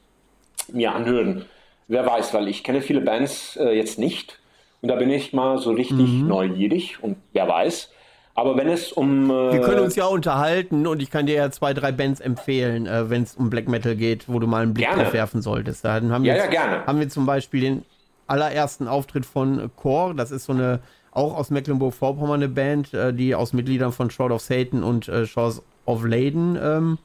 mir 0.73 0.95
anhören. 0.95 1.45
Wer 1.91 2.07
weiß, 2.07 2.33
weil 2.35 2.47
ich 2.47 2.63
kenne 2.63 2.83
viele 2.83 3.01
Bands 3.01 3.57
äh, 3.57 3.73
jetzt 3.73 3.99
nicht. 3.99 4.39
Und 4.81 4.89
da 4.89 4.95
bin 4.95 5.11
ich 5.11 5.33
mal 5.33 5.59
so 5.59 5.73
richtig 5.73 6.09
mhm. 6.09 6.29
neugierig 6.29 7.03
und 7.03 7.17
wer 7.33 7.49
weiß. 7.49 7.91
Aber 8.37 8.57
wenn 8.57 8.69
es 8.69 8.93
um. 8.93 9.29
Äh, 9.29 9.55
wir 9.55 9.61
können 9.61 9.81
uns 9.81 9.97
ja 9.97 10.07
unterhalten 10.07 10.87
und 10.87 11.03
ich 11.03 11.11
kann 11.11 11.27
dir 11.27 11.35
ja 11.35 11.51
zwei, 11.51 11.75
drei 11.75 11.91
Bands 11.91 12.21
empfehlen, 12.21 12.87
äh, 12.87 13.11
wenn 13.11 13.25
es 13.25 13.35
um 13.35 13.51
Black 13.51 13.69
Metal 13.69 13.97
geht, 13.97 14.29
wo 14.29 14.39
du 14.39 14.47
mal 14.47 14.63
einen 14.63 14.73
Blick 14.73 14.87
gerne. 14.87 15.03
drauf 15.03 15.13
werfen 15.13 15.43
solltest. 15.43 15.85
Da 15.85 15.95
haben 15.95 16.23
wir, 16.23 16.37
ja, 16.37 16.45
ja, 16.45 16.47
gerne. 16.47 16.87
haben 16.87 17.01
wir 17.01 17.09
zum 17.09 17.27
Beispiel 17.27 17.61
den 17.61 17.85
allerersten 18.29 18.87
Auftritt 18.87 19.27
von 19.27 19.73
Core. 19.75 20.15
Das 20.15 20.31
ist 20.31 20.45
so 20.45 20.53
eine 20.53 20.79
auch 21.11 21.37
aus 21.37 21.51
Mecklenburg-Vorpommern 21.51 22.37
eine 22.37 22.49
Band, 22.49 22.95
äh, 22.95 23.13
die 23.13 23.35
aus 23.35 23.53
Mitgliedern 23.53 23.91
von 23.91 24.11
Shroud 24.11 24.31
of 24.31 24.43
Satan 24.43 24.85
und 24.85 25.09
äh, 25.09 25.27
Shores 25.27 25.61
of 25.87 26.05
Leyden 26.05 26.57
ähm, 26.63 26.99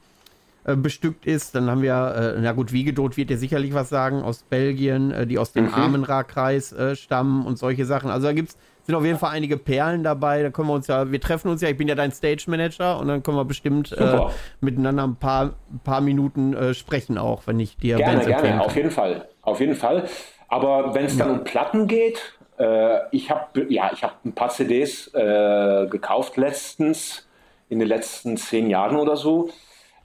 äh, 0.66 0.74
bestückt 0.74 1.26
ist. 1.26 1.54
Dann 1.54 1.70
haben 1.70 1.80
wir, 1.80 2.34
äh, 2.36 2.40
na 2.40 2.50
gut, 2.50 2.72
Wiegedot 2.72 3.16
wird 3.16 3.30
dir 3.30 3.38
sicherlich 3.38 3.72
was 3.72 3.88
sagen, 3.88 4.22
aus 4.22 4.42
Belgien, 4.42 5.12
äh, 5.12 5.24
die 5.24 5.38
aus 5.38 5.52
dem 5.52 5.66
mhm. 5.66 5.74
Amenra-Kreis 5.74 6.72
äh, 6.72 6.96
stammen 6.96 7.46
und 7.46 7.56
solche 7.56 7.84
Sachen. 7.84 8.10
Also 8.10 8.26
da 8.26 8.32
gibt's 8.32 8.58
sind 8.82 8.96
auf 8.96 9.04
jeden 9.04 9.18
Fall 9.18 9.30
einige 9.30 9.58
Perlen 9.58 10.02
dabei. 10.02 10.42
Da 10.42 10.50
können 10.50 10.66
wir 10.66 10.74
uns 10.74 10.88
ja, 10.88 11.12
wir 11.12 11.20
treffen 11.20 11.50
uns 11.50 11.60
ja, 11.60 11.68
ich 11.68 11.76
bin 11.76 11.86
ja 11.86 11.94
dein 11.94 12.10
Stage 12.10 12.46
Manager 12.48 12.98
und 12.98 13.06
dann 13.06 13.22
können 13.22 13.36
wir 13.36 13.44
bestimmt 13.44 13.92
äh, 13.92 14.18
miteinander 14.60 15.04
ein 15.04 15.14
paar, 15.14 15.54
ein 15.72 15.80
paar 15.84 16.00
Minuten 16.00 16.74
sprechen 16.74 17.16
auch, 17.16 17.46
wenn 17.46 17.60
ich 17.60 17.76
dir 17.76 17.96
Gerne, 17.96 18.24
Bands 18.24 18.26
gerne, 18.26 18.60
auf 18.60 18.74
jeden 18.74 18.90
Fall. 18.90 19.28
Auf 19.42 19.60
jeden 19.60 19.74
Fall. 19.76 20.08
Aber 20.48 20.94
wenn 20.94 21.04
es 21.04 21.16
dann 21.16 21.28
ja. 21.28 21.34
um 21.34 21.44
Platten 21.44 21.86
geht, 21.86 22.38
ich 23.10 23.30
habe 23.30 23.66
ja, 23.68 23.90
ich 23.92 24.04
habe 24.04 24.14
ein 24.24 24.32
paar 24.32 24.50
CDs 24.50 25.10
gekauft 25.12 26.36
letztens, 26.36 27.26
in 27.68 27.80
den 27.80 27.88
letzten 27.88 28.36
zehn 28.36 28.70
Jahren 28.70 28.96
oder 28.96 29.16
so. 29.16 29.50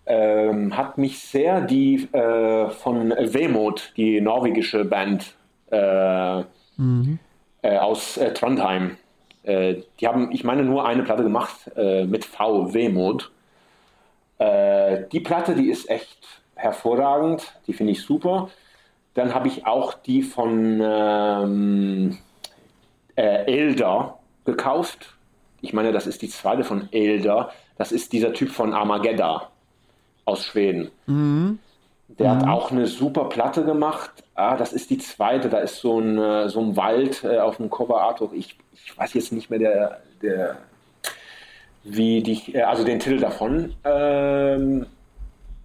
Ähm, 0.06 0.76
hat 0.76 0.98
mich 0.98 1.20
sehr 1.20 1.62
die 1.62 2.08
äh, 2.12 2.70
von 2.70 3.12
Wehmut, 3.12 3.94
die 3.98 4.20
norwegische 4.20 4.84
Band, 4.84 5.36
äh, 5.72 6.42
mhm 6.78 7.20
äh, 7.62 7.78
aus 7.78 8.18
äh, 8.18 8.34
Trondheim. 8.34 8.98
Äh, 9.44 9.76
die 10.00 10.08
haben, 10.08 10.32
ich 10.32 10.44
meine, 10.44 10.64
nur 10.64 10.86
eine 10.86 11.04
Platte 11.04 11.24
gemacht 11.24 11.72
äh, 11.76 12.06
mit 12.06 12.26
V, 12.26 12.74
Wehmut. 12.74 13.32
Äh, 14.38 15.04
die 15.12 15.20
Platte, 15.20 15.56
die 15.56 15.70
ist 15.70 15.90
echt 15.90 16.42
hervorragend, 16.56 17.54
die 17.68 17.74
finde 17.74 17.94
ich 17.94 18.04
super. 18.04 18.50
Dann 19.14 19.34
habe 19.34 19.48
ich 19.48 19.66
auch 19.66 19.94
die 19.94 20.22
von 20.22 20.80
ähm, 20.82 22.18
Elder 23.16 24.20
gekauft. 24.46 25.16
Ich 25.60 25.74
meine, 25.74 25.92
das 25.92 26.08
ist 26.08 26.22
die 26.22 26.30
zweite 26.30 26.64
von 26.64 26.88
Elder. 26.92 27.52
Das 27.78 27.92
ist 27.92 28.14
dieser 28.14 28.32
Typ 28.34 28.50
von 28.50 28.74
Armageddon 28.74 29.42
aus 30.26 30.46
Schweden. 30.46 30.92
Mhm. 31.08 31.60
Der 32.20 32.34
mhm. 32.34 32.40
hat 32.40 32.48
auch 32.50 32.72
eine 32.72 32.88
super 32.88 33.26
Platte 33.26 33.64
gemacht. 33.64 34.12
Ah, 34.36 34.58
das 34.58 34.74
ist 34.74 34.90
die 34.90 34.98
zweite. 34.98 35.50
Da 35.50 35.60
ist 35.60 35.78
so 35.78 36.00
ein, 36.00 36.18
äh, 36.18 36.50
so 36.50 36.60
ein 36.60 36.76
Wald 36.76 37.24
äh, 37.24 37.40
auf 37.40 37.58
dem 37.58 37.70
Cover 37.70 38.02
Art. 38.02 38.22
Ich, 38.34 38.58
ich 38.74 38.98
weiß 38.98 39.14
jetzt 39.14 39.32
nicht 39.32 39.50
mehr 39.50 39.60
der, 39.60 40.02
der 40.22 40.58
wie 41.84 42.22
die, 42.22 42.54
äh, 42.54 42.62
also 42.62 42.84
den 42.84 43.00
Titel 43.00 43.20
davon. 43.20 43.76
Ähm, 43.84 44.86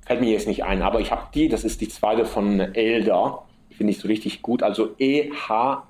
fällt 0.07 0.21
mir 0.21 0.31
jetzt 0.31 0.47
nicht 0.47 0.65
ein, 0.65 0.83
aber 0.83 1.01
ich 1.01 1.11
habe 1.11 1.27
die, 1.35 1.49
das 1.49 1.65
ist 1.65 1.81
die 1.81 1.89
zweite 1.89 2.25
von 2.25 2.61
Elder. 2.61 3.43
Finde 3.71 3.93
ich 3.93 3.99
so 3.99 4.07
richtig 4.09 4.43
gut. 4.43 4.63
Also 4.63 4.95
E-H-L-D-E-R. 4.99 5.87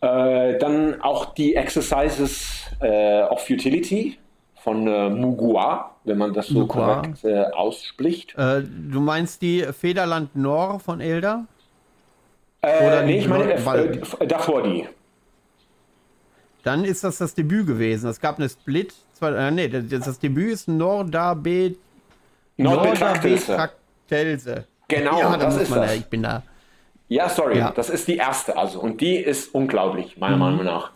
Äh, 0.00 0.58
dann 0.58 1.00
auch 1.00 1.34
die 1.34 1.56
Exercises 1.56 2.66
äh, 2.80 3.22
of 3.22 3.44
Futility 3.44 4.16
von 4.68 4.86
äh, 4.86 5.08
Mugua, 5.08 5.94
wenn 6.04 6.18
man 6.18 6.34
das 6.34 6.48
so 6.48 6.60
Mugua. 6.60 7.00
korrekt 7.00 7.24
äh, 7.24 7.44
ausspricht. 7.44 8.36
Äh, 8.36 8.62
du 8.62 9.00
meinst 9.00 9.40
die 9.40 9.62
Federland 9.62 10.36
Nor 10.36 10.78
von 10.78 11.00
Elder? 11.00 11.46
Äh, 12.60 12.86
Oder 12.86 13.02
nee, 13.04 13.18
ich 13.18 13.28
meine 13.28 13.54
äh, 13.54 14.26
davor 14.26 14.62
die. 14.62 14.86
Dann 16.64 16.84
ist 16.84 17.02
das 17.02 17.16
das 17.16 17.34
Debüt 17.34 17.66
gewesen. 17.66 18.10
Es 18.10 18.20
gab 18.20 18.38
eine 18.38 18.48
Split. 18.48 18.92
Zwei, 19.14 19.30
äh, 19.30 19.50
nee, 19.50 19.68
das, 19.68 19.84
das 20.04 20.18
Debüt 20.18 20.52
ist 20.52 20.68
Norda 20.68 21.32
B. 21.32 21.74
Norda 22.58 23.14
B. 23.22 23.38
Genau, 24.88 25.18
ja, 25.18 25.36
das 25.38 25.56
ist 25.56 25.74
das. 25.74 25.90
Ja, 25.90 25.94
ich 25.94 26.06
bin 26.06 26.24
da. 26.24 26.42
Ja, 27.08 27.30
sorry, 27.30 27.58
ja. 27.58 27.70
das 27.70 27.88
ist 27.88 28.06
die 28.06 28.16
erste 28.16 28.54
also 28.58 28.80
und 28.80 29.00
die 29.00 29.16
ist 29.16 29.54
unglaublich, 29.54 30.18
meiner 30.18 30.36
mhm. 30.36 30.42
Meinung 30.42 30.64
nach. 30.64 30.90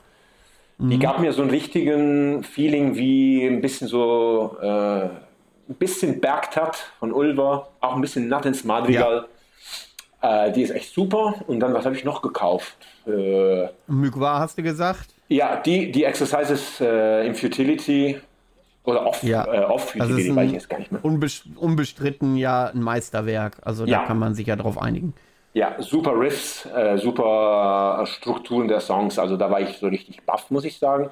Die 0.82 0.96
mhm. 0.96 1.00
gab 1.00 1.20
mir 1.20 1.32
so 1.32 1.42
einen 1.42 1.50
richtigen 1.52 2.42
Feeling 2.42 2.96
wie 2.96 3.46
ein 3.46 3.60
bisschen 3.60 3.86
so 3.86 4.56
äh, 4.60 5.04
ein 5.04 5.76
bisschen 5.78 6.20
Bergtat 6.20 6.76
von 6.98 7.12
Ulver, 7.12 7.68
auch 7.80 7.94
ein 7.94 8.00
bisschen 8.00 8.26
Nattens 8.26 8.64
Madrigal. 8.64 9.26
Ja. 10.22 10.46
Äh, 10.46 10.52
die 10.52 10.62
ist 10.62 10.70
echt 10.70 10.92
super. 10.92 11.36
Und 11.46 11.60
dann, 11.60 11.72
was 11.72 11.84
habe 11.84 11.94
ich 11.94 12.04
noch 12.04 12.20
gekauft? 12.20 12.76
Äh, 13.06 13.68
Mugwa 13.86 14.40
hast 14.40 14.58
du 14.58 14.62
gesagt? 14.64 15.10
Ja, 15.28 15.56
die, 15.56 15.92
die 15.92 16.02
Exercises 16.02 16.80
äh, 16.80 17.28
in 17.28 17.36
Futility 17.36 18.18
oder 18.84 19.06
Off, 19.06 19.22
ja. 19.22 19.44
äh, 19.44 19.64
off 19.64 19.94
also 19.94 20.14
Futility, 20.14 20.34
weiß 20.34 20.46
ich 20.48 20.52
jetzt 20.54 20.68
gar 20.68 20.80
nicht 20.80 20.90
mehr. 20.90 21.04
unbestritten 21.04 22.36
ja 22.36 22.66
ein 22.66 22.82
Meisterwerk. 22.82 23.58
Also 23.62 23.86
da 23.86 23.92
ja. 23.92 24.04
kann 24.04 24.18
man 24.18 24.34
sich 24.34 24.48
ja 24.48 24.56
drauf 24.56 24.82
einigen. 24.82 25.14
Ja, 25.54 25.76
super 25.80 26.18
Riffs, 26.18 26.64
äh, 26.66 26.96
super 26.96 28.04
Strukturen 28.06 28.68
der 28.68 28.80
Songs. 28.80 29.18
Also 29.18 29.36
da 29.36 29.50
war 29.50 29.60
ich 29.60 29.76
so 29.76 29.86
richtig 29.86 30.22
baff, 30.24 30.50
muss 30.50 30.64
ich 30.64 30.78
sagen. 30.78 31.10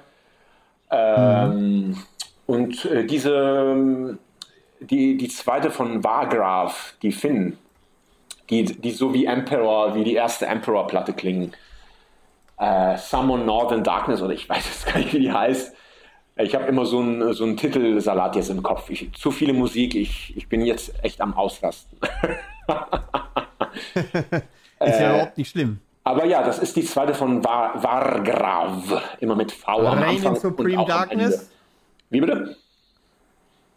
Ähm, 0.90 1.88
mhm. 1.88 2.02
Und 2.46 2.84
äh, 2.86 3.04
diese, 3.04 4.18
die, 4.80 5.16
die 5.16 5.28
zweite 5.28 5.70
von 5.70 6.02
Wargraf, 6.02 6.94
die 7.02 7.12
Finn, 7.12 7.58
die, 8.48 8.64
die 8.64 8.90
so 8.90 9.12
wie 9.14 9.26
Emperor, 9.26 9.94
wie 9.94 10.04
die 10.04 10.14
erste 10.14 10.46
Emperor-Platte 10.46 11.12
klingen. 11.12 11.52
Äh, 12.58 12.96
Summon 12.96 13.46
Northern 13.46 13.84
Darkness, 13.84 14.22
oder 14.22 14.32
ich 14.32 14.48
weiß 14.48 14.66
jetzt 14.66 14.86
gar 14.86 14.98
nicht, 14.98 15.12
wie 15.12 15.20
die 15.20 15.32
heißt. 15.32 15.74
Ich 16.36 16.54
habe 16.54 16.64
immer 16.64 16.86
so 16.86 17.00
einen 17.00 17.34
so 17.34 17.52
Titelsalat 17.52 18.36
jetzt 18.36 18.48
im 18.48 18.62
Kopf. 18.62 18.88
Ich, 18.88 19.12
zu 19.12 19.30
viele 19.30 19.52
Musik, 19.52 19.94
ich, 19.94 20.34
ich 20.36 20.48
bin 20.48 20.62
jetzt 20.62 20.92
echt 21.04 21.20
am 21.20 21.34
Ausrasten. 21.34 21.98
ist 23.94 24.42
ja 24.78 24.86
äh, 24.86 25.14
überhaupt 25.14 25.38
nicht 25.38 25.50
schlimm. 25.50 25.78
Aber 26.04 26.24
ja, 26.24 26.42
das 26.42 26.58
ist 26.58 26.74
die 26.76 26.84
zweite 26.84 27.14
von 27.14 27.44
Var 27.44 27.82
Vargrav. 27.82 29.02
Immer 29.20 29.36
mit 29.36 29.52
V 29.52 29.68
am 29.68 29.98
Rain 29.98 30.16
Anfang 30.16 30.34
in 30.34 30.40
Supreme 30.40 30.84
Darkness. 30.86 31.50
Wie 32.08 32.20
bitte? 32.20 32.56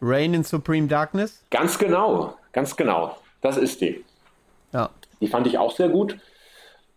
Rain 0.00 0.34
in 0.34 0.44
Supreme 0.44 0.88
Darkness? 0.88 1.44
Ganz 1.50 1.78
genau, 1.78 2.36
ganz 2.52 2.74
genau. 2.76 3.16
Das 3.40 3.56
ist 3.56 3.80
die. 3.80 4.04
Ja. 4.72 4.90
Die 5.20 5.28
fand 5.28 5.46
ich 5.46 5.58
auch 5.58 5.74
sehr 5.74 5.88
gut. 5.88 6.18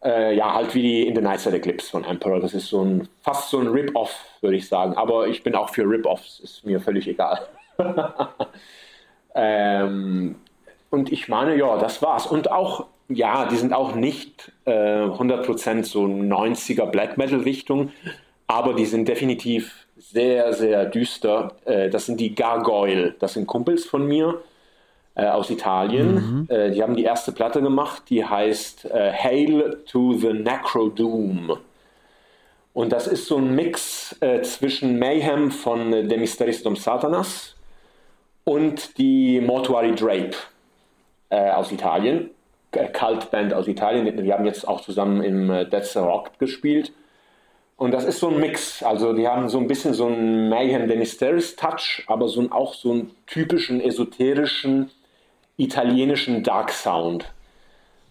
Äh, 0.04 0.36
ja, 0.36 0.54
halt 0.54 0.76
wie 0.76 0.82
die 0.82 1.08
In 1.08 1.16
the 1.16 1.22
Night 1.22 1.40
Side 1.40 1.56
Eclipse 1.56 1.90
von 1.90 2.04
Emperor. 2.04 2.40
Das 2.40 2.54
ist 2.54 2.68
so 2.68 2.84
ein, 2.84 3.08
fast 3.22 3.50
so 3.50 3.60
ein 3.60 3.68
Rip-Off, 3.68 4.14
würde 4.42 4.56
ich 4.56 4.68
sagen. 4.68 4.96
Aber 4.96 5.28
ich 5.28 5.44
bin 5.44 5.56
auch 5.56 5.70
für 5.70 5.84
Rip-Offs, 5.84 6.40
ist 6.40 6.66
mir 6.66 6.80
völlig 6.80 7.08
egal. 7.08 7.48
ähm, 9.36 10.36
und 10.90 11.12
ich 11.12 11.28
meine, 11.28 11.56
ja, 11.58 11.78
das 11.78 12.02
war's. 12.02 12.28
Und 12.28 12.52
auch, 12.52 12.86
ja, 13.10 13.46
die 13.46 13.56
sind 13.56 13.74
auch 13.74 13.96
nicht 13.96 14.52
äh, 14.66 14.72
100% 14.72 15.84
so 15.84 16.06
90er 16.06 16.86
Black 16.88 17.18
Metal 17.18 17.40
Richtung, 17.40 17.92
aber 18.48 18.74
die 18.74 18.86
sind 18.86 19.08
definitiv 19.08 19.88
sehr, 19.98 20.54
sehr 20.54 20.86
düster. 20.86 21.56
Äh, 21.66 21.90
das 21.90 22.06
sind 22.06 22.20
die 22.20 22.36
Gargoyle. 22.36 23.16
Das 23.20 23.34
sind 23.34 23.48
Kumpels 23.48 23.86
von 23.86 24.06
mir 24.08 24.42
äh, 25.16 25.26
aus 25.26 25.50
Italien. 25.50 26.14
Mhm. 26.14 26.48
Äh, 26.50 26.72
die 26.72 26.84
haben 26.84 26.96
die 26.96 27.04
erste 27.04 27.32
Platte 27.32 27.62
gemacht, 27.62 28.04
die 28.10 28.24
heißt 28.24 28.86
äh, 28.86 29.12
Hail 29.12 29.82
to 29.86 30.14
the 30.14 30.34
Necro 30.34 30.90
Doom. 30.90 31.58
Und 32.74 32.92
das 32.92 33.08
ist 33.08 33.26
so 33.26 33.38
ein 33.38 33.56
Mix 33.56 34.16
äh, 34.20 34.42
zwischen 34.44 35.00
Mayhem 35.00 35.50
von 35.50 35.92
äh, 35.94 36.04
De 36.04 36.62
Dom 36.64 36.76
Satanas 36.76 37.56
und 38.44 38.98
die 39.00 39.42
Mortuary 39.42 39.96
Drape 39.96 40.36
äh, 41.30 41.50
aus 41.50 41.72
Italien, 41.72 42.30
Cult-Band 42.86 43.54
aus 43.54 43.68
Italien. 43.68 44.24
Wir 44.24 44.34
haben 44.34 44.46
jetzt 44.46 44.68
auch 44.68 44.82
zusammen 44.82 45.22
im 45.24 45.50
äh, 45.50 45.66
Dead 45.66 45.84
Rock 45.96 46.38
gespielt. 46.40 46.92
Und 47.76 47.92
das 47.92 48.06
ist 48.06 48.20
so 48.20 48.30
ein 48.30 48.40
Mix. 48.40 48.82
Also 48.82 49.14
die 49.14 49.28
haben 49.28 49.50
so 49.50 49.60
ein 49.60 49.68
bisschen 49.68 49.94
so 49.94 50.08
einen 50.08 50.50
Mayhem 50.50 50.88
Denisteris 50.88 51.56
Touch, 51.56 52.04
aber 52.08 52.28
so 52.28 52.42
ein, 52.42 52.52
auch 52.52 52.74
so 52.74 52.92
einen 52.92 53.12
typischen 53.28 53.82
esoterischen 53.82 54.90
italienischen 55.58 56.44
Dark 56.44 56.72
Sound. 56.72 57.32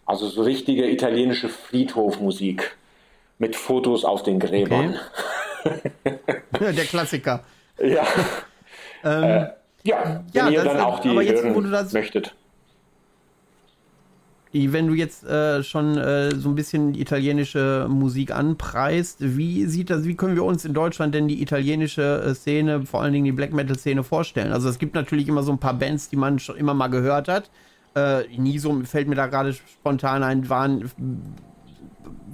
Also 0.04 0.28
so 0.28 0.42
richtige 0.42 0.88
italienische 0.88 1.48
Friedhofmusik 1.48 2.76
mit 3.38 3.56
Fotos 3.56 4.04
auf 4.04 4.22
den 4.22 4.38
Gräbern. 4.38 4.98
Okay. 5.64 6.72
Der 6.72 6.84
Klassiker. 6.84 7.44
Ja. 7.78 8.06
Ähm, 9.04 9.22
äh, 9.22 9.50
ja, 9.82 10.24
wenn 10.32 10.46
ja, 10.46 10.48
ihr 10.48 10.64
dann 10.64 10.80
auch 10.80 11.00
die 11.00 11.10
hören 11.10 11.70
das, 11.70 11.92
möchtet 11.92 12.34
wenn 14.72 14.86
du 14.86 14.94
jetzt 14.94 15.24
äh, 15.24 15.62
schon 15.62 15.96
äh, 15.96 16.34
so 16.34 16.48
ein 16.48 16.54
bisschen 16.54 16.94
italienische 16.94 17.86
Musik 17.88 18.30
anpreist, 18.30 19.18
wie 19.20 19.66
sieht 19.66 19.90
das, 19.90 20.04
wie 20.04 20.14
können 20.14 20.34
wir 20.34 20.44
uns 20.44 20.64
in 20.64 20.74
Deutschland 20.74 21.14
denn 21.14 21.28
die 21.28 21.42
italienische 21.42 22.22
äh, 22.22 22.34
Szene, 22.34 22.86
vor 22.86 23.02
allen 23.02 23.12
Dingen 23.12 23.24
die 23.24 23.32
Black 23.32 23.52
Metal 23.52 23.76
Szene 23.76 24.02
vorstellen? 24.02 24.52
Also 24.52 24.68
es 24.68 24.78
gibt 24.78 24.94
natürlich 24.94 25.28
immer 25.28 25.42
so 25.42 25.52
ein 25.52 25.58
paar 25.58 25.74
Bands, 25.74 26.08
die 26.08 26.16
man 26.16 26.38
schon 26.38 26.56
immer 26.56 26.74
mal 26.74 26.88
gehört 26.88 27.28
hat. 27.28 27.50
Äh, 27.94 28.24
Niso 28.36 28.82
fällt 28.84 29.08
mir 29.08 29.14
da 29.14 29.26
gerade 29.26 29.52
spontan 29.52 30.22
ein, 30.22 30.48
waren 30.48 30.90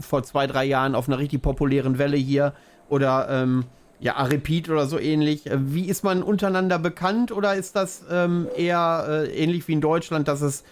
vor 0.01 0.23
zwei, 0.23 0.47
drei 0.47 0.65
Jahren 0.65 0.95
auf 0.95 1.09
einer 1.09 1.19
richtig 1.19 1.43
populären 1.43 1.99
Welle 1.99 2.17
hier 2.17 2.53
oder 2.89 3.29
ähm, 3.31 3.65
ja, 4.01 4.21
Repeat 4.23 4.69
oder 4.69 4.87
so 4.87 4.99
ähnlich. 4.99 5.47
Äh, 5.47 5.59
wie 5.73 5.89
ist 5.89 6.05
man 6.05 6.23
untereinander 6.23 6.79
bekannt 6.79 7.33
oder 7.33 7.55
ist 7.55 7.77
das 7.77 8.05
ähm, 8.11 8.49
eher 8.57 9.07
äh, 9.09 9.43
ähnlich 9.43 9.67
wie 9.69 9.73
in 9.73 9.81
Deutschland, 9.81 10.29
dass 10.29 10.41
es 10.41 10.65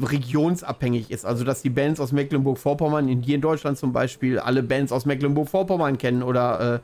regionsabhängig 0.00 1.10
ist. 1.10 1.24
Also, 1.24 1.44
dass 1.44 1.62
die 1.62 1.70
Bands 1.70 2.00
aus 2.00 2.12
Mecklenburg-Vorpommern, 2.12 3.08
hier 3.08 3.34
in 3.34 3.40
Deutschland 3.40 3.78
zum 3.78 3.92
Beispiel, 3.92 4.38
alle 4.38 4.62
Bands 4.62 4.92
aus 4.92 5.06
Mecklenburg-Vorpommern 5.06 5.98
kennen 5.98 6.22
oder 6.22 6.74
äh, 6.76 6.78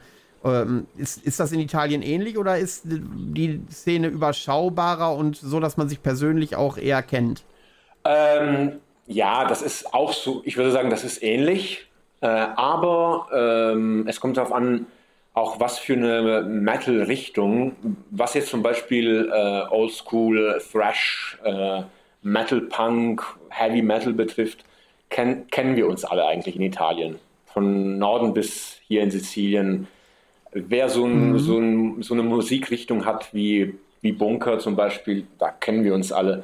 ähm, 0.47 0.87
ist, 0.97 1.25
ist 1.25 1.41
das 1.41 1.53
in 1.53 1.61
Italien 1.61 2.03
ähnlich 2.03 2.39
oder 2.39 2.59
ist 2.59 2.83
die 2.85 3.61
Szene 3.71 4.09
überschaubarer 4.09 5.15
und 5.15 5.37
so, 5.37 5.61
dass 5.61 5.77
man 5.77 5.89
sich 5.89 6.03
persönlich 6.03 6.57
auch 6.57 6.77
eher 6.79 7.03
kennt? 7.03 7.43
Ähm, 8.05 8.81
ja, 9.07 9.47
das 9.47 9.63
ist 9.63 9.93
auch 9.93 10.13
so, 10.13 10.43
ich 10.45 10.57
würde 10.57 10.71
sagen, 10.71 10.91
das 10.91 11.05
ist 11.05 11.23
ähnlich, 11.23 11.89
äh, 12.21 12.27
aber 12.27 13.29
ähm, 13.33 14.07
es 14.09 14.21
kommt 14.21 14.37
darauf 14.37 14.53
an, 14.53 14.87
auch 15.35 15.61
was 15.61 15.79
für 15.79 15.93
eine 15.93 16.43
Metal-Richtung, 16.43 17.77
was 18.11 18.35
jetzt 18.35 18.49
zum 18.49 18.63
Beispiel 18.63 19.31
äh, 19.31 19.69
Oldschool, 19.71 20.63
Thrash, 20.73 21.39
äh, 21.45 21.83
Metal 22.27 22.61
Punk, 22.61 23.23
Heavy 23.51 23.83
Metal 23.83 24.13
betrifft, 24.13 24.65
kenn, 25.11 25.47
kennen 25.47 25.77
wir 25.77 25.87
uns 25.87 26.05
alle 26.05 26.27
eigentlich 26.27 26.57
in 26.57 26.63
Italien. 26.63 27.21
Von 27.47 27.99
Norden 27.99 28.35
bis 28.35 28.81
hier 28.89 29.03
in 29.03 29.13
Sizilien. 29.13 29.87
Wer 30.51 30.89
so, 30.89 31.05
ein, 31.05 31.31
mhm. 31.31 31.39
so, 31.39 31.59
ein, 31.59 32.03
so 32.03 32.15
eine 32.15 32.25
Musikrichtung 32.25 33.05
hat 33.05 33.33
wie, 33.33 33.79
wie 34.01 34.11
Bunker 34.11 34.59
zum 34.59 34.75
Beispiel, 34.75 35.29
da 35.39 35.51
kennen 35.51 35.85
wir 35.85 35.95
uns 35.95 36.11
alle. 36.11 36.43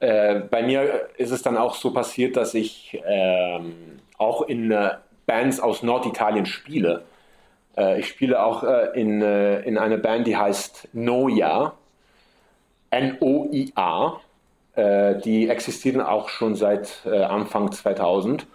Äh, 0.00 0.40
bei 0.50 0.62
mir 0.62 1.08
ist 1.18 1.30
es 1.30 1.42
dann 1.42 1.58
auch 1.58 1.74
so 1.74 1.92
passiert, 1.92 2.36
dass 2.36 2.54
ich 2.54 2.98
ähm, 3.06 3.74
auch 4.16 4.48
in 4.48 4.70
äh, 4.70 4.92
Bands 5.26 5.60
aus 5.60 5.82
Norditalien 5.82 6.46
spiele. 6.46 7.04
Äh, 7.76 8.00
ich 8.00 8.08
spiele 8.08 8.42
auch 8.42 8.64
äh, 8.64 8.98
in, 8.98 9.20
äh, 9.20 9.60
in 9.60 9.76
einer 9.76 9.98
Band, 9.98 10.26
die 10.26 10.38
heißt 10.38 10.88
Noia. 10.94 11.74
N-O-I-A. 12.90 14.20
Äh, 14.78 15.18
die 15.18 15.48
existieren 15.48 16.00
auch 16.00 16.28
schon 16.28 16.54
seit 16.54 17.02
äh, 17.04 17.24
Anfang 17.24 17.72
2000. 17.72 18.46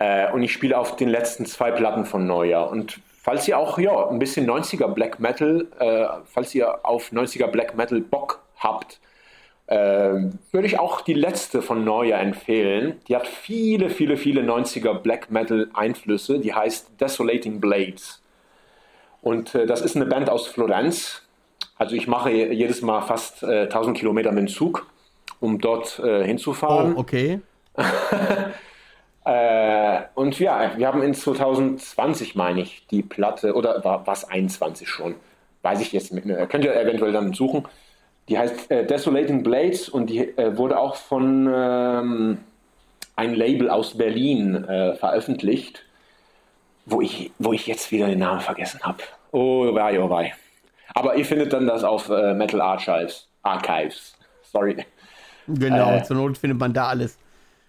Äh, 0.00 0.32
und 0.32 0.42
ich 0.42 0.52
spiele 0.52 0.76
auf 0.76 0.96
den 0.96 1.08
letzten 1.08 1.46
zwei 1.46 1.70
Platten 1.70 2.06
von 2.06 2.26
Neujahr. 2.26 2.68
Und 2.68 2.98
falls 3.22 3.46
ihr 3.46 3.56
auch 3.56 3.78
ja, 3.78 4.08
ein 4.08 4.18
bisschen 4.18 4.50
90er 4.50 4.88
Black 4.88 5.20
Metal, 5.20 5.66
falls 6.24 6.54
ihr 6.54 6.84
auf 6.84 7.12
90er 7.12 7.46
Black 7.46 7.76
Metal 7.76 8.00
Bock 8.00 8.40
habt, 8.56 9.00
würde 9.66 10.66
ich 10.66 10.78
auch 10.78 11.02
die 11.02 11.12
letzte 11.12 11.60
von 11.60 11.84
Neujahr 11.84 12.20
empfehlen. 12.20 13.02
Die 13.06 13.14
hat 13.14 13.26
viele, 13.26 13.90
viele, 13.90 14.16
viele 14.16 14.40
90er 14.40 14.94
Black 14.94 15.30
Metal 15.30 15.68
Einflüsse. 15.74 16.38
Die 16.38 16.54
heißt 16.54 16.98
Desolating 16.98 17.60
Blades. 17.60 18.22
Und 19.20 19.54
das 19.54 19.82
ist 19.82 19.94
eine 19.94 20.06
Band 20.06 20.30
aus 20.30 20.46
Florenz. 20.46 21.22
Also 21.76 21.96
ich 21.96 22.06
mache 22.06 22.30
jedes 22.30 22.80
Mal 22.80 23.02
fast 23.02 23.42
äh, 23.42 23.64
1000 23.64 23.98
Kilometer 23.98 24.32
mit 24.32 24.40
dem 24.40 24.48
Zug 24.48 24.86
um 25.40 25.58
dort 25.58 25.98
äh, 25.98 26.24
hinzufahren. 26.24 26.94
Oh, 26.96 27.00
okay. 27.00 27.40
äh, 29.24 30.00
und 30.14 30.38
ja, 30.38 30.72
wir 30.76 30.86
haben 30.86 31.02
in 31.02 31.14
2020, 31.14 32.34
meine 32.34 32.62
ich, 32.62 32.86
die 32.90 33.02
Platte, 33.02 33.54
oder 33.54 33.84
war 33.84 34.06
es 34.08 34.24
21 34.24 34.88
schon? 34.88 35.14
Weiß 35.62 35.80
ich 35.80 35.92
jetzt, 35.92 36.12
äh, 36.12 36.46
könnt 36.48 36.64
ihr 36.64 36.74
eventuell 36.74 37.12
dann 37.12 37.32
suchen. 37.32 37.66
Die 38.28 38.38
heißt 38.38 38.70
äh, 38.70 38.84
Desolating 38.86 39.42
Blades 39.42 39.88
und 39.88 40.10
die 40.10 40.20
äh, 40.36 40.56
wurde 40.56 40.78
auch 40.78 40.96
von 40.96 41.50
ähm, 41.52 42.38
einem 43.16 43.34
Label 43.34 43.70
aus 43.70 43.96
Berlin 43.96 44.64
äh, 44.64 44.94
veröffentlicht, 44.94 45.84
wo 46.84 47.00
ich, 47.00 47.32
wo 47.38 47.52
ich 47.52 47.66
jetzt 47.66 47.90
wieder 47.90 48.06
den 48.06 48.18
Namen 48.18 48.40
vergessen 48.40 48.80
habe. 48.82 48.98
Oh, 49.32 49.74
wei, 49.74 50.00
oh, 50.00 50.10
wei. 50.10 50.34
Aber 50.94 51.16
ihr 51.16 51.24
findet 51.24 51.52
dann 51.52 51.66
das 51.66 51.84
auf 51.84 52.08
äh, 52.08 52.34
Metal 52.34 52.60
Archives. 52.60 53.28
Archives. 53.42 54.14
Sorry. 54.42 54.76
Genau, 55.48 55.96
äh, 55.96 56.02
zur 56.02 56.16
Not 56.16 56.38
findet 56.38 56.58
man 56.58 56.72
da 56.72 56.88
alles. 56.88 57.18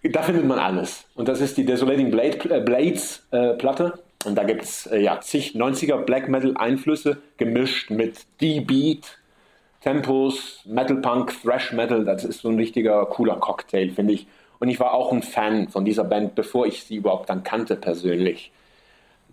Da 0.03 0.21
findet 0.21 0.45
man 0.45 0.59
alles. 0.59 1.05
Und 1.15 1.27
das 1.27 1.41
ist 1.41 1.57
die 1.57 1.65
Desolating 1.65 2.11
Blade, 2.11 2.37
äh, 2.49 2.61
Blades 2.61 3.27
äh, 3.31 3.53
Platte. 3.53 3.99
Und 4.25 4.35
da 4.35 4.43
gibt 4.43 4.63
es 4.63 4.85
äh, 4.87 4.99
ja, 4.99 5.19
zig 5.21 5.55
90er 5.55 5.97
Black 5.97 6.29
Metal 6.29 6.55
Einflüsse 6.57 7.17
gemischt 7.37 7.89
mit 7.89 8.25
D-Beat, 8.41 9.17
Tempos, 9.81 10.61
Metal 10.65 10.97
Punk, 10.97 11.33
Thrash 11.41 11.73
Metal. 11.73 12.03
Das 12.05 12.23
ist 12.23 12.41
so 12.41 12.49
ein 12.49 12.55
richtiger 12.55 13.05
cooler 13.05 13.35
Cocktail, 13.35 13.89
finde 13.89 14.13
ich. 14.13 14.27
Und 14.59 14.67
ich 14.67 14.79
war 14.79 14.93
auch 14.93 15.11
ein 15.13 15.23
Fan 15.23 15.69
von 15.69 15.85
dieser 15.85 16.03
Band, 16.03 16.35
bevor 16.35 16.65
ich 16.65 16.83
sie 16.83 16.97
überhaupt 16.97 17.29
dann 17.29 17.43
kannte 17.43 17.75
persönlich. 17.75 18.51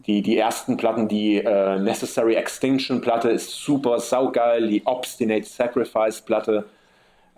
Die, 0.07 0.23
die 0.23 0.39
ersten 0.39 0.77
Platten, 0.77 1.09
die 1.09 1.39
äh, 1.39 1.79
Necessary 1.81 2.35
Extinction 2.35 3.01
Platte 3.01 3.31
ist 3.31 3.51
super 3.51 3.99
saugeil, 3.99 4.69
die 4.69 4.83
Obstinate 4.85 5.47
Sacrifice 5.47 6.21
Platte 6.21 6.67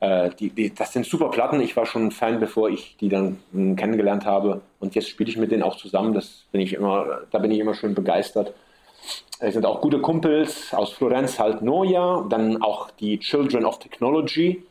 die, 0.01 0.51
die, 0.51 0.75
das 0.75 0.93
sind 0.93 1.07
super 1.07 1.29
Platten. 1.29 1.61
Ich 1.61 1.77
war 1.77 1.85
schon 1.85 2.07
ein 2.07 2.11
Fan, 2.13 2.39
bevor 2.39 2.69
ich 2.69 2.97
die 2.99 3.09
dann 3.09 3.39
mh, 3.53 3.75
kennengelernt 3.75 4.27
habe. 4.27 4.61
Und 4.79 4.95
jetzt 4.95 5.09
spiele 5.09 5.29
ich 5.29 5.37
mit 5.37 5.51
denen 5.51 5.65
auch 5.65 5.77
zusammen. 5.77 6.15
Das 6.15 6.45
bin 6.53 6.61
ich 6.61 6.75
immer, 6.75 7.23
da 7.31 7.39
bin 7.39 7.51
ich 7.51 7.59
immer 7.59 7.75
schön 7.75 7.95
begeistert. 7.95 8.55
Es 9.41 9.55
sind 9.55 9.67
auch 9.67 9.81
gute 9.81 10.01
Kumpels 10.01 10.75
aus 10.75 10.93
Florenz, 10.93 11.39
halt 11.39 11.63
Noia, 11.63 12.27
dann 12.29 12.63
auch 12.63 12.91
die 12.91 13.19
Children 13.19 13.65
of 13.65 13.79
Technology. 13.79 14.65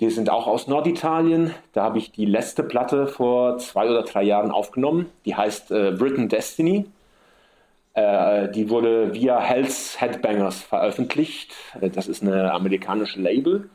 Die 0.00 0.10
sind 0.10 0.30
auch 0.30 0.46
aus 0.46 0.68
Norditalien. 0.68 1.52
Da 1.72 1.82
habe 1.82 1.98
ich 1.98 2.12
die 2.12 2.24
letzte 2.24 2.62
Platte 2.62 3.08
vor 3.08 3.58
zwei 3.58 3.90
oder 3.90 4.02
drei 4.02 4.22
Jahren 4.22 4.52
aufgenommen. 4.52 5.06
Die 5.24 5.34
heißt 5.34 5.72
äh, 5.72 5.90
Britain 5.90 6.28
Destiny. 6.28 6.86
Äh, 7.94 8.48
die 8.50 8.70
wurde 8.70 9.12
via 9.14 9.40
Hell's 9.40 10.00
Headbangers 10.00 10.62
veröffentlicht. 10.62 11.52
Äh, 11.80 11.90
das 11.90 12.06
ist 12.06 12.22
eine 12.22 12.52
amerikanische 12.52 13.20
Label. 13.20 13.68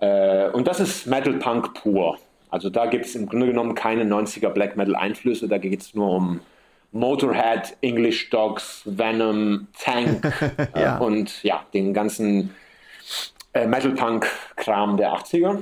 Äh, 0.00 0.48
und 0.50 0.66
das 0.66 0.80
ist 0.80 1.06
Metal 1.06 1.34
Punk 1.34 1.74
pur. 1.74 2.18
Also 2.50 2.68
da 2.68 2.86
gibt 2.86 3.06
es 3.06 3.14
im 3.14 3.28
Grunde 3.28 3.46
genommen 3.46 3.74
keine 3.74 4.04
90er 4.04 4.48
Black 4.48 4.76
Metal 4.76 4.96
Einflüsse, 4.96 5.48
da 5.48 5.58
geht 5.58 5.80
es 5.80 5.94
nur 5.94 6.10
um 6.16 6.40
Motorhead, 6.92 7.76
English 7.82 8.30
Dogs, 8.30 8.82
Venom, 8.84 9.68
Tank 9.78 10.32
ja. 10.74 10.98
Äh, 10.98 11.02
und 11.02 11.42
ja, 11.44 11.64
den 11.72 11.94
ganzen 11.94 12.54
äh, 13.52 13.66
Metal 13.66 13.92
Punk 13.92 14.26
Kram 14.56 14.96
der 14.96 15.12
80er. 15.12 15.58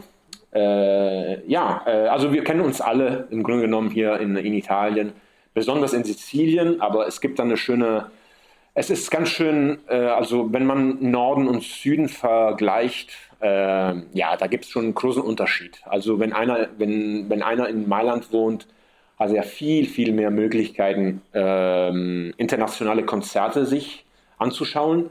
Äh, 0.55 1.47
ja, 1.47 1.83
äh, 1.87 2.09
also 2.09 2.33
wir 2.33 2.43
kennen 2.43 2.63
uns 2.63 2.81
alle 2.81 3.29
im 3.31 3.43
Grunde 3.43 3.63
genommen 3.63 3.91
hier 3.91 4.19
in, 4.19 4.37
in 4.37 4.55
Italien, 4.55 5.13
besonders 5.53 5.93
in 5.93 6.05
Sizilien, 6.05 6.81
aber 6.81 7.07
es 7.07 7.21
gibt 7.21 7.39
dann 7.39 7.49
eine 7.49 7.59
schöne 7.59 8.11
es 8.79 8.91
ist 8.91 9.11
ganz 9.11 9.31
schön, 9.31 9.79
äh, 9.89 9.97
also 9.97 10.53
wenn 10.53 10.65
man 10.65 11.11
Norden 11.11 11.49
und 11.49 11.65
Süden 11.65 12.09
vergleicht, 12.09 13.11
äh, 13.41 13.95
ja, 14.13 14.37
da 14.37 14.47
gibt 14.47 14.65
es 14.65 14.71
schon 14.71 14.85
einen 14.85 14.95
großen 14.95 15.23
Unterschied. 15.23 15.81
Also 15.85 16.19
wenn 16.19 16.33
einer, 16.33 16.69
wenn, 16.77 17.29
wenn 17.31 17.43
einer 17.43 17.69
in 17.69 17.89
Mailand 17.89 18.33
wohnt, 18.33 18.67
hat 19.19 19.33
er 19.33 19.43
viel, 19.43 19.87
viel 19.87 20.13
mehr 20.13 20.31
Möglichkeiten, 20.31 21.23
äh, 21.35 22.31
internationale 22.31 23.05
Konzerte 23.05 23.67
sich 23.67 24.05
anzuschauen, 24.39 25.11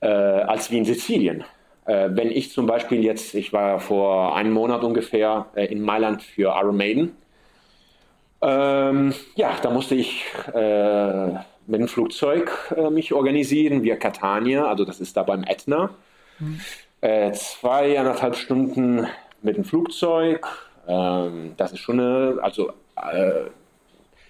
äh, 0.00 0.06
als 0.06 0.70
wie 0.70 0.78
in 0.78 0.84
Sizilien. 0.84 1.44
Äh, 1.84 2.10
wenn 2.12 2.30
ich 2.30 2.52
zum 2.52 2.66
Beispiel 2.66 3.04
jetzt, 3.04 3.34
ich 3.34 3.52
war 3.52 3.80
vor 3.80 4.36
einem 4.36 4.52
Monat 4.52 4.82
ungefähr 4.82 5.46
äh, 5.54 5.66
in 5.66 5.82
Mailand 5.82 6.22
für 6.22 6.54
Iron 6.58 6.76
Maiden, 6.76 7.16
ähm, 8.40 9.14
ja, 9.34 9.56
da 9.60 9.70
musste 9.70 9.96
ich 9.96 10.24
äh, 10.54 11.26
mit 11.66 11.80
dem 11.80 11.88
Flugzeug 11.88 12.72
äh, 12.76 12.88
mich 12.88 13.12
organisieren, 13.12 13.82
via 13.82 13.96
Catania, 13.96 14.66
also 14.66 14.84
das 14.84 15.00
ist 15.00 15.16
da 15.16 15.22
beim 15.22 15.44
Ätna. 15.44 15.90
Mhm 16.38 16.60
äh, 17.00 17.32
zweieinhalb 17.32 18.36
Stunden 18.36 19.06
mit 19.42 19.56
dem 19.56 19.64
Flugzeug. 19.64 20.46
Ähm, 20.86 21.54
das 21.56 21.72
ist 21.72 21.80
schon 21.80 22.00
eine, 22.00 22.38
also 22.42 22.70
äh, 22.96 23.44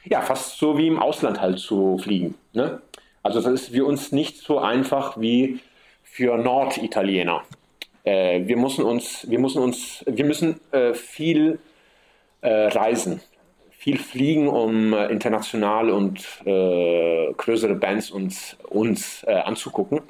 ja, 0.05 0.21
fast 0.23 0.59
so 0.59 0.77
wie 0.79 0.87
im 0.87 0.99
Ausland 0.99 1.41
halt 1.41 1.59
zu 1.59 1.99
fliegen. 1.99 2.35
Ne? 2.53 2.81
Also 3.23 3.41
das 3.41 3.53
ist 3.53 3.75
für 3.75 3.85
uns 3.85 4.13
nicht 4.13 4.39
so 4.39 4.59
einfach 4.59 5.21
wie 5.21 5.61
für 6.03 6.37
Norditaliener. 6.37 7.43
Äh, 8.05 8.47
wir 8.47 8.57
müssen 8.57 8.85
uns, 8.85 9.29
wir 9.29 9.39
müssen 9.39 9.63
uns, 9.63 10.05
wir 10.07 10.25
müssen 10.25 10.61
äh, 10.73 10.95
viel 10.95 11.59
äh, 12.41 12.69
reisen, 12.69 13.21
viel 13.71 13.99
fliegen, 13.99 14.49
um 14.49 14.93
äh, 14.93 15.07
international 15.07 15.91
und 15.91 16.25
größere 16.45 17.75
Bands 17.75 18.11
uns, 18.11 18.57
uns 18.69 19.25
anzugucken. 19.25 20.03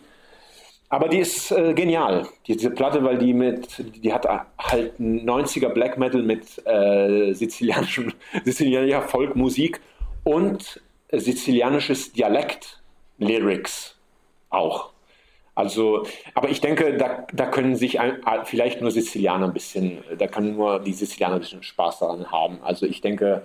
Aber 0.88 1.10
die 1.10 1.18
ist 1.18 1.52
äh, 1.52 1.74
genial, 1.74 2.26
diese 2.48 2.70
Platte, 2.70 3.04
weil 3.04 3.18
die 3.18 3.34
mit, 3.34 3.68
die 4.02 4.14
hat 4.14 4.26
halt 4.58 4.98
90er 4.98 5.68
Black 5.68 5.98
Metal 5.98 6.24
mit 6.24 6.66
äh, 6.66 7.34
sizilianischem, 7.34 8.14
sizilianischer 8.46 9.02
Folkmusik 9.02 9.82
und 10.24 10.80
sizilianisches 11.12 12.14
Dialekt 12.14 12.80
Lyrics 13.18 13.98
auch. 14.50 14.92
Also, 15.54 16.06
aber 16.34 16.50
ich 16.50 16.62
denke, 16.62 16.98
da, 16.98 17.28
da 17.34 17.46
können 17.46 17.76
sich 17.76 18.00
ein, 18.00 18.20
vielleicht 18.46 18.82
nur 18.82 18.90
Sizilianer 18.90 19.48
ein 19.48 19.54
bisschen, 19.54 20.04
da 20.18 20.28
kann 20.28 20.56
nur 20.56 20.80
die 20.80 20.94
Sizilianer 20.94 21.36
ein 21.36 21.42
bisschen 21.42 21.64
Spaß 21.64 22.00
daran 22.00 22.32
haben. 22.32 22.60
Also 22.64 22.86
ich 22.86 23.02
denke, 23.02 23.44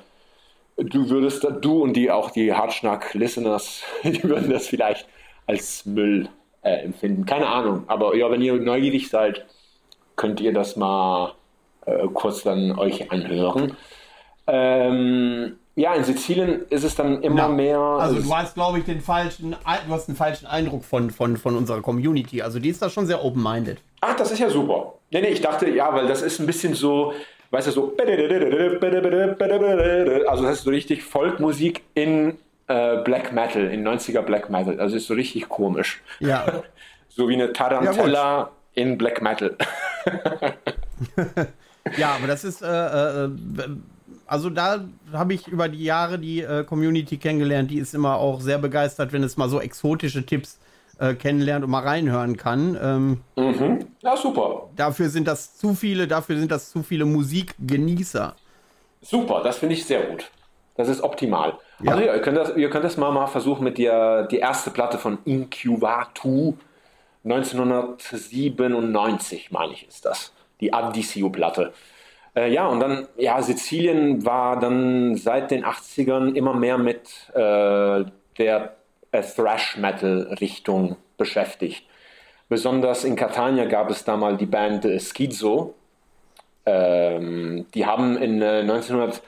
du 0.76 1.10
würdest, 1.10 1.46
du 1.60 1.82
und 1.82 1.94
die 1.94 2.10
auch 2.10 2.30
die 2.30 2.52
Hartschnack-Listeners, 2.52 3.82
die 4.04 4.22
würden 4.22 4.50
das 4.50 4.68
vielleicht 4.68 5.08
als 5.46 5.84
Müll 5.84 6.28
äh, 6.62 6.84
empfinden. 6.84 7.26
Keine 7.26 7.48
Ahnung. 7.48 7.84
Aber 7.88 8.14
ja, 8.16 8.30
wenn 8.30 8.42
ihr 8.42 8.54
neugierig 8.54 9.08
seid, 9.08 9.44
könnt 10.14 10.40
ihr 10.40 10.52
das 10.52 10.76
mal 10.76 11.34
äh, 11.86 12.06
kurz 12.12 12.42
dann 12.42 12.78
euch 12.78 13.10
anhören. 13.10 13.76
Ähm, 14.46 15.58
ja, 15.76 15.94
in 15.94 16.04
Sizilien 16.04 16.62
ist 16.70 16.84
es 16.84 16.94
dann 16.94 17.22
immer 17.22 17.42
ja, 17.42 17.48
mehr. 17.48 17.78
Also 17.78 18.18
du 18.20 18.34
hast, 18.34 18.54
glaube 18.54 18.78
ich, 18.78 18.84
den 18.84 19.02
falschen, 19.02 19.50
du 19.50 19.92
hast 19.92 20.08
einen 20.08 20.16
falschen 20.16 20.46
Eindruck 20.46 20.84
von, 20.84 21.10
von, 21.10 21.36
von 21.36 21.54
unserer 21.54 21.82
Community. 21.82 22.40
Also 22.40 22.58
die 22.58 22.70
ist 22.70 22.80
da 22.80 22.88
schon 22.88 23.06
sehr 23.06 23.22
open-minded. 23.22 23.78
Ach, 24.00 24.16
das 24.16 24.30
ist 24.30 24.38
ja 24.38 24.48
super. 24.48 24.94
Nee, 25.10 25.20
nee, 25.20 25.28
ich 25.28 25.42
dachte, 25.42 25.68
ja, 25.68 25.92
weil 25.92 26.06
das 26.06 26.22
ist 26.22 26.40
ein 26.40 26.46
bisschen 26.46 26.72
so, 26.72 27.12
weißt 27.50 27.66
du, 27.66 27.72
so. 27.72 27.92
Also 30.28 30.42
das 30.42 30.56
ist 30.56 30.62
so 30.64 30.70
richtig 30.70 31.02
Folkmusik 31.02 31.82
in 31.92 32.38
äh, 32.68 32.96
Black 33.02 33.34
Metal, 33.34 33.66
in 33.66 33.86
90er 33.86 34.22
Black 34.22 34.48
Metal. 34.48 34.80
Also 34.80 34.96
ist 34.96 35.08
so 35.08 35.14
richtig 35.14 35.46
komisch. 35.50 36.00
Ja. 36.20 36.62
so 37.10 37.28
wie 37.28 37.34
eine 37.34 37.52
Tarantella 37.52 38.38
ja, 38.38 38.50
in 38.72 38.96
Black 38.96 39.20
Metal. 39.20 39.54
ja, 41.98 42.14
aber 42.16 42.26
das 42.28 42.44
ist, 42.44 42.62
äh, 42.62 42.66
äh, 42.66 43.28
also 44.26 44.50
da 44.50 44.84
habe 45.12 45.34
ich 45.34 45.48
über 45.48 45.68
die 45.68 45.84
Jahre 45.84 46.18
die 46.18 46.42
äh, 46.42 46.64
Community 46.64 47.16
kennengelernt, 47.16 47.70
die 47.70 47.78
ist 47.78 47.94
immer 47.94 48.16
auch 48.16 48.40
sehr 48.40 48.58
begeistert, 48.58 49.12
wenn 49.12 49.22
es 49.22 49.36
mal 49.36 49.48
so 49.48 49.60
exotische 49.60 50.26
Tipps 50.26 50.58
äh, 50.98 51.14
kennenlernt 51.14 51.64
und 51.64 51.70
mal 51.70 51.82
reinhören 51.82 52.36
kann. 52.36 52.78
Ähm, 52.80 53.20
mhm. 53.36 53.86
Ja, 54.02 54.16
super. 54.16 54.68
Dafür 54.76 55.08
sind 55.08 55.28
das 55.28 55.56
zu 55.56 55.74
viele, 55.74 56.08
dafür 56.08 56.38
sind 56.38 56.50
das 56.50 56.70
zu 56.70 56.82
viele 56.82 57.04
Musikgenießer. 57.04 58.34
Super, 59.02 59.42
das 59.44 59.58
finde 59.58 59.74
ich 59.74 59.84
sehr 59.84 60.02
gut. 60.02 60.30
Das 60.76 60.88
ist 60.88 61.02
optimal. 61.02 61.58
Ja. 61.82 61.92
Also 61.92 62.04
ja, 62.04 62.14
ihr 62.14 62.20
könnt 62.20 62.36
das, 62.36 62.56
ihr 62.56 62.70
könnt 62.70 62.84
das 62.84 62.96
mal, 62.96 63.12
mal 63.12 63.26
versuchen 63.26 63.64
mit 63.64 63.78
der 63.78 64.24
die 64.24 64.38
erste 64.38 64.70
Platte 64.70 64.98
von 64.98 65.18
Incubatu 65.24 66.54
1997, 67.24 69.50
meine 69.50 69.72
ich, 69.72 69.88
ist 69.88 70.04
das. 70.04 70.32
Die 70.60 70.72
Addicio-Platte. 70.72 71.72
Äh, 72.36 72.52
ja, 72.52 72.66
und 72.66 72.80
dann, 72.80 73.08
ja, 73.16 73.40
Sizilien 73.40 74.24
war 74.24 74.60
dann 74.60 75.16
seit 75.16 75.50
den 75.50 75.64
80ern 75.64 76.34
immer 76.34 76.54
mehr 76.54 76.76
mit 76.76 77.30
äh, 77.34 78.04
der 78.38 78.76
äh, 79.10 79.22
Thrash-Metal-Richtung 79.22 80.96
beschäftigt. 81.16 81.84
Besonders 82.48 83.04
in 83.04 83.16
Catania 83.16 83.64
gab 83.64 83.90
es 83.90 84.04
da 84.04 84.16
mal 84.16 84.36
die 84.36 84.46
Band 84.46 84.84
äh, 84.84 85.00
Schizo. 85.00 85.74
Ähm, 86.66 87.66
die 87.74 87.86
haben 87.86 88.16
in 88.18 88.42
äh, 88.42 88.60
1900 88.60 89.22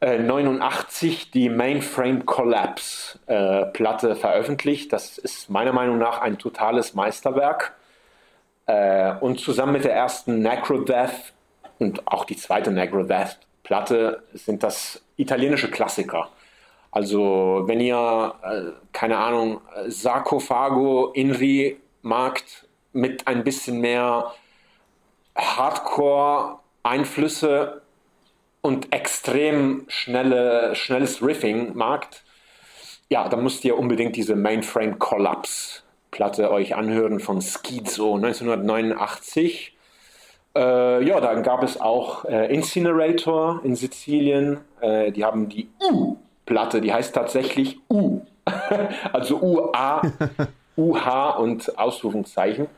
89 0.00 1.30
die 1.30 1.48
Mainframe 1.48 2.26
Collapse 2.26 3.18
äh, 3.26 3.64
Platte 3.66 4.16
veröffentlicht. 4.16 4.92
Das 4.92 5.16
ist 5.16 5.48
meiner 5.48 5.72
Meinung 5.72 5.96
nach 5.96 6.20
ein 6.20 6.36
totales 6.36 6.92
Meisterwerk. 6.92 7.74
Äh, 8.66 9.14
und 9.20 9.40
zusammen 9.40 9.72
mit 9.72 9.84
der 9.84 9.94
ersten 9.94 10.40
Necrodeath 10.40 11.33
und 11.78 12.06
auch 12.06 12.24
die 12.24 12.36
zweite 12.36 12.70
Necrodeath 12.70 13.38
Platte 13.62 14.22
sind 14.34 14.62
das 14.62 15.02
italienische 15.16 15.70
Klassiker. 15.70 16.28
Also 16.90 17.62
wenn 17.66 17.80
ihr, 17.80 18.34
äh, 18.42 18.72
keine 18.92 19.16
Ahnung, 19.16 19.62
Sarkophago 19.88 21.12
Inri 21.14 21.78
magt 22.02 22.68
mit 22.92 23.26
ein 23.26 23.42
bisschen 23.42 23.80
mehr 23.80 24.34
Hardcore-Einflüsse 25.34 27.80
und 28.60 28.92
extrem 28.92 29.86
schnelle, 29.88 30.76
schnelles 30.76 31.22
Riffing 31.22 31.74
magt, 31.74 32.22
ja, 33.08 33.26
dann 33.28 33.42
müsst 33.42 33.64
ihr 33.64 33.78
unbedingt 33.78 34.16
diese 34.16 34.36
Mainframe 34.36 34.98
Collapse 34.98 35.84
Platte 36.14 36.52
euch 36.52 36.76
anhören 36.76 37.18
von 37.18 37.42
Schizo 37.42 38.14
1989. 38.14 39.73
Äh, 40.56 41.04
ja, 41.04 41.20
dann 41.20 41.42
gab 41.42 41.62
es 41.62 41.80
auch 41.80 42.24
äh, 42.24 42.52
Incinerator 42.52 43.60
in 43.64 43.74
Sizilien. 43.74 44.58
Äh, 44.80 45.12
die 45.12 45.24
haben 45.24 45.48
die 45.48 45.68
U-Platte, 45.90 46.80
die 46.80 46.92
heißt 46.92 47.14
tatsächlich 47.14 47.78
U. 47.90 48.20
also 49.12 49.40
U-A, 49.40 50.02
U-H 50.76 51.30
und 51.30 51.78
Ausrufungszeichen 51.78 52.68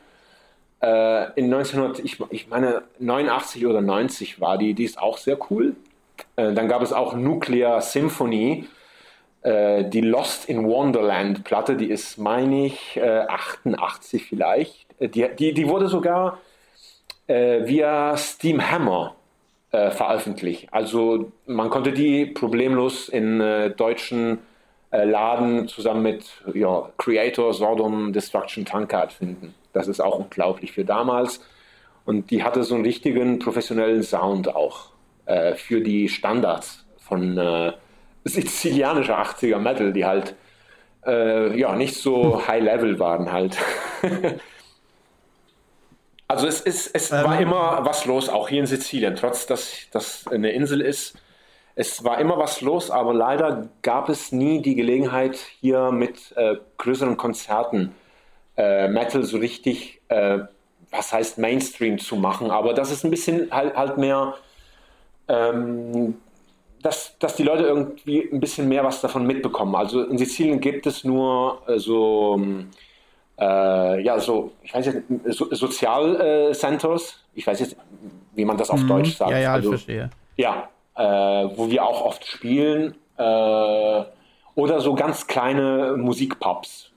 äh, 0.81 1.31
in 1.35 1.53
1900, 1.53 1.99
ich, 1.99 2.19
ich 2.29 2.47
meine 2.49 2.83
89 2.99 3.65
oder 3.65 3.81
90 3.81 4.39
war 4.39 4.57
die, 4.57 4.73
die 4.73 4.83
ist 4.83 4.99
auch 4.99 5.17
sehr 5.17 5.37
cool. 5.49 5.75
Äh, 6.35 6.53
dann 6.53 6.67
gab 6.67 6.81
es 6.81 6.93
auch 6.93 7.15
Nuclear 7.15 7.81
Symphony, 7.81 8.67
äh, 9.41 9.85
die 9.85 10.01
Lost 10.01 10.45
in 10.45 10.67
Wonderland 10.67 11.43
Platte, 11.43 11.75
die 11.75 11.89
ist, 11.89 12.17
meine 12.17 12.67
ich, 12.67 13.01
88 13.01 14.21
äh, 14.21 14.25
vielleicht. 14.25 14.87
Die, 14.99 15.27
die, 15.37 15.53
die 15.53 15.67
wurde 15.67 15.87
sogar 15.87 16.39
via 17.27 18.15
Steam 18.15 18.71
Hammer 18.71 19.15
veröffentlicht. 19.69 20.69
Also 20.71 21.31
man 21.45 21.69
konnte 21.69 21.91
die 21.91 22.25
problemlos 22.25 23.09
in 23.09 23.39
deutschen 23.75 24.39
Laden 24.91 25.67
zusammen 25.67 26.03
mit 26.03 26.25
ja, 26.53 26.89
Creator, 26.97 27.53
Sodom, 27.53 28.13
Destruction, 28.13 28.63
Tankard 28.63 29.11
finden. 29.11 29.53
Das 29.73 29.87
ist 29.87 29.99
auch 29.99 30.19
unglaublich 30.19 30.71
für 30.71 30.85
damals. 30.85 31.41
Und 32.05 32.31
die 32.31 32.41
hatte 32.41 32.63
so 32.63 32.75
einen 32.75 32.85
richtigen 32.85 33.37
professionellen 33.37 34.01
Sound 34.01 34.55
auch 34.55 34.91
äh, 35.25 35.55
für 35.55 35.81
die 35.81 36.07
Standards 36.07 36.85
von 36.97 37.37
äh, 37.37 37.73
sizilianischer 38.23 39.21
80er 39.21 39.59
Metal, 39.59 39.91
die 39.91 40.05
halt 40.05 40.35
äh, 41.05 41.59
ja 41.59 41.75
nicht 41.75 41.95
so 41.95 42.47
High 42.47 42.63
Level 42.63 42.97
waren 42.97 43.31
halt. 43.31 43.57
also 46.27 46.47
es, 46.47 46.61
ist, 46.61 46.91
es 46.93 47.11
ähm. 47.11 47.23
war 47.23 47.39
immer 47.39 47.85
was 47.85 48.05
los, 48.05 48.29
auch 48.29 48.49
hier 48.49 48.59
in 48.59 48.67
Sizilien, 48.67 49.15
trotz 49.15 49.47
dass 49.47 49.87
das 49.91 50.27
eine 50.27 50.51
Insel 50.51 50.81
ist. 50.81 51.15
Es 51.75 52.03
war 52.03 52.19
immer 52.19 52.37
was 52.39 52.61
los, 52.61 52.89
aber 52.89 53.13
leider 53.13 53.69
gab 53.83 54.09
es 54.09 54.31
nie 54.31 54.61
die 54.61 54.75
Gelegenheit, 54.75 55.37
hier 55.61 55.91
mit 55.91 56.33
äh, 56.35 56.55
größeren 56.77 57.17
Konzerten 57.17 57.93
äh, 58.57 58.87
Metal 58.87 59.23
so 59.23 59.37
richtig, 59.37 60.01
äh, 60.07 60.39
was 60.89 61.13
heißt 61.13 61.37
Mainstream 61.37 61.99
zu 61.99 62.15
machen, 62.15 62.49
aber 62.49 62.73
das 62.73 62.91
ist 62.91 63.03
ein 63.03 63.11
bisschen 63.11 63.51
halt, 63.51 63.75
halt 63.75 63.97
mehr, 63.99 64.33
ähm, 65.27 66.15
dass, 66.81 67.17
dass 67.19 67.35
die 67.35 67.43
Leute 67.43 67.63
irgendwie 67.63 68.27
ein 68.31 68.39
bisschen 68.39 68.67
mehr 68.67 68.83
was 68.83 69.01
davon 69.01 69.27
mitbekommen. 69.27 69.75
Also 69.75 70.03
in 70.03 70.17
Sizilien 70.17 70.59
gibt 70.59 70.87
es 70.87 71.03
nur 71.03 71.61
äh, 71.67 71.77
so 71.77 72.41
äh, 73.39 74.01
ja, 74.01 74.19
so, 74.19 74.51
ich 74.63 74.73
weiß 74.73 74.87
jetzt, 74.87 75.03
so, 75.27 75.53
Sozialcenters, 75.53 77.23
ich 77.35 77.45
weiß 77.45 77.59
jetzt, 77.59 77.75
wie 78.33 78.45
man 78.45 78.57
das 78.57 78.69
auf 78.69 78.81
mhm. 78.81 78.87
Deutsch 78.87 79.15
sagt. 79.15 79.31
Ja, 79.31 79.39
ja, 79.39 79.53
also, 79.53 79.73
ich 79.73 79.83
verstehe. 79.83 80.09
Ja, 80.37 80.69
äh, 80.95 81.49
wo 81.55 81.69
wir 81.69 81.85
auch 81.85 82.05
oft 82.05 82.25
spielen. 82.25 82.95
Äh, 83.17 84.03
oder 84.55 84.81
so 84.81 84.95
ganz 84.95 85.27
kleine 85.27 85.95
Musikpubs. 85.97 86.91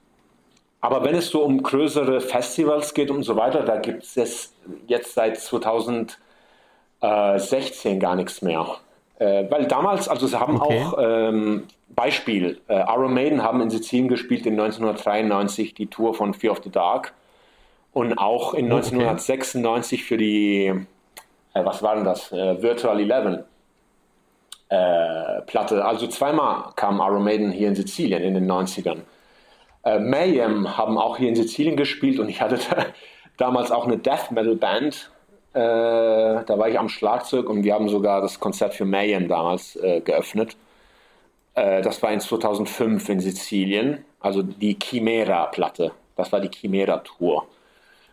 Aber 0.81 1.05
wenn 1.05 1.15
es 1.15 1.29
so 1.29 1.43
um 1.43 1.62
größere 1.62 2.23
Festivals 2.23 2.95
geht 2.95 3.11
und 3.11 3.23
so 3.23 3.37
weiter, 3.37 3.65
da 3.65 3.77
gibt 3.77 4.03
es 4.03 4.55
jetzt 4.87 5.15
seit 5.15 5.39
2016 5.39 8.01
gar 8.01 8.17
nichts 8.17 8.41
mehr. 8.41 8.67
Äh, 9.21 9.51
weil 9.51 9.67
damals, 9.67 10.09
also 10.09 10.27
sie 10.27 10.41
haben 10.41 10.59
okay. 10.59 10.83
auch 10.83 10.99
ähm, 10.99 11.65
Beispiel, 11.91 12.59
äh, 12.69 12.81
Iron 12.89 13.13
Maiden 13.13 13.43
haben 13.43 13.61
in 13.61 13.69
Sizilien 13.69 14.09
gespielt 14.09 14.47
in 14.47 14.59
1993 14.59 15.75
die 15.75 15.89
Tour 15.89 16.15
von 16.15 16.33
Fear 16.33 16.53
of 16.53 16.63
the 16.65 16.71
Dark 16.71 17.13
und 17.93 18.17
auch 18.17 18.55
in 18.55 18.73
oh, 18.73 18.77
1996 18.77 20.05
für 20.05 20.17
die, 20.17 20.73
äh, 21.53 21.65
was 21.65 21.83
war 21.83 21.97
denn 21.97 22.05
das, 22.05 22.33
äh, 22.33 22.63
Virtual 22.63 22.99
Eleven 22.99 23.45
äh, 24.71 25.43
Platte. 25.43 25.85
Also 25.85 26.07
zweimal 26.07 26.73
kam 26.77 27.01
Iron 27.01 27.23
Maiden 27.23 27.53
hier 27.53 27.69
in 27.69 27.75
Sizilien 27.75 28.23
in 28.23 28.33
den 28.33 28.51
90ern. 28.51 29.01
Äh, 29.85 29.99
Mayhem 29.99 30.79
haben 30.79 30.97
auch 30.97 31.19
hier 31.19 31.29
in 31.29 31.37
Sizilien 31.37 31.77
gespielt 31.77 32.19
und 32.21 32.31
ich 32.31 32.41
hatte 32.41 32.59
da 32.71 32.87
damals 33.37 33.71
auch 33.71 33.85
eine 33.87 33.99
Death 33.99 34.31
Metal 34.31 34.57
Band. 34.57 35.11
Äh, 35.52 35.59
da 35.59 36.59
war 36.59 36.68
ich 36.68 36.78
am 36.78 36.89
Schlagzeug 36.89 37.48
und 37.48 37.64
wir 37.64 37.74
haben 37.74 37.89
sogar 37.89 38.20
das 38.20 38.39
Konzert 38.39 38.74
für 38.74 38.85
Mayhem 38.85 39.28
damals 39.28 39.77
äh, 39.77 40.01
geöffnet. 40.01 40.56
Äh, 41.55 41.82
das 41.82 42.02
war 42.02 42.12
in 42.12 42.20
2005 42.20 43.09
in 43.09 43.20
Sizilien, 43.20 44.05
also 44.20 44.43
die 44.43 44.78
Chimera-Platte. 44.81 45.93
Das 46.16 46.31
war 46.32 46.40
die 46.40 46.51
Chimera-Tour 46.51 47.47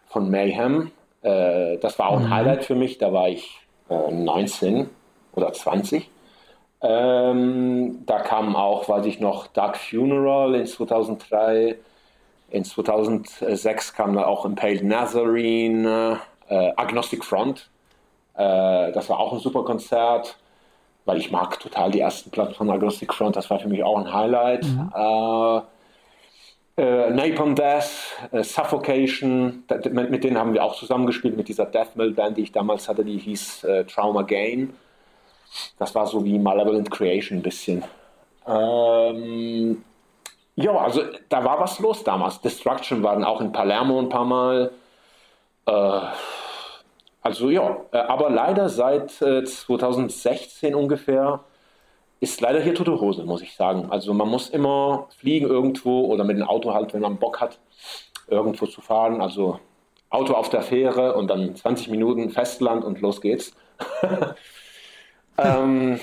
von 0.08 0.32
Mayhem. 0.32 0.92
Äh, 1.22 1.78
das 1.78 2.00
war 2.00 2.10
auch 2.10 2.18
ein 2.18 2.26
mhm. 2.26 2.34
Highlight 2.34 2.66
für 2.66 2.76
mich. 2.76 2.98
Da 2.98 3.14
war 3.14 3.30
ich 3.30 3.60
19 3.90 4.90
oder 5.34 5.54
20. 5.54 6.10
Ähm, 6.82 8.04
da 8.06 8.20
kam 8.20 8.56
auch, 8.56 8.88
weiß 8.90 9.06
ich 9.06 9.20
noch, 9.20 9.48
Dark 9.48 9.78
Funeral 9.78 10.56
in 10.56 10.66
2003. 10.66 11.78
In 12.50 12.64
2006 12.64 13.94
kam 13.94 14.14
da 14.14 14.26
auch 14.26 14.46
Impaled 14.46 14.84
Nazarene, 14.84 16.20
äh, 16.50 16.72
Agnostic 16.76 17.24
Front. 17.24 17.70
Äh, 18.36 18.92
das 18.92 19.10
war 19.10 19.20
auch 19.20 19.34
ein 19.34 19.40
super 19.40 19.64
Konzert, 19.64 20.38
weil 21.06 21.18
ich 21.18 21.32
mag 21.32 21.60
total 21.60 21.92
die 21.92 22.00
ersten 22.00 22.30
Platten 22.32 22.54
von 22.54 22.70
Agnostic 22.70 23.14
Front. 23.14 23.36
Das 23.36 23.50
war 23.50 23.60
für 23.60 23.68
mich 23.68 23.84
auch 23.84 23.98
ein 23.98 24.14
Highlight. 24.14 24.66
Mhm. 24.66 24.92
Äh, 24.96 25.62
äh, 26.80 27.10
Napalm 27.10 27.56
Death, 27.56 27.90
äh, 28.32 28.44
Suffocation, 28.44 29.64
mit, 29.90 30.12
mit, 30.12 30.24
denen 30.24 30.38
haben 30.38 30.54
wir 30.54 30.64
auch 30.64 30.76
zusammengespielt, 30.76 31.36
mit 31.36 31.48
dieser 31.48 31.66
Death 31.66 31.96
Metal 31.96 32.14
Band, 32.14 32.38
die 32.38 32.44
ich 32.44 32.52
damals 32.52 32.88
hatte, 32.88 33.04
die 33.04 33.18
hieß 33.18 33.64
äh, 33.64 33.84
Trauma 33.86 34.22
Gain. 34.22 34.74
Das 35.80 35.96
war 35.96 36.06
so 36.06 36.24
wie 36.24 36.38
Malevolent 36.38 36.92
Creation 36.92 37.40
ein 37.40 37.42
bisschen. 37.42 37.84
Ähm, 38.48 39.84
ja, 40.56 40.72
also 40.72 41.02
da 41.30 41.44
war 41.44 41.60
was 41.60 41.80
los 41.80 42.04
damals. 42.04 42.42
Destruction 42.42 43.02
waren 43.02 43.24
auch 43.24 43.42
in 43.42 43.52
Palermo 43.52 44.00
ein 44.00 44.10
paar 44.10 44.26
Mal. 44.26 44.72
Äh, 45.66 46.00
also 47.28 47.50
ja, 47.50 47.76
äh, 47.92 47.98
aber 47.98 48.30
leider 48.30 48.70
seit 48.70 49.22
äh, 49.22 49.44
2016 49.44 50.74
ungefähr 50.74 51.42
ist 52.22 52.40
leider 52.40 52.62
hier 52.62 52.74
tote 52.74 53.02
Hose, 53.02 53.26
muss 53.26 53.42
ich 53.42 53.54
sagen. 53.54 53.88
Also 53.90 54.14
man 54.14 54.30
muss 54.30 54.50
immer 54.50 55.10
fliegen 55.20 55.46
irgendwo 55.46 56.06
oder 56.06 56.24
mit 56.24 56.38
dem 56.38 56.48
Auto 56.48 56.74
halt, 56.74 56.94
wenn 56.94 57.02
man 57.02 57.18
Bock 57.18 57.42
hat, 57.42 57.60
irgendwo 58.30 58.66
zu 58.66 58.80
fahren. 58.80 59.20
Also 59.20 59.60
Auto 60.10 60.36
auf 60.36 60.48
der 60.48 60.62
Fähre 60.62 61.16
und 61.16 61.28
dann 61.28 61.54
20 61.54 61.90
Minuten 61.90 62.30
Festland 62.30 62.86
und 62.86 63.02
los 63.02 63.20
geht's. 63.20 63.52
ähm, 65.38 66.00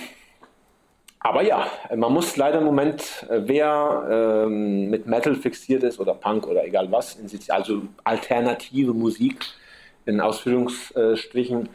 aber 1.20 1.42
ja, 1.42 1.68
man 1.96 2.12
muss 2.12 2.36
leider 2.36 2.58
im 2.58 2.66
Moment, 2.66 3.24
äh, 3.30 3.40
wer 3.46 4.44
ähm, 4.44 4.90
mit 4.90 5.06
Metal 5.06 5.34
fixiert 5.34 5.84
ist 5.84 5.98
oder 5.98 6.12
Punk 6.12 6.46
oder 6.46 6.66
egal 6.66 6.92
was, 6.92 7.16
also 7.48 7.80
alternative 8.04 8.92
Musik 8.92 9.42
in 10.06 10.20
Ausführungsstrichen, 10.20 11.68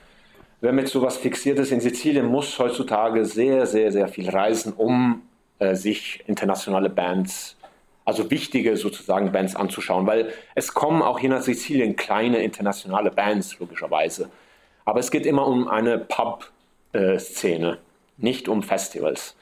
wer 0.61 0.73
mit 0.73 0.87
sowas 0.87 1.17
fixiert 1.17 1.59
ist 1.59 1.71
in 1.71 1.79
Sizilien, 1.79 2.25
muss 2.25 2.57
heutzutage 2.59 3.25
sehr, 3.25 3.65
sehr, 3.65 3.91
sehr 3.91 4.07
viel 4.07 4.29
reisen, 4.29 4.73
um 4.73 5.23
äh, 5.59 5.75
sich 5.75 6.23
internationale 6.27 6.89
Bands, 6.89 7.57
also 8.05 8.29
wichtige 8.31 8.75
sozusagen 8.77 9.31
Bands 9.31 9.55
anzuschauen, 9.55 10.07
weil 10.07 10.33
es 10.55 10.73
kommen 10.73 11.01
auch 11.01 11.19
hier 11.19 11.29
nach 11.29 11.41
Sizilien 11.41 11.95
kleine 11.95 12.43
internationale 12.43 13.11
Bands, 13.11 13.59
logischerweise. 13.59 14.29
Aber 14.85 14.99
es 14.99 15.11
geht 15.11 15.25
immer 15.25 15.45
um 15.45 15.67
eine 15.67 15.97
Pub- 15.97 16.49
äh, 16.93 17.19
nicht 18.17 18.49
um 18.49 18.63
Festivals. 18.63 19.35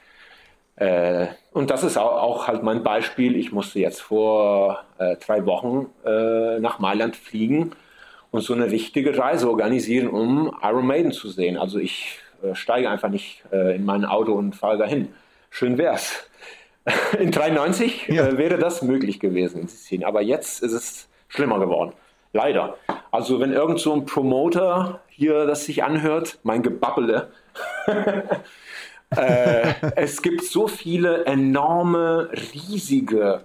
Äh, 0.76 1.28
und 1.52 1.70
das 1.70 1.82
ist 1.82 1.96
auch, 1.96 2.46
halt 2.46 2.62
mein 2.62 2.82
Beispiel. 2.82 3.36
Ich 3.36 3.52
musste 3.52 3.80
jetzt 3.80 4.02
vor 4.02 4.84
äh, 4.98 5.16
drei 5.16 5.44
Wochen 5.46 5.86
nach 6.60 6.78
Mailand 6.78 7.16
fliegen 7.16 7.72
und 8.30 8.42
so 8.42 8.54
eine 8.54 8.70
richtige 8.70 9.16
Reise 9.16 9.48
organisieren, 9.48 10.08
um 10.08 10.54
Iron 10.62 10.86
Maiden 10.86 11.12
zu 11.12 11.28
sehen. 11.28 11.56
Also 11.56 11.78
ich 11.78 12.18
äh, 12.42 12.54
steige 12.54 12.90
einfach 12.90 13.08
nicht 13.08 13.42
äh, 13.52 13.76
in 13.76 13.84
mein 13.84 14.04
Auto 14.04 14.32
und 14.32 14.54
fahre 14.54 14.78
dahin. 14.78 15.08
Schön 15.50 15.78
wär's. 15.78 16.28
In 17.18 17.30
93 17.30 18.08
ja. 18.08 18.38
wäre 18.38 18.56
das 18.56 18.82
möglich 18.82 19.20
gewesen 19.20 19.68
Aber 20.04 20.22
jetzt 20.22 20.62
ist 20.62 20.72
es 20.72 21.08
schlimmer 21.28 21.58
geworden. 21.58 21.92
Leider. 22.32 22.76
Also 23.10 23.40
wenn 23.40 23.52
irgend 23.52 23.80
so 23.80 23.92
ein 23.94 24.06
Promoter 24.06 25.00
hier 25.08 25.46
das 25.46 25.64
sich 25.64 25.84
anhört, 25.84 26.38
mein 26.42 26.62
Gebabbele. 26.62 27.30
äh, 29.16 29.72
es 29.96 30.22
gibt 30.22 30.44
so 30.44 30.66
viele 30.68 31.24
enorme, 31.24 32.30
riesige 32.54 33.42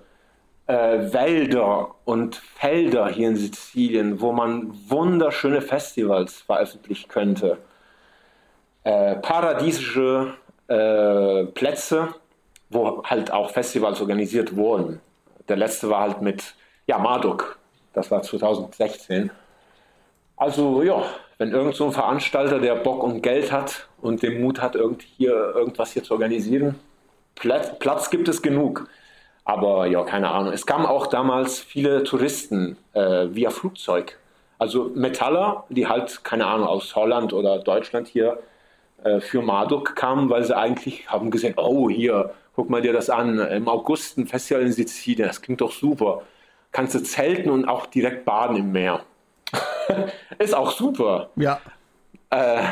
äh, 0.74 1.14
Wälder 1.14 1.94
und 2.04 2.36
Felder 2.36 3.08
hier 3.10 3.30
in 3.30 3.36
Sizilien, 3.36 4.22
wo 4.22 4.32
man 4.32 4.74
wunderschöne 4.90 5.62
Festivals 5.62 6.42
veröffentlichen 6.42 7.08
könnte. 7.10 7.60
Äh, 8.84 9.18
paradiesische 9.18 10.34
äh, 10.68 11.44
Plätze, 11.46 12.16
wo 12.72 13.04
halt 13.04 13.32
auch 13.32 13.52
Festivals 13.52 14.02
organisiert 14.02 14.56
wurden. 14.56 15.00
Der 15.48 15.58
letzte 15.58 15.90
war 15.92 16.02
halt 16.02 16.22
mit 16.22 16.56
ja, 16.88 16.98
Marduk, 16.98 17.60
das 17.94 18.10
war 18.10 18.24
2016. 18.24 19.30
Also 20.38 20.82
ja, 20.82 21.04
wenn 21.38 21.52
irgend 21.52 21.76
so 21.76 21.86
ein 21.86 21.92
Veranstalter, 21.92 22.60
der 22.60 22.76
Bock 22.76 23.04
und 23.04 23.22
Geld 23.22 23.52
hat 23.52 23.88
und 24.02 24.24
den 24.24 24.42
Mut 24.42 24.60
hat, 24.60 24.74
irgend 24.74 25.04
hier, 25.04 25.34
irgendwas 25.56 25.92
hier 25.92 26.04
zu 26.04 26.14
organisieren, 26.14 26.80
Platz, 27.36 27.78
Platz 27.78 28.10
gibt 28.10 28.28
es 28.28 28.42
genug. 28.42 28.88
Aber 29.46 29.88
ja, 29.88 30.04
keine 30.04 30.30
Ahnung. 30.30 30.54
Es 30.54 30.66
kamen 30.66 30.86
auch 30.86 31.08
damals 31.08 31.60
viele 31.60 32.04
Touristen 32.04 32.78
äh, 32.94 33.28
via 33.30 33.50
Flugzeug. 33.50 34.18
Also 34.58 34.92
Metaller, 34.96 35.66
die 35.70 35.88
halt, 35.88 36.24
keine 36.24 36.46
Ahnung, 36.46 36.68
aus 36.68 36.96
Holland 36.96 37.34
oder 37.34 37.60
Deutschland 37.60 38.08
hier 38.08 38.40
äh, 39.04 39.20
für 39.20 39.42
Marduk 39.42 39.96
kamen, 39.96 40.30
weil 40.30 40.44
sie 40.46 40.56
eigentlich 40.56 41.10
haben 41.10 41.30
gesehen, 41.32 41.56
oh 41.58 41.90
hier, 41.90 42.34
guck 42.56 42.70
mal 42.70 42.82
dir 42.82 42.94
das 42.94 43.10
an, 43.10 43.40
im 43.40 43.68
August 43.68 44.18
ein 44.18 44.28
Festival 44.28 44.64
in 44.64 44.72
Sizilien, 44.72 45.28
das 45.28 45.42
klingt 45.42 45.60
doch 45.60 45.72
super. 45.72 46.22
Kannst 46.72 46.96
du 46.96 47.04
zelten 47.04 47.50
und 47.50 47.66
auch 47.66 47.86
direkt 47.86 48.24
baden 48.24 48.56
im 48.56 48.72
Meer. 48.72 49.02
ist 50.40 50.56
auch 50.56 50.72
super. 50.72 51.30
Ja. 51.36 51.60
Äh, 52.30 52.64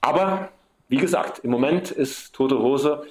aber 0.00 0.50
wie 0.88 0.98
gesagt, 0.98 1.40
im 1.40 1.50
Moment 1.50 1.90
ist 1.90 2.34
tote 2.34 2.58
Hose 2.58 3.06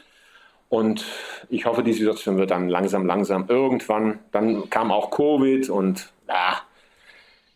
und 0.69 1.05
ich 1.49 1.65
hoffe, 1.65 1.83
die 1.83 1.93
Situation 1.93 2.37
wird 2.37 2.51
dann 2.51 2.67
langsam, 2.67 3.05
langsam 3.05 3.45
irgendwann. 3.47 4.19
Dann 4.31 4.69
kam 4.69 4.91
auch 4.91 5.11
Covid 5.11 5.69
und 5.69 6.09
ja, 6.27 6.61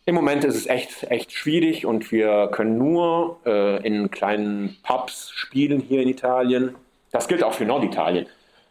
im 0.04 0.14
Moment 0.14 0.44
ist 0.44 0.56
es 0.56 0.66
echt, 0.66 1.04
echt 1.04 1.32
schwierig 1.32 1.86
und 1.86 2.10
wir 2.10 2.48
können 2.50 2.78
nur 2.78 3.38
äh, 3.46 3.86
in 3.86 4.10
kleinen 4.10 4.78
Pubs 4.82 5.30
spielen 5.30 5.80
hier 5.80 6.02
in 6.02 6.08
Italien. 6.08 6.74
Das 7.10 7.28
gilt 7.28 7.44
auch 7.44 7.52
für 7.52 7.64
Norditalien. 7.64 8.26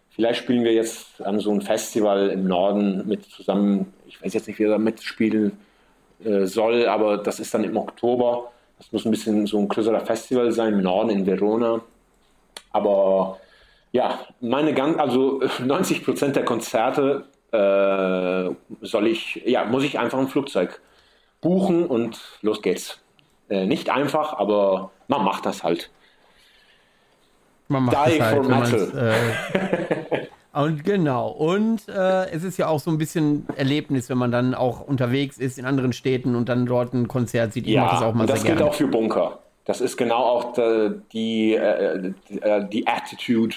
Vielleicht 0.10 0.40
spielen 0.42 0.64
wir 0.64 0.74
jetzt 0.74 1.22
an 1.22 1.40
so 1.40 1.52
einem 1.52 1.62
Festival 1.62 2.30
im 2.30 2.46
Norden 2.46 3.08
mit 3.08 3.26
zusammen, 3.26 3.94
ich 4.08 4.22
weiß 4.22 4.34
jetzt 4.34 4.48
nicht, 4.48 4.60
wer 4.60 4.70
da 4.70 4.78
mitspielen 4.78 5.54
äh, 6.26 6.46
soll, 6.46 6.88
aber 6.88 7.18
das 7.18 7.40
ist 7.40 7.54
dann 7.54 7.64
im 7.64 7.78
Oktober. 7.78 8.52
Das 8.78 8.92
muss 8.92 9.06
ein 9.06 9.12
bisschen 9.12 9.48
so 9.48 9.60
ein 9.60 9.68
größerer 9.68 10.02
Festival 10.02 10.52
sein 10.52 10.74
im 10.74 10.82
Norden 10.82 11.12
in 11.12 11.26
Verona. 11.26 11.82
Aber 12.72 13.40
ja, 13.92 14.20
meine 14.40 14.74
ganz, 14.74 15.00
also 15.00 15.42
90 15.64 16.04
Prozent 16.04 16.36
der 16.36 16.46
Konzerte 16.46 17.26
äh, 17.52 18.50
soll 18.86 19.08
ich, 19.08 19.42
ja, 19.46 19.66
muss 19.66 19.84
ich 19.84 20.00
einfach 20.00 20.20
ein 20.20 20.28
Flugzeug 20.28 20.82
buchen 21.42 21.86
und 21.86 22.20
los 22.42 22.62
geht's. 22.62 23.00
Äh, 23.50 23.66
nicht 23.66 23.90
einfach, 23.90 24.34
aber 24.34 24.92
man 25.08 25.24
macht 25.24 25.46
das 25.46 25.64
halt. 25.64 25.90
Man 27.68 27.86
macht 27.86 27.98
Die 28.08 28.18
das 28.20 28.28
halt, 28.28 28.46
for 28.46 28.56
Metal. 28.56 29.14
Äh, 30.12 30.28
Und 30.54 30.84
genau. 30.84 31.30
Und 31.30 31.88
äh, 31.88 32.30
es 32.32 32.44
ist 32.44 32.58
ja 32.58 32.68
auch 32.68 32.80
so 32.80 32.92
ein 32.92 32.98
bisschen 32.98 33.48
Erlebnis, 33.56 34.10
wenn 34.10 34.18
man 34.18 34.32
dann 34.32 34.54
auch 34.54 34.82
unterwegs 34.82 35.38
ist 35.38 35.58
in 35.58 35.66
anderen 35.66 35.94
Städten 35.94 36.36
und 36.36 36.50
dann 36.50 36.66
dort 36.66 36.94
ein 36.94 37.08
Konzert 37.08 37.54
sieht. 37.54 37.68
Ich 37.68 37.74
ja, 37.74 37.90
das 37.90 38.02
auch 38.02 38.14
mal 38.14 38.26
das 38.26 38.44
gilt 38.44 38.58
gerne. 38.58 38.70
auch 38.70 38.74
für 38.74 38.88
Bunker. 38.88 39.40
Das 39.64 39.80
ist 39.80 39.96
genau 39.96 40.18
auch 40.18 40.54
die, 40.54 41.02
die, 41.14 41.54
äh, 41.54 42.12
äh, 42.42 42.68
die 42.68 42.86
Attitude. 42.86 43.56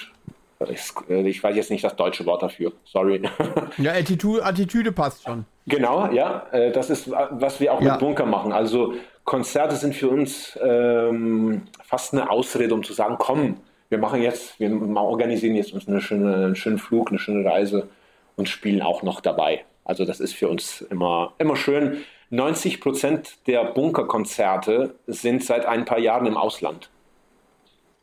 Äh, 1.09 1.27
ich 1.27 1.43
weiß 1.43 1.55
jetzt 1.55 1.71
nicht 1.71 1.83
das 1.83 1.95
deutsche 1.95 2.25
Wort 2.25 2.43
dafür. 2.43 2.71
Sorry. 2.85 3.21
Ja, 3.77 3.91
Attitude, 3.91 4.43
Attitüde 4.43 4.91
passt 4.91 5.23
schon. 5.23 5.45
Genau, 5.65 6.09
ja. 6.11 6.45
Das 6.73 6.89
ist, 6.89 7.09
was 7.09 7.59
wir 7.59 7.73
auch 7.73 7.81
ja. 7.81 7.91
mit 7.91 7.99
Bunker 7.99 8.25
machen. 8.25 8.51
Also 8.51 8.93
Konzerte 9.25 9.75
sind 9.75 9.95
für 9.95 10.09
uns 10.09 10.57
ähm, 10.63 11.63
fast 11.83 12.13
eine 12.13 12.29
Ausrede, 12.29 12.73
um 12.73 12.83
zu 12.83 12.93
sagen, 12.93 13.15
komm, 13.17 13.57
wir 13.89 13.97
machen 13.97 14.21
jetzt, 14.21 14.59
wir 14.59 14.71
organisieren 14.95 15.55
jetzt 15.55 15.73
uns 15.73 15.87
eine 15.87 16.01
schöne, 16.01 16.35
einen 16.35 16.55
schönen 16.55 16.77
Flug, 16.77 17.09
eine 17.09 17.19
schöne 17.19 17.43
Reise 17.43 17.87
und 18.35 18.49
spielen 18.49 18.81
auch 18.81 19.03
noch 19.03 19.21
dabei. 19.21 19.65
Also 19.83 20.05
das 20.05 20.19
ist 20.19 20.33
für 20.33 20.47
uns 20.47 20.81
immer, 20.81 21.33
immer 21.37 21.55
schön. 21.55 22.03
90 22.29 22.81
Prozent 22.81 23.47
der 23.47 23.63
Bunkerkonzerte 23.65 24.95
sind 25.07 25.43
seit 25.43 25.65
ein 25.65 25.85
paar 25.85 25.99
Jahren 25.99 26.25
im 26.25 26.37
Ausland. 26.37 26.89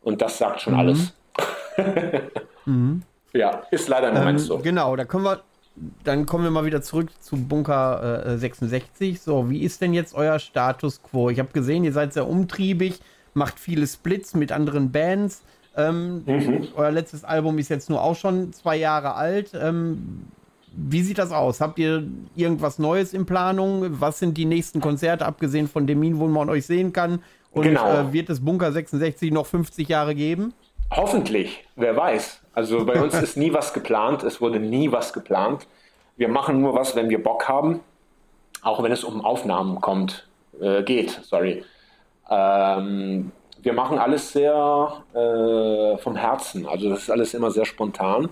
Und 0.02 0.22
das 0.22 0.38
sagt 0.38 0.60
schon 0.60 0.74
mhm. 0.74 0.78
alles. 0.78 1.14
mhm. 2.66 3.02
Ja, 3.32 3.62
ist 3.70 3.88
leider 3.88 4.08
im 4.08 4.14
Moment 4.14 4.40
ähm, 4.40 4.46
so. 4.46 4.58
Genau, 4.58 4.94
da 4.96 5.04
können 5.04 5.24
wir, 5.24 5.40
dann 6.04 6.26
kommen 6.26 6.44
wir 6.44 6.50
mal 6.50 6.64
wieder 6.64 6.82
zurück 6.82 7.08
zu 7.20 7.36
Bunker 7.36 8.26
äh, 8.26 8.38
66. 8.38 9.20
So, 9.20 9.48
wie 9.48 9.62
ist 9.62 9.80
denn 9.80 9.94
jetzt 9.94 10.14
euer 10.14 10.38
Status 10.38 11.02
quo? 11.02 11.30
Ich 11.30 11.38
habe 11.38 11.48
gesehen, 11.52 11.84
ihr 11.84 11.92
seid 11.92 12.12
sehr 12.12 12.28
umtriebig, 12.28 13.00
macht 13.34 13.58
viele 13.58 13.86
Splits 13.86 14.34
mit 14.34 14.52
anderen 14.52 14.92
Bands. 14.92 15.42
Ähm, 15.76 16.22
mhm. 16.26 16.68
Euer 16.76 16.90
letztes 16.90 17.24
Album 17.24 17.58
ist 17.58 17.70
jetzt 17.70 17.88
nur 17.88 18.02
auch 18.02 18.16
schon 18.16 18.52
zwei 18.52 18.76
Jahre 18.76 19.14
alt. 19.14 19.52
Ähm, 19.58 20.26
wie 20.74 21.02
sieht 21.02 21.18
das 21.18 21.32
aus? 21.32 21.60
Habt 21.60 21.78
ihr 21.78 22.06
irgendwas 22.34 22.78
Neues 22.78 23.14
in 23.14 23.24
Planung? 23.24 24.00
Was 24.00 24.18
sind 24.18 24.36
die 24.36 24.44
nächsten 24.44 24.80
Konzerte, 24.80 25.24
abgesehen 25.24 25.68
von 25.68 25.86
Demin, 25.86 26.18
wo 26.18 26.26
man 26.28 26.50
euch 26.50 26.66
sehen 26.66 26.92
kann? 26.92 27.22
Und 27.50 27.64
genau. 27.64 28.08
äh, 28.08 28.12
wird 28.12 28.30
es 28.30 28.44
Bunker 28.44 28.72
66 28.72 29.30
noch 29.32 29.46
50 29.46 29.88
Jahre 29.88 30.14
geben? 30.14 30.52
Hoffentlich, 30.90 31.64
wer 31.76 31.96
weiß. 31.96 32.41
Also 32.52 32.84
bei 32.84 33.00
uns 33.00 33.14
ist 33.22 33.36
nie 33.36 33.52
was 33.52 33.72
geplant, 33.72 34.22
es 34.22 34.40
wurde 34.40 34.60
nie 34.60 34.92
was 34.92 35.12
geplant. 35.12 35.66
Wir 36.16 36.28
machen 36.28 36.60
nur 36.60 36.74
was, 36.74 36.94
wenn 36.94 37.08
wir 37.08 37.22
Bock 37.22 37.48
haben, 37.48 37.80
auch 38.62 38.82
wenn 38.82 38.92
es 38.92 39.04
um 39.04 39.24
Aufnahmen 39.24 39.80
kommt, 39.80 40.28
äh, 40.60 40.82
geht, 40.82 41.20
sorry. 41.22 41.64
Ähm, 42.28 43.32
wir 43.62 43.72
machen 43.72 43.98
alles 43.98 44.32
sehr 44.32 45.02
äh, 45.14 45.96
vom 45.98 46.16
Herzen, 46.16 46.66
also 46.66 46.90
das 46.90 47.00
ist 47.00 47.10
alles 47.10 47.34
immer 47.34 47.50
sehr 47.50 47.64
spontan. 47.64 48.28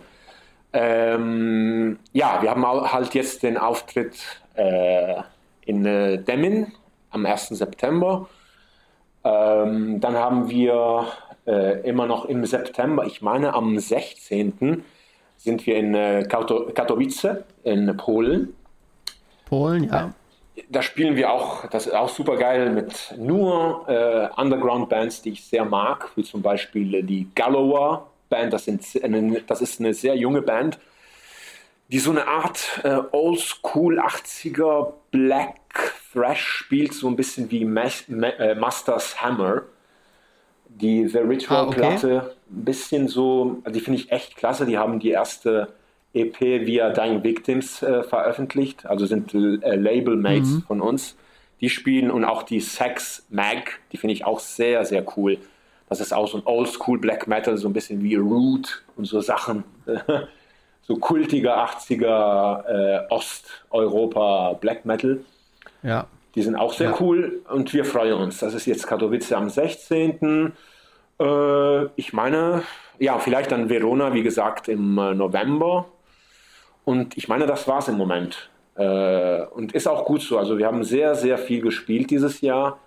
Ähm, 0.72 1.98
ja, 2.12 2.42
wir 2.42 2.50
haben 2.50 2.64
halt 2.66 3.14
jetzt 3.14 3.42
den 3.42 3.56
Auftritt 3.58 4.16
äh, 4.54 5.16
in 5.62 5.84
äh, 5.84 6.18
Demmin 6.18 6.72
am 7.10 7.26
1. 7.26 7.48
September. 7.48 8.28
Ähm, 9.24 10.00
dann 10.00 10.14
haben 10.14 10.48
wir 10.48 11.06
äh, 11.50 11.80
immer 11.88 12.06
noch 12.06 12.26
im 12.26 12.44
September, 12.46 13.04
ich 13.04 13.22
meine 13.22 13.54
am 13.54 13.78
16. 13.78 14.84
sind 15.36 15.66
wir 15.66 15.76
in 15.76 15.94
äh, 15.94 16.24
Katowice 16.28 17.44
in 17.64 17.96
Polen. 17.96 18.54
Polen, 19.46 19.84
ja. 19.84 20.14
Da 20.68 20.82
spielen 20.82 21.16
wir 21.16 21.30
auch, 21.30 21.66
das 21.66 21.86
ist 21.86 21.94
auch 21.94 22.08
super 22.08 22.36
geil, 22.36 22.70
mit 22.70 23.14
nur 23.16 23.88
äh, 23.88 24.28
Underground-Bands, 24.40 25.22
die 25.22 25.30
ich 25.30 25.44
sehr 25.44 25.64
mag, 25.64 26.10
wie 26.16 26.22
zum 26.22 26.42
Beispiel 26.42 27.02
die 27.02 27.28
Gallowa 27.34 28.06
Band, 28.28 28.52
das, 28.52 28.66
sind 28.66 28.82
das 29.48 29.60
ist 29.60 29.80
eine 29.80 29.92
sehr 29.92 30.14
junge 30.16 30.40
Band, 30.40 30.78
die 31.88 31.98
so 31.98 32.12
eine 32.12 32.28
Art 32.28 32.80
äh, 32.84 33.00
Oldschool 33.10 33.98
80er 33.98 34.92
Black 35.10 35.56
Thrash 36.12 36.46
spielt, 36.46 36.94
so 36.94 37.08
ein 37.08 37.16
bisschen 37.16 37.50
wie 37.50 37.64
Mas 37.64 38.04
Ma 38.08 38.28
äh, 38.28 38.54
Masters 38.54 39.20
Hammer. 39.20 39.62
Die 40.76 41.06
The 41.06 41.18
Ritual-Platte, 41.18 42.22
ah, 42.22 42.24
okay. 42.24 42.34
ein 42.50 42.64
bisschen 42.64 43.08
so, 43.08 43.62
die 43.68 43.80
finde 43.80 44.00
ich 44.00 44.12
echt 44.12 44.36
klasse. 44.36 44.66
Die 44.66 44.78
haben 44.78 44.98
die 44.98 45.10
erste 45.10 45.68
EP 46.14 46.40
via 46.40 46.90
Dying 46.90 47.22
Victims 47.22 47.82
äh, 47.82 48.02
veröffentlicht, 48.02 48.86
also 48.86 49.06
sind 49.06 49.34
äh, 49.34 49.76
Labelmates 49.76 50.50
mhm. 50.50 50.62
von 50.62 50.80
uns. 50.80 51.16
Die 51.60 51.68
spielen 51.68 52.10
und 52.10 52.24
auch 52.24 52.42
die 52.42 52.60
Sex 52.60 53.26
Mag, 53.28 53.80
die 53.92 53.98
finde 53.98 54.14
ich 54.14 54.24
auch 54.24 54.40
sehr, 54.40 54.84
sehr 54.84 55.04
cool. 55.16 55.38
Das 55.88 56.00
ist 56.00 56.12
auch 56.12 56.28
so 56.28 56.38
ein 56.38 56.46
Oldschool 56.46 56.98
Black 56.98 57.26
Metal, 57.26 57.56
so 57.58 57.68
ein 57.68 57.72
bisschen 57.72 58.02
wie 58.02 58.14
Root 58.14 58.82
und 58.96 59.04
so 59.04 59.20
Sachen. 59.20 59.64
so 60.82 60.96
kultiger 60.96 61.64
80er 61.66 62.64
äh, 62.66 63.06
Osteuropa 63.10 64.54
Black 64.54 64.86
Metal. 64.86 65.20
Ja. 65.82 66.06
Die 66.34 66.42
sind 66.42 66.56
auch 66.56 66.72
sehr 66.72 66.90
ja. 66.90 66.96
cool 67.00 67.42
und 67.48 67.72
wir 67.72 67.84
freuen 67.84 68.14
uns. 68.14 68.38
Das 68.38 68.54
ist 68.54 68.66
jetzt 68.66 68.86
Katowice 68.86 69.32
am 69.32 69.50
16. 69.50 70.52
Äh, 71.18 71.84
ich 71.96 72.12
meine, 72.12 72.62
ja, 72.98 73.18
vielleicht 73.18 73.50
dann 73.52 73.68
Verona, 73.68 74.14
wie 74.14 74.22
gesagt, 74.22 74.68
im 74.68 74.96
äh, 74.98 75.14
November. 75.14 75.86
Und 76.84 77.16
ich 77.16 77.28
meine, 77.28 77.46
das 77.46 77.66
war 77.66 77.78
es 77.78 77.88
im 77.88 77.96
Moment. 77.96 78.50
Äh, 78.76 79.42
und 79.46 79.72
ist 79.72 79.88
auch 79.88 80.04
gut 80.04 80.22
so. 80.22 80.38
Also 80.38 80.58
wir 80.58 80.66
haben 80.66 80.84
sehr, 80.84 81.14
sehr 81.14 81.38
viel 81.38 81.60
gespielt 81.60 82.10
dieses 82.10 82.40
Jahr, 82.40 82.78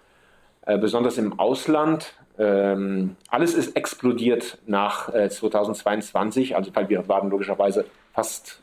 äh, 0.66 0.78
besonders 0.78 1.18
im 1.18 1.38
Ausland. 1.40 2.16
Ähm, 2.40 3.16
alles 3.28 3.54
ist 3.54 3.76
explodiert 3.76 4.58
nach 4.66 5.14
äh, 5.14 5.30
2022, 5.30 6.56
also 6.56 6.72
weil 6.74 6.90
wir 6.90 7.08
waren 7.08 7.30
logischerweise 7.30 7.86
fast 8.12 8.63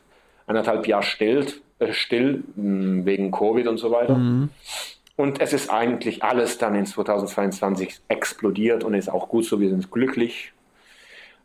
anderthalb 0.50 0.86
Jahre 0.86 1.02
still, 1.02 1.46
äh, 1.78 1.92
still 1.92 2.44
mh, 2.54 2.62
hm, 2.62 3.06
wegen 3.06 3.30
Covid 3.30 3.66
und 3.66 3.78
so 3.78 3.90
weiter. 3.90 4.16
Mhm. 4.16 4.50
Und 5.16 5.40
es 5.40 5.52
ist 5.52 5.70
eigentlich 5.70 6.22
alles 6.22 6.58
dann 6.58 6.74
in 6.74 6.86
2022 6.86 8.00
explodiert 8.08 8.84
und 8.84 8.94
ist 8.94 9.10
auch 9.10 9.28
gut 9.28 9.44
so, 9.44 9.60
wir 9.60 9.68
sind 9.68 9.90
glücklich. 9.90 10.52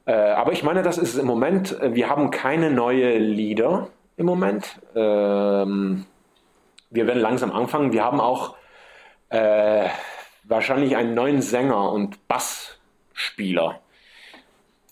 Äh, 0.06 0.14
aber 0.14 0.54
ich 0.54 0.64
meine, 0.64 0.82
das 0.82 0.98
ist 0.98 1.18
im 1.18 1.26
Moment, 1.26 1.80
äh, 1.82 1.94
wir 1.94 2.10
haben 2.10 2.32
keine 2.32 2.72
neue 2.72 3.18
Lieder 3.18 3.90
im 4.18 4.26
Moment. 4.28 4.80
Ähm, 4.96 6.06
wir 6.90 7.08
werden 7.08 7.22
langsam 7.22 7.52
anfangen. 7.52 7.92
Wir 7.92 8.04
haben 8.04 8.22
auch 8.22 8.56
äh, 9.30 9.90
wahrscheinlich 10.44 10.96
einen 10.96 11.14
neuen 11.14 11.42
Sänger 11.42 11.92
und 11.92 12.28
Bassspieler. 12.28 13.82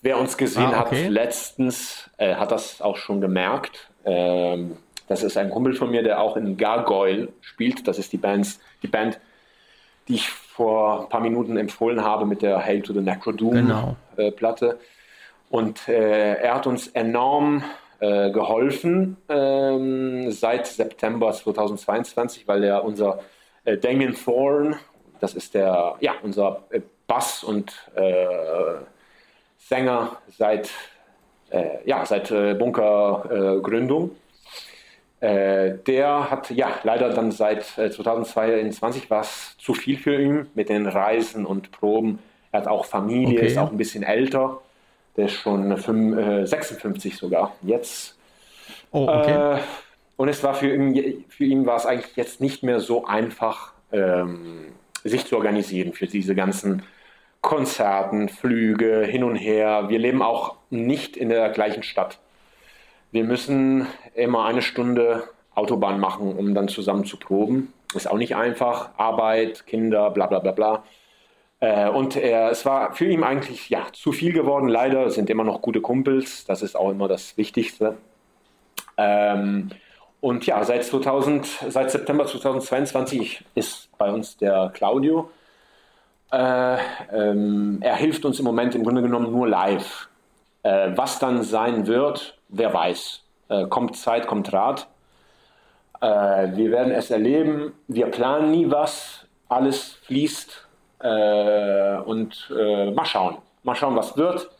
Wer 0.02 0.18
uns 0.18 0.36
gesehen 0.36 0.74
ah, 0.74 0.82
okay. 0.82 1.04
hat 1.04 1.10
letztens, 1.10 2.10
äh, 2.18 2.34
hat 2.34 2.52
das 2.52 2.82
auch 2.82 2.98
schon 2.98 3.22
gemerkt. 3.22 3.90
Ähm, 4.04 4.76
das 5.06 5.22
ist 5.22 5.36
ein 5.36 5.50
Kumpel 5.50 5.74
von 5.74 5.90
mir, 5.90 6.02
der 6.02 6.20
auch 6.20 6.36
in 6.36 6.56
Gargoyle 6.56 7.28
spielt. 7.40 7.86
Das 7.86 7.98
ist 7.98 8.12
die, 8.12 8.16
Bands, 8.16 8.60
die 8.82 8.88
Band, 8.88 9.20
die 10.08 10.14
ich 10.14 10.28
vor 10.28 11.02
ein 11.02 11.08
paar 11.08 11.20
Minuten 11.20 11.56
empfohlen 11.56 12.02
habe 12.02 12.26
mit 12.26 12.42
der 12.42 12.64
Hail 12.64 12.82
to 12.82 12.92
the 12.92 13.00
Necro 13.00 13.32
Doom 13.32 13.54
genau. 13.54 13.96
äh, 14.16 14.30
Platte. 14.30 14.78
Und 15.50 15.88
äh, 15.88 16.34
er 16.34 16.54
hat 16.54 16.66
uns 16.66 16.88
enorm 16.88 17.62
äh, 18.00 18.30
geholfen 18.30 19.16
ähm, 19.28 20.30
seit 20.30 20.66
September 20.66 21.32
2022, 21.32 22.48
weil 22.48 22.64
er 22.64 22.84
unser 22.84 23.20
äh, 23.64 23.76
Damien 23.76 24.14
Thorne 24.14 24.78
das 25.24 25.34
ist 25.34 25.54
der, 25.54 25.96
ja, 26.00 26.14
unser 26.22 26.64
äh, 26.68 26.82
Bass 27.06 27.42
und 27.42 27.72
äh, 27.94 28.26
Sänger 29.58 30.18
seit, 30.28 30.70
ja, 31.84 32.04
seit 32.06 32.30
äh, 32.30 32.54
Bunker 32.54 33.60
äh, 35.20 35.78
der 35.86 36.30
hat 36.30 36.50
ja 36.50 36.68
leider 36.82 37.10
dann 37.10 37.32
seit 37.32 37.64
2022 37.64 39.08
war 39.08 39.22
es 39.22 39.56
zu 39.58 39.72
viel 39.72 39.96
für 39.96 40.20
ihn 40.20 40.46
mit 40.54 40.68
den 40.68 40.86
Reisen 40.86 41.46
und 41.46 41.72
Proben. 41.72 42.18
Er 42.52 42.60
hat 42.60 42.68
auch 42.68 42.84
Familie, 42.84 43.38
okay. 43.38 43.46
ist 43.46 43.56
auch 43.56 43.70
ein 43.70 43.78
bisschen 43.78 44.02
älter. 44.02 44.60
Der 45.16 45.26
ist 45.26 45.34
schon 45.34 45.76
5, 45.76 46.48
56 46.48 47.16
sogar 47.16 47.54
jetzt. 47.62 48.18
Oh, 48.90 49.08
okay. 49.08 49.60
und 50.16 50.28
es 50.28 50.42
war 50.42 50.54
für 50.54 50.74
ihn, 50.74 51.24
für 51.28 51.44
ihn 51.44 51.64
war 51.64 51.76
es 51.76 51.86
eigentlich 51.86 52.16
jetzt 52.16 52.40
nicht 52.40 52.62
mehr 52.62 52.80
so 52.80 53.06
einfach, 53.06 53.72
ähm, 53.92 54.66
sich 55.04 55.24
zu 55.26 55.36
organisieren 55.36 55.92
für 55.92 56.06
diese 56.06 56.34
ganzen 56.34 56.82
Konzerten, 57.44 58.30
Flüge, 58.30 59.04
hin 59.04 59.22
und 59.22 59.36
her. 59.36 59.90
Wir 59.90 59.98
leben 59.98 60.22
auch 60.22 60.56
nicht 60.70 61.14
in 61.14 61.28
der 61.28 61.50
gleichen 61.50 61.82
Stadt. 61.82 62.18
Wir 63.12 63.22
müssen 63.22 63.86
immer 64.14 64.46
eine 64.46 64.62
Stunde 64.62 65.24
Autobahn 65.54 66.00
machen, 66.00 66.34
um 66.34 66.54
dann 66.54 66.68
zusammen 66.68 67.04
zu 67.04 67.18
proben. 67.18 67.74
Ist 67.94 68.10
auch 68.10 68.16
nicht 68.16 68.34
einfach. 68.34 68.92
Arbeit, 68.96 69.66
Kinder, 69.66 70.10
bla 70.10 70.26
bla 70.26 70.38
bla 70.38 70.52
bla. 70.52 70.84
Äh, 71.60 71.90
und 71.90 72.16
er, 72.16 72.50
es 72.50 72.64
war 72.64 72.94
für 72.94 73.04
ihn 73.04 73.22
eigentlich 73.22 73.68
ja, 73.68 73.88
zu 73.92 74.12
viel 74.12 74.32
geworden. 74.32 74.66
Leider 74.66 75.10
sind 75.10 75.28
immer 75.28 75.44
noch 75.44 75.60
gute 75.60 75.82
Kumpels. 75.82 76.46
Das 76.46 76.62
ist 76.62 76.74
auch 76.74 76.90
immer 76.90 77.08
das 77.08 77.36
Wichtigste. 77.36 77.98
Ähm, 78.96 79.68
und 80.22 80.46
ja, 80.46 80.64
seit, 80.64 80.82
2000, 80.82 81.46
seit 81.68 81.90
September 81.90 82.24
2022 82.24 83.44
ist 83.54 83.90
bei 83.98 84.10
uns 84.10 84.38
der 84.38 84.70
Claudio. 84.72 85.28
Äh, 86.34 86.78
ähm, 87.12 87.78
er 87.80 87.94
hilft 87.94 88.24
uns 88.24 88.40
im 88.40 88.44
Moment 88.44 88.74
im 88.74 88.82
Grunde 88.82 89.02
genommen 89.02 89.30
nur 89.30 89.46
live. 89.46 90.08
Äh, 90.64 90.90
was 90.96 91.18
dann 91.20 91.42
sein 91.42 91.86
wird, 91.86 92.38
wer 92.48 92.74
weiß. 92.74 93.22
Äh, 93.48 93.66
kommt 93.66 93.96
Zeit, 93.96 94.26
kommt 94.26 94.52
Rat. 94.52 94.88
Äh, 96.00 96.56
wir 96.56 96.72
werden 96.72 96.92
es 96.92 97.10
erleben. 97.10 97.72
Wir 97.86 98.06
planen 98.06 98.50
nie 98.50 98.70
was. 98.70 99.26
Alles 99.48 99.92
fließt. 100.06 100.66
Äh, 101.00 101.98
und 101.98 102.50
mal 102.50 103.04
schauen. 103.04 103.36
Mal 103.62 103.74
schauen, 103.74 103.96
was 103.96 104.16
wird. 104.16 104.50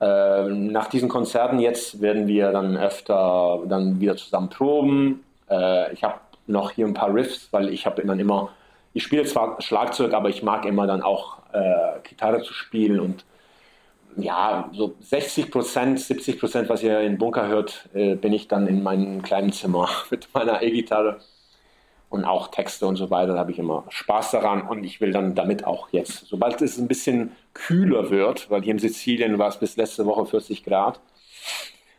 Nach 0.00 0.88
diesen 0.88 1.08
Konzerten 1.08 1.60
jetzt 1.60 2.02
werden 2.02 2.26
wir 2.26 2.50
dann 2.50 2.76
öfter 2.76 3.60
dann 3.66 4.00
wieder 4.00 4.16
zusammen 4.16 4.48
proben. 4.48 5.24
Ich 5.92 6.02
habe 6.02 6.16
noch 6.46 6.72
hier 6.72 6.86
ein 6.86 6.94
paar 6.94 7.14
Riffs, 7.14 7.48
weil 7.52 7.68
ich 7.70 7.86
habe 7.86 8.04
dann 8.04 8.18
immer, 8.18 8.50
ich 8.94 9.02
spiele 9.02 9.24
zwar 9.24 9.60
Schlagzeug, 9.60 10.14
aber 10.14 10.30
ich 10.30 10.42
mag 10.42 10.64
immer 10.64 10.86
dann 10.86 11.02
auch 11.02 11.38
Gitarre 12.02 12.42
zu 12.42 12.52
spielen 12.52 12.98
und 12.98 13.24
ja, 14.16 14.70
so 14.72 14.94
60 15.00 15.50
Prozent, 15.50 16.00
70 16.00 16.38
Prozent, 16.38 16.68
was 16.68 16.82
ihr 16.82 17.00
in 17.00 17.18
Bunker 17.18 17.48
hört, 17.48 17.88
äh, 17.94 18.14
bin 18.14 18.32
ich 18.32 18.48
dann 18.48 18.66
in 18.66 18.82
meinem 18.82 19.22
kleinen 19.22 19.52
Zimmer 19.52 19.88
mit 20.10 20.28
meiner 20.32 20.62
E-Gitarre 20.62 21.20
und 22.10 22.24
auch 22.24 22.48
Texte 22.48 22.86
und 22.86 22.96
so 22.96 23.10
weiter. 23.10 23.32
Da 23.32 23.38
habe 23.40 23.50
ich 23.50 23.58
immer 23.58 23.84
Spaß 23.88 24.30
daran 24.32 24.62
und 24.62 24.84
ich 24.84 25.00
will 25.00 25.12
dann 25.12 25.34
damit 25.34 25.66
auch 25.66 25.88
jetzt, 25.90 26.26
sobald 26.26 26.62
es 26.62 26.78
ein 26.78 26.88
bisschen 26.88 27.32
kühler 27.54 28.10
wird, 28.10 28.50
weil 28.50 28.62
hier 28.62 28.72
in 28.72 28.78
Sizilien 28.78 29.38
war 29.38 29.48
es 29.48 29.58
bis 29.58 29.76
letzte 29.76 30.06
Woche 30.06 30.26
40 30.26 30.64
Grad, 30.64 31.00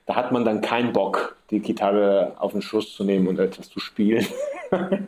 da 0.05 0.15
hat 0.15 0.31
man 0.31 0.45
dann 0.45 0.61
keinen 0.61 0.93
Bock, 0.93 1.35
die 1.49 1.59
Gitarre 1.59 2.35
auf 2.38 2.51
den 2.51 2.61
Schuss 2.61 2.93
zu 2.93 3.03
nehmen 3.03 3.27
und 3.27 3.39
etwas 3.39 3.69
zu 3.69 3.80
spielen. 3.80 4.26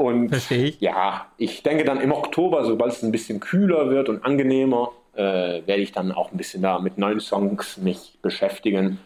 und 0.00 0.30
Verstehe 0.30 0.64
ich. 0.64 0.80
ja, 0.80 1.26
ich 1.36 1.62
denke 1.62 1.84
dann 1.84 2.00
im 2.00 2.10
Oktober, 2.10 2.64
sobald 2.64 2.92
es 2.92 3.02
ein 3.02 3.12
bisschen 3.12 3.38
kühler 3.38 3.90
wird 3.90 4.08
und 4.08 4.24
angenehmer, 4.24 4.92
äh, 5.14 5.60
werde 5.66 5.82
ich 5.82 5.92
dann 5.92 6.10
auch 6.10 6.32
ein 6.32 6.38
bisschen 6.38 6.62
da 6.62 6.78
mit 6.78 6.96
neuen 6.96 7.20
Songs 7.20 7.76
mich 7.76 8.16
beschäftigen. 8.22 8.98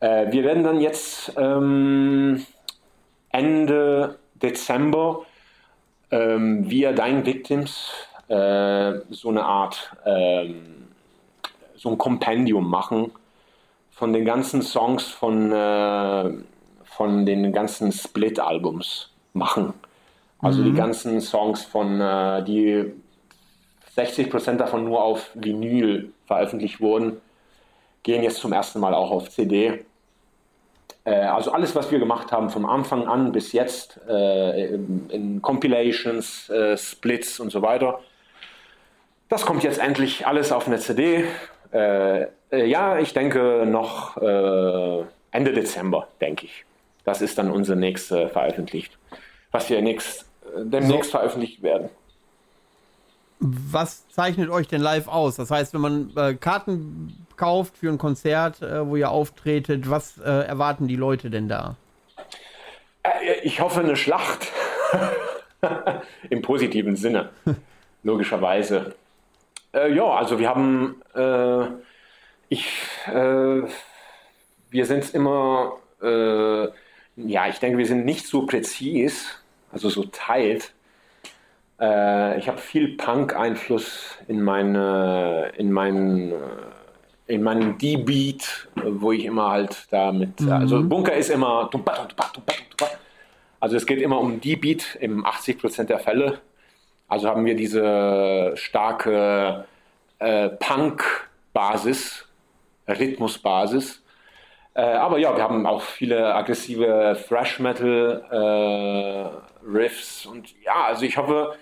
Äh, 0.00 0.32
wir 0.32 0.42
werden 0.42 0.64
dann 0.64 0.80
jetzt 0.80 1.32
ähm, 1.36 2.44
Ende 3.30 4.18
Dezember 4.34 5.24
ähm, 6.10 6.68
via 6.68 6.92
Dein 6.92 7.24
Victims 7.24 7.92
äh, 8.26 8.94
so 9.10 9.28
eine 9.28 9.44
Art, 9.44 9.92
ähm, 10.04 10.88
so 11.76 11.90
ein 11.90 11.98
Kompendium 11.98 12.68
machen 12.68 13.12
von 13.92 14.12
den 14.12 14.24
ganzen 14.24 14.62
Songs 14.62 15.04
von, 15.04 15.52
äh, 15.52 16.30
von 16.84 17.24
den 17.24 17.52
ganzen 17.52 17.92
Split-Albums 17.92 19.10
machen. 19.32 19.74
Also 20.40 20.60
mhm. 20.60 20.64
die 20.66 20.74
ganzen 20.74 21.20
Songs 21.20 21.64
von, 21.64 22.00
äh, 22.00 22.44
die 22.44 22.92
60 23.94 24.30
Prozent 24.30 24.60
davon 24.60 24.84
nur 24.84 25.02
auf 25.02 25.30
Vinyl 25.34 26.12
veröffentlicht 26.26 26.80
wurden, 26.80 27.20
gehen 28.02 28.22
jetzt 28.22 28.38
zum 28.38 28.52
ersten 28.52 28.80
Mal 28.80 28.94
auch 28.94 29.10
auf 29.10 29.30
CD. 29.30 29.84
Äh, 31.08 31.14
also 31.14 31.52
alles, 31.52 31.74
was 31.74 31.90
wir 31.90 31.98
gemacht 31.98 32.32
haben 32.32 32.50
vom 32.50 32.66
Anfang 32.66 33.06
an 33.08 33.32
bis 33.32 33.52
jetzt, 33.52 34.00
äh, 34.08 34.74
in 34.74 35.40
Compilations, 35.42 36.50
äh, 36.50 36.76
Splits 36.76 37.40
und 37.40 37.50
so 37.50 37.62
weiter, 37.62 38.00
das 39.28 39.44
kommt 39.44 39.62
jetzt 39.62 39.78
endlich 39.78 40.26
alles 40.26 40.52
auf 40.52 40.66
eine 40.66 40.78
CD. 40.78 41.24
ja, 42.50 42.98
ich 42.98 43.12
denke 43.12 43.66
noch 43.66 44.16
Ende 44.16 45.52
Dezember, 45.52 46.08
denke 46.18 46.46
ich. 46.46 46.64
Das 47.04 47.20
ist 47.20 47.36
dann 47.36 47.50
unsere 47.50 47.78
nächste 47.78 48.30
veröffentlicht, 48.30 48.96
was 49.52 49.68
wir 49.68 49.82
nächst, 49.82 50.27
demnächst 50.56 51.10
so. 51.10 51.18
veröffentlicht 51.18 51.62
werden 51.62 51.90
was 53.40 54.08
zeichnet 54.08 54.50
euch 54.50 54.68
denn 54.68 54.80
live 54.80 55.08
aus? 55.08 55.36
Das 55.36 55.50
heißt, 55.50 55.74
wenn 55.74 55.80
man 55.80 56.10
äh, 56.16 56.34
Karten 56.34 57.26
kauft 57.36 57.78
für 57.78 57.88
ein 57.88 57.98
Konzert, 57.98 58.62
äh, 58.62 58.86
wo 58.86 58.96
ihr 58.96 59.10
auftretet, 59.10 59.88
was 59.88 60.18
äh, 60.18 60.22
erwarten 60.22 60.88
die 60.88 60.96
Leute 60.96 61.30
denn 61.30 61.48
da? 61.48 61.76
Äh, 63.02 63.40
ich 63.42 63.60
hoffe 63.60 63.80
eine 63.80 63.96
Schlacht. 63.96 64.48
Im 66.30 66.42
positiven 66.42 66.96
Sinne, 66.96 67.30
logischerweise. 68.02 68.94
Äh, 69.72 69.92
ja, 69.92 70.04
also 70.04 70.38
wir 70.38 70.48
haben, 70.48 71.02
äh, 71.14 71.66
ich, 72.48 72.66
wir 74.70 74.86
sind 74.86 75.12
immer, 75.12 75.72
ja, 76.00 77.48
ich 77.48 77.58
denke, 77.58 77.76
wir 77.76 77.86
sind 77.86 78.06
nicht 78.06 78.26
so 78.26 78.46
präzis, 78.46 79.37
also 79.72 79.88
so 79.88 80.04
teilt 80.04 80.72
äh, 81.80 82.38
ich 82.38 82.48
habe 82.48 82.58
viel 82.58 82.96
Punk-Einfluss 82.96 84.18
in 84.26 84.42
meine, 84.42 85.52
in 85.56 85.70
meinen, 85.70 86.32
äh, 86.32 86.34
in 87.26 87.42
meinen 87.42 87.78
D-Beat, 87.78 88.68
wo 88.84 89.12
ich 89.12 89.24
immer 89.24 89.50
halt 89.50 89.86
damit, 89.90 90.40
mhm. 90.40 90.52
also 90.52 90.82
Bunker 90.82 91.14
ist 91.14 91.30
immer, 91.30 91.70
also 93.60 93.76
es 93.76 93.86
geht 93.86 94.00
immer 94.00 94.18
um 94.18 94.40
D-Beat 94.40 94.96
im 95.00 95.24
80% 95.24 95.84
der 95.84 95.98
Fälle. 95.98 96.40
Also 97.06 97.28
haben 97.28 97.44
wir 97.44 97.54
diese 97.54 98.52
starke 98.54 99.64
äh, 100.18 100.48
Punk-Basis, 100.48 102.26
Rhythmusbasis. 102.86 104.02
Äh, 104.78 104.82
aber 104.82 105.18
ja, 105.18 105.34
wir 105.34 105.42
haben 105.42 105.66
auch 105.66 105.82
viele 105.82 106.32
aggressive 106.36 107.18
Thrash 107.26 107.58
Metal 107.58 108.22
äh, 108.30 109.66
Riffs 109.66 110.24
und 110.24 110.54
ja, 110.62 110.84
also 110.84 111.04
ich 111.04 111.16
hoffe, 111.16 111.56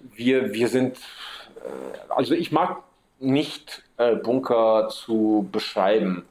wir, 0.00 0.54
wir 0.54 0.68
sind, 0.68 0.96
äh, 0.96 2.08
also 2.08 2.32
ich 2.32 2.52
mag 2.52 2.78
nicht 3.18 3.82
äh, 3.98 4.16
Bunker 4.16 4.88
zu 4.88 5.46
beschreiben. 5.52 6.24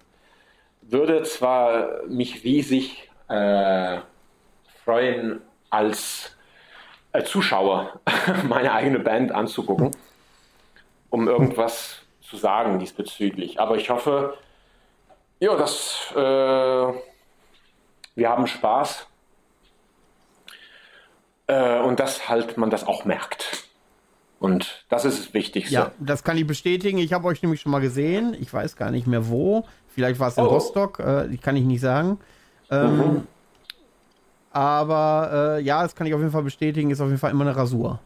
Würde 0.81 1.21
zwar 1.21 2.01
mich 2.07 2.43
riesig 2.43 3.11
äh, 3.27 3.99
freuen, 4.83 5.39
als 5.69 6.35
Zuschauer 7.25 7.99
meine 8.49 8.73
eigene 8.73 8.97
Band 8.97 9.31
anzugucken, 9.31 9.91
um 11.11 11.27
irgendwas 11.27 12.01
zu 12.21 12.37
sagen 12.37 12.79
diesbezüglich. 12.79 13.59
Aber 13.59 13.77
ich 13.77 13.91
hoffe, 13.91 14.35
ja, 15.39 15.55
dass 15.55 16.11
äh, 16.15 16.93
wir 18.15 18.29
haben 18.29 18.47
Spaß 18.47 19.07
äh, 21.47 21.79
und 21.81 21.99
dass 21.99 22.29
halt 22.29 22.57
man 22.57 22.69
das 22.69 22.85
auch 22.85 23.05
merkt. 23.05 23.67
Und 24.39 24.85
das 24.89 25.05
ist 25.05 25.19
das 25.19 25.33
Wichtigste. 25.33 25.73
Ja, 25.73 25.91
das 25.99 26.23
kann 26.23 26.37
ich 26.37 26.45
bestätigen. 26.45 26.97
Ich 26.97 27.13
habe 27.13 27.27
euch 27.27 27.41
nämlich 27.41 27.61
schon 27.61 27.71
mal 27.71 27.79
gesehen. 27.79 28.35
Ich 28.39 28.53
weiß 28.53 28.75
gar 28.75 28.91
nicht 28.91 29.07
mehr 29.07 29.29
wo. 29.29 29.63
Vielleicht 29.87 30.19
war 30.19 30.27
es 30.27 30.37
in 30.37 30.43
oh. 30.43 30.47
Rostock. 30.47 30.99
Äh, 30.99 31.27
ich 31.27 31.41
kann 31.41 31.55
ich 31.55 31.63
nicht 31.63 31.79
sagen. 31.79 32.19
Ähm, 32.69 32.97
mhm. 32.97 33.27
Aber 34.51 35.57
äh, 35.57 35.61
ja, 35.61 35.81
das 35.81 35.95
kann 35.95 36.07
ich 36.07 36.13
auf 36.13 36.19
jeden 36.19 36.31
Fall 36.31 36.43
bestätigen. 36.43 36.91
Ist 36.91 36.99
auf 36.99 37.07
jeden 37.07 37.19
Fall 37.19 37.31
immer 37.31 37.45
eine 37.45 37.55
Rasur. 37.55 37.99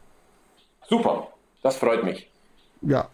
Super. 0.88 1.28
Das 1.64 1.78
freut 1.78 2.04
mich. 2.04 2.30
Ja. 2.82 3.10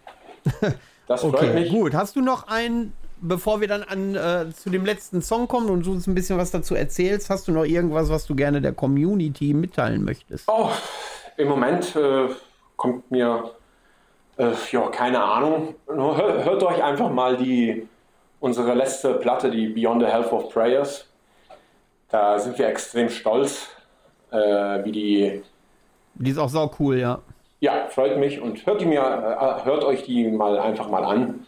das 1.08 1.22
freut 1.22 1.36
okay, 1.36 1.54
mich. 1.54 1.70
Gut. 1.72 1.94
Hast 1.94 2.18
du 2.18 2.22
noch 2.22 2.48
einen, 2.48 2.94
bevor 3.24 3.62
wir 3.62 3.68
dann 3.68 3.84
an, 3.84 4.16
äh, 4.16 4.54
zu 4.54 4.70
dem 4.70 4.86
letzten 4.86 5.22
Song 5.22 5.48
kommen 5.48 5.70
und 5.70 5.86
du 5.86 5.92
uns 5.92 6.08
ein 6.08 6.14
bisschen 6.14 6.38
was 6.38 6.52
dazu 6.52 6.76
erzählst, 6.76 7.30
hast 7.30 7.48
du 7.48 7.52
noch 7.52 7.64
irgendwas, 7.64 8.10
was 8.10 8.26
du 8.26 8.36
gerne 8.36 8.62
der 8.62 8.74
Community 8.74 9.54
mitteilen 9.54 10.04
möchtest? 10.04 10.48
Oh, 10.48 10.70
im 11.38 11.48
Moment 11.48 11.96
äh, 11.96 12.28
kommt 12.76 13.10
mir, 13.10 13.52
äh, 14.38 14.52
ja, 14.72 14.88
keine 14.90 15.24
Ahnung. 15.24 15.76
Hört, 15.88 16.46
hört 16.46 16.64
euch 16.64 16.84
einfach 16.84 17.10
mal 17.10 17.38
die, 17.38 17.88
unsere 18.40 18.74
letzte 18.74 19.16
Platte, 19.16 19.50
die 19.50 19.68
Beyond 19.68 20.02
the 20.04 20.08
Health 20.08 20.32
of 20.32 20.50
Prayers. 20.54 21.08
Da 22.10 22.38
sind 22.38 22.58
wir 22.60 22.68
extrem 22.68 23.10
stolz, 23.10 23.70
äh, 24.32 24.38
wie 24.38 24.92
die. 24.92 25.44
Die 26.16 26.30
ist 26.30 26.38
auch 26.38 26.50
sau 26.50 26.70
cool, 26.80 27.00
ja. 27.00 27.20
Ja, 27.62 27.88
freut 27.90 28.20
mich 28.20 28.42
und 28.42 28.66
hört, 28.66 28.82
die 28.82 28.86
mir, 28.86 29.00
äh, 29.00 29.66
hört 29.66 29.86
euch 29.86 30.04
die 30.04 30.28
mal 30.30 30.60
einfach 30.60 30.90
mal 30.90 31.06
an. 31.06 31.48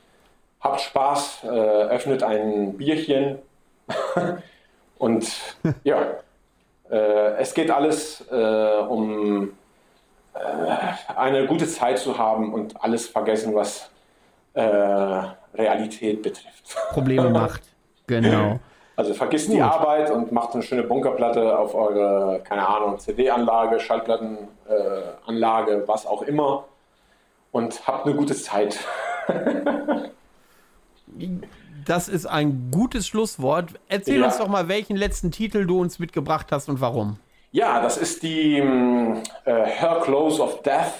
Habt 0.65 0.81
Spaß, 0.81 1.43
äh, 1.43 1.47
öffnet 1.47 2.23
ein 2.23 2.75
Bierchen 2.75 3.37
und 4.97 5.31
ja, 5.83 6.07
äh, 6.89 7.35
es 7.37 7.53
geht 7.53 7.69
alles 7.69 8.25
äh, 8.31 8.79
um 8.79 9.51
äh, 10.33 10.39
eine 11.15 11.45
gute 11.45 11.67
Zeit 11.67 11.99
zu 11.99 12.17
haben 12.17 12.51
und 12.51 12.83
alles 12.83 13.07
vergessen, 13.07 13.53
was 13.53 13.91
äh, 14.55 15.21
Realität 15.53 16.23
betrifft. 16.23 16.75
Probleme 16.93 17.29
macht, 17.29 17.61
genau. 18.07 18.59
Also 18.95 19.13
vergisst 19.13 19.49
Gut. 19.49 19.57
die 19.57 19.61
Arbeit 19.61 20.09
und 20.09 20.31
macht 20.31 20.55
eine 20.55 20.63
schöne 20.63 20.81
Bunkerplatte 20.81 21.59
auf 21.59 21.75
eure, 21.75 22.41
keine 22.43 22.67
Ahnung, 22.67 22.97
CD-Anlage, 22.97 23.79
Schallplattenanlage, 23.79 25.83
was 25.85 26.07
auch 26.07 26.23
immer 26.23 26.63
und 27.51 27.85
habt 27.85 28.07
eine 28.07 28.15
gute 28.15 28.33
Zeit. 28.33 28.79
Das 31.85 32.07
ist 32.07 32.25
ein 32.25 32.69
gutes 32.71 33.07
Schlusswort. 33.07 33.69
Erzähl 33.87 34.19
ja. 34.19 34.25
uns 34.25 34.37
doch 34.37 34.47
mal, 34.47 34.67
welchen 34.67 34.97
letzten 34.97 35.31
Titel 35.31 35.65
du 35.65 35.79
uns 35.79 35.99
mitgebracht 35.99 36.47
hast 36.51 36.69
und 36.69 36.81
warum. 36.81 37.17
Ja, 37.51 37.81
das 37.81 37.97
ist 37.97 38.23
die 38.23 38.57
äh, 38.57 38.63
Her 39.45 40.01
Close 40.03 40.41
of 40.41 40.61
Death. 40.63 40.91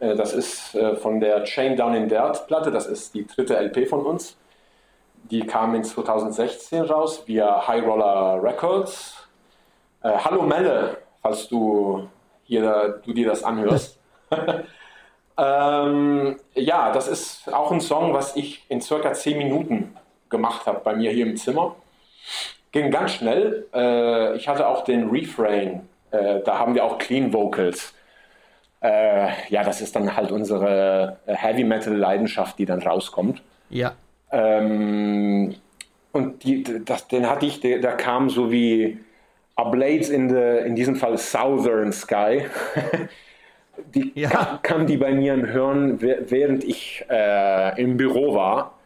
Äh, 0.00 0.16
das 0.16 0.32
ist 0.32 0.74
äh, 0.74 0.96
von 0.96 1.20
der 1.20 1.44
Chain 1.44 1.76
Down 1.76 1.94
in 1.94 2.08
Dirt 2.08 2.46
Platte. 2.46 2.70
Das 2.70 2.86
ist 2.86 3.14
die 3.14 3.26
dritte 3.26 3.56
LP 3.56 3.88
von 3.88 4.04
uns. 4.04 4.36
Die 5.30 5.40
kam 5.46 5.74
in 5.74 5.84
2016 5.84 6.82
raus 6.82 7.22
via 7.26 7.66
High 7.68 7.84
Roller 7.84 8.42
Records. 8.42 9.28
Äh, 10.02 10.10
Hallo 10.24 10.42
Melle, 10.42 10.98
falls 11.22 11.46
du, 11.48 12.08
hier, 12.44 13.00
du 13.04 13.12
dir 13.12 13.28
das 13.28 13.44
anhörst. 13.44 13.98
ähm, 15.40 16.36
ja, 16.54 16.92
das 16.92 17.08
ist 17.08 17.52
auch 17.52 17.72
ein 17.72 17.80
Song, 17.80 18.12
was 18.12 18.36
ich 18.36 18.64
in 18.68 18.80
circa 18.82 19.12
10 19.14 19.38
Minuten 19.38 19.96
gemacht 20.28 20.66
habe 20.66 20.80
bei 20.84 20.94
mir 20.94 21.10
hier 21.10 21.26
im 21.26 21.36
Zimmer. 21.36 21.76
Ging 22.72 22.90
ganz 22.90 23.12
schnell. 23.12 23.66
Äh, 23.74 24.36
ich 24.36 24.48
hatte 24.48 24.68
auch 24.68 24.84
den 24.84 25.08
Refrain. 25.08 25.88
Äh, 26.10 26.40
da 26.44 26.58
haben 26.58 26.74
wir 26.74 26.84
auch 26.84 26.98
Clean 26.98 27.32
Vocals. 27.32 27.94
Äh, 28.82 29.28
ja, 29.48 29.64
das 29.64 29.80
ist 29.80 29.96
dann 29.96 30.14
halt 30.14 30.30
unsere 30.30 31.18
Heavy 31.26 31.64
Metal 31.64 31.94
Leidenschaft, 31.94 32.58
die 32.58 32.66
dann 32.66 32.82
rauskommt. 32.82 33.42
Ja. 33.70 33.94
Ähm, 34.30 35.54
und 36.12 36.44
die, 36.44 36.84
das, 36.84 37.08
den 37.08 37.28
hatte 37.28 37.46
ich, 37.46 37.60
der, 37.60 37.78
der 37.78 37.96
kam 37.96 38.28
so 38.28 38.50
wie 38.50 38.98
A 39.56 39.64
Blades 39.64 40.10
in, 40.10 40.28
the, 40.28 40.66
in 40.66 40.76
diesem 40.76 40.96
Fall 40.96 41.16
Southern 41.16 41.92
Sky. 41.92 42.46
die 43.94 44.12
ja. 44.14 44.28
kam, 44.28 44.62
kam, 44.62 44.86
die 44.86 44.96
bei 44.96 45.12
mir 45.12 45.34
im 45.34 45.46
Hören, 45.46 46.00
während 46.00 46.64
ich 46.64 47.04
äh, 47.10 47.80
im 47.80 47.96
Büro 47.96 48.34
war. 48.34 48.78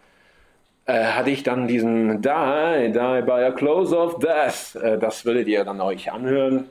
Äh, 0.86 1.04
hatte 1.04 1.30
ich 1.30 1.42
dann 1.42 1.66
diesen 1.66 2.20
Die, 2.20 2.92
Die 2.92 3.22
by 3.22 3.44
a 3.44 3.50
Close 3.52 3.96
of 3.96 4.18
Death. 4.18 4.74
Äh, 4.82 4.98
das 4.98 5.24
würdet 5.24 5.48
ihr 5.48 5.64
dann 5.64 5.80
euch 5.80 6.12
anhören. 6.12 6.66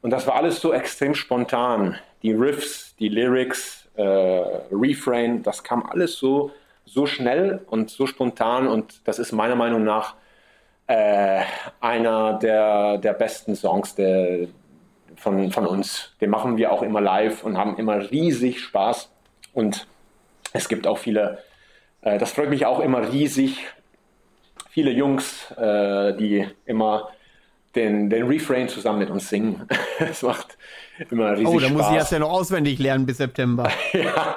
Und 0.00 0.10
das 0.10 0.26
war 0.26 0.34
alles 0.34 0.60
so 0.60 0.72
extrem 0.72 1.14
spontan. 1.14 1.96
Die 2.22 2.32
Riffs, 2.32 2.96
die 2.98 3.08
Lyrics, 3.08 3.88
äh, 3.94 4.02
Refrain, 4.02 5.42
das 5.42 5.62
kam 5.62 5.84
alles 5.86 6.16
so 6.16 6.50
so 6.84 7.06
schnell 7.06 7.60
und 7.68 7.90
so 7.90 8.06
spontan 8.06 8.68
und 8.68 9.06
das 9.06 9.18
ist 9.18 9.32
meiner 9.32 9.56
Meinung 9.56 9.84
nach 9.84 10.14
äh, 10.86 11.42
einer 11.80 12.38
der, 12.38 12.98
der 12.98 13.12
besten 13.12 13.54
Songs 13.56 13.94
der, 13.94 14.48
von, 15.22 15.52
von 15.52 15.66
uns. 15.66 16.14
Den 16.20 16.30
machen 16.30 16.56
wir 16.56 16.72
auch 16.72 16.82
immer 16.82 17.00
live 17.00 17.44
und 17.44 17.56
haben 17.56 17.76
immer 17.76 18.10
riesig 18.10 18.60
Spaß 18.60 19.10
und 19.52 19.86
es 20.52 20.68
gibt 20.68 20.86
auch 20.86 20.98
viele, 20.98 21.38
äh, 22.02 22.18
das 22.18 22.32
freut 22.32 22.50
mich 22.50 22.66
auch 22.66 22.80
immer 22.80 23.12
riesig, 23.12 23.66
viele 24.70 24.90
Jungs, 24.90 25.50
äh, 25.52 26.14
die 26.16 26.46
immer 26.66 27.10
den, 27.76 28.10
den 28.10 28.26
Refrain 28.26 28.68
zusammen 28.68 28.98
mit 28.98 29.10
uns 29.10 29.28
singen. 29.28 29.66
Es 29.98 30.22
macht 30.22 30.58
immer 31.10 31.32
riesig 31.32 31.46
Spaß. 31.46 31.54
Oh, 31.54 31.60
da 31.60 31.68
muss 31.68 31.88
ich 31.88 31.96
erst 31.96 32.12
ja 32.12 32.18
noch 32.18 32.30
auswendig 32.30 32.78
lernen 32.80 33.06
bis 33.06 33.18
September. 33.18 33.70
ja, 33.92 34.36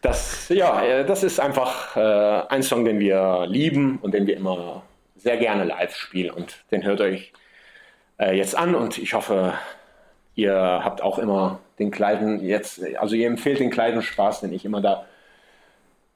das, 0.00 0.48
ja, 0.48 0.82
äh, 0.82 1.04
das 1.04 1.22
ist 1.24 1.38
einfach 1.38 1.94
äh, 1.96 2.46
ein 2.48 2.62
Song, 2.62 2.86
den 2.86 2.98
wir 2.98 3.46
lieben 3.46 3.98
und 4.00 4.14
den 4.14 4.26
wir 4.26 4.36
immer 4.36 4.82
sehr 5.16 5.36
gerne 5.36 5.64
live 5.64 5.94
spielen. 5.94 6.30
Und 6.30 6.64
den 6.70 6.84
hört 6.84 7.02
euch 7.02 7.32
äh, 8.18 8.36
jetzt 8.36 8.56
an 8.56 8.74
und 8.74 8.98
ich 8.98 9.14
hoffe, 9.14 9.54
ihr 10.36 10.54
habt 10.54 11.02
auch 11.02 11.18
immer 11.18 11.58
den 11.80 11.90
kleinen, 11.90 12.44
jetzt, 12.44 12.80
also 12.98 13.16
ihr 13.16 13.26
empfehlt 13.26 13.58
den 13.58 13.70
kleinen 13.70 14.02
Spaß, 14.02 14.42
den 14.42 14.52
ich 14.52 14.64
immer 14.64 14.80
da 14.80 15.06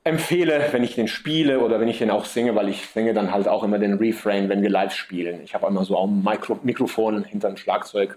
empfehle, 0.05 0.68
wenn 0.70 0.84
ich 0.84 0.94
den 0.94 1.09
spiele 1.09 1.60
oder 1.60 1.80
wenn 1.80 1.88
ich 1.88 1.98
den 1.98 2.10
auch 2.10 2.24
singe, 2.24 2.55
weil 2.55 2.68
ich 2.68 2.86
singe 2.86 3.12
dann 3.12 3.32
halt 3.32 3.48
auch 3.48 3.64
immer 3.64 3.78
den 3.78 3.94
Refrain, 3.94 4.48
wenn 4.48 4.62
wir 4.62 4.70
live 4.70 4.94
spielen. 4.94 5.42
Ich 5.42 5.55
habe 5.55 5.66
immer 5.66 5.84
so 5.84 5.98
ein 5.98 6.22
Mikro 6.22 6.59
Mikrofon 6.62 7.24
hinter 7.24 7.48
dem 7.48 7.56
Schlagzeug. 7.56 8.16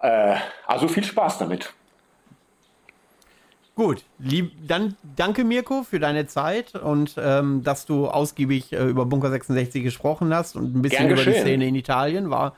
Äh, 0.00 0.36
also 0.66 0.88
viel 0.88 1.04
Spaß 1.04 1.38
damit. 1.38 1.72
Gut, 3.74 4.04
lieb, 4.18 4.52
dann 4.66 4.96
danke 5.16 5.44
Mirko 5.44 5.82
für 5.82 5.98
deine 5.98 6.26
Zeit 6.26 6.74
und 6.74 7.14
ähm, 7.18 7.62
dass 7.64 7.86
du 7.86 8.06
ausgiebig 8.06 8.72
äh, 8.72 8.84
über 8.84 9.06
Bunker 9.06 9.30
66 9.30 9.82
gesprochen 9.82 10.34
hast 10.34 10.56
und 10.56 10.74
ein 10.76 10.82
bisschen 10.82 11.08
über 11.08 11.24
die 11.24 11.32
Szene 11.32 11.66
in 11.68 11.74
Italien. 11.74 12.28
War 12.30 12.54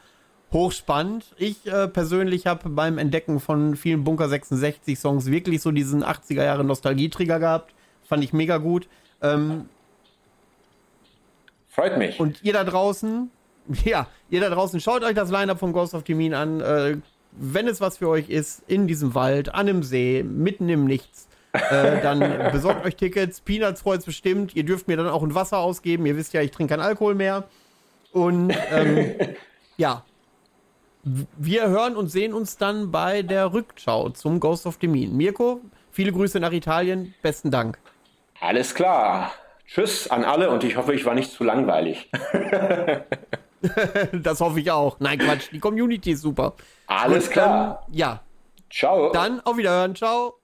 hochspannend. 0.54 1.26
Ich 1.36 1.66
äh, 1.66 1.88
persönlich 1.88 2.46
habe 2.46 2.70
beim 2.70 2.96
Entdecken 2.96 3.40
von 3.40 3.76
vielen 3.76 4.04
Bunker 4.04 4.28
66 4.28 4.98
Songs 4.98 5.26
wirklich 5.26 5.60
so 5.60 5.70
diesen 5.70 6.02
80er 6.02 6.44
Jahre 6.44 6.64
Nostalgietrigger 6.64 7.38
gehabt. 7.38 7.74
Fand 8.04 8.24
ich 8.24 8.32
mega 8.32 8.56
gut. 8.56 8.88
Ähm, 9.20 9.68
Freut 11.68 11.98
mich. 11.98 12.18
Und 12.20 12.42
ihr 12.42 12.52
da 12.52 12.64
draußen, 12.64 13.30
ja, 13.84 14.06
ihr 14.30 14.40
da 14.40 14.48
draußen, 14.48 14.80
schaut 14.80 15.02
euch 15.04 15.14
das 15.14 15.30
Line-Up 15.30 15.58
von 15.58 15.72
Ghost 15.72 15.92
of 15.92 16.04
Timin 16.04 16.32
an. 16.32 16.60
Äh, 16.60 16.96
wenn 17.32 17.66
es 17.66 17.80
was 17.80 17.98
für 17.98 18.08
euch 18.08 18.30
ist, 18.30 18.62
in 18.68 18.86
diesem 18.86 19.14
Wald, 19.14 19.48
an 19.48 19.68
einem 19.68 19.82
See, 19.82 20.22
mitten 20.22 20.68
im 20.68 20.84
Nichts, 20.84 21.26
äh, 21.52 22.00
dann 22.02 22.52
besorgt 22.52 22.86
euch 22.86 22.96
Tickets. 22.96 23.40
Peanuts 23.40 23.82
freut 23.82 24.00
es 24.00 24.06
bestimmt. 24.06 24.54
Ihr 24.54 24.64
dürft 24.64 24.86
mir 24.86 24.96
dann 24.96 25.08
auch 25.08 25.22
ein 25.22 25.34
Wasser 25.34 25.58
ausgeben. 25.58 26.06
Ihr 26.06 26.16
wisst 26.16 26.32
ja, 26.32 26.42
ich 26.42 26.52
trinke 26.52 26.74
keinen 26.74 26.84
Alkohol 26.84 27.16
mehr. 27.16 27.44
Und 28.12 28.54
ähm, 28.70 29.14
ja, 29.76 30.04
wir 31.04 31.68
hören 31.68 31.96
und 31.96 32.08
sehen 32.08 32.32
uns 32.32 32.56
dann 32.56 32.90
bei 32.90 33.22
der 33.22 33.52
Rückschau 33.52 34.10
zum 34.10 34.40
Ghost 34.40 34.66
of 34.66 34.78
the 34.80 34.88
Mean. 34.88 35.16
Mirko, 35.16 35.60
viele 35.90 36.12
Grüße 36.12 36.40
nach 36.40 36.52
Italien. 36.52 37.14
Besten 37.22 37.50
Dank. 37.50 37.78
Alles 38.40 38.74
klar. 38.74 39.32
Tschüss 39.66 40.08
an 40.08 40.24
alle 40.24 40.50
und 40.50 40.64
ich 40.64 40.76
hoffe, 40.76 40.94
ich 40.94 41.04
war 41.04 41.14
nicht 41.14 41.30
zu 41.30 41.44
langweilig. 41.44 42.10
das 44.12 44.40
hoffe 44.40 44.60
ich 44.60 44.70
auch. 44.70 45.00
Nein, 45.00 45.18
Quatsch, 45.18 45.50
die 45.52 45.58
Community 45.58 46.12
ist 46.12 46.20
super. 46.20 46.54
Alles 46.86 47.26
Und, 47.26 47.32
klar. 47.32 47.84
Ähm, 47.88 47.94
ja. 47.94 48.22
Ciao. 48.70 49.12
Dann 49.12 49.40
auf 49.40 49.56
Wiederhören. 49.56 49.94
Ciao. 49.94 50.43